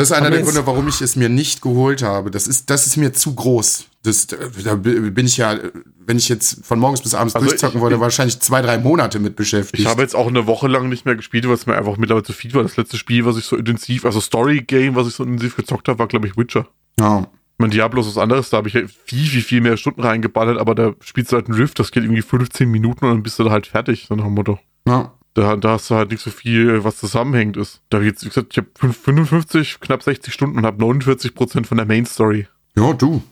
Das 0.00 0.08
ist 0.08 0.16
einer 0.16 0.28
Aber 0.28 0.36
der 0.36 0.44
Gründe, 0.44 0.66
warum 0.66 0.88
ich 0.88 1.02
es 1.02 1.14
mir 1.14 1.28
nicht 1.28 1.60
geholt 1.60 2.02
habe. 2.02 2.30
Das 2.30 2.46
ist, 2.46 2.70
das 2.70 2.86
ist 2.86 2.96
mir 2.96 3.12
zu 3.12 3.34
groß. 3.34 3.84
Das, 4.02 4.28
da 4.28 4.76
bin 4.76 5.26
ich 5.26 5.36
ja, 5.36 5.58
wenn 6.06 6.16
ich 6.16 6.30
jetzt 6.30 6.64
von 6.64 6.78
morgens 6.78 7.02
bis 7.02 7.14
abends 7.14 7.34
Also 7.34 7.46
durchzocken 7.46 7.82
wollte, 7.82 8.00
wahrscheinlich 8.00 8.40
zwei, 8.40 8.62
drei 8.62 8.78
Monate 8.78 9.18
mit 9.18 9.36
beschäftigt. 9.36 9.82
Ich 9.82 9.86
habe 9.86 10.00
jetzt 10.00 10.16
auch 10.16 10.28
eine 10.28 10.46
Woche 10.46 10.68
lang 10.68 10.88
nicht 10.88 11.04
mehr 11.04 11.16
gespielt, 11.16 11.46
weil 11.46 11.54
es 11.54 11.66
mir 11.66 11.76
einfach 11.76 11.98
mittlerweile 11.98 12.24
zu 12.24 12.32
viel 12.32 12.54
war. 12.54 12.62
Das 12.62 12.78
letzte 12.78 12.96
Spiel, 12.96 13.26
was 13.26 13.36
ich 13.36 13.44
so 13.44 13.56
intensiv, 13.56 14.06
also 14.06 14.22
Story-Game, 14.22 14.94
was 14.94 15.06
ich 15.06 15.14
so 15.14 15.22
intensiv 15.22 15.54
gezockt 15.54 15.86
habe, 15.88 15.98
war, 15.98 16.06
glaube 16.06 16.26
ich, 16.26 16.36
Witcher. 16.36 16.66
ja. 16.98 17.20
Ich 17.20 17.62
meine, 17.62 17.72
Diablo 17.74 18.00
ist 18.00 18.06
was 18.06 18.16
anderes, 18.16 18.48
da 18.48 18.56
habe 18.56 18.68
ich 18.68 18.72
viel, 19.04 19.26
viel, 19.26 19.42
viel 19.42 19.60
mehr 19.60 19.76
Stunden 19.76 20.00
reingeballert, 20.00 20.56
aber 20.56 20.74
da 20.74 20.94
spielst 21.00 21.30
du 21.30 21.36
halt 21.36 21.48
einen 21.48 21.58
Rift, 21.58 21.78
das 21.78 21.92
geht 21.92 22.04
irgendwie 22.04 22.22
15 22.22 22.66
Minuten 22.70 23.04
und 23.04 23.10
dann 23.10 23.22
bist 23.22 23.38
du 23.38 23.44
da 23.44 23.50
halt 23.50 23.66
fertig, 23.66 24.06
so 24.08 24.14
nach 24.14 24.24
dem 24.24 24.32
Motto. 24.32 24.58
ja. 24.88 25.12
Da, 25.34 25.56
da 25.56 25.72
hast 25.72 25.90
du 25.90 25.94
halt 25.94 26.10
nicht 26.10 26.22
so 26.22 26.30
viel, 26.30 26.82
was 26.82 26.96
zusammenhängt 26.96 27.56
ist. 27.56 27.82
Da 27.88 28.00
jetzt, 28.00 28.24
wie 28.24 28.28
gesagt, 28.28 28.48
ich 28.50 28.58
habe 28.58 28.68
55, 28.74 29.78
knapp 29.80 30.02
60 30.02 30.34
Stunden 30.34 30.58
und 30.58 30.66
habe 30.66 30.82
49% 30.82 31.66
von 31.66 31.76
der 31.76 31.86
Main 31.86 32.04
Story. 32.04 32.48
Ja, 32.76 32.92
du. 32.92 33.22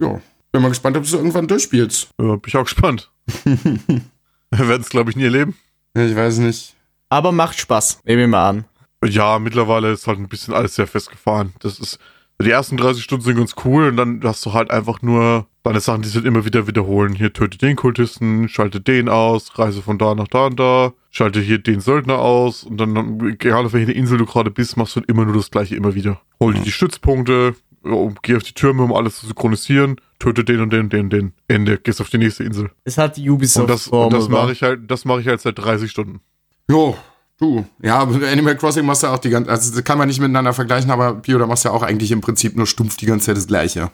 Ja. 0.00 0.20
Bin 0.52 0.62
mal 0.62 0.68
gespannt, 0.68 0.96
ob 0.96 1.02
du 1.02 1.08
es 1.08 1.14
irgendwann 1.14 1.48
durchspielst. 1.48 2.08
Ja, 2.20 2.36
bin 2.36 2.42
ich 2.46 2.56
auch 2.56 2.64
gespannt. 2.64 3.10
Wir 3.46 4.68
werden 4.68 4.82
es, 4.82 4.90
glaube 4.90 5.10
ich, 5.10 5.16
nie 5.16 5.24
erleben. 5.24 5.56
Ich 5.94 6.14
weiß 6.14 6.38
nicht. 6.38 6.74
Aber 7.08 7.32
macht 7.32 7.58
Spaß, 7.58 8.00
nehme 8.04 8.24
ich 8.24 8.28
mal 8.28 8.48
an. 8.48 8.64
Ja, 9.04 9.38
mittlerweile 9.38 9.92
ist 9.92 10.06
halt 10.06 10.18
ein 10.18 10.28
bisschen 10.28 10.54
alles 10.54 10.74
sehr 10.74 10.86
festgefahren. 10.86 11.52
Das 11.60 11.78
ist, 11.78 11.98
die 12.40 12.50
ersten 12.50 12.76
30 12.76 13.02
Stunden 13.02 13.24
sind 13.24 13.36
ganz 13.36 13.54
cool 13.64 13.88
und 13.88 13.96
dann 13.96 14.20
hast 14.24 14.44
du 14.46 14.52
halt 14.52 14.70
einfach 14.70 15.02
nur 15.02 15.46
deine 15.66 15.80
Sachen, 15.80 16.02
die 16.02 16.08
sich 16.08 16.24
immer 16.24 16.44
wieder 16.44 16.66
wiederholen. 16.66 17.14
Hier 17.14 17.32
töte 17.32 17.58
den 17.58 17.76
Kultisten, 17.76 18.48
schalte 18.48 18.80
den 18.80 19.08
aus, 19.08 19.58
reise 19.58 19.82
von 19.82 19.98
da 19.98 20.14
nach 20.14 20.28
da 20.28 20.46
und 20.46 20.60
da, 20.60 20.92
schalte 21.10 21.40
hier 21.40 21.58
den 21.58 21.80
Söldner 21.80 22.18
aus 22.18 22.62
und 22.62 22.78
dann, 22.78 23.20
egal 23.28 23.66
auf 23.66 23.72
welcher 23.72 23.94
Insel 23.94 24.18
du 24.18 24.26
gerade 24.26 24.50
bist, 24.50 24.76
machst 24.76 24.96
du 24.96 25.00
immer 25.00 25.24
nur 25.24 25.34
das 25.34 25.50
gleiche 25.50 25.74
immer 25.74 25.94
wieder. 25.94 26.20
Hol 26.40 26.54
dir 26.54 26.62
die 26.62 26.70
Stützpunkte, 26.70 27.56
geh 28.22 28.36
auf 28.36 28.42
die 28.44 28.54
Türme, 28.54 28.84
um 28.84 28.92
alles 28.92 29.16
zu 29.16 29.26
synchronisieren, 29.26 29.96
töte 30.18 30.44
den 30.44 30.60
und 30.60 30.72
den 30.72 30.84
und 30.84 30.92
den 30.92 31.00
und 31.04 31.12
den. 31.12 31.32
Ende, 31.48 31.78
gehst 31.78 32.00
auf 32.00 32.10
die 32.10 32.18
nächste 32.18 32.44
Insel. 32.44 32.70
Es 32.84 32.96
hat 32.96 33.16
die 33.16 33.28
Und 33.28 33.42
das, 33.68 33.88
und 33.88 34.12
das 34.12 34.28
mache 34.28 34.52
ich 34.52 34.62
halt, 34.62 34.88
das 34.90 35.04
mache 35.04 35.20
ich 35.20 35.26
halt 35.26 35.40
seit 35.40 35.58
30 35.58 35.90
Stunden. 35.90 36.20
Jo, 36.70 36.96
du. 37.38 37.66
Ja, 37.82 37.98
aber 37.98 38.26
Animal 38.26 38.56
Crossing 38.56 38.86
machst 38.86 39.02
du 39.02 39.08
auch 39.08 39.18
die 39.18 39.30
ganze 39.30 39.50
also 39.50 39.74
das 39.74 39.84
kann 39.84 39.98
man 39.98 40.06
nicht 40.06 40.20
miteinander 40.20 40.52
vergleichen, 40.52 40.90
aber 40.92 41.14
Pio, 41.14 41.38
da 41.38 41.46
machst 41.46 41.64
du 41.64 41.70
ja 41.70 41.74
auch 41.74 41.82
eigentlich 41.82 42.12
im 42.12 42.20
Prinzip 42.20 42.56
nur 42.56 42.66
stumpf 42.66 42.96
die 42.96 43.06
ganze 43.06 43.26
Zeit 43.26 43.36
das 43.36 43.46
Gleiche. 43.46 43.90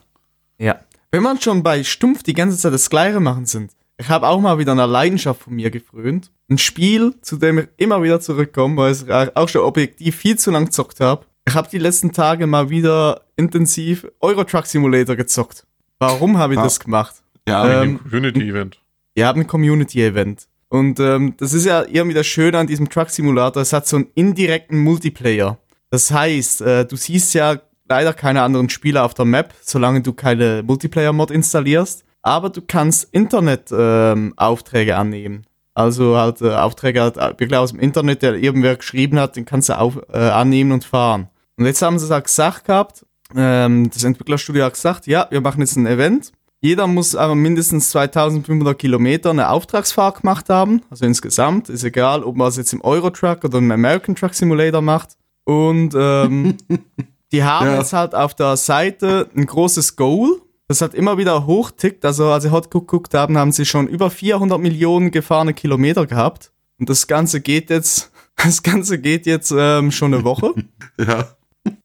Ja. 0.59 0.79
Wenn 1.15 1.23
man 1.23 1.39
schon 1.39 1.63
bei 1.63 1.85
Stumpf 1.85 2.23
die 2.23 2.33
ganze 2.33 2.57
Zeit 2.57 2.73
das 2.73 2.89
Gleiche 2.89 3.21
machen 3.21 3.45
sind. 3.45 3.73
Ich 3.99 4.09
habe 4.09 4.27
auch 4.27 4.41
mal 4.41 4.59
wieder 4.59 4.73
eine 4.73 4.87
Leidenschaft 4.87 5.43
von 5.43 5.53
mir 5.55 5.71
gefrönt. 5.71 6.33
Ein 6.49 6.57
Spiel, 6.57 7.15
zu 7.21 7.37
dem 7.37 7.59
ich 7.59 7.69
immer 7.77 8.03
wieder 8.03 8.19
zurückkomme, 8.19 8.77
weil 8.79 8.93
ich 8.93 9.37
auch 9.37 9.49
schon 9.49 9.61
objektiv 9.61 10.17
viel 10.17 10.39
zu 10.39 10.51
lang 10.51 10.65
gezockt 10.65 11.01
habe. 11.01 11.27
Ich 11.47 11.55
habe 11.55 11.69
die 11.71 11.77
letzten 11.79 12.13
Tage 12.13 12.47
mal 12.47 12.71
wieder 12.71 13.21
intensiv 13.37 14.07
Euro 14.21 14.45
Truck 14.45 14.65
Simulator 14.65 15.15
gezockt. 15.15 15.67
Warum 15.99 16.39
habe 16.39 16.55
ich 16.55 16.59
Ja. 16.59 16.65
das 16.65 16.81
gemacht? 16.81 17.17
Ja, 17.47 17.83
Ähm, 17.83 17.91
Im 17.91 17.99
Community-Event. 18.11 18.81
Habt 19.19 19.39
ein 19.39 19.47
Community-Event. 19.47 20.49
Und 20.71 20.99
ähm, 20.99 21.35
das 21.37 21.53
ist 21.53 21.67
ja 21.67 21.85
irgendwie 21.87 22.15
das 22.15 22.27
Schöne 22.27 22.57
an 22.59 22.67
diesem 22.67 22.89
Truck 22.89 23.11
Simulator. 23.11 23.61
Es 23.61 23.75
hat 23.75 23.87
so 23.87 23.97
einen 23.97 24.07
indirekten 24.15 24.79
Multiplayer. 24.79 25.59
Das 25.91 26.11
heißt, 26.11 26.63
äh, 26.63 26.87
du 26.87 26.97
siehst 26.97 27.35
ja 27.35 27.61
leider 27.93 28.15
keine 28.15 28.41
anderen 28.41 28.71
Spieler 28.71 29.05
auf 29.05 29.13
der 29.13 29.27
Map, 29.27 29.53
solange 29.61 30.01
du 30.01 30.15
keine 30.15 30.63
Multiplayer-Mod 30.63 31.31
installierst. 31.31 32.05
Aber 32.23 32.49
du 32.49 32.63
kannst 32.63 33.13
Internet-Aufträge 33.13 34.97
annehmen. 34.97 35.45
Also 35.75 36.17
halt 36.17 36.41
äh, 36.41 36.55
Aufträge 36.55 37.03
halt 37.03 37.17
wirklich 37.17 37.55
aus 37.55 37.73
dem 37.73 37.81
Internet, 37.81 38.23
der 38.23 38.35
irgendwer 38.35 38.77
geschrieben 38.77 39.19
hat, 39.19 39.37
den 39.37 39.45
kannst 39.45 39.69
du 39.69 39.79
auf, 39.79 39.99
äh, 40.11 40.19
annehmen 40.19 40.73
und 40.73 40.85
fahren. 40.85 41.29
Und 41.59 41.67
jetzt 41.67 41.83
haben 41.83 41.99
sie 41.99 42.07
es 42.07 42.11
halt 42.11 42.25
gesagt 42.25 42.65
gehabt, 42.65 43.05
ähm, 43.35 43.91
das 43.91 44.05
Entwicklerstudio 44.05 44.65
hat 44.65 44.75
gesagt, 44.75 45.07
ja, 45.07 45.27
wir 45.31 45.43
machen 45.43 45.61
jetzt 45.61 45.77
ein 45.77 45.87
Event. 45.87 46.33
Jeder 46.61 46.87
muss 46.87 47.15
aber 47.15 47.35
mindestens 47.35 47.91
2500 47.91 48.79
Kilometer 48.79 49.31
eine 49.31 49.51
Auftragsfahrt 49.51 50.23
gemacht 50.23 50.49
haben. 50.49 50.83
Also 50.91 51.05
insgesamt. 51.05 51.69
Ist 51.69 51.85
egal, 51.85 52.23
ob 52.23 52.37
man 52.37 52.49
es 52.49 52.57
jetzt 52.57 52.73
im 52.73 52.81
Eurotruck 52.83 53.45
oder 53.45 53.59
im 53.59 53.71
American 53.71 54.15
Truck 54.15 54.33
Simulator 54.33 54.81
macht. 54.81 55.17
Und 55.45 55.93
ähm, 55.97 56.57
die 57.33 57.43
haben 57.45 57.67
Ja. 57.67 57.79
jetzt 57.79 57.93
halt 57.93 58.15
auf 58.15 58.35
der 58.35 58.57
Seite 58.57 59.29
ein 59.35 59.47
großes 59.47 59.97
Goal. 59.97 60.41
Das 60.69 60.81
hat 60.81 60.95
immer 60.95 61.19
wieder 61.19 61.47
hochtickt. 61.47 62.05
Also 62.05 62.27
als 62.31 62.45
sie 62.45 62.51
heute 62.51 62.69
geguckt 62.69 63.15
haben, 63.15 63.37
haben 63.37 63.53
sie 63.53 63.65
schon 63.67 63.89
über 63.89 64.11
400 64.11 64.61
Millionen 64.61 65.11
gefahrene 65.11 65.55
Kilometer 65.55 66.07
gehabt. 66.07 66.53
Und 66.79 66.89
das 66.89 67.07
Ganze 67.07 67.41
geht 67.41 67.71
jetzt, 67.71 68.13
das 68.37 68.63
Ganze 68.63 68.99
geht 68.99 69.27
jetzt 69.27 69.53
ähm, 69.57 69.91
schon 69.91 70.15
eine 70.15 70.25
Woche. 70.25 70.53
ja. 70.99 71.29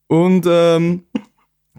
Und 0.07 0.45
ähm, 0.47 1.03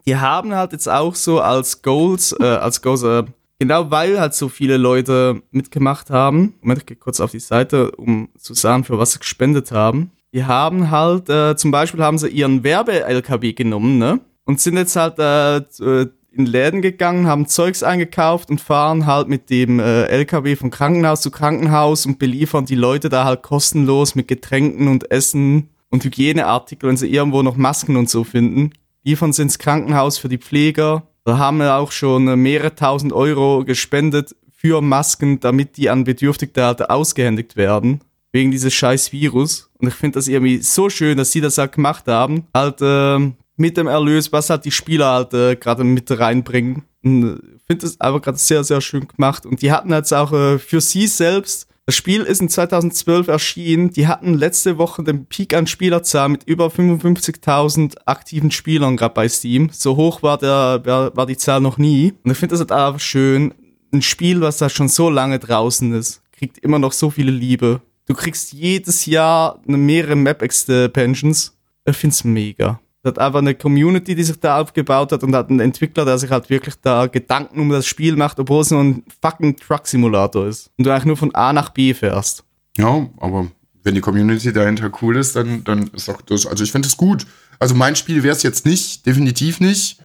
die 0.07 0.17
haben 0.17 0.55
halt 0.55 0.73
jetzt 0.73 0.89
auch 0.89 1.15
so 1.15 1.41
als 1.41 1.83
Goals, 1.83 2.35
äh, 2.39 2.45
als 2.45 2.83
Goals, 2.83 3.03
äh, 3.03 3.25
genau 3.59 3.91
weil 3.91 4.21
halt 4.21 4.35
so 4.35 4.49
viele 4.49 4.77
Leute 4.77 5.43
mitgemacht 5.51 6.11
haben, 6.11 6.55
Moment, 6.61 6.81
ich 6.81 6.87
gehe 6.87 6.97
kurz 6.97 7.21
auf 7.21 7.31
die 7.33 7.41
Seite, 7.41 7.91
um 7.93 8.29
zu 8.39 8.55
sagen, 8.55 8.85
für 8.85 8.99
was 8.99 9.13
sie 9.13 9.19
gespendet 9.19 9.73
haben. 9.73 10.13
Die 10.33 10.45
haben 10.45 10.91
halt, 10.91 11.29
äh, 11.29 11.57
zum 11.57 11.71
Beispiel 11.71 12.03
haben 12.03 12.19
sie 12.19 12.29
ihren 12.29 12.63
Werbe-LKW 12.63 13.53
genommen, 13.55 13.99
ne? 13.99 14.21
Und 14.45 14.61
sind 14.61 14.77
jetzt 14.77 14.97
halt 14.97 15.19
äh, 15.19 15.59
äh, 15.59 16.09
in 16.33 16.47
Läden 16.47 16.83
gegangen, 16.83 17.27
haben 17.27 17.47
Zeugs 17.47 17.83
eingekauft 17.83 18.51
und 18.51 18.61
fahren 18.61 19.07
halt 19.07 19.29
mit 19.29 19.51
dem 19.51 19.81
äh, 19.81 20.05
LKW 20.05 20.57
von 20.57 20.71
Krankenhaus 20.71 21.21
zu 21.21 21.31
Krankenhaus 21.31 22.07
und 22.07 22.19
beliefern 22.19 22.65
die 22.65 22.75
Leute 22.75 23.09
da 23.09 23.25
halt 23.25 23.43
kostenlos 23.43 24.15
mit 24.15 24.29
Getränken 24.29 24.89
und 24.89 25.11
Essen 25.11 25.71
und 25.91 26.05
Hygieneartikel, 26.05 26.89
wenn 26.89 26.97
sie 26.97 27.09
irgendwo 27.09 27.43
noch 27.43 27.57
Masken 27.57 27.97
und 27.97 28.09
so 28.09 28.25
finden. 28.25 28.73
Liefern 29.05 29.33
sie 29.33 29.43
ins 29.43 29.59
Krankenhaus 29.59 30.19
für 30.19 30.29
die 30.29 30.39
Pfleger. 30.39 31.05
Da 31.25 31.39
haben 31.39 31.59
wir 31.59 31.75
auch 31.77 31.93
schon 31.93 32.29
äh, 32.29 32.37
mehrere 32.37 32.75
tausend 32.75 33.13
Euro 33.13 33.65
gespendet 33.65 34.37
für 34.51 34.81
Masken, 34.81 35.41
damit 35.41 35.77
die 35.77 35.89
an 35.89 36.05
Bedürftige 36.05 36.63
halt 36.63 36.91
ausgehändigt 36.91 37.57
werden. 37.57 38.01
Wegen 38.33 38.51
dieses 38.51 38.75
scheiß 38.75 39.13
Virus. 39.13 39.71
Und 39.79 39.89
ich 39.89 39.95
finde 39.95 40.19
das 40.19 40.29
irgendwie 40.29 40.59
so 40.59 40.91
schön, 40.91 41.17
dass 41.17 41.33
sie 41.33 41.41
das 41.41 41.59
halt 41.59 41.73
gemacht 41.73 42.07
haben. 42.07 42.47
Halt 42.55 42.79
ähm, 42.81 43.35
mit 43.57 43.77
dem 43.77 43.87
Erlös, 43.87 44.33
was 44.33 44.51
halt 44.51 44.65
die 44.65 44.71
Spieler 44.71 45.13
halt 45.13 45.35
äh, 45.35 45.57
gerade 45.57 45.85
mit 45.85 46.11
reinbringen. 46.11 46.85
Und, 47.05 47.23
äh, 47.25 47.35
Ich 47.57 47.65
finde 47.67 47.87
das 47.87 48.01
einfach 48.01 48.23
gerade 48.23 48.39
sehr, 48.39 48.65
sehr 48.65 48.81
schön 48.81 49.09
gemacht. 49.09 49.47
Und 49.47 49.63
die 49.63 49.73
hatten 49.73 49.91
jetzt 49.91 50.13
auch 50.13 50.33
äh, 50.33 50.59
für 50.59 50.81
sie 50.81 51.07
selbst 51.07 51.69
das 51.89 51.97
Spiel 51.97 52.25
ist 52.25 52.43
in 52.43 52.51
2012 52.51 53.29
erschienen. 53.29 53.89
Die 53.89 54.07
hatten 54.09 54.35
letzte 54.35 54.77
Woche 54.77 55.03
den 55.03 55.25
Peak 55.25 55.55
an 55.55 55.67
Spielerzahl 55.67 56.29
mit 56.29 56.45
über 56.45 56.67
55.000 56.67 57.95
aktiven 58.05 58.51
Spielern 58.51 58.99
gerade 58.99 59.15
bei 59.15 59.27
Steam. 59.27 59.71
So 59.73 59.97
hoch 59.97 60.23
war, 60.23 60.37
der, 60.37 60.83
war 60.85 61.25
die 61.25 61.39
Zahl 61.39 61.63
noch 61.63 61.79
nie. 61.79 62.13
Und 62.23 62.33
ich 62.33 62.37
finde 62.37 62.53
das 62.53 62.61
halt 62.61 62.73
einfach 62.73 63.01
schön. 63.01 63.55
Ein 63.91 64.03
Spiel, 64.03 64.43
was 64.43 64.59
da 64.59 64.69
schon 64.69 64.89
so 64.89 65.09
lange 65.09 65.39
draußen 65.39 65.95
ist, 65.95 66.21
kriegt 66.33 66.59
immer 66.59 66.79
noch 66.79 66.93
so 66.93 67.09
viele 67.09 67.31
Liebe. 67.33 67.81
Du 68.09 68.15
kriegst 68.15 68.55
jedes 68.55 69.05
Jahr 69.05 69.61
eine 69.69 69.77
mehrere 69.77 70.17
Map-Expansions. 70.17 71.55
Ich 71.85 71.97
find's 71.97 72.25
mega. 72.25 72.81
Es 73.03 73.09
hat 73.11 73.19
einfach 73.19 73.41
eine 73.41 73.55
Community, 73.55 74.15
die 74.15 74.25
sich 74.25 74.41
da 74.41 74.61
aufgebaut 74.61 75.13
hat 75.13 75.23
und 75.23 75.35
hat 75.35 75.51
einen 75.51 75.61
Entwickler, 75.61 76.07
der 76.07 76.19
sich 76.19 76.31
halt 76.31 76.49
wirklich 76.49 76.75
da 76.81 77.07
Gedanken 77.07 77.61
um 77.61 77.69
das 77.69 77.87
Spiel 77.87 78.17
macht, 78.17 78.41
obwohl 78.41 78.63
es 78.63 78.71
nur 78.71 78.83
ein 78.83 79.05
fucking 79.21 79.57
Truck-Simulator 79.57 80.47
ist. 80.47 80.71
Und 80.79 80.87
du 80.87 80.91
eigentlich 80.91 81.05
nur 81.05 81.17
von 81.19 81.35
A 81.35 81.53
nach 81.53 81.69
B 81.69 81.93
fährst. 81.93 82.45
Ja, 82.79 83.07
aber 83.19 83.49
wenn 83.85 83.95
die 83.95 84.01
Community 84.01 84.55
dahinter 84.55 84.91
cool 85.03 85.17
ist, 85.17 85.37
dann, 85.37 85.63
dann 85.65 85.89
ist 85.89 86.09
auch 86.09 86.23
das, 86.23 86.47
also 86.47 86.65
ich 86.65 86.73
finde 86.73 86.89
es 86.89 86.97
gut. 86.97 87.27
Also 87.59 87.75
mein 87.75 87.95
Spiel 87.95 88.23
wäre 88.23 88.35
es 88.35 88.43
jetzt 88.43 88.65
nicht, 88.65 89.05
definitiv 89.05 89.61
nicht. 89.61 90.01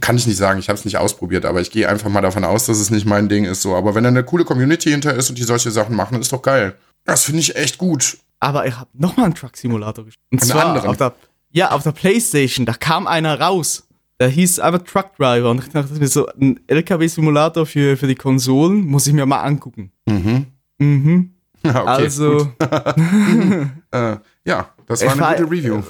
Kann 0.00 0.16
ich 0.16 0.26
nicht 0.26 0.36
sagen, 0.36 0.60
ich 0.60 0.68
habe 0.68 0.78
es 0.78 0.84
nicht 0.84 0.98
ausprobiert, 0.98 1.44
aber 1.44 1.60
ich 1.60 1.70
gehe 1.70 1.88
einfach 1.88 2.10
mal 2.10 2.20
davon 2.20 2.44
aus, 2.44 2.66
dass 2.66 2.78
es 2.78 2.90
nicht 2.90 3.06
mein 3.06 3.28
Ding 3.28 3.44
ist 3.44 3.62
so. 3.62 3.74
Aber 3.74 3.94
wenn 3.94 4.04
da 4.04 4.08
eine 4.08 4.22
coole 4.22 4.44
Community 4.44 4.90
hinter 4.90 5.14
ist 5.14 5.30
und 5.30 5.38
die 5.38 5.42
solche 5.42 5.70
Sachen 5.70 5.96
machen, 5.96 6.20
ist 6.20 6.32
doch 6.32 6.42
geil. 6.42 6.76
Das 7.04 7.24
finde 7.24 7.40
ich 7.40 7.56
echt 7.56 7.78
gut. 7.78 8.18
Aber 8.40 8.66
ich 8.66 8.76
habe 8.76 8.88
nochmal 8.94 9.26
einen 9.26 9.34
Truck 9.34 9.56
Simulator 9.56 10.04
gespielt. 10.04 10.24
Und 10.32 10.40
Einen 10.42 10.50
zwar 10.50 10.66
anderen? 10.66 10.88
auf 10.90 10.96
der, 10.96 11.14
ja, 11.50 11.70
auf 11.72 11.82
der 11.82 11.92
Playstation. 11.92 12.64
Da 12.66 12.72
kam 12.74 13.06
einer 13.06 13.38
raus. 13.40 13.86
Der 14.18 14.28
hieß 14.28 14.60
einfach 14.60 14.82
Truck 14.82 15.16
Driver. 15.16 15.50
Und 15.50 15.64
ich 15.64 15.70
dachte 15.70 15.92
mir 15.94 16.08
so, 16.08 16.26
ein 16.40 16.60
LKW-Simulator 16.66 17.66
für, 17.66 17.96
für 17.96 18.06
die 18.06 18.14
Konsolen 18.14 18.86
muss 18.86 19.06
ich 19.06 19.12
mir 19.12 19.26
mal 19.26 19.40
angucken. 19.40 19.92
Mhm. 20.06 20.46
Mhm. 20.78 21.34
Ja, 21.62 21.82
okay, 21.82 21.88
also. 21.90 22.52
Äh, 23.92 24.16
ja, 24.44 24.70
das 24.86 25.04
war 25.04 25.12
eine 25.12 25.20
war- 25.20 25.34
gute 25.36 25.50
Review. 25.50 25.82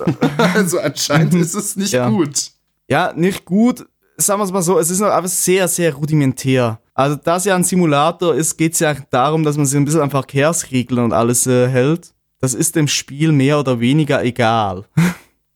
also 0.54 0.80
anscheinend 0.80 1.34
ist 1.34 1.54
es 1.54 1.76
nicht 1.76 1.92
Ja. 1.92 2.08
gut. 2.08 2.50
ja, 2.88 3.12
nicht 3.14 3.44
gut. 3.44 3.86
Sagen 4.16 4.40
wir 4.40 4.44
es 4.44 4.50
mal 4.52 4.62
so, 4.62 4.78
es 4.78 4.90
ist 4.90 5.00
noch 5.00 5.10
einfach 5.10 5.28
sehr, 5.30 5.68
sehr 5.68 5.94
rudimentär. 5.94 6.80
Also, 7.00 7.16
da 7.22 7.36
es 7.36 7.44
ja 7.44 7.54
ein 7.56 7.64
Simulator 7.64 8.34
ist, 8.34 8.56
geht 8.56 8.74
es 8.74 8.80
ja 8.80 8.94
darum, 9.10 9.42
dass 9.44 9.56
man 9.56 9.66
sich 9.66 9.76
ein 9.78 9.84
bisschen 9.84 10.00
an 10.02 10.10
Verkehrsregeln 10.10 11.02
und 11.04 11.12
alles 11.12 11.46
äh, 11.46 11.68
hält. 11.68 12.12
Das 12.40 12.54
ist 12.54 12.76
dem 12.76 12.88
Spiel 12.88 13.32
mehr 13.32 13.58
oder 13.58 13.80
weniger 13.80 14.22
egal. 14.24 14.84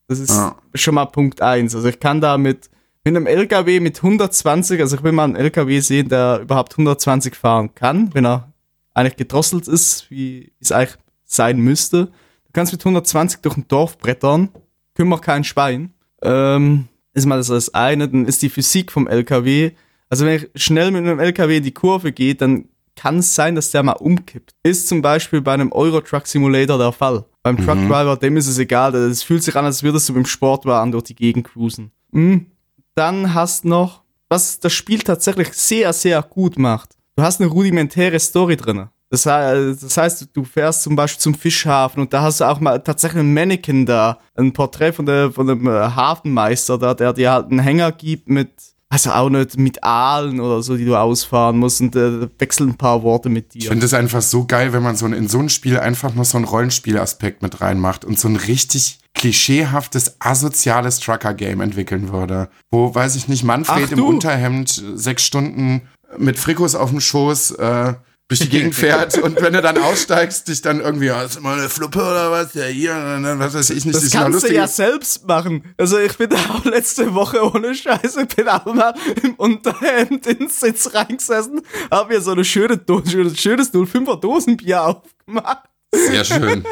Das 0.07 0.19
ist 0.19 0.31
Ja. 0.31 0.55
schon 0.75 0.97
mal 0.97 1.07
Punkt 1.07 1.41
eins. 1.41 1.75
Also, 1.75 1.89
ich 1.89 1.99
kann 1.99 2.21
da 2.21 2.37
mit, 2.37 2.69
mit 3.05 3.17
einem 3.17 3.27
LKW 3.27 3.81
mit 3.81 3.97
120, 3.97 4.79
also 4.81 4.97
ich 4.97 5.03
will 5.03 5.13
mal 5.13 5.25
einen 5.25 5.35
LKW 5.37 5.81
sehen, 5.81 6.11
der 6.11 6.41
überhaupt 6.43 6.75
120 6.75 7.35
fahren 7.35 7.75
kann, 7.75 8.15
wenn 8.15 8.27
er 8.27 8.53
eigentlich 8.93 9.17
gedrosselt 9.17 9.67
ist, 9.67 10.11
wie 10.11 10.53
es 10.61 10.73
eigentlich 10.73 10.97
sein 11.25 11.59
müsste. 11.59 12.07
Du 12.07 12.51
kannst 12.53 12.73
mit 12.73 12.83
120 12.83 13.41
durch 13.41 13.57
ein 13.57 13.67
Dorf 13.67 13.97
brettern, 13.97 14.51
kümmert 14.95 15.23
kein 15.23 15.43
Schwein. 15.43 15.95
Ähm, 16.23 16.89
ist 17.15 17.25
mal 17.25 17.39
das 17.39 17.51
als 17.51 17.73
eine, 17.73 18.07
dann 18.09 18.27
ist 18.27 18.43
die 18.43 18.51
Physik 18.51 18.93
vom 18.93 19.07
LKW. 19.09 19.73
Also 20.15 20.27
wenn 20.27 20.37
ich 20.37 20.63
schnell 20.63 20.93
mit 20.93 21.03
einem 21.03 21.19
LKW 21.19 21.57
in 21.57 21.65
die 21.65 21.75
Kurve 21.75 22.13
gehe, 22.13 22.37
dann 22.37 22.69
kann 22.95 23.19
es 23.19 23.35
sein, 23.35 23.57
dass 23.57 23.73
der 23.73 23.83
mal 23.83 23.95
umkippt. 23.95 24.55
Ist 24.63 24.87
zum 24.87 25.03
Beispiel 25.03 25.41
bei 25.41 25.53
einem 25.53 25.73
Euro 25.73 26.01
Truck 26.03 26.29
Simulator 26.29 26.79
der 26.79 26.93
Fall. 26.93 27.25
Beim 27.43 27.57
Truck 27.57 27.89
Driver, 27.89 28.17
dem 28.17 28.37
ist 28.37 28.47
es 28.47 28.59
egal. 28.59 28.95
Es 28.95 29.25
fühlt 29.25 29.43
sich 29.43 29.57
an, 29.57 29.65
als 29.65 29.83
würdest 29.83 30.09
du 30.09 30.13
mit 30.13 30.25
dem 30.25 30.29
Sportwagen 30.29 30.93
durch 30.93 31.03
die 31.03 31.17
Gegend 31.17 31.49
cruisen. 31.49 31.91
Mhm. 32.13 32.47
Dann 32.95 33.35
hast 33.35 33.65
noch, 33.65 34.03
was 34.29 34.61
das 34.61 34.73
Spiel 34.73 35.01
tatsächlich 35.01 35.53
sehr, 35.53 35.93
sehr 35.93 36.23
gut 36.23 36.61
macht. 36.61 36.91
Du 37.17 37.25
hast 37.25 37.41
eine 37.41 37.51
rudimentäre 37.51 38.21
Story 38.21 38.57
drin. 38.57 38.87
Das, 39.11 39.25
das 39.25 39.97
heißt, 39.97 40.29
du 40.33 40.45
fährst 40.45 40.85
zum 40.85 40.95
Beispiel 40.95 41.21
zum 41.21 41.35
Fischhafen 41.35 42.03
und 42.03 42.13
da 42.13 42.23
hast 42.23 42.41
du 42.41 42.45
auch 42.45 42.61
mal 42.61 42.79
tatsächlich 42.79 43.19
ein 43.19 43.35
Mannequin 43.35 43.85
da, 43.85 44.21
ein 44.37 44.53
Porträt 44.53 44.93
von, 44.93 45.07
der, 45.07 45.33
von 45.33 45.49
dem 45.49 45.67
äh, 45.67 45.71
Hafenmeister 45.71 46.79
da, 46.79 46.95
der 46.95 47.13
dir 47.13 47.33
halt 47.33 47.51
einen 47.51 47.59
Hänger 47.59 47.91
gibt 47.91 48.29
mit, 48.29 48.74
also 48.95 49.11
auch 49.11 49.29
nicht 49.29 49.59
mit 49.59 49.83
Aalen 49.83 50.41
oder 50.41 50.63
so, 50.63 50.77
die 50.77 50.85
du 50.85 50.97
ausfahren 50.97 51.59
musst 51.59 51.81
und 51.81 51.97
äh, 51.97 52.29
wechseln 52.39 52.71
ein 52.71 52.77
paar 52.77 53.03
Worte 53.03 53.29
mit 53.29 53.47
Ich 53.55 53.65
dir. 53.65 53.71
finde 53.71 53.87
es 53.87 53.93
einfach 53.93 54.23
so 54.23 54.47
geil, 54.47 54.73
wenn 54.73 54.83
man 54.83 54.95
so 54.97 55.05
ein, 55.05 55.13
in 55.13 55.29
so 55.29 55.41
ein 55.41 55.49
Spiel 55.49 55.79
einfach 55.79 56.15
noch 56.15 56.25
so 56.25 56.39
einen 56.39 56.45
Rollenspielaspekt 56.47 57.43
mit 57.43 57.61
reinmacht 57.61 58.05
und 58.05 58.19
so 58.19 58.29
ein 58.29 58.37
richtig 58.37 59.01
klischeehaftes, 59.15 60.17
asoziales 60.21 61.01
Trucker-Game 61.01 61.61
entwickeln 61.61 62.13
würde. 62.13 62.49
Wo, 62.71 62.95
weiß 62.95 63.17
ich 63.17 63.27
nicht, 63.29 63.43
Manfred 63.43 63.87
Ach, 63.89 63.93
im. 63.93 64.05
Unterhemd 64.05 64.79
äh, 64.79 64.97
sechs 64.97 65.25
Stunden 65.25 65.83
mit 66.17 66.39
Frikos 66.39 66.75
auf 66.77 66.91
dem 66.91 67.01
Schoß 67.01 67.53
äh, 67.53 67.95
durch 68.39 68.51
die 68.51 68.57
Gegend 68.57 68.75
fährt 68.75 69.17
und 69.19 69.41
wenn 69.41 69.53
du 69.53 69.63
dann 69.63 69.79
aussteigst, 69.79 70.49
dich 70.49 70.61
dann 70.61 70.81
irgendwie, 70.81 71.07
ja, 71.07 71.23
ist 71.23 71.37
immer 71.37 71.53
eine 71.53 71.69
Fluppe 71.69 72.01
oder 72.01 72.31
was, 72.31 72.55
ja 72.55 72.65
hier, 72.65 72.95
was 72.95 73.55
weiß 73.55 73.71
ich 73.71 73.85
nicht, 73.85 73.97
Das 73.97 74.13
noch 74.13 74.23
kannst 74.23 74.49
du 74.49 74.53
ja 74.53 74.67
selbst 74.67 75.27
machen. 75.27 75.63
Also 75.79 75.99
ich 75.99 76.17
bin 76.17 76.33
auch 76.51 76.65
letzte 76.65 77.15
Woche 77.15 77.43
ohne 77.55 77.75
Scheiße, 77.75 78.27
bin 78.27 78.49
auch 78.49 78.65
mal 78.67 78.95
im 79.23 79.35
Unterhemd 79.35 80.27
ins 80.27 80.61
Sitz 80.61 80.93
reingesessen, 80.95 81.63
hab 81.91 82.09
mir 82.09 82.21
so 82.21 82.33
eine 82.33 82.45
schöne 82.45 82.81
ein 82.89 83.37
schönes 83.37 83.73
05er 83.73 84.21
Dosenbier 84.21 84.83
aufgemacht. 84.83 85.69
Sehr 85.93 86.25
schön. 86.25 86.65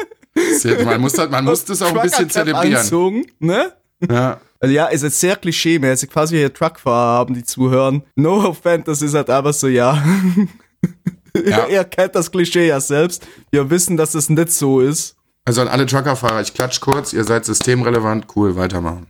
Sehr, 0.57 0.83
man, 0.83 0.99
muss 0.99 1.13
das, 1.13 1.29
man 1.29 1.45
muss 1.45 1.63
das 1.63 1.81
auch 1.81 1.95
ein 1.95 2.01
bisschen 2.01 2.29
zelebrieren. 2.29 2.75
anzogen, 2.75 3.25
ne? 3.39 3.71
Ja. 4.09 4.41
Also 4.59 4.73
ja, 4.73 4.87
ist 4.87 5.03
jetzt 5.03 5.19
sehr 5.19 5.35
klischee-mäßig, 5.35 6.09
falls 6.11 6.31
wir 6.31 6.39
hier 6.39 6.53
Truckfahrer 6.53 7.19
haben, 7.19 7.33
die 7.33 7.43
zuhören. 7.43 8.03
No 8.15 8.47
offense, 8.47 8.83
das 8.85 9.01
ist 9.01 9.13
halt 9.13 9.29
einfach 9.29 9.53
so, 9.53 9.67
ja. 9.67 10.03
Ja. 11.35 11.67
Ihr 11.67 11.83
kennt 11.85 12.15
das 12.15 12.31
Klischee 12.31 12.67
ja 12.67 12.79
selbst. 12.79 13.25
Wir 13.51 13.69
wissen, 13.69 13.97
dass 13.97 14.11
das 14.11 14.29
nicht 14.29 14.51
so 14.51 14.79
ist. 14.81 15.15
Also 15.45 15.61
an 15.61 15.67
alle 15.67 15.85
Truckerfahrer, 15.85 16.41
ich 16.41 16.53
klatsch 16.53 16.79
kurz, 16.79 17.11
ihr 17.11 17.23
seid 17.23 17.43
systemrelevant, 17.45 18.27
cool, 18.35 18.55
weitermachen. 18.55 19.07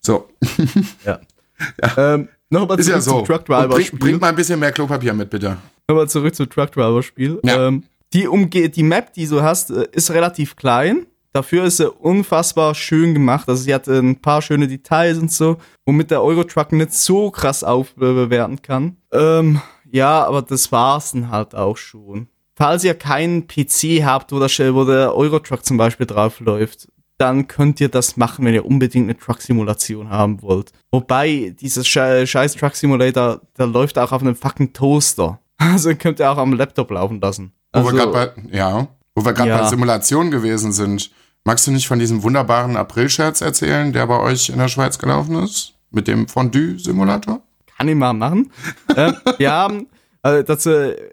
So, 0.00 0.28
Ja. 1.04 1.20
Ähm, 1.96 2.28
Nochmal 2.50 2.78
zurück 2.78 2.94
ja 2.94 3.00
so. 3.00 3.10
zum 3.10 3.18
bring, 3.24 3.26
Truckdriver-Spiel. 3.26 3.98
bringt 3.98 4.20
mal 4.20 4.28
ein 4.28 4.36
bisschen 4.36 4.58
mehr 4.58 4.72
Klopapier 4.72 5.12
mit, 5.12 5.28
bitte. 5.30 5.58
Nochmal 5.88 6.08
zurück 6.08 6.34
zum 6.34 6.48
Truckdriver-Spiel. 6.48 7.40
Ja. 7.44 7.68
Ähm, 7.68 7.84
die, 8.12 8.26
Umge 8.26 8.68
die 8.70 8.82
Map, 8.82 9.12
die 9.12 9.26
du 9.26 9.42
hast, 9.42 9.70
äh, 9.70 9.86
ist 9.92 10.10
relativ 10.10 10.56
klein. 10.56 11.06
Dafür 11.34 11.64
ist 11.64 11.76
sie 11.76 11.90
unfassbar 11.90 12.74
schön 12.74 13.12
gemacht. 13.12 13.48
Also 13.48 13.62
sie 13.62 13.74
hat 13.74 13.86
äh, 13.86 13.98
ein 13.98 14.20
paar 14.20 14.40
schöne 14.40 14.66
Details 14.66 15.18
und 15.18 15.30
so, 15.30 15.58
womit 15.84 16.10
der 16.10 16.22
Eurotruck 16.22 16.72
nicht 16.72 16.94
so 16.94 17.30
krass 17.30 17.62
aufbewerten 17.62 18.62
kann. 18.62 18.96
Ähm, 19.12 19.60
ja, 19.90 20.24
aber 20.26 20.42
das 20.42 20.70
war's 20.72 21.12
dann 21.12 21.30
halt 21.30 21.54
auch 21.54 21.76
schon. 21.76 22.28
Falls 22.56 22.82
ihr 22.84 22.94
keinen 22.94 23.46
PC 23.46 24.02
habt, 24.04 24.32
wo 24.32 24.38
der, 24.40 24.48
Sch- 24.50 24.74
wo 24.74 24.84
der 24.84 25.14
Eurotruck 25.14 25.64
zum 25.64 25.76
Beispiel 25.76 26.06
drauf 26.06 26.40
läuft, 26.40 26.88
dann 27.16 27.46
könnt 27.48 27.80
ihr 27.80 27.88
das 27.88 28.16
machen, 28.16 28.44
wenn 28.44 28.54
ihr 28.54 28.64
unbedingt 28.66 29.04
eine 29.08 29.16
Truck-Simulation 29.18 30.10
haben 30.10 30.40
wollt. 30.42 30.72
Wobei, 30.92 31.54
dieses 31.60 31.86
sche 31.88 32.26
scheiß 32.26 32.54
Truck-Simulator, 32.54 33.40
der 33.56 33.66
läuft 33.66 33.98
auch 33.98 34.12
auf 34.12 34.22
einem 34.22 34.36
fucking 34.36 34.72
Toaster. 34.72 35.38
Also 35.60 35.92
könnt 35.96 36.20
ihr 36.20 36.30
auch 36.30 36.38
am 36.38 36.52
Laptop 36.52 36.90
laufen 36.92 37.20
lassen. 37.20 37.52
Wo 37.72 37.80
Also, 37.80 37.92
wir 37.92 37.98
gerade 38.06 38.12
bei, 38.36 38.56
ja, 38.56 38.86
wo 39.16 39.24
wir 39.24 39.32
gerade 39.32 39.50
Ja. 39.50 39.62
bei 39.62 39.68
Simulationen 39.68 40.30
gewesen 40.30 40.70
sind. 40.70 41.10
Magst 41.44 41.66
du 41.66 41.72
nicht 41.72 41.88
von 41.88 41.98
diesem 41.98 42.22
wunderbaren 42.22 42.76
April-Scherz 42.76 43.40
erzählen, 43.40 43.92
der 43.92 44.06
bei 44.06 44.20
euch 44.20 44.50
in 44.50 44.58
der 44.58 44.68
Schweiz 44.68 44.98
gelaufen 44.98 45.42
ist? 45.42 45.74
Mit 45.90 46.06
dem 46.06 46.28
Fondue-Simulator? 46.28 47.42
Kann 47.78 47.88
ich 47.88 47.94
mal 47.94 48.12
machen. 48.12 48.50
äh, 48.96 49.12
wir 49.38 49.52
haben, 49.52 49.86
also 50.22 50.42
dazu, 50.42 50.70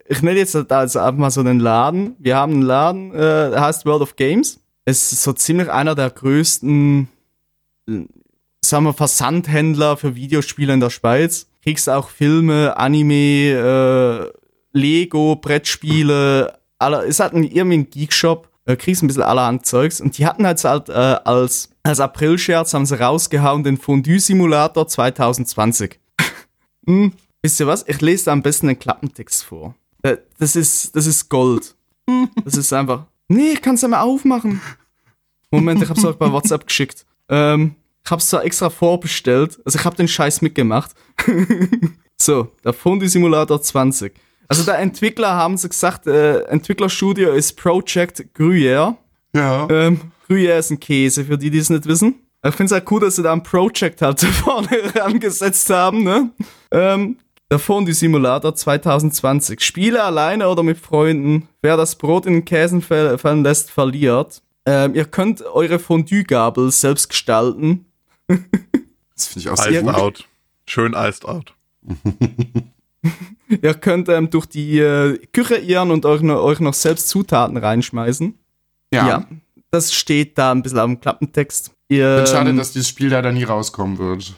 ich 0.08 0.22
nenne 0.22 0.40
jetzt 0.40 0.56
also 0.56 1.00
einfach 1.00 1.20
mal 1.20 1.32
so 1.32 1.42
einen 1.42 1.60
Laden. 1.60 2.16
Wir 2.20 2.36
haben 2.36 2.54
einen 2.54 2.62
Laden, 2.64 3.14
äh, 3.14 3.52
der 3.52 3.62
heißt 3.62 3.86
World 3.86 4.02
of 4.02 4.16
Games. 4.16 4.60
Es 4.84 5.12
ist 5.12 5.24
so 5.24 5.34
ziemlich 5.34 5.70
einer 5.70 5.96
der 5.96 6.10
größten, 6.10 7.08
äh, 7.88 8.02
sagen 8.64 8.86
wir, 8.86 8.94
Versandhändler 8.94 9.96
für 9.98 10.16
Videospiele 10.16 10.74
in 10.74 10.80
der 10.80 10.90
Schweiz. 10.90 11.48
Kriegst 11.64 11.90
auch 11.90 12.10
Filme, 12.10 12.76
Anime, 12.78 13.52
äh, 13.52 14.32
Lego, 14.74 15.36
Brettspiele, 15.36 16.58
aller, 16.80 17.04
ist 17.04 17.20
halt 17.20 17.34
ein, 17.34 17.44
irgendwie 17.44 17.78
ein 17.78 17.90
Geekshop. 17.90 18.50
Äh, 18.66 18.76
kriegst 18.76 19.04
ein 19.04 19.08
bisschen 19.08 19.22
allerhand 19.22 19.68
Zeugs. 19.68 20.02
Und 20.02 20.18
die 20.18 20.26
hatten 20.26 20.46
halt, 20.46 20.64
halt 20.64 20.90
äh, 20.90 20.94
als, 20.94 21.70
als 21.84 22.00
April-Scherz 22.00 22.74
haben 22.74 22.88
sie 22.88 23.00
rausgehauen 23.00 23.64
den 23.64 23.78
Fondue-Simulator 23.78 24.88
2020. 24.88 26.00
Hm, 26.88 27.14
wisst 27.42 27.60
ihr 27.60 27.68
was? 27.68 27.86
Ich 27.88 28.02
lese 28.02 28.26
da 28.26 28.32
am 28.34 28.42
besten 28.42 28.68
den 28.68 28.80
Klappentext 28.80 29.44
vor. 29.44 29.76
Äh, 30.04 30.18
Das 30.38 30.56
ist, 30.56 30.96
das 30.96 31.06
ist 31.08 31.30
Gold. 31.30 31.76
Das 32.44 32.56
ist 32.56 32.72
einfach. 32.74 33.06
Nee, 33.28 33.54
ich 33.54 33.62
kann 33.62 33.76
es 33.76 33.82
ja 33.82 33.88
mal 33.88 34.02
aufmachen. 34.02 34.62
Moment, 35.50 35.82
ich 35.82 35.90
hab's 35.90 36.06
euch 36.06 36.16
bei 36.18 36.32
WhatsApp 36.32 36.68
geschickt. 36.68 37.06
Ähm, 37.30 37.76
ich 38.04 38.12
hab's 38.12 38.30
zwar 38.30 38.44
extra 38.46 38.70
vorbestellt. 38.70 39.60
Also 39.66 39.80
ich 39.80 39.86
hab 39.86 39.96
den 39.96 40.08
Scheiß 40.08 40.42
mitgemacht. 40.42 40.92
so, 42.18 42.52
der 42.64 42.74
Fondue 42.74 43.10
Simulator 43.10 43.62
20. 43.62 44.14
Also 44.48 44.64
der 44.64 44.78
Entwickler 44.80 45.34
haben 45.34 45.58
sie 45.58 45.70
gesagt, 45.70 46.06
äh, 46.06 46.42
Entwicklerstudio 46.44 47.34
ist 47.34 47.54
Project 47.58 48.26
Gruyère. 48.38 48.96
Ja. 49.34 49.68
Ähm, 49.72 50.02
Gruyère 50.30 50.60
ist 50.60 50.70
ein 50.70 50.80
Käse, 50.80 51.26
für 51.26 51.38
die, 51.38 51.50
die 51.50 51.58
es 51.58 51.72
nicht 51.72 51.88
wissen. 51.88 52.16
Ich 52.48 52.54
finde 52.56 52.66
es 52.66 52.72
halt 52.72 52.90
cool, 52.92 53.00
dass 53.02 53.16
sie 53.16 53.24
da 53.24 53.34
ein 53.34 53.44
Project 53.44 54.02
halt 54.02 54.20
vorne 54.22 54.70
rangesetzt 54.96 55.70
haben, 55.70 56.04
ne? 56.04 56.32
Ähm, 56.72 57.18
der 57.50 57.60
Fondue 57.60 57.94
Simulator 57.94 58.56
2020. 58.56 59.62
Spiele 59.62 60.04
alleine 60.04 60.48
oder 60.50 60.64
mit 60.64 60.78
Freunden. 60.78 61.48
Wer 61.62 61.78
das 61.78 61.96
Brot 61.96 62.26
in 62.26 62.34
den 62.34 62.46
Käsen 62.46 62.82
fall- 62.82 63.18
fallen 63.18 63.44
lässt, 63.44 63.70
verliert. 63.72 64.42
Ähm, 64.66 64.96
ihr 64.96 65.06
könnt 65.06 65.44
eure 65.44 65.78
Fondue-Gabel 65.80 66.72
selbst 66.72 67.10
gestalten. 67.10 67.86
Das 69.18 69.28
finde 69.28 69.40
ich 69.40 69.50
auch 69.50 69.56
sehr 69.56 69.82
gut. 69.82 69.96
out. 69.96 70.28
Schön 70.68 70.94
iced 70.94 71.24
out. 71.24 71.54
Ihr 73.62 73.74
könnt 73.76 74.10
ähm, 74.10 74.30
durch 74.30 74.46
die 74.46 74.80
äh, 74.80 75.18
Küche 75.32 75.56
irren 75.56 75.92
und 75.92 76.06
euch 76.06 76.22
euch 76.22 76.60
noch 76.60 76.74
selbst 76.74 77.08
Zutaten 77.08 77.56
reinschmeißen. 77.56 78.38
Ja. 78.94 79.26
Das 79.72 79.94
steht 79.94 80.38
da 80.38 80.52
ein 80.52 80.64
bisschen 80.64 80.80
am 80.80 81.00
Klappentext. 81.00 81.75
Ihr, 81.90 82.18
Bin 82.18 82.28
schade, 82.28 82.50
ähm, 82.50 82.58
dass 82.58 82.72
dieses 82.72 82.88
Spiel 82.88 83.10
leider 83.10 83.32
nie 83.32 83.44
rauskommen 83.44 83.98
wird. 83.98 84.34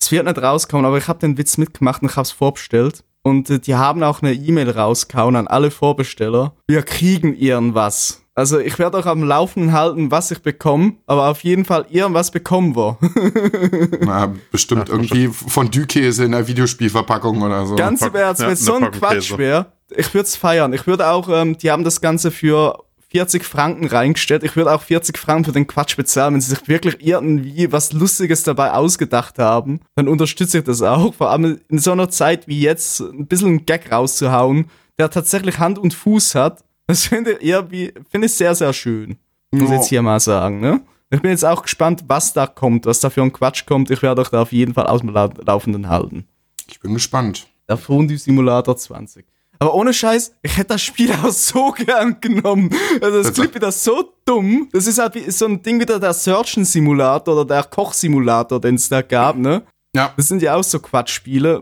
Es 0.00 0.10
wird 0.10 0.26
nicht 0.26 0.38
rauskommen, 0.38 0.86
aber 0.86 0.98
ich 0.98 1.08
habe 1.08 1.18
den 1.18 1.36
Witz 1.38 1.58
mitgemacht 1.58 2.02
und 2.02 2.10
ich 2.10 2.16
habe 2.16 2.24
es 2.24 2.32
vorbestellt. 2.32 3.04
Und 3.22 3.50
äh, 3.50 3.58
die 3.58 3.74
haben 3.74 4.02
auch 4.02 4.22
eine 4.22 4.32
E-Mail 4.32 4.70
rausgehauen 4.70 5.36
an 5.36 5.46
alle 5.46 5.70
Vorbesteller. 5.70 6.54
Wir 6.68 6.82
kriegen 6.82 7.34
irgendwas. 7.34 8.22
Also 8.34 8.58
ich 8.58 8.78
werde 8.78 8.96
euch 8.96 9.06
am 9.06 9.22
Laufenden 9.22 9.72
halten, 9.72 10.10
was 10.10 10.30
ich 10.30 10.40
bekomme, 10.40 10.94
aber 11.06 11.28
auf 11.28 11.44
jeden 11.44 11.66
Fall 11.66 11.84
irgendwas 11.90 12.30
bekommen 12.30 12.74
wir. 12.74 12.96
Na, 14.00 14.32
bestimmt 14.50 14.88
irgendwie 14.88 15.28
Fondue-Käse 15.28 16.24
in 16.24 16.34
einer 16.34 16.46
Videospielverpackung 16.46 17.42
oder 17.42 17.66
so. 17.66 17.76
Ganz 17.76 18.00
im 18.00 18.14
Ernst, 18.14 18.40
ja, 18.40 18.46
wenn 18.46 18.52
eine 18.52 18.56
so 18.56 18.74
ein 18.76 18.90
Quatsch 18.92 19.36
wäre, 19.36 19.66
ich 19.94 20.14
würde 20.14 20.24
es 20.24 20.36
feiern. 20.36 20.72
Ich 20.72 20.86
würde 20.86 21.08
auch, 21.08 21.28
ähm, 21.28 21.58
die 21.58 21.70
haben 21.70 21.84
das 21.84 22.00
Ganze 22.00 22.30
für 22.30 22.78
40 23.10 23.44
Franken 23.44 23.86
reingestellt. 23.86 24.44
Ich 24.44 24.54
würde 24.56 24.72
auch 24.72 24.82
40 24.82 25.18
Franken 25.18 25.44
für 25.46 25.52
den 25.52 25.66
Quatsch 25.66 25.96
bezahlen, 25.96 26.34
wenn 26.34 26.40
sie 26.40 26.50
sich 26.50 26.68
wirklich 26.68 26.96
irgendwie 27.04 27.72
was 27.72 27.92
Lustiges 27.92 28.42
dabei 28.44 28.72
ausgedacht 28.72 29.38
haben. 29.38 29.80
Dann 29.96 30.08
unterstütze 30.08 30.58
ich 30.58 30.64
das 30.64 30.80
auch. 30.82 31.12
Vor 31.14 31.30
allem 31.30 31.60
in 31.68 31.78
so 31.78 31.92
einer 31.92 32.08
Zeit 32.08 32.46
wie 32.46 32.60
jetzt 32.60 33.00
ein 33.00 33.26
bisschen 33.26 33.48
einen 33.48 33.66
Gag 33.66 33.90
rauszuhauen, 33.90 34.66
der 34.98 35.10
tatsächlich 35.10 35.58
Hand 35.58 35.78
und 35.78 35.92
Fuß 35.94 36.34
hat. 36.36 36.62
Das 36.86 37.06
finde 37.06 37.32
ich 37.32 37.42
irgendwie, 37.48 37.92
finde 38.10 38.26
ich 38.26 38.34
sehr, 38.34 38.54
sehr 38.54 38.72
schön. 38.72 39.16
Muss 39.52 39.62
ich 39.64 39.68
Ja. 39.70 39.74
jetzt 39.76 39.88
hier 39.88 40.02
mal 40.02 40.20
sagen, 40.20 40.60
ne? 40.60 40.80
Ich 41.12 41.20
bin 41.20 41.32
jetzt 41.32 41.44
auch 41.44 41.62
gespannt, 41.62 42.04
was 42.06 42.32
da 42.32 42.46
kommt, 42.46 42.86
was 42.86 43.00
da 43.00 43.10
für 43.10 43.22
ein 43.22 43.32
Quatsch 43.32 43.66
kommt. 43.66 43.90
Ich 43.90 44.02
werde 44.02 44.20
euch 44.22 44.28
da 44.28 44.42
auf 44.42 44.52
jeden 44.52 44.74
Fall 44.74 44.86
aus 44.86 45.00
dem 45.00 45.10
La 45.10 45.28
Laufenden 45.44 45.88
halten. 45.88 46.24
Ich 46.68 46.78
bin 46.78 46.94
gespannt. 46.94 47.48
Der 47.68 47.76
Fondue 47.76 48.16
Simulator 48.18 48.76
20. 48.76 49.24
Aber 49.62 49.74
ohne 49.74 49.92
Scheiß, 49.92 50.32
ich 50.42 50.56
hätte 50.56 50.68
das 50.68 50.82
Spiel 50.82 51.12
auch 51.12 51.30
so 51.30 51.70
gern 51.76 52.18
genommen. 52.20 52.70
Also 53.00 53.22
das 53.22 53.34
klingt 53.34 53.54
wieder 53.54 53.70
so 53.70 54.14
dumm. 54.24 54.68
Das 54.72 54.86
ist 54.86 54.98
halt 54.98 55.14
wie 55.14 55.30
so 55.30 55.44
ein 55.44 55.62
Ding 55.62 55.78
wieder 55.78 56.00
der 56.00 56.14
Surgeon 56.14 56.64
Simulator 56.64 57.34
oder 57.34 57.44
der 57.44 57.64
Koch-Simulator, 57.64 58.58
den 58.60 58.76
es 58.76 58.88
da 58.88 59.02
gab, 59.02 59.36
ne? 59.36 59.62
Ja. 59.94 60.14
Das 60.16 60.28
sind 60.28 60.40
ja 60.40 60.54
auch 60.54 60.64
so 60.64 60.78
Quatschspiele. 60.78 61.60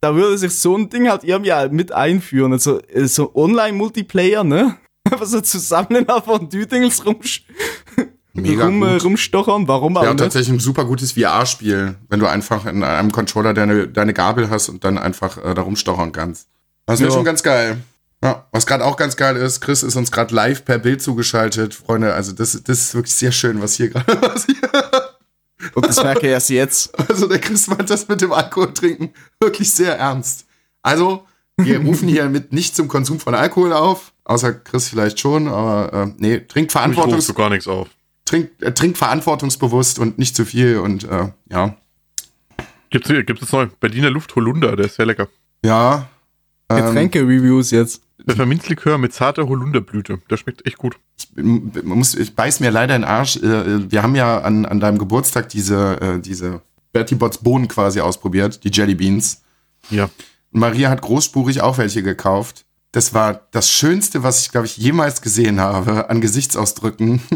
Da 0.00 0.14
würde 0.14 0.36
sich 0.36 0.52
so 0.52 0.76
ein 0.76 0.90
Ding 0.90 1.08
halt 1.08 1.24
irgendwie 1.24 1.52
halt 1.54 1.72
mit 1.72 1.90
einführen. 1.90 2.52
Also 2.52 2.80
äh, 2.82 3.06
so 3.06 3.34
Online-Multiplayer, 3.34 4.44
ne? 4.44 4.76
Einfach 5.10 5.26
so 5.26 5.40
zusammen 5.40 6.06
auf 6.10 6.24
Fondue-Dingels 6.24 7.06
rumsch 7.06 7.46
Mega 8.34 8.66
rum, 8.66 8.82
äh, 8.82 8.92
gut. 8.94 9.04
rumstochern. 9.04 9.66
Warum 9.66 9.96
auch 9.96 10.02
Ja, 10.02 10.10
und 10.10 10.18
tatsächlich 10.18 10.50
ein 10.50 10.60
super 10.60 10.84
gutes 10.84 11.12
VR-Spiel, 11.12 11.96
wenn 12.10 12.20
du 12.20 12.26
einfach 12.26 12.66
in 12.66 12.84
einem 12.84 13.10
Controller 13.10 13.54
deine, 13.54 13.88
deine 13.88 14.12
Gabel 14.12 14.50
hast 14.50 14.68
und 14.68 14.84
dann 14.84 14.98
einfach 14.98 15.42
äh, 15.42 15.54
da 15.54 15.62
rumstochern 15.62 16.12
kannst. 16.12 16.48
Das 16.86 17.00
wäre 17.00 17.10
Ja. 17.10 17.14
schon 17.16 17.24
ganz 17.24 17.42
geil. 17.42 17.78
Ja, 18.24 18.46
was 18.50 18.64
gerade 18.66 18.84
auch 18.84 18.96
ganz 18.96 19.16
geil 19.16 19.36
ist, 19.36 19.60
Chris 19.60 19.82
ist 19.82 19.94
uns 19.96 20.10
gerade 20.10 20.34
live 20.34 20.64
per 20.64 20.78
Bild 20.78 21.02
zugeschaltet. 21.02 21.74
Freunde, 21.74 22.14
also 22.14 22.32
das, 22.32 22.60
das 22.64 22.78
ist 22.80 22.94
wirklich 22.94 23.14
sehr 23.14 23.30
schön, 23.32 23.60
was 23.60 23.74
hier 23.74 23.88
gerade 23.90 24.16
passiert. 24.16 24.70
Und 25.74 25.86
das 25.86 26.02
merke 26.02 26.20
ich 26.26 26.32
erst 26.32 26.50
jetzt. 26.50 26.98
Also 27.10 27.26
der 27.28 27.40
Chris 27.40 27.66
meint 27.68 27.90
das 27.90 28.08
mit 28.08 28.20
dem 28.20 28.32
Alkohol 28.32 28.72
trinken 28.72 29.12
wirklich 29.40 29.70
sehr 29.72 29.98
ernst. 29.98 30.46
Also, 30.82 31.26
wir 31.58 31.80
rufen 31.80 32.08
hier 32.08 32.28
mit 32.28 32.52
nicht 32.52 32.76
zum 32.76 32.86
Konsum 32.88 33.18
von 33.18 33.34
Alkohol 33.34 33.72
auf, 33.72 34.12
außer 34.24 34.52
Chris 34.54 34.88
vielleicht 34.88 35.18
schon, 35.20 35.48
aber 35.48 35.92
äh, 35.92 36.06
nee, 36.18 36.38
trinkt 36.38 36.54
Ich 36.56 36.60
rufe 36.62 36.72
Verantwortungs 36.72 37.26
so 37.26 37.34
gar 37.34 37.50
nichts 37.50 37.66
auf. 37.66 37.88
trinkt, 38.24 38.62
äh, 38.62 38.72
trinkt 38.72 38.96
verantwortungsbewusst 38.98 39.98
und 39.98 40.18
nicht 40.18 40.36
zu 40.36 40.44
viel 40.44 40.78
und 40.78 41.04
äh, 41.04 41.28
ja. 41.50 41.76
Gibt's, 42.90 43.08
gibt's 43.08 43.40
jetzt 43.42 43.52
neu? 43.52 43.66
Berliner 43.80 44.10
Luft 44.10 44.34
Holunder, 44.36 44.76
der 44.76 44.86
ist 44.86 44.94
sehr 44.96 45.06
lecker. 45.06 45.28
Ja. 45.64 46.08
Ähm, 46.70 46.76
Getränke-Reviews 46.76 47.70
jetzt. 47.70 48.02
Pfefferminzlikör 48.26 48.98
mit 48.98 49.12
zarter 49.12 49.48
Holunderblüte. 49.48 50.18
Der 50.28 50.36
schmeckt 50.36 50.66
echt 50.66 50.78
gut. 50.78 50.96
ich, 51.36 51.82
muss, 51.84 52.14
ich 52.14 52.34
beiß 52.34 52.60
mir 52.60 52.70
leider 52.70 52.96
in 52.96 53.02
den 53.02 53.08
Arsch. 53.08 53.36
Äh, 53.36 53.90
Wir 53.90 54.02
haben 54.02 54.16
ja 54.16 54.40
an, 54.40 54.66
an 54.66 54.80
deinem 54.80 54.98
Geburtstag 54.98 55.48
diese, 55.48 56.00
äh, 56.00 56.18
diese 56.18 56.62
Bertie 56.92 57.14
Bots 57.14 57.38
Bohnen 57.38 57.68
quasi 57.68 58.00
ausprobiert, 58.00 58.64
die 58.64 58.70
Jelly 58.70 58.94
Beans. 58.94 59.42
Ja. 59.90 60.10
Maria 60.50 60.90
hat 60.90 61.02
großspurig 61.02 61.60
auch 61.60 61.78
welche 61.78 62.02
gekauft. 62.02 62.64
Das 62.92 63.12
war 63.12 63.46
das 63.50 63.70
Schönste, 63.70 64.22
was 64.22 64.40
ich, 64.40 64.50
glaube 64.50 64.66
ich, 64.66 64.76
jemals 64.76 65.20
gesehen 65.20 65.60
habe 65.60 66.08
an 66.08 66.20
Gesichtsausdrücken. 66.20 67.20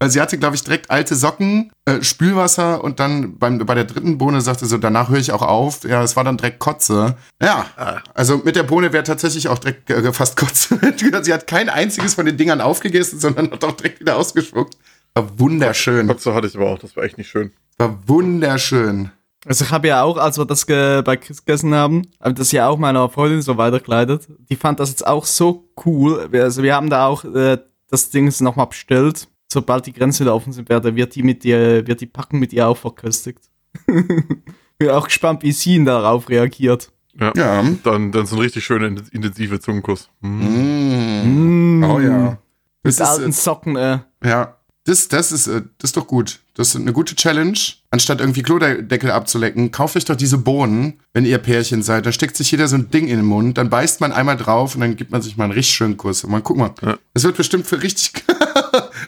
Weil 0.00 0.10
sie 0.10 0.20
hatte, 0.20 0.38
glaube 0.38 0.54
ich, 0.54 0.62
direkt 0.62 0.90
alte 0.92 1.16
Socken, 1.16 1.72
äh, 1.84 2.02
Spülwasser 2.02 2.84
und 2.84 3.00
dann 3.00 3.36
beim, 3.36 3.58
bei 3.58 3.74
der 3.74 3.84
dritten 3.84 4.16
Bohne 4.16 4.40
sagte 4.40 4.64
sie, 4.66 4.78
danach 4.78 5.08
höre 5.08 5.18
ich 5.18 5.32
auch 5.32 5.42
auf. 5.42 5.82
Ja, 5.82 6.02
es 6.04 6.14
war 6.14 6.22
dann 6.22 6.36
direkt 6.36 6.60
Kotze. 6.60 7.16
Ja, 7.42 7.66
also 8.14 8.38
mit 8.44 8.54
der 8.54 8.62
Bohne 8.62 8.92
wäre 8.92 9.02
tatsächlich 9.02 9.48
auch 9.48 9.58
direkt 9.58 9.90
äh, 9.90 10.12
fast 10.12 10.36
Kotze. 10.36 10.78
sie 11.22 11.32
hat 11.34 11.46
kein 11.48 11.68
einziges 11.68 12.14
von 12.14 12.26
den 12.26 12.36
Dingern 12.36 12.60
aufgegessen, 12.60 13.18
sondern 13.18 13.50
hat 13.50 13.64
auch 13.64 13.72
direkt 13.72 13.98
wieder 14.00 14.16
ausgespuckt. 14.16 14.76
War 15.14 15.36
wunderschön. 15.40 16.06
Kotze 16.06 16.32
hatte 16.32 16.46
ich 16.46 16.54
aber 16.54 16.70
auch, 16.70 16.78
das 16.78 16.94
war 16.96 17.02
echt 17.02 17.18
nicht 17.18 17.28
schön. 17.28 17.50
War 17.78 17.98
wunderschön. 18.06 19.10
Also 19.46 19.64
ich 19.64 19.70
habe 19.72 19.88
ja 19.88 20.02
auch, 20.02 20.16
als 20.16 20.38
wir 20.38 20.44
das 20.44 20.66
ge 20.66 21.02
bei 21.02 21.16
Chris 21.16 21.44
gegessen 21.44 21.74
haben, 21.74 22.02
habe 22.20 22.34
das 22.34 22.52
ja 22.52 22.68
auch 22.68 22.78
meiner 22.78 23.08
Freundin 23.08 23.42
so 23.42 23.56
weitergeleitet. 23.56 24.28
Die 24.50 24.56
fand 24.56 24.78
das 24.78 24.90
jetzt 24.90 25.06
auch 25.06 25.24
so 25.26 25.68
cool. 25.86 26.28
Wir- 26.30 26.44
Also 26.44 26.62
wir 26.62 26.74
haben 26.76 26.90
da 26.90 27.06
auch 27.06 27.24
äh, 27.24 27.58
das 27.90 28.10
Ding 28.10 28.32
nochmal 28.40 28.66
bestellt. 28.66 29.26
Sobald 29.50 29.86
die 29.86 29.92
Grenzen 29.92 30.24
wieder 30.24 30.34
offen 30.34 30.52
sind, 30.52 30.68
werde, 30.68 30.94
wird 30.94 31.14
die 31.14 31.22
mit 31.22 31.42
dir, 31.44 31.86
wird 31.86 32.00
die 32.00 32.06
Packen 32.06 32.38
mit 32.38 32.52
ihr 32.52 32.68
auch 32.68 32.76
verköstigt. 32.76 33.40
Bin 33.86 34.90
auch 34.90 35.06
gespannt, 35.06 35.42
wie 35.42 35.52
sie 35.52 35.82
darauf 35.84 36.28
reagiert. 36.28 36.92
Ja. 37.18 37.32
Ja. 37.34 37.64
Dann, 37.82 38.12
dann 38.12 38.26
so 38.26 38.36
ein 38.36 38.42
richtig 38.42 38.64
schöner, 38.64 38.86
intensive 39.10 39.58
Zungenkuss. 39.58 40.08
Mm. 40.20 41.80
Mm. 41.80 41.84
Oh 41.84 41.98
ja. 42.00 42.38
Das 42.82 42.84
Mit 42.84 42.90
ist, 42.92 43.00
alten 43.00 43.30
äh, 43.30 43.32
Socken, 43.32 43.76
äh. 43.76 43.98
Ja, 44.22 44.56
das, 44.84 45.08
das, 45.08 45.32
ist, 45.32 45.48
äh, 45.48 45.62
das 45.78 45.90
ist 45.90 45.96
doch 45.96 46.06
gut. 46.06 46.40
Das 46.54 46.68
ist 46.68 46.76
eine 46.76 46.92
gute 46.92 47.16
Challenge. 47.16 47.58
Anstatt 47.90 48.20
irgendwie 48.20 48.42
Klodeckel 48.42 49.10
abzulecken, 49.10 49.70
kauft 49.70 49.96
euch 49.96 50.04
doch 50.04 50.16
diese 50.16 50.38
Bohnen, 50.38 51.00
wenn 51.12 51.24
ihr 51.24 51.38
Pärchen 51.38 51.82
seid. 51.82 52.06
Dann 52.06 52.12
steckt 52.12 52.36
sich 52.36 52.50
jeder 52.50 52.68
so 52.68 52.76
ein 52.76 52.90
Ding 52.90 53.08
in 53.08 53.16
den 53.16 53.26
Mund, 53.26 53.58
dann 53.58 53.70
beißt 53.70 54.00
man 54.00 54.12
einmal 54.12 54.36
drauf 54.36 54.74
und 54.74 54.80
dann 54.82 54.96
gibt 54.96 55.10
man 55.10 55.22
sich 55.22 55.36
mal 55.36 55.44
einen 55.44 55.52
richtig 55.54 55.74
schönen 55.74 55.96
Kuss. 55.96 56.22
Und 56.24 56.30
man 56.30 56.42
guck 56.44 56.56
mal, 56.56 56.74
Ja. 56.82 56.98
das 57.14 57.24
wird 57.24 57.36
bestimmt 57.36 57.66
für 57.66 57.82
richtig. 57.82 58.12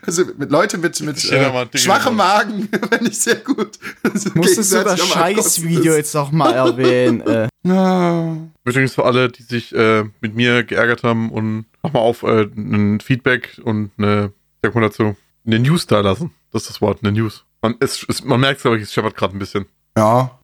also 0.06 0.24
mit 0.36 0.50
Leute 0.50 0.78
mit, 0.78 1.00
mit 1.00 1.24
äh, 1.30 1.78
schwachem 1.78 2.16
Magen, 2.16 2.68
wenn 2.90 3.06
ich 3.06 3.18
sehr 3.18 3.36
gut. 3.36 3.78
Also 4.02 4.30
Musstest 4.34 4.72
du 4.72 4.82
das 4.82 5.06
Scheißvideo 5.06 5.94
jetzt 5.94 6.14
noch 6.14 6.32
mal 6.32 6.52
erwähnen, 6.52 7.20
äh. 7.22 7.48
Ja. 7.62 8.36
Übrigens 8.64 8.94
für 8.94 9.04
alle, 9.04 9.28
die 9.28 9.42
sich 9.42 9.74
äh, 9.74 10.04
mit 10.20 10.34
mir 10.34 10.64
geärgert 10.64 11.02
haben 11.02 11.30
und 11.30 11.66
nochmal 11.82 12.02
auf 12.02 12.22
äh, 12.22 12.44
ein 12.56 13.00
Feedback 13.00 13.60
und 13.62 13.90
eine, 13.98 14.32
sag 14.62 14.74
mal 14.74 14.80
dazu, 14.80 15.14
eine 15.46 15.58
News 15.58 15.86
da 15.86 16.00
lassen. 16.00 16.30
Das 16.52 16.62
ist 16.62 16.70
das 16.70 16.80
Wort, 16.80 17.00
eine 17.02 17.12
News. 17.12 17.44
Man, 17.60 17.76
es, 17.80 18.04
es, 18.08 18.24
man 18.24 18.40
merkt 18.40 18.60
es, 18.60 18.66
aber 18.66 18.78
es 18.78 18.92
scheppert 18.92 19.14
gerade 19.16 19.36
ein 19.36 19.38
bisschen. 19.38 19.66
ja. 19.96 20.38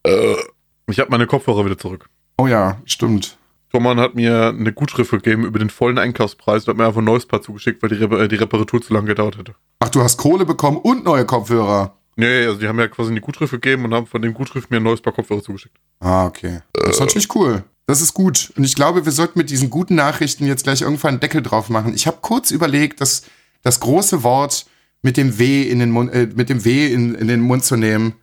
Ich 0.89 1.01
habe 1.01 1.11
meine 1.11 1.27
Kopfhörer 1.27 1.65
wieder 1.65 1.79
zurück. 1.79 2.09
Oh 2.39 2.47
ja, 2.47 2.81
stimmt. 2.85 3.39
Thomann 3.73 4.01
hat 4.01 4.15
mir 4.15 4.49
eine 4.49 4.73
Gutschrift 4.73 5.11
gegeben 5.11 5.45
über 5.45 5.59
den 5.59 5.71
vollen 5.71 5.99
Einkaufspreis 5.99 6.65
und 6.65 6.69
hat 6.69 6.77
mir 6.77 6.87
einfach 6.87 7.01
ein 7.01 7.05
neues 7.05 7.27
Paar 7.27 7.43
zugeschickt, 7.43 7.83
weil 7.83 7.91
die, 7.91 7.97
Rep 7.97 8.13
äh, 8.13 8.29
die 8.29 8.37
Reparatur 8.37 8.81
zu 8.81 8.95
lange 8.95 9.09
gedauert 9.09 9.39
hätte. 9.39 9.55
Ach, 9.81 9.89
du 9.89 10.03
hast 10.03 10.17
Kohle 10.17 10.45
bekommen 10.45 10.79
und 10.79 11.05
neue 11.05 11.25
Kopfhörer. 11.25 11.97
Nee, 12.17 12.47
also 12.47 12.59
die 12.59 12.67
haben 12.67 12.79
ja 12.79 12.89
quasi 12.89 13.11
eine 13.11 13.21
Gutschrift 13.21 13.53
gegeben 13.53 13.85
und 13.85 13.93
haben 13.93 14.07
von 14.07 14.23
dem 14.23 14.33
Gutschrift 14.33 14.71
mir 14.71 14.79
ein 14.79 14.83
neues 14.83 15.03
Paar 15.03 15.13
Kopfhörer 15.13 15.43
zugeschickt. 15.43 15.77
Ah, 16.01 16.27
okay. 16.27 16.61
Das 16.73 16.91
ist 16.91 17.01
natürlich 17.01 17.35
cool. 17.35 17.63
Das 17.87 18.01
ist 18.01 18.15
gut. 18.15 18.53
Und 18.57 18.65
ich 18.65 18.75
glaube, 18.75 19.05
wir 19.05 19.13
sollten 19.13 19.39
mit 19.39 19.51
diesen 19.51 19.71
guten 19.71 19.95
Nachrichten 19.95 20.47
jetzt 20.47 20.65
gleich 20.65 20.81
irgendwann 20.81 21.11
einen 21.11 21.21
Deckel 21.21 21.43
drauf 21.43 21.69
machen. 21.69 21.95
Ich 21.95 22.07
habe 22.07 22.19
kurz 22.21 22.51
überlegt, 22.51 23.01
das, 23.01 23.23
das 23.63 23.81
große 23.81 24.23
Wort 24.23 24.67
mit 25.03 25.17
dem 25.17 25.39
W 25.39 25.63
in 25.63 25.79
den 25.79 25.91
Mund, 25.91 26.13
äh, 26.13 26.29
mit 26.35 26.49
dem 26.49 26.65
W 26.65 26.93
in, 26.93 27.15
in 27.15 27.29
den 27.29 27.41
Mund 27.41 27.65
zu 27.65 27.77
nehmen. 27.77 28.15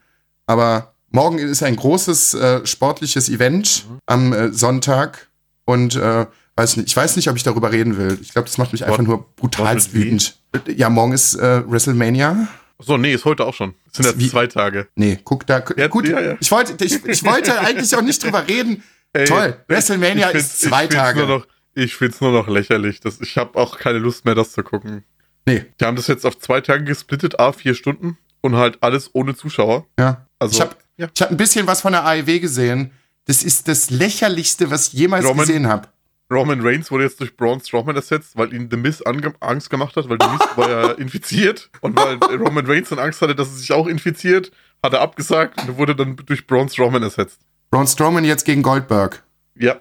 Aber 0.48 0.96
morgen 1.12 1.38
ist 1.38 1.64
ein 1.64 1.76
großes 1.76 2.34
äh, 2.34 2.66
sportliches 2.66 3.30
Event 3.30 3.86
am 4.06 4.34
äh, 4.34 4.52
Sonntag. 4.52 5.30
Und 5.66 5.96
äh, 5.96 6.26
weiß 6.56 6.78
nicht, 6.78 6.88
ich 6.90 6.96
weiß 6.96 7.16
nicht, 7.16 7.30
ob 7.30 7.36
ich 7.38 7.44
darüber 7.44 7.72
reden 7.72 7.98
will. 7.98 8.18
Ich 8.22 8.34
glaube, 8.34 8.48
das 8.48 8.58
macht 8.58 8.72
mich 8.74 8.84
einfach 8.86 9.00
Wort- 9.08 9.42
nur 9.50 9.66
W? 9.66 9.94
wütend. 9.94 10.38
Ja, 10.68 10.90
morgen 10.90 11.14
ist 11.14 11.36
äh, 11.36 11.64
WrestleMania. 11.70 12.48
So, 12.80 12.98
nee, 12.98 13.14
ist 13.14 13.24
heute 13.26 13.46
auch 13.46 13.54
schon. 13.54 13.76
Es 13.92 13.98
sind 13.98 14.20
jetzt 14.20 14.32
zwei 14.32 14.48
Tage. 14.48 14.88
Nee, 14.96 15.20
guck 15.24 15.48
da. 15.48 15.64
Ja, 15.78 15.88
gut, 15.88 16.08
ja, 16.08 16.20
ja. 16.20 16.36
Ich, 16.40 16.52
wollte, 16.52 16.84
ich, 16.84 17.06
ich 17.06 17.24
wollte 17.24 17.58
eigentlich 17.60 17.96
auch 17.96 18.02
nicht 18.02 18.22
drüber 18.24 18.46
reden. 18.48 18.84
Ey, 19.14 19.26
Toll, 19.26 19.56
WrestleMania 19.68 20.30
ist 20.30 20.60
zwei 20.60 20.84
ich 20.86 20.90
Tage. 20.90 21.26
Noch, 21.26 21.48
ich 21.76 21.96
find's 21.96 22.20
nur 22.20 22.32
noch 22.32 22.48
lächerlich. 22.48 23.00
Das, 23.00 23.22
ich 23.22 23.38
habe 23.38 23.58
auch 23.58 23.78
keine 23.78 24.00
Lust 24.00 24.26
mehr, 24.26 24.36
das 24.36 24.52
zu 24.52 24.64
gucken. 24.64 25.04
Nee, 25.46 25.66
Die 25.80 25.86
haben 25.86 25.96
das 25.96 26.08
jetzt 26.08 26.26
auf 26.26 26.40
zwei 26.40 26.62
Tage 26.62 26.84
gesplittet, 26.84 27.40
a 27.40 27.52
vier 27.52 27.74
Stunden 27.76 28.18
und 28.42 28.56
halt 28.56 28.78
alles 28.82 29.10
ohne 29.14 29.36
Zuschauer. 29.36 29.86
ja. 30.00 30.26
Also, 30.40 30.56
ich 30.56 30.62
habe 30.62 30.76
ja. 30.98 31.08
ich 31.14 31.22
hab 31.22 31.32
ein 31.32 31.38
bisschen 31.38 31.68
was 31.68 31.80
von 31.82 31.94
der 31.94 32.04
AEW 32.06 32.40
gesehen. 32.42 32.92
Das 33.26 33.44
ist 33.44 33.68
das 33.68 33.90
lächerlichste, 33.90 34.70
was 34.72 34.88
ich 34.88 34.94
jemals 34.94 35.26
Roman- 35.26 35.46
gesehen 35.46 35.68
habe. 35.68 35.88
Roman 36.32 36.62
Reigns 36.62 36.90
wurde 36.90 37.04
jetzt 37.04 37.20
durch 37.20 37.36
Braun 37.38 37.60
Strowman 37.62 37.96
ersetzt, 37.96 38.36
weil 38.36 38.54
ihn 38.54 38.68
The 38.72 38.78
Miz 38.78 39.02
Angst 39.40 39.70
gemacht 39.70 39.96
hat, 39.96 40.10
weil 40.10 40.18
The 40.20 40.28
Miz 40.30 40.42
war 40.56 40.70
ja 40.70 40.92
infiziert 40.98 41.70
und 41.82 41.96
weil 41.98 42.16
Roman 42.38 42.66
Reigns 42.66 42.90
dann 42.90 42.98
Angst 43.00 43.22
hatte, 43.22 43.36
dass 43.36 43.50
er 43.50 43.54
sich 43.56 43.72
auch 43.72 43.86
infiziert, 43.88 44.52
hat 44.82 44.94
er 44.94 45.02
abgesagt 45.02 45.62
und 45.68 45.78
wurde 45.78 45.96
dann 45.96 46.16
durch 46.16 46.48
Braun 46.48 46.70
Strowman 46.70 47.04
ersetzt. 47.04 47.40
Braun 47.70 47.86
Strowman 47.88 48.24
jetzt 48.26 48.46
gegen 48.46 48.64
Goldberg. 48.64 49.24
Ja. 49.56 49.80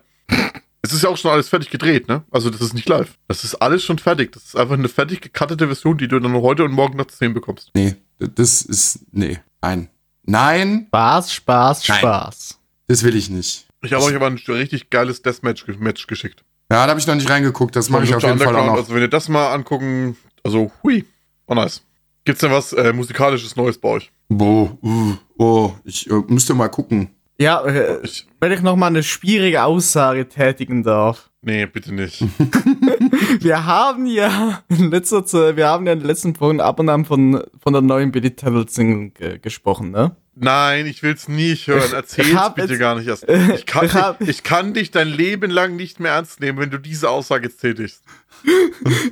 Es 0.83 0.93
ist 0.93 1.03
ja 1.03 1.09
auch 1.09 1.17
schon 1.17 1.31
alles 1.31 1.49
fertig 1.49 1.71
gedreht, 1.71 2.09
ne? 2.09 2.25
Also 2.31 2.51
das 2.51 2.61
ist 2.61 2.75
nicht 2.75 2.89
live. 2.89 3.17
Das 3.29 3.45
ist 3.45 3.55
alles 3.57 3.85
schon 3.85 3.99
fertig. 3.99 4.33
Das 4.33 4.43
ist 4.45 4.57
einfach 4.57 4.75
eine 4.75 4.89
fertig 4.89 5.21
gecuttete 5.21 5.67
Version, 5.69 5.97
die 5.97 6.09
du 6.09 6.19
dann 6.19 6.35
heute 6.35 6.65
und 6.65 6.73
morgen 6.73 6.99
noch 6.99 7.07
zu 7.07 7.17
sehen 7.17 7.35
bekommst. 7.35 7.71
Nee, 7.75 7.95
das 8.19 8.63
ist. 8.63 9.01
Nee. 9.13 9.39
Nein. 9.63 9.89
Nein, 10.25 10.85
Spaß, 10.89 11.33
Spaß, 11.35 11.89
Nein. 11.89 11.99
Spaß. 11.99 12.59
Das 12.89 13.03
will 13.03 13.17
ich 13.17 13.31
nicht. 13.31 13.67
Ich 13.83 13.93
habe 13.93 14.05
euch 14.05 14.15
aber 14.15 14.27
ein 14.27 14.39
richtig 14.49 14.91
geiles 14.91 15.23
Deathmatch 15.23 15.67
Match 15.79 16.07
geschickt. 16.07 16.45
Ja, 16.71 16.85
da 16.85 16.91
habe 16.91 17.01
ich 17.01 17.07
noch 17.07 17.15
nicht 17.15 17.29
reingeguckt. 17.29 17.77
Das 17.77 17.91
mache 17.91 18.05
ich 18.05 18.15
auf 18.15 18.23
jeden 18.23 18.39
Fall 18.39 18.55
auch 18.57 18.67
noch. 18.67 18.75
Also 18.75 18.95
wenn 18.95 19.03
ihr 19.03 19.09
das 19.09 19.29
mal 19.29 19.53
angucken, 19.53 20.17
also 20.43 20.71
hui, 20.83 21.05
oh 21.47 21.55
nice. 21.55 21.83
Gibt's 22.25 22.41
denn 22.41 22.53
was 22.53 22.73
äh, 22.73 22.93
musikalisches 22.93 23.57
Neues 23.57 23.79
bei 23.79 23.89
euch? 23.89 24.13
Boah, 24.29 24.77
uh, 24.83 25.17
oh, 25.39 25.73
ich 25.85 26.09
äh, 26.09 26.23
müsste 26.29 26.55
mal 26.55 26.69
gucken. 26.69 27.11
Ja, 27.39 27.65
äh, 27.65 27.99
Ich, 28.05 28.27
wenn 28.41 28.53
ich 28.53 28.63
noch 28.63 28.77
mal 28.77 28.87
eine 28.87 29.03
schwierige 29.03 29.65
Aussage 29.65 30.29
tätigen 30.29 30.85
darf. 30.85 31.31
Nee, 31.43 31.67
bitte 31.67 31.93
nicht. 31.93 32.21
Wir 33.41 33.67
haben 33.67 34.07
ja 34.07 34.63
in 34.69 34.91
letzter 34.91 35.27
Zeit, 35.27 35.57
wir 35.57 35.67
haben 35.67 35.87
ja 35.87 35.93
in 35.95 35.99
den 35.99 36.07
letzten 36.07 36.35
Folgen 36.37 36.61
ab 36.61 36.79
und 36.79 36.89
an 36.89 37.05
von, 37.05 37.43
von 37.61 37.73
der 37.73 37.83
neuen 37.83 38.13
Billy 38.13 38.31
Talent 38.31 38.71
Single 38.71 39.11
ge 39.11 39.39
gesprochen, 39.39 39.91
ne? 39.91 40.15
Nein, 40.35 40.87
ich 40.87 41.03
will's 41.03 41.29
nicht 41.29 41.67
hören. 41.67 41.93
Erzähl's 41.93 42.29
bitte 42.55 42.79
gar 42.79 42.95
nicht 42.95 43.07
erst. 43.07 43.29
Äh, 43.29 43.55
Ich 43.55 43.67
kann, 43.67 44.17
ich 44.21 44.29
ich, 44.29 44.43
kann 44.43 44.73
dich 44.73 44.91
dein 44.91 45.09
Leben 45.09 45.51
lang 45.51 45.77
nicht 45.77 46.01
mehr 46.01 46.13
ernst 46.13 46.41
nehmen, 46.41 46.59
wenn 46.59 46.71
du 46.71 46.79
diese 46.79 47.11
Aussage 47.11 47.49
jetzt 47.49 47.61
tätigst. 47.61 48.03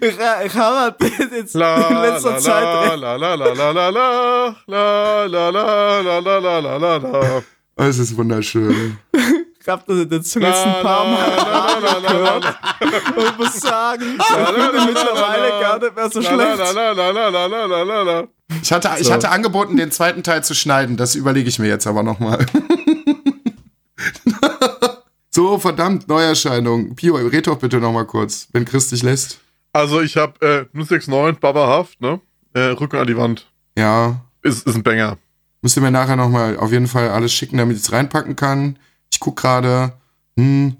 Ich, 0.00 0.18
habe 0.56 0.80
halt 0.80 0.96
jetzt 1.32 1.54
La, 1.54 1.88
in 1.88 1.96
letzter 2.12 2.30
la, 2.32 2.38
Zeit 2.38 2.62
la, 2.64 2.94
la, 2.94 3.14
la, 3.16 3.34
la, 3.34 3.52
la, 3.52 3.70
la, 3.70 3.88
la, 3.90 4.56
la, 4.66 5.26
la, 5.26 5.50
la, 5.50 6.00
la, 6.00 6.00
la, 6.00 6.38
la, 6.38 6.58
la, 6.58 6.76
la, 6.76 6.96
la. 6.96 7.42
Oh, 7.76 7.82
es 7.82 7.98
ist 7.98 8.16
wunderschön. 8.16 8.98
Ich 9.60 9.68
hab 9.68 9.86
das 9.86 9.98
jetzt 10.10 10.36
ein 10.36 10.42
paar 10.82 11.04
Mal 11.04 12.00
gehört 12.00 12.58
und 13.16 13.38
muss 13.38 13.60
sagen, 13.60 14.18
ich 14.18 14.24
finde 14.24 14.86
mittlerweile 14.86 15.48
gar 15.60 15.78
nicht 15.78 15.94
mehr 15.94 16.10
so 16.10 16.22
schlecht. 16.22 16.60
Ich 18.62 18.72
hatte, 18.72 18.90
ich 18.98 19.06
So. 19.06 19.12
hatte 19.12 19.30
angeboten, 19.30 19.76
den 19.76 19.90
zweiten 19.90 20.22
Teil 20.22 20.42
zu 20.44 20.54
schneiden. 20.54 20.96
Das 20.96 21.14
überlege 21.14 21.48
ich 21.48 21.58
mir 21.58 21.68
jetzt 21.68 21.86
aber 21.86 22.02
nochmal. 22.02 22.44
so, 25.30 25.58
verdammt, 25.58 26.08
Neuerscheinung. 26.08 26.94
Pio, 26.96 27.16
red 27.16 27.46
doch 27.46 27.58
bitte 27.58 27.78
nochmal 27.78 28.06
kurz, 28.06 28.48
wenn 28.52 28.64
Chris 28.64 28.88
dich 28.88 29.02
lässt. 29.02 29.38
Also 29.72 30.00
ich 30.00 30.16
hab 30.16 30.42
äh, 30.42 30.64
069, 30.72 31.38
Baba 31.40 31.68
Haft, 31.68 32.00
ne? 32.00 32.20
Äh, 32.54 32.60
Rücken 32.60 32.96
an 32.96 33.06
die 33.06 33.16
Wand. 33.16 33.46
Ja, 33.78 34.20
Ist, 34.42 34.66
ist 34.66 34.74
ein 34.74 34.82
Banger. 34.82 35.18
müsst 35.62 35.76
ihr 35.76 35.82
mir 35.82 35.92
nachher 35.92 36.16
nochmal 36.16 36.56
auf 36.56 36.72
jeden 36.72 36.88
Fall 36.88 37.10
alles 37.10 37.32
schicken, 37.32 37.58
damit 37.58 37.76
ich 37.76 37.84
es 37.84 37.92
reinpacken 37.92 38.34
kann. 38.34 38.78
Ich 39.12 39.20
guck 39.20 39.36
gerade, 39.36 39.92
hm, 40.36 40.76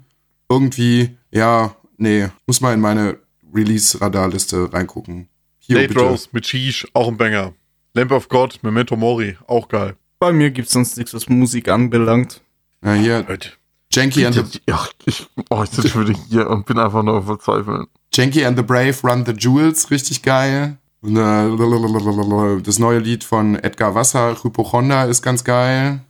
irgendwie, 0.49 1.15
ja, 1.31 1.73
nee, 1.97 2.27
muss 2.45 2.59
mal 2.59 2.73
in 2.73 2.81
meine 2.81 3.17
Release-Radarliste 3.53 4.73
reingucken. 4.73 5.29
Pio, 5.65 5.77
Late. 5.79 5.97
Rose 5.97 6.27
mit 6.33 6.45
Sheesh, 6.45 6.85
auch 6.93 7.07
ein 7.07 7.15
Banger. 7.17 7.53
Lamp 7.93 8.11
of 8.11 8.29
God, 8.29 8.59
Memento 8.63 8.95
Mori, 8.95 9.37
auch 9.47 9.67
geil. 9.67 9.95
Bei 10.19 10.31
mir 10.31 10.51
gibt's 10.51 10.71
sonst 10.73 10.97
nichts, 10.97 11.13
was 11.13 11.27
Musik 11.29 11.67
anbelangt. 11.69 12.41
Ja, 12.83 12.93
hier, 12.93 13.25
Leute. 13.27 13.49
Janky 13.91 14.25
and, 14.25 14.35
the, 14.35 14.59
Ja, 14.67 14.87
ich, 15.05 15.27
oh, 15.49 15.63
ich 15.63 15.69
sitze 15.71 15.89
schon 15.89 16.07
wieder 16.07 16.17
hier 16.29 16.49
und 16.49 16.65
bin 16.65 16.79
einfach 16.79 17.03
nur 17.03 17.21
verzweifeln. 17.23 17.87
Janky 18.13 18.45
and 18.45 18.57
the 18.57 18.63
Brave 18.63 18.95
Run 19.03 19.25
the 19.25 19.33
Jewels, 19.33 19.91
richtig 19.91 20.21
geil. 20.21 20.77
Und, 21.01 21.17
äh, 21.17 22.61
Das 22.61 22.79
neue 22.79 22.99
Lied 22.99 23.23
von 23.23 23.55
Edgar 23.55 23.95
Wasser, 23.95 24.37
Hypochonda, 24.41 25.05
ist 25.05 25.21
ganz 25.21 25.43
geil. 25.43 26.01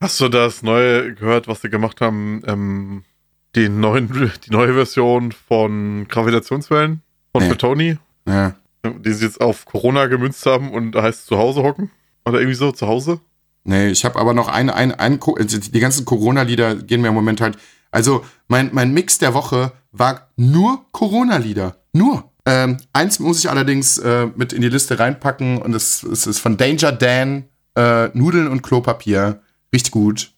Hast 0.00 0.20
du 0.20 0.28
das 0.28 0.62
neue 0.62 1.14
gehört, 1.14 1.48
was 1.48 1.62
sie 1.62 1.70
gemacht 1.70 2.00
haben? 2.00 2.42
Ähm, 2.46 3.04
die, 3.56 3.68
neuen, 3.68 4.08
die 4.46 4.50
neue 4.50 4.74
Version 4.74 5.32
von 5.32 6.06
Gravitationswellen 6.08 7.02
von 7.32 7.48
Nee. 7.48 7.54
Tony, 7.54 7.98
Ja. 8.28 8.54
Die 8.84 9.12
sie 9.12 9.26
jetzt 9.26 9.40
auf 9.40 9.64
Corona 9.66 10.06
gemünzt 10.06 10.44
haben 10.46 10.72
und 10.72 10.92
da 10.92 11.02
heißt 11.02 11.26
zu 11.26 11.38
Hause 11.38 11.62
hocken. 11.62 11.90
Oder 12.24 12.38
irgendwie 12.38 12.56
so, 12.56 12.72
zu 12.72 12.86
Hause. 12.86 13.20
Nee, 13.64 13.88
ich 13.88 14.04
habe 14.04 14.18
aber 14.18 14.34
noch 14.34 14.48
ein, 14.48 14.70
ein, 14.70 14.92
ein, 14.92 15.20
also 15.22 15.58
die 15.58 15.80
ganzen 15.80 16.04
Corona-Lieder 16.04 16.76
gehen 16.76 17.00
mir 17.00 17.08
im 17.08 17.14
Moment 17.14 17.40
halt. 17.40 17.56
Also, 17.90 18.24
mein, 18.48 18.70
mein 18.72 18.92
Mix 18.92 19.18
der 19.18 19.34
Woche 19.34 19.72
war 19.92 20.28
nur 20.36 20.84
Corona-Lieder. 20.92 21.76
Nur. 21.92 22.30
Ähm, 22.46 22.76
eins 22.92 23.20
muss 23.20 23.38
ich 23.38 23.48
allerdings 23.48 23.96
äh, 23.98 24.26
mit 24.36 24.52
in 24.52 24.60
die 24.60 24.68
Liste 24.68 24.98
reinpacken 24.98 25.62
und 25.62 25.74
es, 25.74 26.02
es 26.02 26.26
ist 26.26 26.40
von 26.40 26.56
Danger 26.58 26.92
Dan, 26.92 27.44
äh, 27.76 28.08
Nudeln 28.16 28.48
und 28.48 28.62
Klopapier. 28.62 29.40
Richtig 29.72 29.92
gut. 29.92 30.32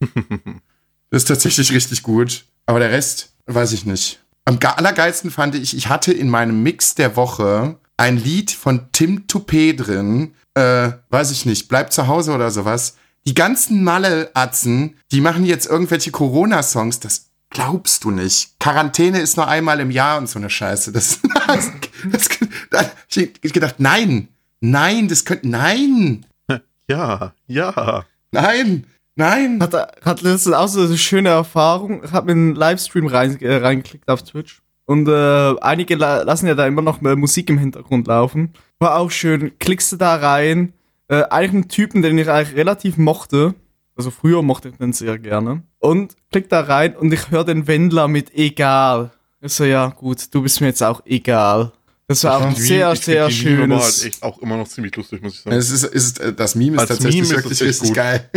das 0.00 0.10
ist 1.10 1.28
tatsächlich 1.28 1.72
richtig 1.72 2.02
gut. 2.02 2.46
Aber 2.66 2.78
der 2.80 2.90
Rest, 2.90 3.34
weiß 3.46 3.72
ich 3.72 3.86
nicht. 3.86 4.20
Am 4.44 4.58
ge- 4.58 4.70
allergeilsten 4.74 5.30
fand 5.30 5.54
ich, 5.54 5.76
ich 5.76 5.88
hatte 5.88 6.12
in 6.12 6.28
meinem 6.28 6.62
Mix 6.64 6.94
der 6.96 7.14
Woche 7.14 7.78
ein 7.96 8.16
Lied 8.16 8.50
von 8.50 8.88
Tim 8.92 9.26
Toupé 9.26 9.74
drin, 9.76 10.34
äh, 10.54 10.92
weiß 11.10 11.30
ich 11.30 11.46
nicht, 11.46 11.68
bleib 11.68 11.92
zu 11.92 12.06
Hause 12.06 12.32
oder 12.32 12.50
sowas. 12.50 12.96
Die 13.26 13.34
ganzen 13.34 13.84
Malle-Atzen, 13.84 14.96
die 15.12 15.20
machen 15.20 15.44
jetzt 15.44 15.66
irgendwelche 15.66 16.10
Corona-Songs, 16.10 17.00
das 17.00 17.30
glaubst 17.50 18.04
du 18.04 18.10
nicht. 18.10 18.58
Quarantäne 18.58 19.20
ist 19.20 19.36
nur 19.36 19.46
einmal 19.46 19.78
im 19.80 19.90
Jahr 19.90 20.18
und 20.18 20.28
so 20.28 20.38
eine 20.38 20.50
Scheiße. 20.50 20.90
Das, 20.92 21.20
das, 21.46 21.70
das, 22.10 22.28
das 22.70 23.16
ich 23.16 23.52
gedacht, 23.52 23.76
nein, 23.78 24.28
nein, 24.60 25.08
das 25.08 25.24
könnte, 25.24 25.48
nein, 25.48 26.26
Ja, 26.88 27.32
ja. 27.46 28.04
nein, 28.32 28.86
nein. 29.14 29.62
Hat, 29.62 29.74
hat 30.04 30.22
letztens 30.22 30.54
auch 30.54 30.68
so 30.68 30.82
eine 30.82 30.98
schöne 30.98 31.30
Erfahrung. 31.30 32.02
Ich 32.04 32.12
habe 32.12 32.26
mir 32.26 32.32
einen 32.32 32.54
Livestream 32.54 33.06
rein, 33.06 33.40
äh, 33.40 33.56
reingeklickt 33.56 34.08
auf 34.08 34.22
Twitch. 34.22 34.62
Und 34.92 35.08
äh, 35.08 35.54
einige 35.62 35.94
la 35.94 36.20
lassen 36.22 36.46
ja 36.46 36.54
da 36.54 36.66
immer 36.66 36.82
noch 36.82 37.00
mehr 37.00 37.16
Musik 37.16 37.48
im 37.48 37.56
Hintergrund 37.56 38.06
laufen. 38.08 38.52
War 38.78 38.98
auch 38.98 39.10
schön. 39.10 39.52
Klickst 39.58 39.90
du 39.90 39.96
da 39.96 40.16
rein. 40.16 40.74
Äh, 41.08 41.22
eigentlich 41.30 41.52
einen 41.52 41.68
Typen, 41.68 42.02
den 42.02 42.18
ich 42.18 42.28
eigentlich 42.28 42.58
relativ 42.58 42.98
mochte. 42.98 43.54
Also 43.96 44.10
früher 44.10 44.42
mochte 44.42 44.68
ich 44.68 44.76
den 44.76 44.92
sehr 44.92 45.18
gerne. 45.18 45.62
Und 45.78 46.14
klick 46.30 46.50
da 46.50 46.60
rein 46.60 46.94
und 46.94 47.10
ich 47.10 47.30
höre 47.30 47.44
den 47.44 47.66
Wendler 47.66 48.06
mit 48.06 48.34
egal. 48.34 49.12
Ich 49.40 49.54
so, 49.54 49.64
ja 49.64 49.86
gut, 49.88 50.34
du 50.34 50.42
bist 50.42 50.60
mir 50.60 50.66
jetzt 50.66 50.82
auch 50.82 51.00
egal. 51.06 51.72
Das 52.06 52.22
war 52.24 52.36
auch 52.36 52.42
ein 52.42 52.54
sehr, 52.54 52.92
ich 52.92 53.00
sehr 53.00 53.28
die 53.28 53.44
Meme 53.44 53.56
schönes. 53.56 53.82
halt 53.82 54.06
echt 54.12 54.22
auch 54.22 54.38
immer 54.42 54.58
noch 54.58 54.68
ziemlich 54.68 54.94
lustig, 54.94 55.22
muss 55.22 55.36
ich 55.36 55.40
sagen. 55.40 55.56
Es 55.56 55.70
ist, 55.70 55.84
ist, 55.84 56.20
äh, 56.20 56.34
das 56.34 56.54
Meme 56.54 56.74
ist 56.74 56.80
Als 56.80 56.88
tatsächlich 56.90 57.22
Meme 57.22 57.34
ist 57.34 57.44
wirklich 57.44 57.62
richtig 57.62 57.88
gut. 57.88 57.96
geil. 57.96 58.30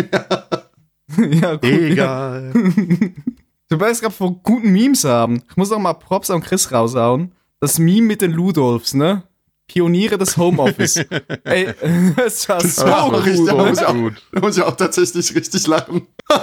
ja, 1.42 1.56
gut, 1.56 1.98
ja. 1.98 2.42
Du 3.70 3.80
weißt 3.80 4.02
gerade 4.02 4.14
von 4.14 4.42
guten 4.44 4.72
Memes 4.72 5.04
haben. 5.04 5.42
Ich 5.50 5.58
muss 5.58 5.72
auch 5.72 5.80
mal 5.80 5.94
Props 5.94 6.30
an 6.30 6.42
Chris 6.42 6.72
raushauen. 6.72 7.32
Das 7.60 7.80
Meme 7.80 8.02
mit 8.08 8.22
den 8.22 8.32
Ludolfs, 8.32 8.94
ne? 8.94 9.24
Pioniere 9.68 10.18
des 10.20 10.38
Homeoffice. 10.38 10.98
Ey, 11.44 11.74
es 12.26 12.48
war 12.48 12.62
so 12.62 12.86
war 12.86 13.04
auch 13.04 13.14
gut. 13.14 13.26
richtig 13.26 13.46
da 13.48 13.54
muss 13.56 13.80
auch- 13.84 13.94
gut. 13.94 14.22
Da 14.32 14.40
muss 14.42 14.58
ich 14.58 14.64
auch 14.64 14.76
tatsächlich 14.76 15.34
richtig 15.36 15.66
lachen. 15.68 16.08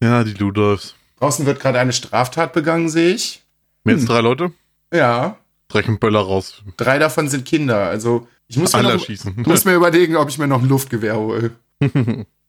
Ja, 0.00 0.22
die 0.22 0.34
Ludolfs. 0.34 0.94
Draußen 1.18 1.44
wird 1.44 1.58
gerade 1.58 1.80
eine 1.80 1.92
Straftat 1.92 2.52
begangen, 2.52 2.88
sehe 2.88 3.14
ich. 3.14 3.42
Mehr 3.82 3.96
Hm. 3.96 4.00
als 4.02 4.08
drei 4.08 4.20
Leute? 4.20 4.52
Ja, 4.94 5.36
Drecken 5.66 5.98
Böller 5.98 6.20
raus. 6.20 6.62
drei 6.76 7.00
davon 7.00 7.28
sind 7.28 7.44
Kinder. 7.44 7.88
Also 7.88 8.28
ich 8.46 8.56
muss 8.58 8.74
mir, 8.74 8.84
noch, 8.84 9.04
schießen. 9.04 9.42
muss 9.44 9.64
mir 9.64 9.74
überlegen, 9.74 10.14
ob 10.14 10.28
ich 10.28 10.38
mir 10.38 10.46
noch 10.46 10.62
ein 10.62 10.68
Luftgewehr 10.68 11.16
hole. 11.16 11.50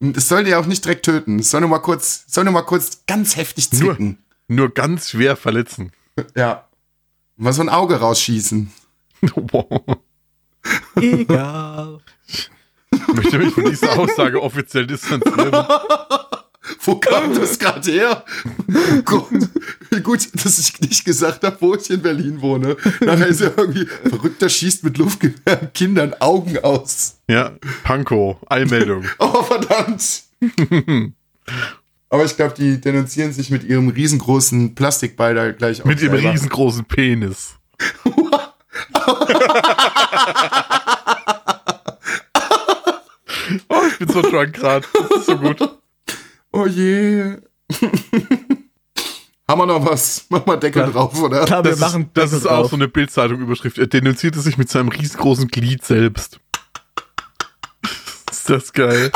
Es 0.01 0.29
soll 0.29 0.45
dir 0.45 0.59
auch 0.59 0.65
nicht 0.65 0.85
direkt 0.85 1.05
töten. 1.05 1.39
Es 1.39 1.51
soll 1.51 1.61
nur 1.61 1.69
mal 1.69 1.79
kurz, 1.79 2.23
soll 2.27 2.45
nur 2.45 2.53
mal 2.53 2.61
kurz 2.61 3.03
ganz 3.07 3.35
heftig 3.35 3.71
Nur- 3.73 3.93
zwicken. 3.95 4.17
Nur 4.47 4.69
ganz 4.73 5.09
schwer 5.09 5.35
verletzen. 5.35 5.91
Ja. 6.35 6.67
Mal 7.35 7.53
so 7.53 7.61
ein 7.61 7.69
Auge 7.69 7.95
rausschießen. 7.99 8.71
Wow. 9.35 9.97
Egal. 10.95 11.99
Ich 12.21 12.49
möchte 13.13 13.37
mich 13.37 13.53
von 13.53 13.65
dieser 13.65 13.97
Aussage 13.99 14.41
offiziell 14.41 14.87
distanzieren. 14.87 15.51
Wo 16.81 16.95
kam 16.95 17.33
das 17.39 17.59
gerade 17.59 17.91
her? 17.91 18.25
Oh. 19.11 19.27
Wie 19.91 20.01
gut, 20.01 20.29
dass 20.33 20.59
ich 20.59 20.79
nicht 20.81 21.05
gesagt 21.05 21.43
habe, 21.43 21.57
wo 21.59 21.75
ich 21.75 21.89
in 21.89 22.01
Berlin 22.01 22.41
wohne. 22.41 22.77
Nachher 23.01 23.27
ist 23.27 23.41
ja 23.41 23.51
irgendwie 23.55 23.85
verrückter 23.85 24.49
schießt 24.49 24.83
mit 24.83 24.97
Luftgewehr 24.97 25.57
Kindern 25.73 26.13
Augen 26.19 26.57
aus. 26.59 27.19
Ja, 27.27 27.53
Panko, 27.83 28.39
Eilmeldung. 28.47 29.05
Oh, 29.19 29.43
verdammt. 29.43 30.23
Aber 32.09 32.25
ich 32.25 32.35
glaube, 32.35 32.55
die 32.55 32.79
denunzieren 32.79 33.33
sich 33.33 33.49
mit 33.49 33.63
ihrem 33.63 33.89
riesengroßen 33.89 34.75
Plastikball 34.75 35.35
da 35.35 35.51
gleich 35.51 35.83
Mit 35.85 36.01
ihrem 36.01 36.15
riesengroßen 36.15 36.85
Penis. 36.85 37.55
oh, 43.69 43.81
ich 43.87 43.99
bin 43.99 44.09
so 44.09 44.21
drunk 44.21 44.53
gerade. 44.53 44.87
Das 44.93 45.19
ist 45.19 45.25
so 45.27 45.37
gut. 45.37 45.79
Oh 46.51 46.65
je. 46.65 47.37
Haben 49.47 49.61
wir 49.61 49.65
noch 49.65 49.85
was? 49.85 50.25
Mach 50.29 50.45
mal 50.45 50.57
Deckel 50.57 50.83
Klar. 50.83 50.91
drauf, 50.93 51.19
oder? 51.21 51.45
Klar, 51.45 51.63
wir 51.63 51.71
Das, 51.71 51.79
machen 51.79 52.03
ist, 52.03 52.09
das 52.13 52.23
Deckel 52.31 52.37
ist 52.39 52.45
auch 52.47 52.61
drauf. 52.61 52.69
so 52.71 52.75
eine 52.75 52.87
Bildzeitung-Überschrift. 52.87 53.77
Er 53.79 53.87
denunzierte 53.87 54.39
sich 54.41 54.57
mit 54.57 54.69
seinem 54.69 54.89
riesengroßen 54.89 55.47
Glied 55.47 55.83
selbst. 55.83 56.39
ist 58.31 58.49
das 58.49 58.73
geil. 58.73 59.11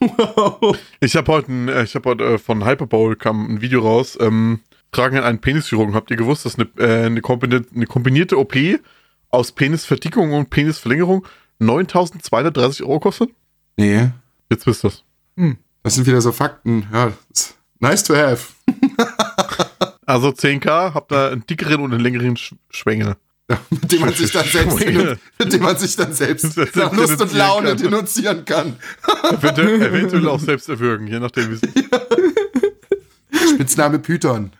Wow. 0.00 0.76
Ich 1.00 1.16
habe 1.16 1.32
heute, 1.32 1.50
ein, 1.52 1.68
äh, 1.68 1.82
ich 1.84 1.94
hab 1.94 2.06
heute 2.06 2.24
äh, 2.24 2.38
von 2.38 2.64
Hyperbowl 2.64 3.16
kam 3.16 3.54
ein 3.54 3.60
Video 3.60 3.80
raus. 3.80 4.16
Ähm, 4.20 4.60
tragen 4.92 5.16
an 5.16 5.24
einen 5.24 5.40
Penischirurgen. 5.40 5.94
Habt 5.94 6.10
ihr 6.10 6.16
gewusst, 6.16 6.44
dass 6.44 6.56
eine, 6.58 6.68
äh, 6.78 7.06
eine, 7.06 7.20
kombinierte, 7.20 7.68
eine 7.74 7.86
kombinierte 7.86 8.38
OP 8.38 8.54
aus 9.30 9.52
Penisverdickung 9.52 10.32
und 10.32 10.50
Penisverlängerung 10.50 11.26
9230 11.58 12.82
Euro 12.84 13.00
kostet? 13.00 13.30
Nee, 13.76 14.10
Jetzt 14.50 14.66
wisst 14.66 14.84
ihr's. 14.84 15.02
das 15.82 15.94
sind 15.94 16.06
wieder 16.06 16.20
so 16.20 16.30
Fakten. 16.32 16.86
Ja, 16.92 17.12
nice 17.80 18.04
to 18.04 18.14
have. 18.14 18.52
Also 20.04 20.28
10k, 20.30 20.94
habt 20.94 21.12
ihr 21.12 21.30
einen 21.30 21.46
dickeren 21.46 21.80
und 21.80 21.92
einen 21.94 22.02
längeren 22.02 22.36
Sch 22.36 22.54
Schwengel. 22.70 23.14
mit 23.70 23.92
dem 23.92 24.00
man 24.00 24.12
sich 24.12 24.32
dann 24.32 24.44
selbst, 24.44 24.78
mit 25.38 25.52
dem 25.52 25.62
man 25.62 25.76
sich 25.76 25.94
dann 25.96 26.12
selbst 26.12 26.56
nach 26.56 26.92
Lust 26.92 27.20
und 27.20 27.32
denunzieren 27.32 27.38
Laune 27.38 27.68
kann. 27.68 27.76
denunzieren 27.78 28.44
kann. 28.44 28.76
Eventuell, 29.30 29.80
eventuell 29.80 30.28
auch 30.28 30.40
selbst 30.40 30.68
erwürgen, 30.68 31.06
je 31.06 31.20
nachdem 31.20 31.52
wie 31.52 31.58
Spitzname 33.54 34.00
Python. 34.00 34.50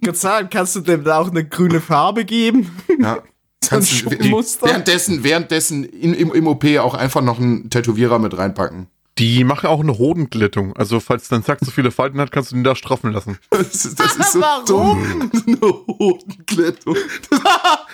Gezahlt, 0.00 0.50
kannst 0.50 0.74
du 0.76 0.80
dem 0.80 1.04
da 1.04 1.18
auch 1.18 1.30
eine 1.30 1.46
grüne 1.46 1.80
Farbe 1.80 2.24
geben? 2.24 2.70
Ja. 2.98 3.22
Kannst 3.70 3.92
Schuppenmuster? 3.92 4.66
währenddessen, 4.66 5.24
währenddessen 5.24 5.84
in, 5.84 6.14
im, 6.14 6.32
im 6.32 6.46
OP 6.46 6.64
auch 6.78 6.94
einfach 6.94 7.22
noch 7.22 7.38
einen 7.38 7.70
Tätowierer 7.70 8.18
mit 8.18 8.36
reinpacken. 8.36 8.88
Die 9.18 9.44
machen 9.44 9.68
auch 9.68 9.80
eine 9.80 9.96
Hodenglättung. 9.96 10.76
Also, 10.76 11.00
falls 11.00 11.28
dein 11.28 11.42
Sack 11.42 11.64
zu 11.64 11.70
viele 11.70 11.90
Falten 11.90 12.20
hat, 12.20 12.30
kannst 12.32 12.50
du 12.50 12.56
den 12.56 12.64
da 12.64 12.76
straffen 12.76 13.12
lassen. 13.12 13.38
Das 13.50 13.84
ist, 13.86 13.98
das 13.98 14.16
ist 14.16 14.32
so 14.32 14.40
Warum? 14.42 14.66
dumm. 14.66 15.30
Eine 15.46 15.72
Hodenglättung. 15.98 16.96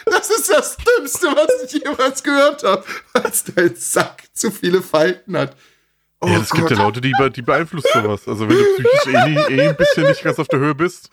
Das 0.04 0.30
ist 0.30 0.50
das 0.50 0.76
Dümmste, 0.76 1.28
was 1.28 1.72
ich 1.72 1.80
jemals 1.80 2.22
gehört 2.24 2.64
habe. 2.64 2.84
Als 3.12 3.44
dein 3.44 3.76
Sack 3.76 4.24
zu 4.32 4.50
viele 4.50 4.82
Falten 4.82 5.36
hat. 5.36 5.56
Oh 6.20 6.26
ja, 6.26 6.38
es 6.38 6.50
gibt 6.50 6.70
ja 6.70 6.76
Leute, 6.76 7.00
die, 7.00 7.12
die 7.34 7.42
beeinflusst 7.42 7.88
sowas. 7.92 8.26
Also, 8.26 8.48
wenn 8.48 8.56
du 8.56 8.64
psychisch 8.74 9.14
eh, 9.14 9.54
eh 9.54 9.68
ein 9.68 9.76
bisschen 9.76 10.08
nicht 10.08 10.22
ganz 10.24 10.40
auf 10.40 10.48
der 10.48 10.58
Höhe 10.58 10.74
bist. 10.74 11.08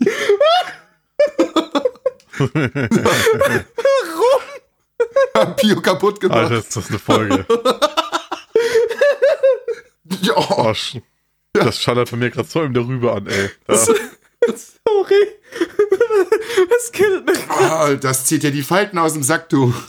haben 5.36 5.56
Pio 5.56 5.80
kaputt 5.80 6.20
gemacht. 6.20 6.38
Alter, 6.38 6.58
ist 6.58 6.76
das 6.76 6.88
eine 6.88 6.98
Folge. 6.98 7.46
Ja, 10.22 10.34
Oh, 10.36 10.70
sch- 10.70 11.00
das 11.52 11.80
schallert 11.80 12.08
von 12.08 12.18
mir 12.18 12.30
gerade 12.30 12.48
so 12.48 12.62
im 12.62 12.74
Darüber 12.74 13.14
an, 13.14 13.26
ey. 13.28 13.48
Ja. 13.68 13.76
Sorry. 13.76 13.94
Das 16.68 16.90
killt 16.92 17.26
mich. 17.26 17.38
oh, 17.48 17.94
das 18.00 18.24
zieht 18.26 18.42
dir 18.42 18.50
die 18.50 18.62
Falten 18.62 18.98
aus 18.98 19.12
dem 19.12 19.22
Sack, 19.22 19.48
du. 19.50 19.72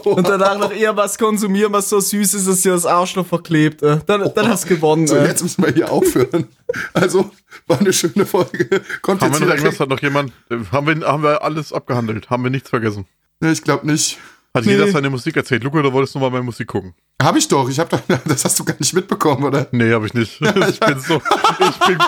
Und 0.04 0.26
danach 0.28 0.58
noch 0.58 0.72
eher 0.72 0.96
was 0.96 1.18
konsumieren, 1.18 1.72
was 1.72 1.88
so 1.88 2.00
süß 2.00 2.34
ist, 2.34 2.48
dass 2.48 2.62
dir 2.62 2.72
das 2.72 2.86
Arschloch 2.86 3.26
verklebt. 3.26 3.82
äh. 3.82 3.98
Dann, 4.06 4.30
dann 4.34 4.48
hast 4.48 4.64
du 4.64 4.68
gewonnen. 4.70 5.06
So, 5.06 5.16
äh. 5.16 5.26
jetzt 5.26 5.42
müssen 5.42 5.64
wir 5.64 5.72
hier 5.72 5.90
aufhören. 5.92 6.48
Also, 6.94 7.30
war 7.66 7.78
eine 7.80 7.92
schöne 7.92 8.24
Folge. 8.26 8.80
Kommt 9.02 9.20
Haben 9.22 9.30
jetzt 9.32 9.40
wir 9.40 9.46
noch 9.48 9.54
irgendwas? 9.54 9.80
Hat 9.80 9.88
noch 9.88 10.00
jemand? 10.02 10.32
äh, 10.50 10.56
Haben 10.72 10.86
wir, 10.86 11.06
haben 11.06 11.22
wir 11.22 11.42
alles 11.42 11.72
abgehandelt? 11.72 12.30
Haben 12.30 12.42
wir 12.44 12.50
nichts 12.50 12.70
vergessen? 12.70 13.06
Nee, 13.40 13.52
Ich 13.52 13.62
glaube 13.62 13.86
nicht. 13.86 14.18
Hat 14.54 14.66
Nee. 14.66 14.72
jeder 14.72 14.86
seine 14.88 15.08
Musik 15.08 15.34
erzählt? 15.36 15.64
Luca, 15.64 15.78
oder 15.78 15.94
wolltest 15.94 16.14
du 16.14 16.18
mal 16.18 16.28
meine 16.30 16.44
Musik 16.44 16.66
gucken? 16.68 16.92
Hab 17.22 17.34
ich 17.36 17.48
doch. 17.48 17.70
Ich 17.70 17.78
hab 17.78 17.88
doch. 17.88 18.00
Das 18.26 18.44
hast 18.44 18.58
du 18.60 18.64
gar 18.64 18.76
nicht 18.78 18.92
mitbekommen, 18.92 19.44
oder? 19.44 19.66
Nee, 19.72 19.92
habe 19.94 20.06
ich 20.06 20.12
nicht. 20.12 20.40
Ich 20.68 20.78
bin 20.80 21.00
so. 21.00 21.22
Ich 21.58 21.78
bin. 21.86 21.98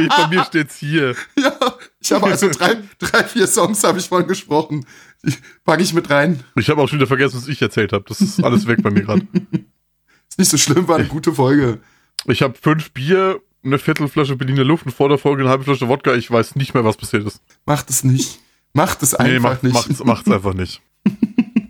Ich, 0.00 0.08
bei 0.08 0.26
mir 0.28 0.44
steht's 0.44 0.76
hier. 0.76 1.14
Ja. 1.36 1.52
Ich 2.00 2.10
habe 2.12 2.26
also 2.26 2.48
drei, 2.48 2.76
drei, 2.98 3.24
vier 3.24 3.46
Songs 3.46 3.84
habe 3.84 3.98
ich 3.98 4.08
von 4.08 4.26
gesprochen. 4.26 4.86
Packe 5.64 5.82
ich 5.82 5.94
mit 5.94 6.10
rein. 6.10 6.42
Ich 6.56 6.68
habe 6.68 6.80
auch 6.82 6.88
schon 6.88 6.98
wieder 6.98 7.06
vergessen, 7.06 7.36
was 7.36 7.48
ich 7.48 7.60
erzählt 7.62 7.92
habe. 7.92 8.04
Das 8.08 8.20
ist 8.20 8.42
alles 8.42 8.66
weg 8.66 8.82
bei 8.82 8.90
mir 8.90 9.02
gerade. 9.02 9.26
Ist 10.28 10.38
nicht 10.38 10.50
so 10.50 10.56
schlimm, 10.58 10.88
war 10.88 10.96
eine 10.96 11.06
gute 11.06 11.32
Folge. 11.32 11.80
Ich 12.26 12.42
habe 12.42 12.54
fünf 12.60 12.90
Bier, 12.90 13.40
eine 13.64 13.78
Viertelflasche 13.78 14.34
Berliner 14.36 14.64
Luft 14.64 14.84
und 14.86 14.92
vor 14.92 15.08
der 15.08 15.18
Folge 15.18 15.42
eine 15.42 15.50
halbe 15.50 15.62
Flasche 15.64 15.86
Wodka. 15.88 16.14
Ich 16.14 16.28
weiß 16.30 16.56
nicht 16.56 16.74
mehr, 16.74 16.84
was 16.84 16.96
passiert 16.96 17.24
ist. 17.24 17.40
Macht 17.66 17.88
es 17.90 18.02
nicht. 18.02 18.40
Macht 18.72 19.02
es 19.04 19.14
einfach 19.14 19.32
Nee, 19.32 19.38
macht, 19.38 19.62
nicht. 19.62 19.74
macht's, 19.74 20.04
macht's 20.04 20.30
einfach 20.30 20.54
nicht. 20.54 20.80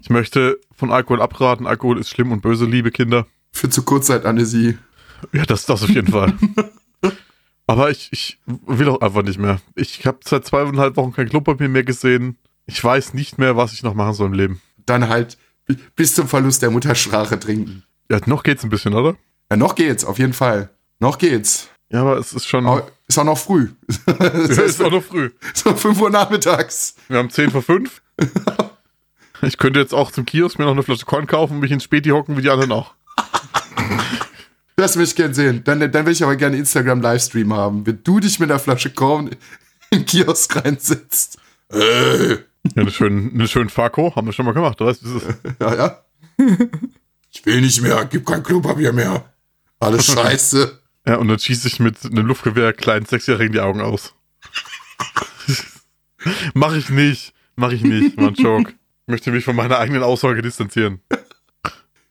Ich 0.03 0.11
möchte 0.11 0.59
von 0.77 0.91
Alkohol 0.93 1.23
abraten. 1.23 1.67
Alkohol 1.67 1.99
ist 1.99 2.11
schlimm 2.11 2.31
und 2.31 2.43
böse, 2.43 2.67
liebe 2.67 2.91
Kinder. 2.91 3.27
Für 3.53 3.71
zu 3.71 3.83
Kurzzeitanalysie. 3.85 4.77
Ja, 5.33 5.47
das, 5.47 5.65
das 5.65 5.83
auf 5.83 5.89
jeden 5.89 6.13
Fall. 6.13 6.35
Aber 7.67 7.91
ich, 7.91 8.11
ich 8.13 8.39
will 8.47 8.89
auch 8.91 9.01
einfach 9.01 9.23
nicht 9.23 9.39
mehr. 9.39 9.61
Ich 9.75 10.07
habe 10.07 10.19
seit 10.23 10.45
zweieinhalb 10.45 10.97
Wochen 10.99 11.13
kein 11.15 11.31
Klopapier 11.31 11.71
mehr 11.71 11.85
gesehen. 11.85 12.37
Ich 12.67 12.83
weiß 12.83 13.15
nicht 13.15 13.39
mehr, 13.39 13.57
was 13.57 13.73
ich 13.73 13.83
noch 13.83 13.95
machen 13.95 14.15
soll 14.15 14.27
im 14.29 14.33
Leben. 14.33 14.63
Dann 14.87 15.09
halt 15.09 15.37
bi- 15.67 15.77
bis 15.97 16.15
zum 16.15 16.29
Verlust 16.29 16.63
der 16.63 16.71
Muttersprache 16.71 17.39
trinken. 17.39 17.83
Ja, 18.11 18.21
noch 18.27 18.43
geht's 18.43 18.65
ein 18.65 18.71
bisschen, 18.71 18.95
oder? 18.95 19.17
Ja, 19.51 19.57
noch 19.57 19.75
geht's, 19.75 20.05
auf 20.05 20.19
jeden 20.19 20.33
Fall. 20.33 20.71
Noch 20.99 21.19
geht's. 21.19 21.69
Ja, 21.91 22.01
aber 22.01 22.17
es 22.19 22.33
ist 22.33 22.47
schon. 22.47 22.67
Aber 22.67 22.91
ist 23.07 23.19
auch 23.19 23.25
noch 23.25 23.39
früh. 23.39 23.69
es 24.19 24.59
ist 24.59 24.83
auch 24.83 24.91
noch 24.91 25.03
früh. 25.03 25.31
so 25.55 25.75
5 25.75 26.01
Uhr 26.01 26.11
nachmittags. 26.11 26.95
Wir 27.09 27.19
haben 27.19 27.31
10 27.31 27.51
vor 27.51 27.63
5. 27.63 28.03
Ich 29.43 29.59
könnte 29.59 29.79
jetzt 29.79 29.93
auch 29.93 30.11
zum 30.11 30.25
Kiosk 30.25 30.59
mir 30.59 30.65
noch 30.65 30.73
eine 30.73 30.83
Flasche 30.83 31.05
Korn 31.05 31.27
kaufen 31.27 31.55
und 31.55 31.61
mich 31.61 31.71
ins 31.71 31.85
Späti 31.85 32.09
hocken 32.11 32.35
wie 32.39 32.41
die 32.41 32.49
anderen 32.49 32.73
auch. 32.73 32.95
Das 34.77 34.97
will 34.97 35.05
ich 35.05 35.15
gern 35.15 35.35
sehen. 35.35 35.63
Dann, 35.65 35.81
dann 35.93 36.07
will 36.07 36.13
ich 36.15 36.23
aber 36.25 36.37
gerne 36.37 36.57
Instagram-Livestream 36.57 37.53
haben. 37.53 37.87
Wenn 37.87 38.03
du 38.03 38.21
dich 38.21 38.41
mit 38.41 38.51
einer 38.51 38.59
Flasche 38.59 38.91
Korn 38.91 39.29
in 39.91 39.99
den 39.99 40.07
Kiosk 40.07 40.57
reinsetzt. 40.57 41.39
Äh, 41.71 42.37
Ja, 42.75 42.83
eine 42.83 42.91
schöne, 42.91 43.31
eine 43.33 43.49
schöne 43.49 43.69
Farko 43.71 44.15
haben 44.17 44.27
wir 44.27 44.33
schon 44.33 44.47
mal 44.47 44.53
gemacht. 44.55 44.81
Du 44.81 44.87
weißt, 44.87 45.05
wie 45.05 45.17
es 45.17 45.23
ist. 45.23 45.39
ja, 45.61 45.75
ja. 45.75 46.05
Ich 47.31 47.45
will 47.45 47.61
nicht 47.61 47.81
mehr. 47.83 48.05
Gib 48.07 48.27
kein 48.27 48.43
Klopapier 48.43 48.93
mehr. 48.93 49.25
Alles 49.81 50.07
scheiße. 50.07 50.81
Ja, 51.07 51.17
und 51.17 51.29
dann 51.29 51.39
schieße 51.39 51.69
ich 51.69 51.81
mit 51.81 52.03
einem 52.03 52.25
Luftgewehr 52.25 52.73
kleinen 52.73 53.05
Sechsjährigen 53.05 53.53
die 53.53 53.61
Augen 53.61 53.83
aus. 53.83 54.15
Mach 56.55 56.75
ich 56.75 56.89
nicht. 56.89 57.35
Mach 57.57 57.73
ich 57.73 57.83
nicht, 57.83 58.19
Mann, 58.19 58.33
Joke. 58.33 58.71
Ich 58.71 59.09
möchte 59.09 59.31
mich 59.31 59.45
von 59.45 59.55
meiner 59.55 59.79
eigenen 59.79 60.03
Aussage 60.03 60.41
distanzieren. 60.41 61.03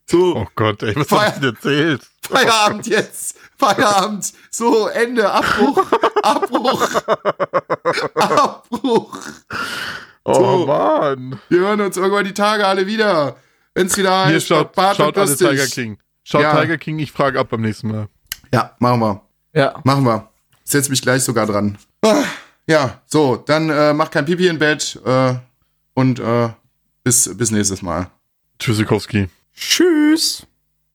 So, 0.07 0.35
Oh 0.35 0.47
Gott, 0.53 0.83
ey, 0.83 0.95
was 0.95 1.09
hab 1.09 1.29
ich 1.29 1.41
denn 1.41 1.55
erzählt? 1.55 2.07
Feierabend 2.21 2.85
jetzt. 2.85 3.35
Feierabend. 3.57 4.31
So, 4.51 4.85
Ende. 4.89 5.31
Abbruch. 5.31 5.91
Abbruch. 6.21 7.01
Abbruch. 8.13 9.17
Oh 10.25 10.33
So. 10.33 10.65
Mann. 10.67 11.39
Wir 11.49 11.59
hören 11.59 11.81
uns 11.81 11.97
irgendwann 11.97 12.25
die 12.25 12.33
Tage 12.33 12.65
alle 12.65 12.87
wieder. 12.87 13.35
Wenn 13.73 13.87
es 13.87 13.97
wieder 13.97 14.25
Hier 14.27 14.35
heißt, 14.35 14.47
schaut, 14.47 14.73
Bart 14.73 14.97
schaut 14.97 15.17
und 15.17 15.21
alle. 15.21 15.35
Tiger 15.35 15.65
King. 15.67 15.97
Schaut 16.23 16.41
Ja. 16.41 16.61
Tiger 16.61 16.77
King, 16.77 16.99
ich 16.99 17.11
frage 17.11 17.39
ab 17.39 17.49
beim 17.49 17.61
nächsten 17.61 17.89
Mal. 17.89 18.07
Ja, 18.53 18.75
machen 18.79 18.99
wir. 19.01 19.21
Ja. 19.53 19.81
Machen 19.83 20.05
wir. 20.05 20.29
Ich 20.63 20.71
setz 20.71 20.89
mich 20.89 21.01
gleich 21.01 21.23
sogar 21.23 21.45
dran. 21.45 21.77
Ah, 22.01 22.23
ja, 22.67 23.01
so, 23.05 23.35
dann 23.35 23.69
äh, 23.69 23.93
mach 23.93 24.09
kein 24.09 24.25
Pipi 24.25 24.47
im 24.47 24.57
Bett 24.59 24.99
äh, 25.05 25.33
und 25.95 26.19
äh, 26.19 26.49
bis, 27.03 27.35
bis 27.35 27.51
nächstes 27.51 27.81
Mal. 27.81 28.07
Tschüssikowski. 28.59 29.27
Tschüss. 29.53 30.45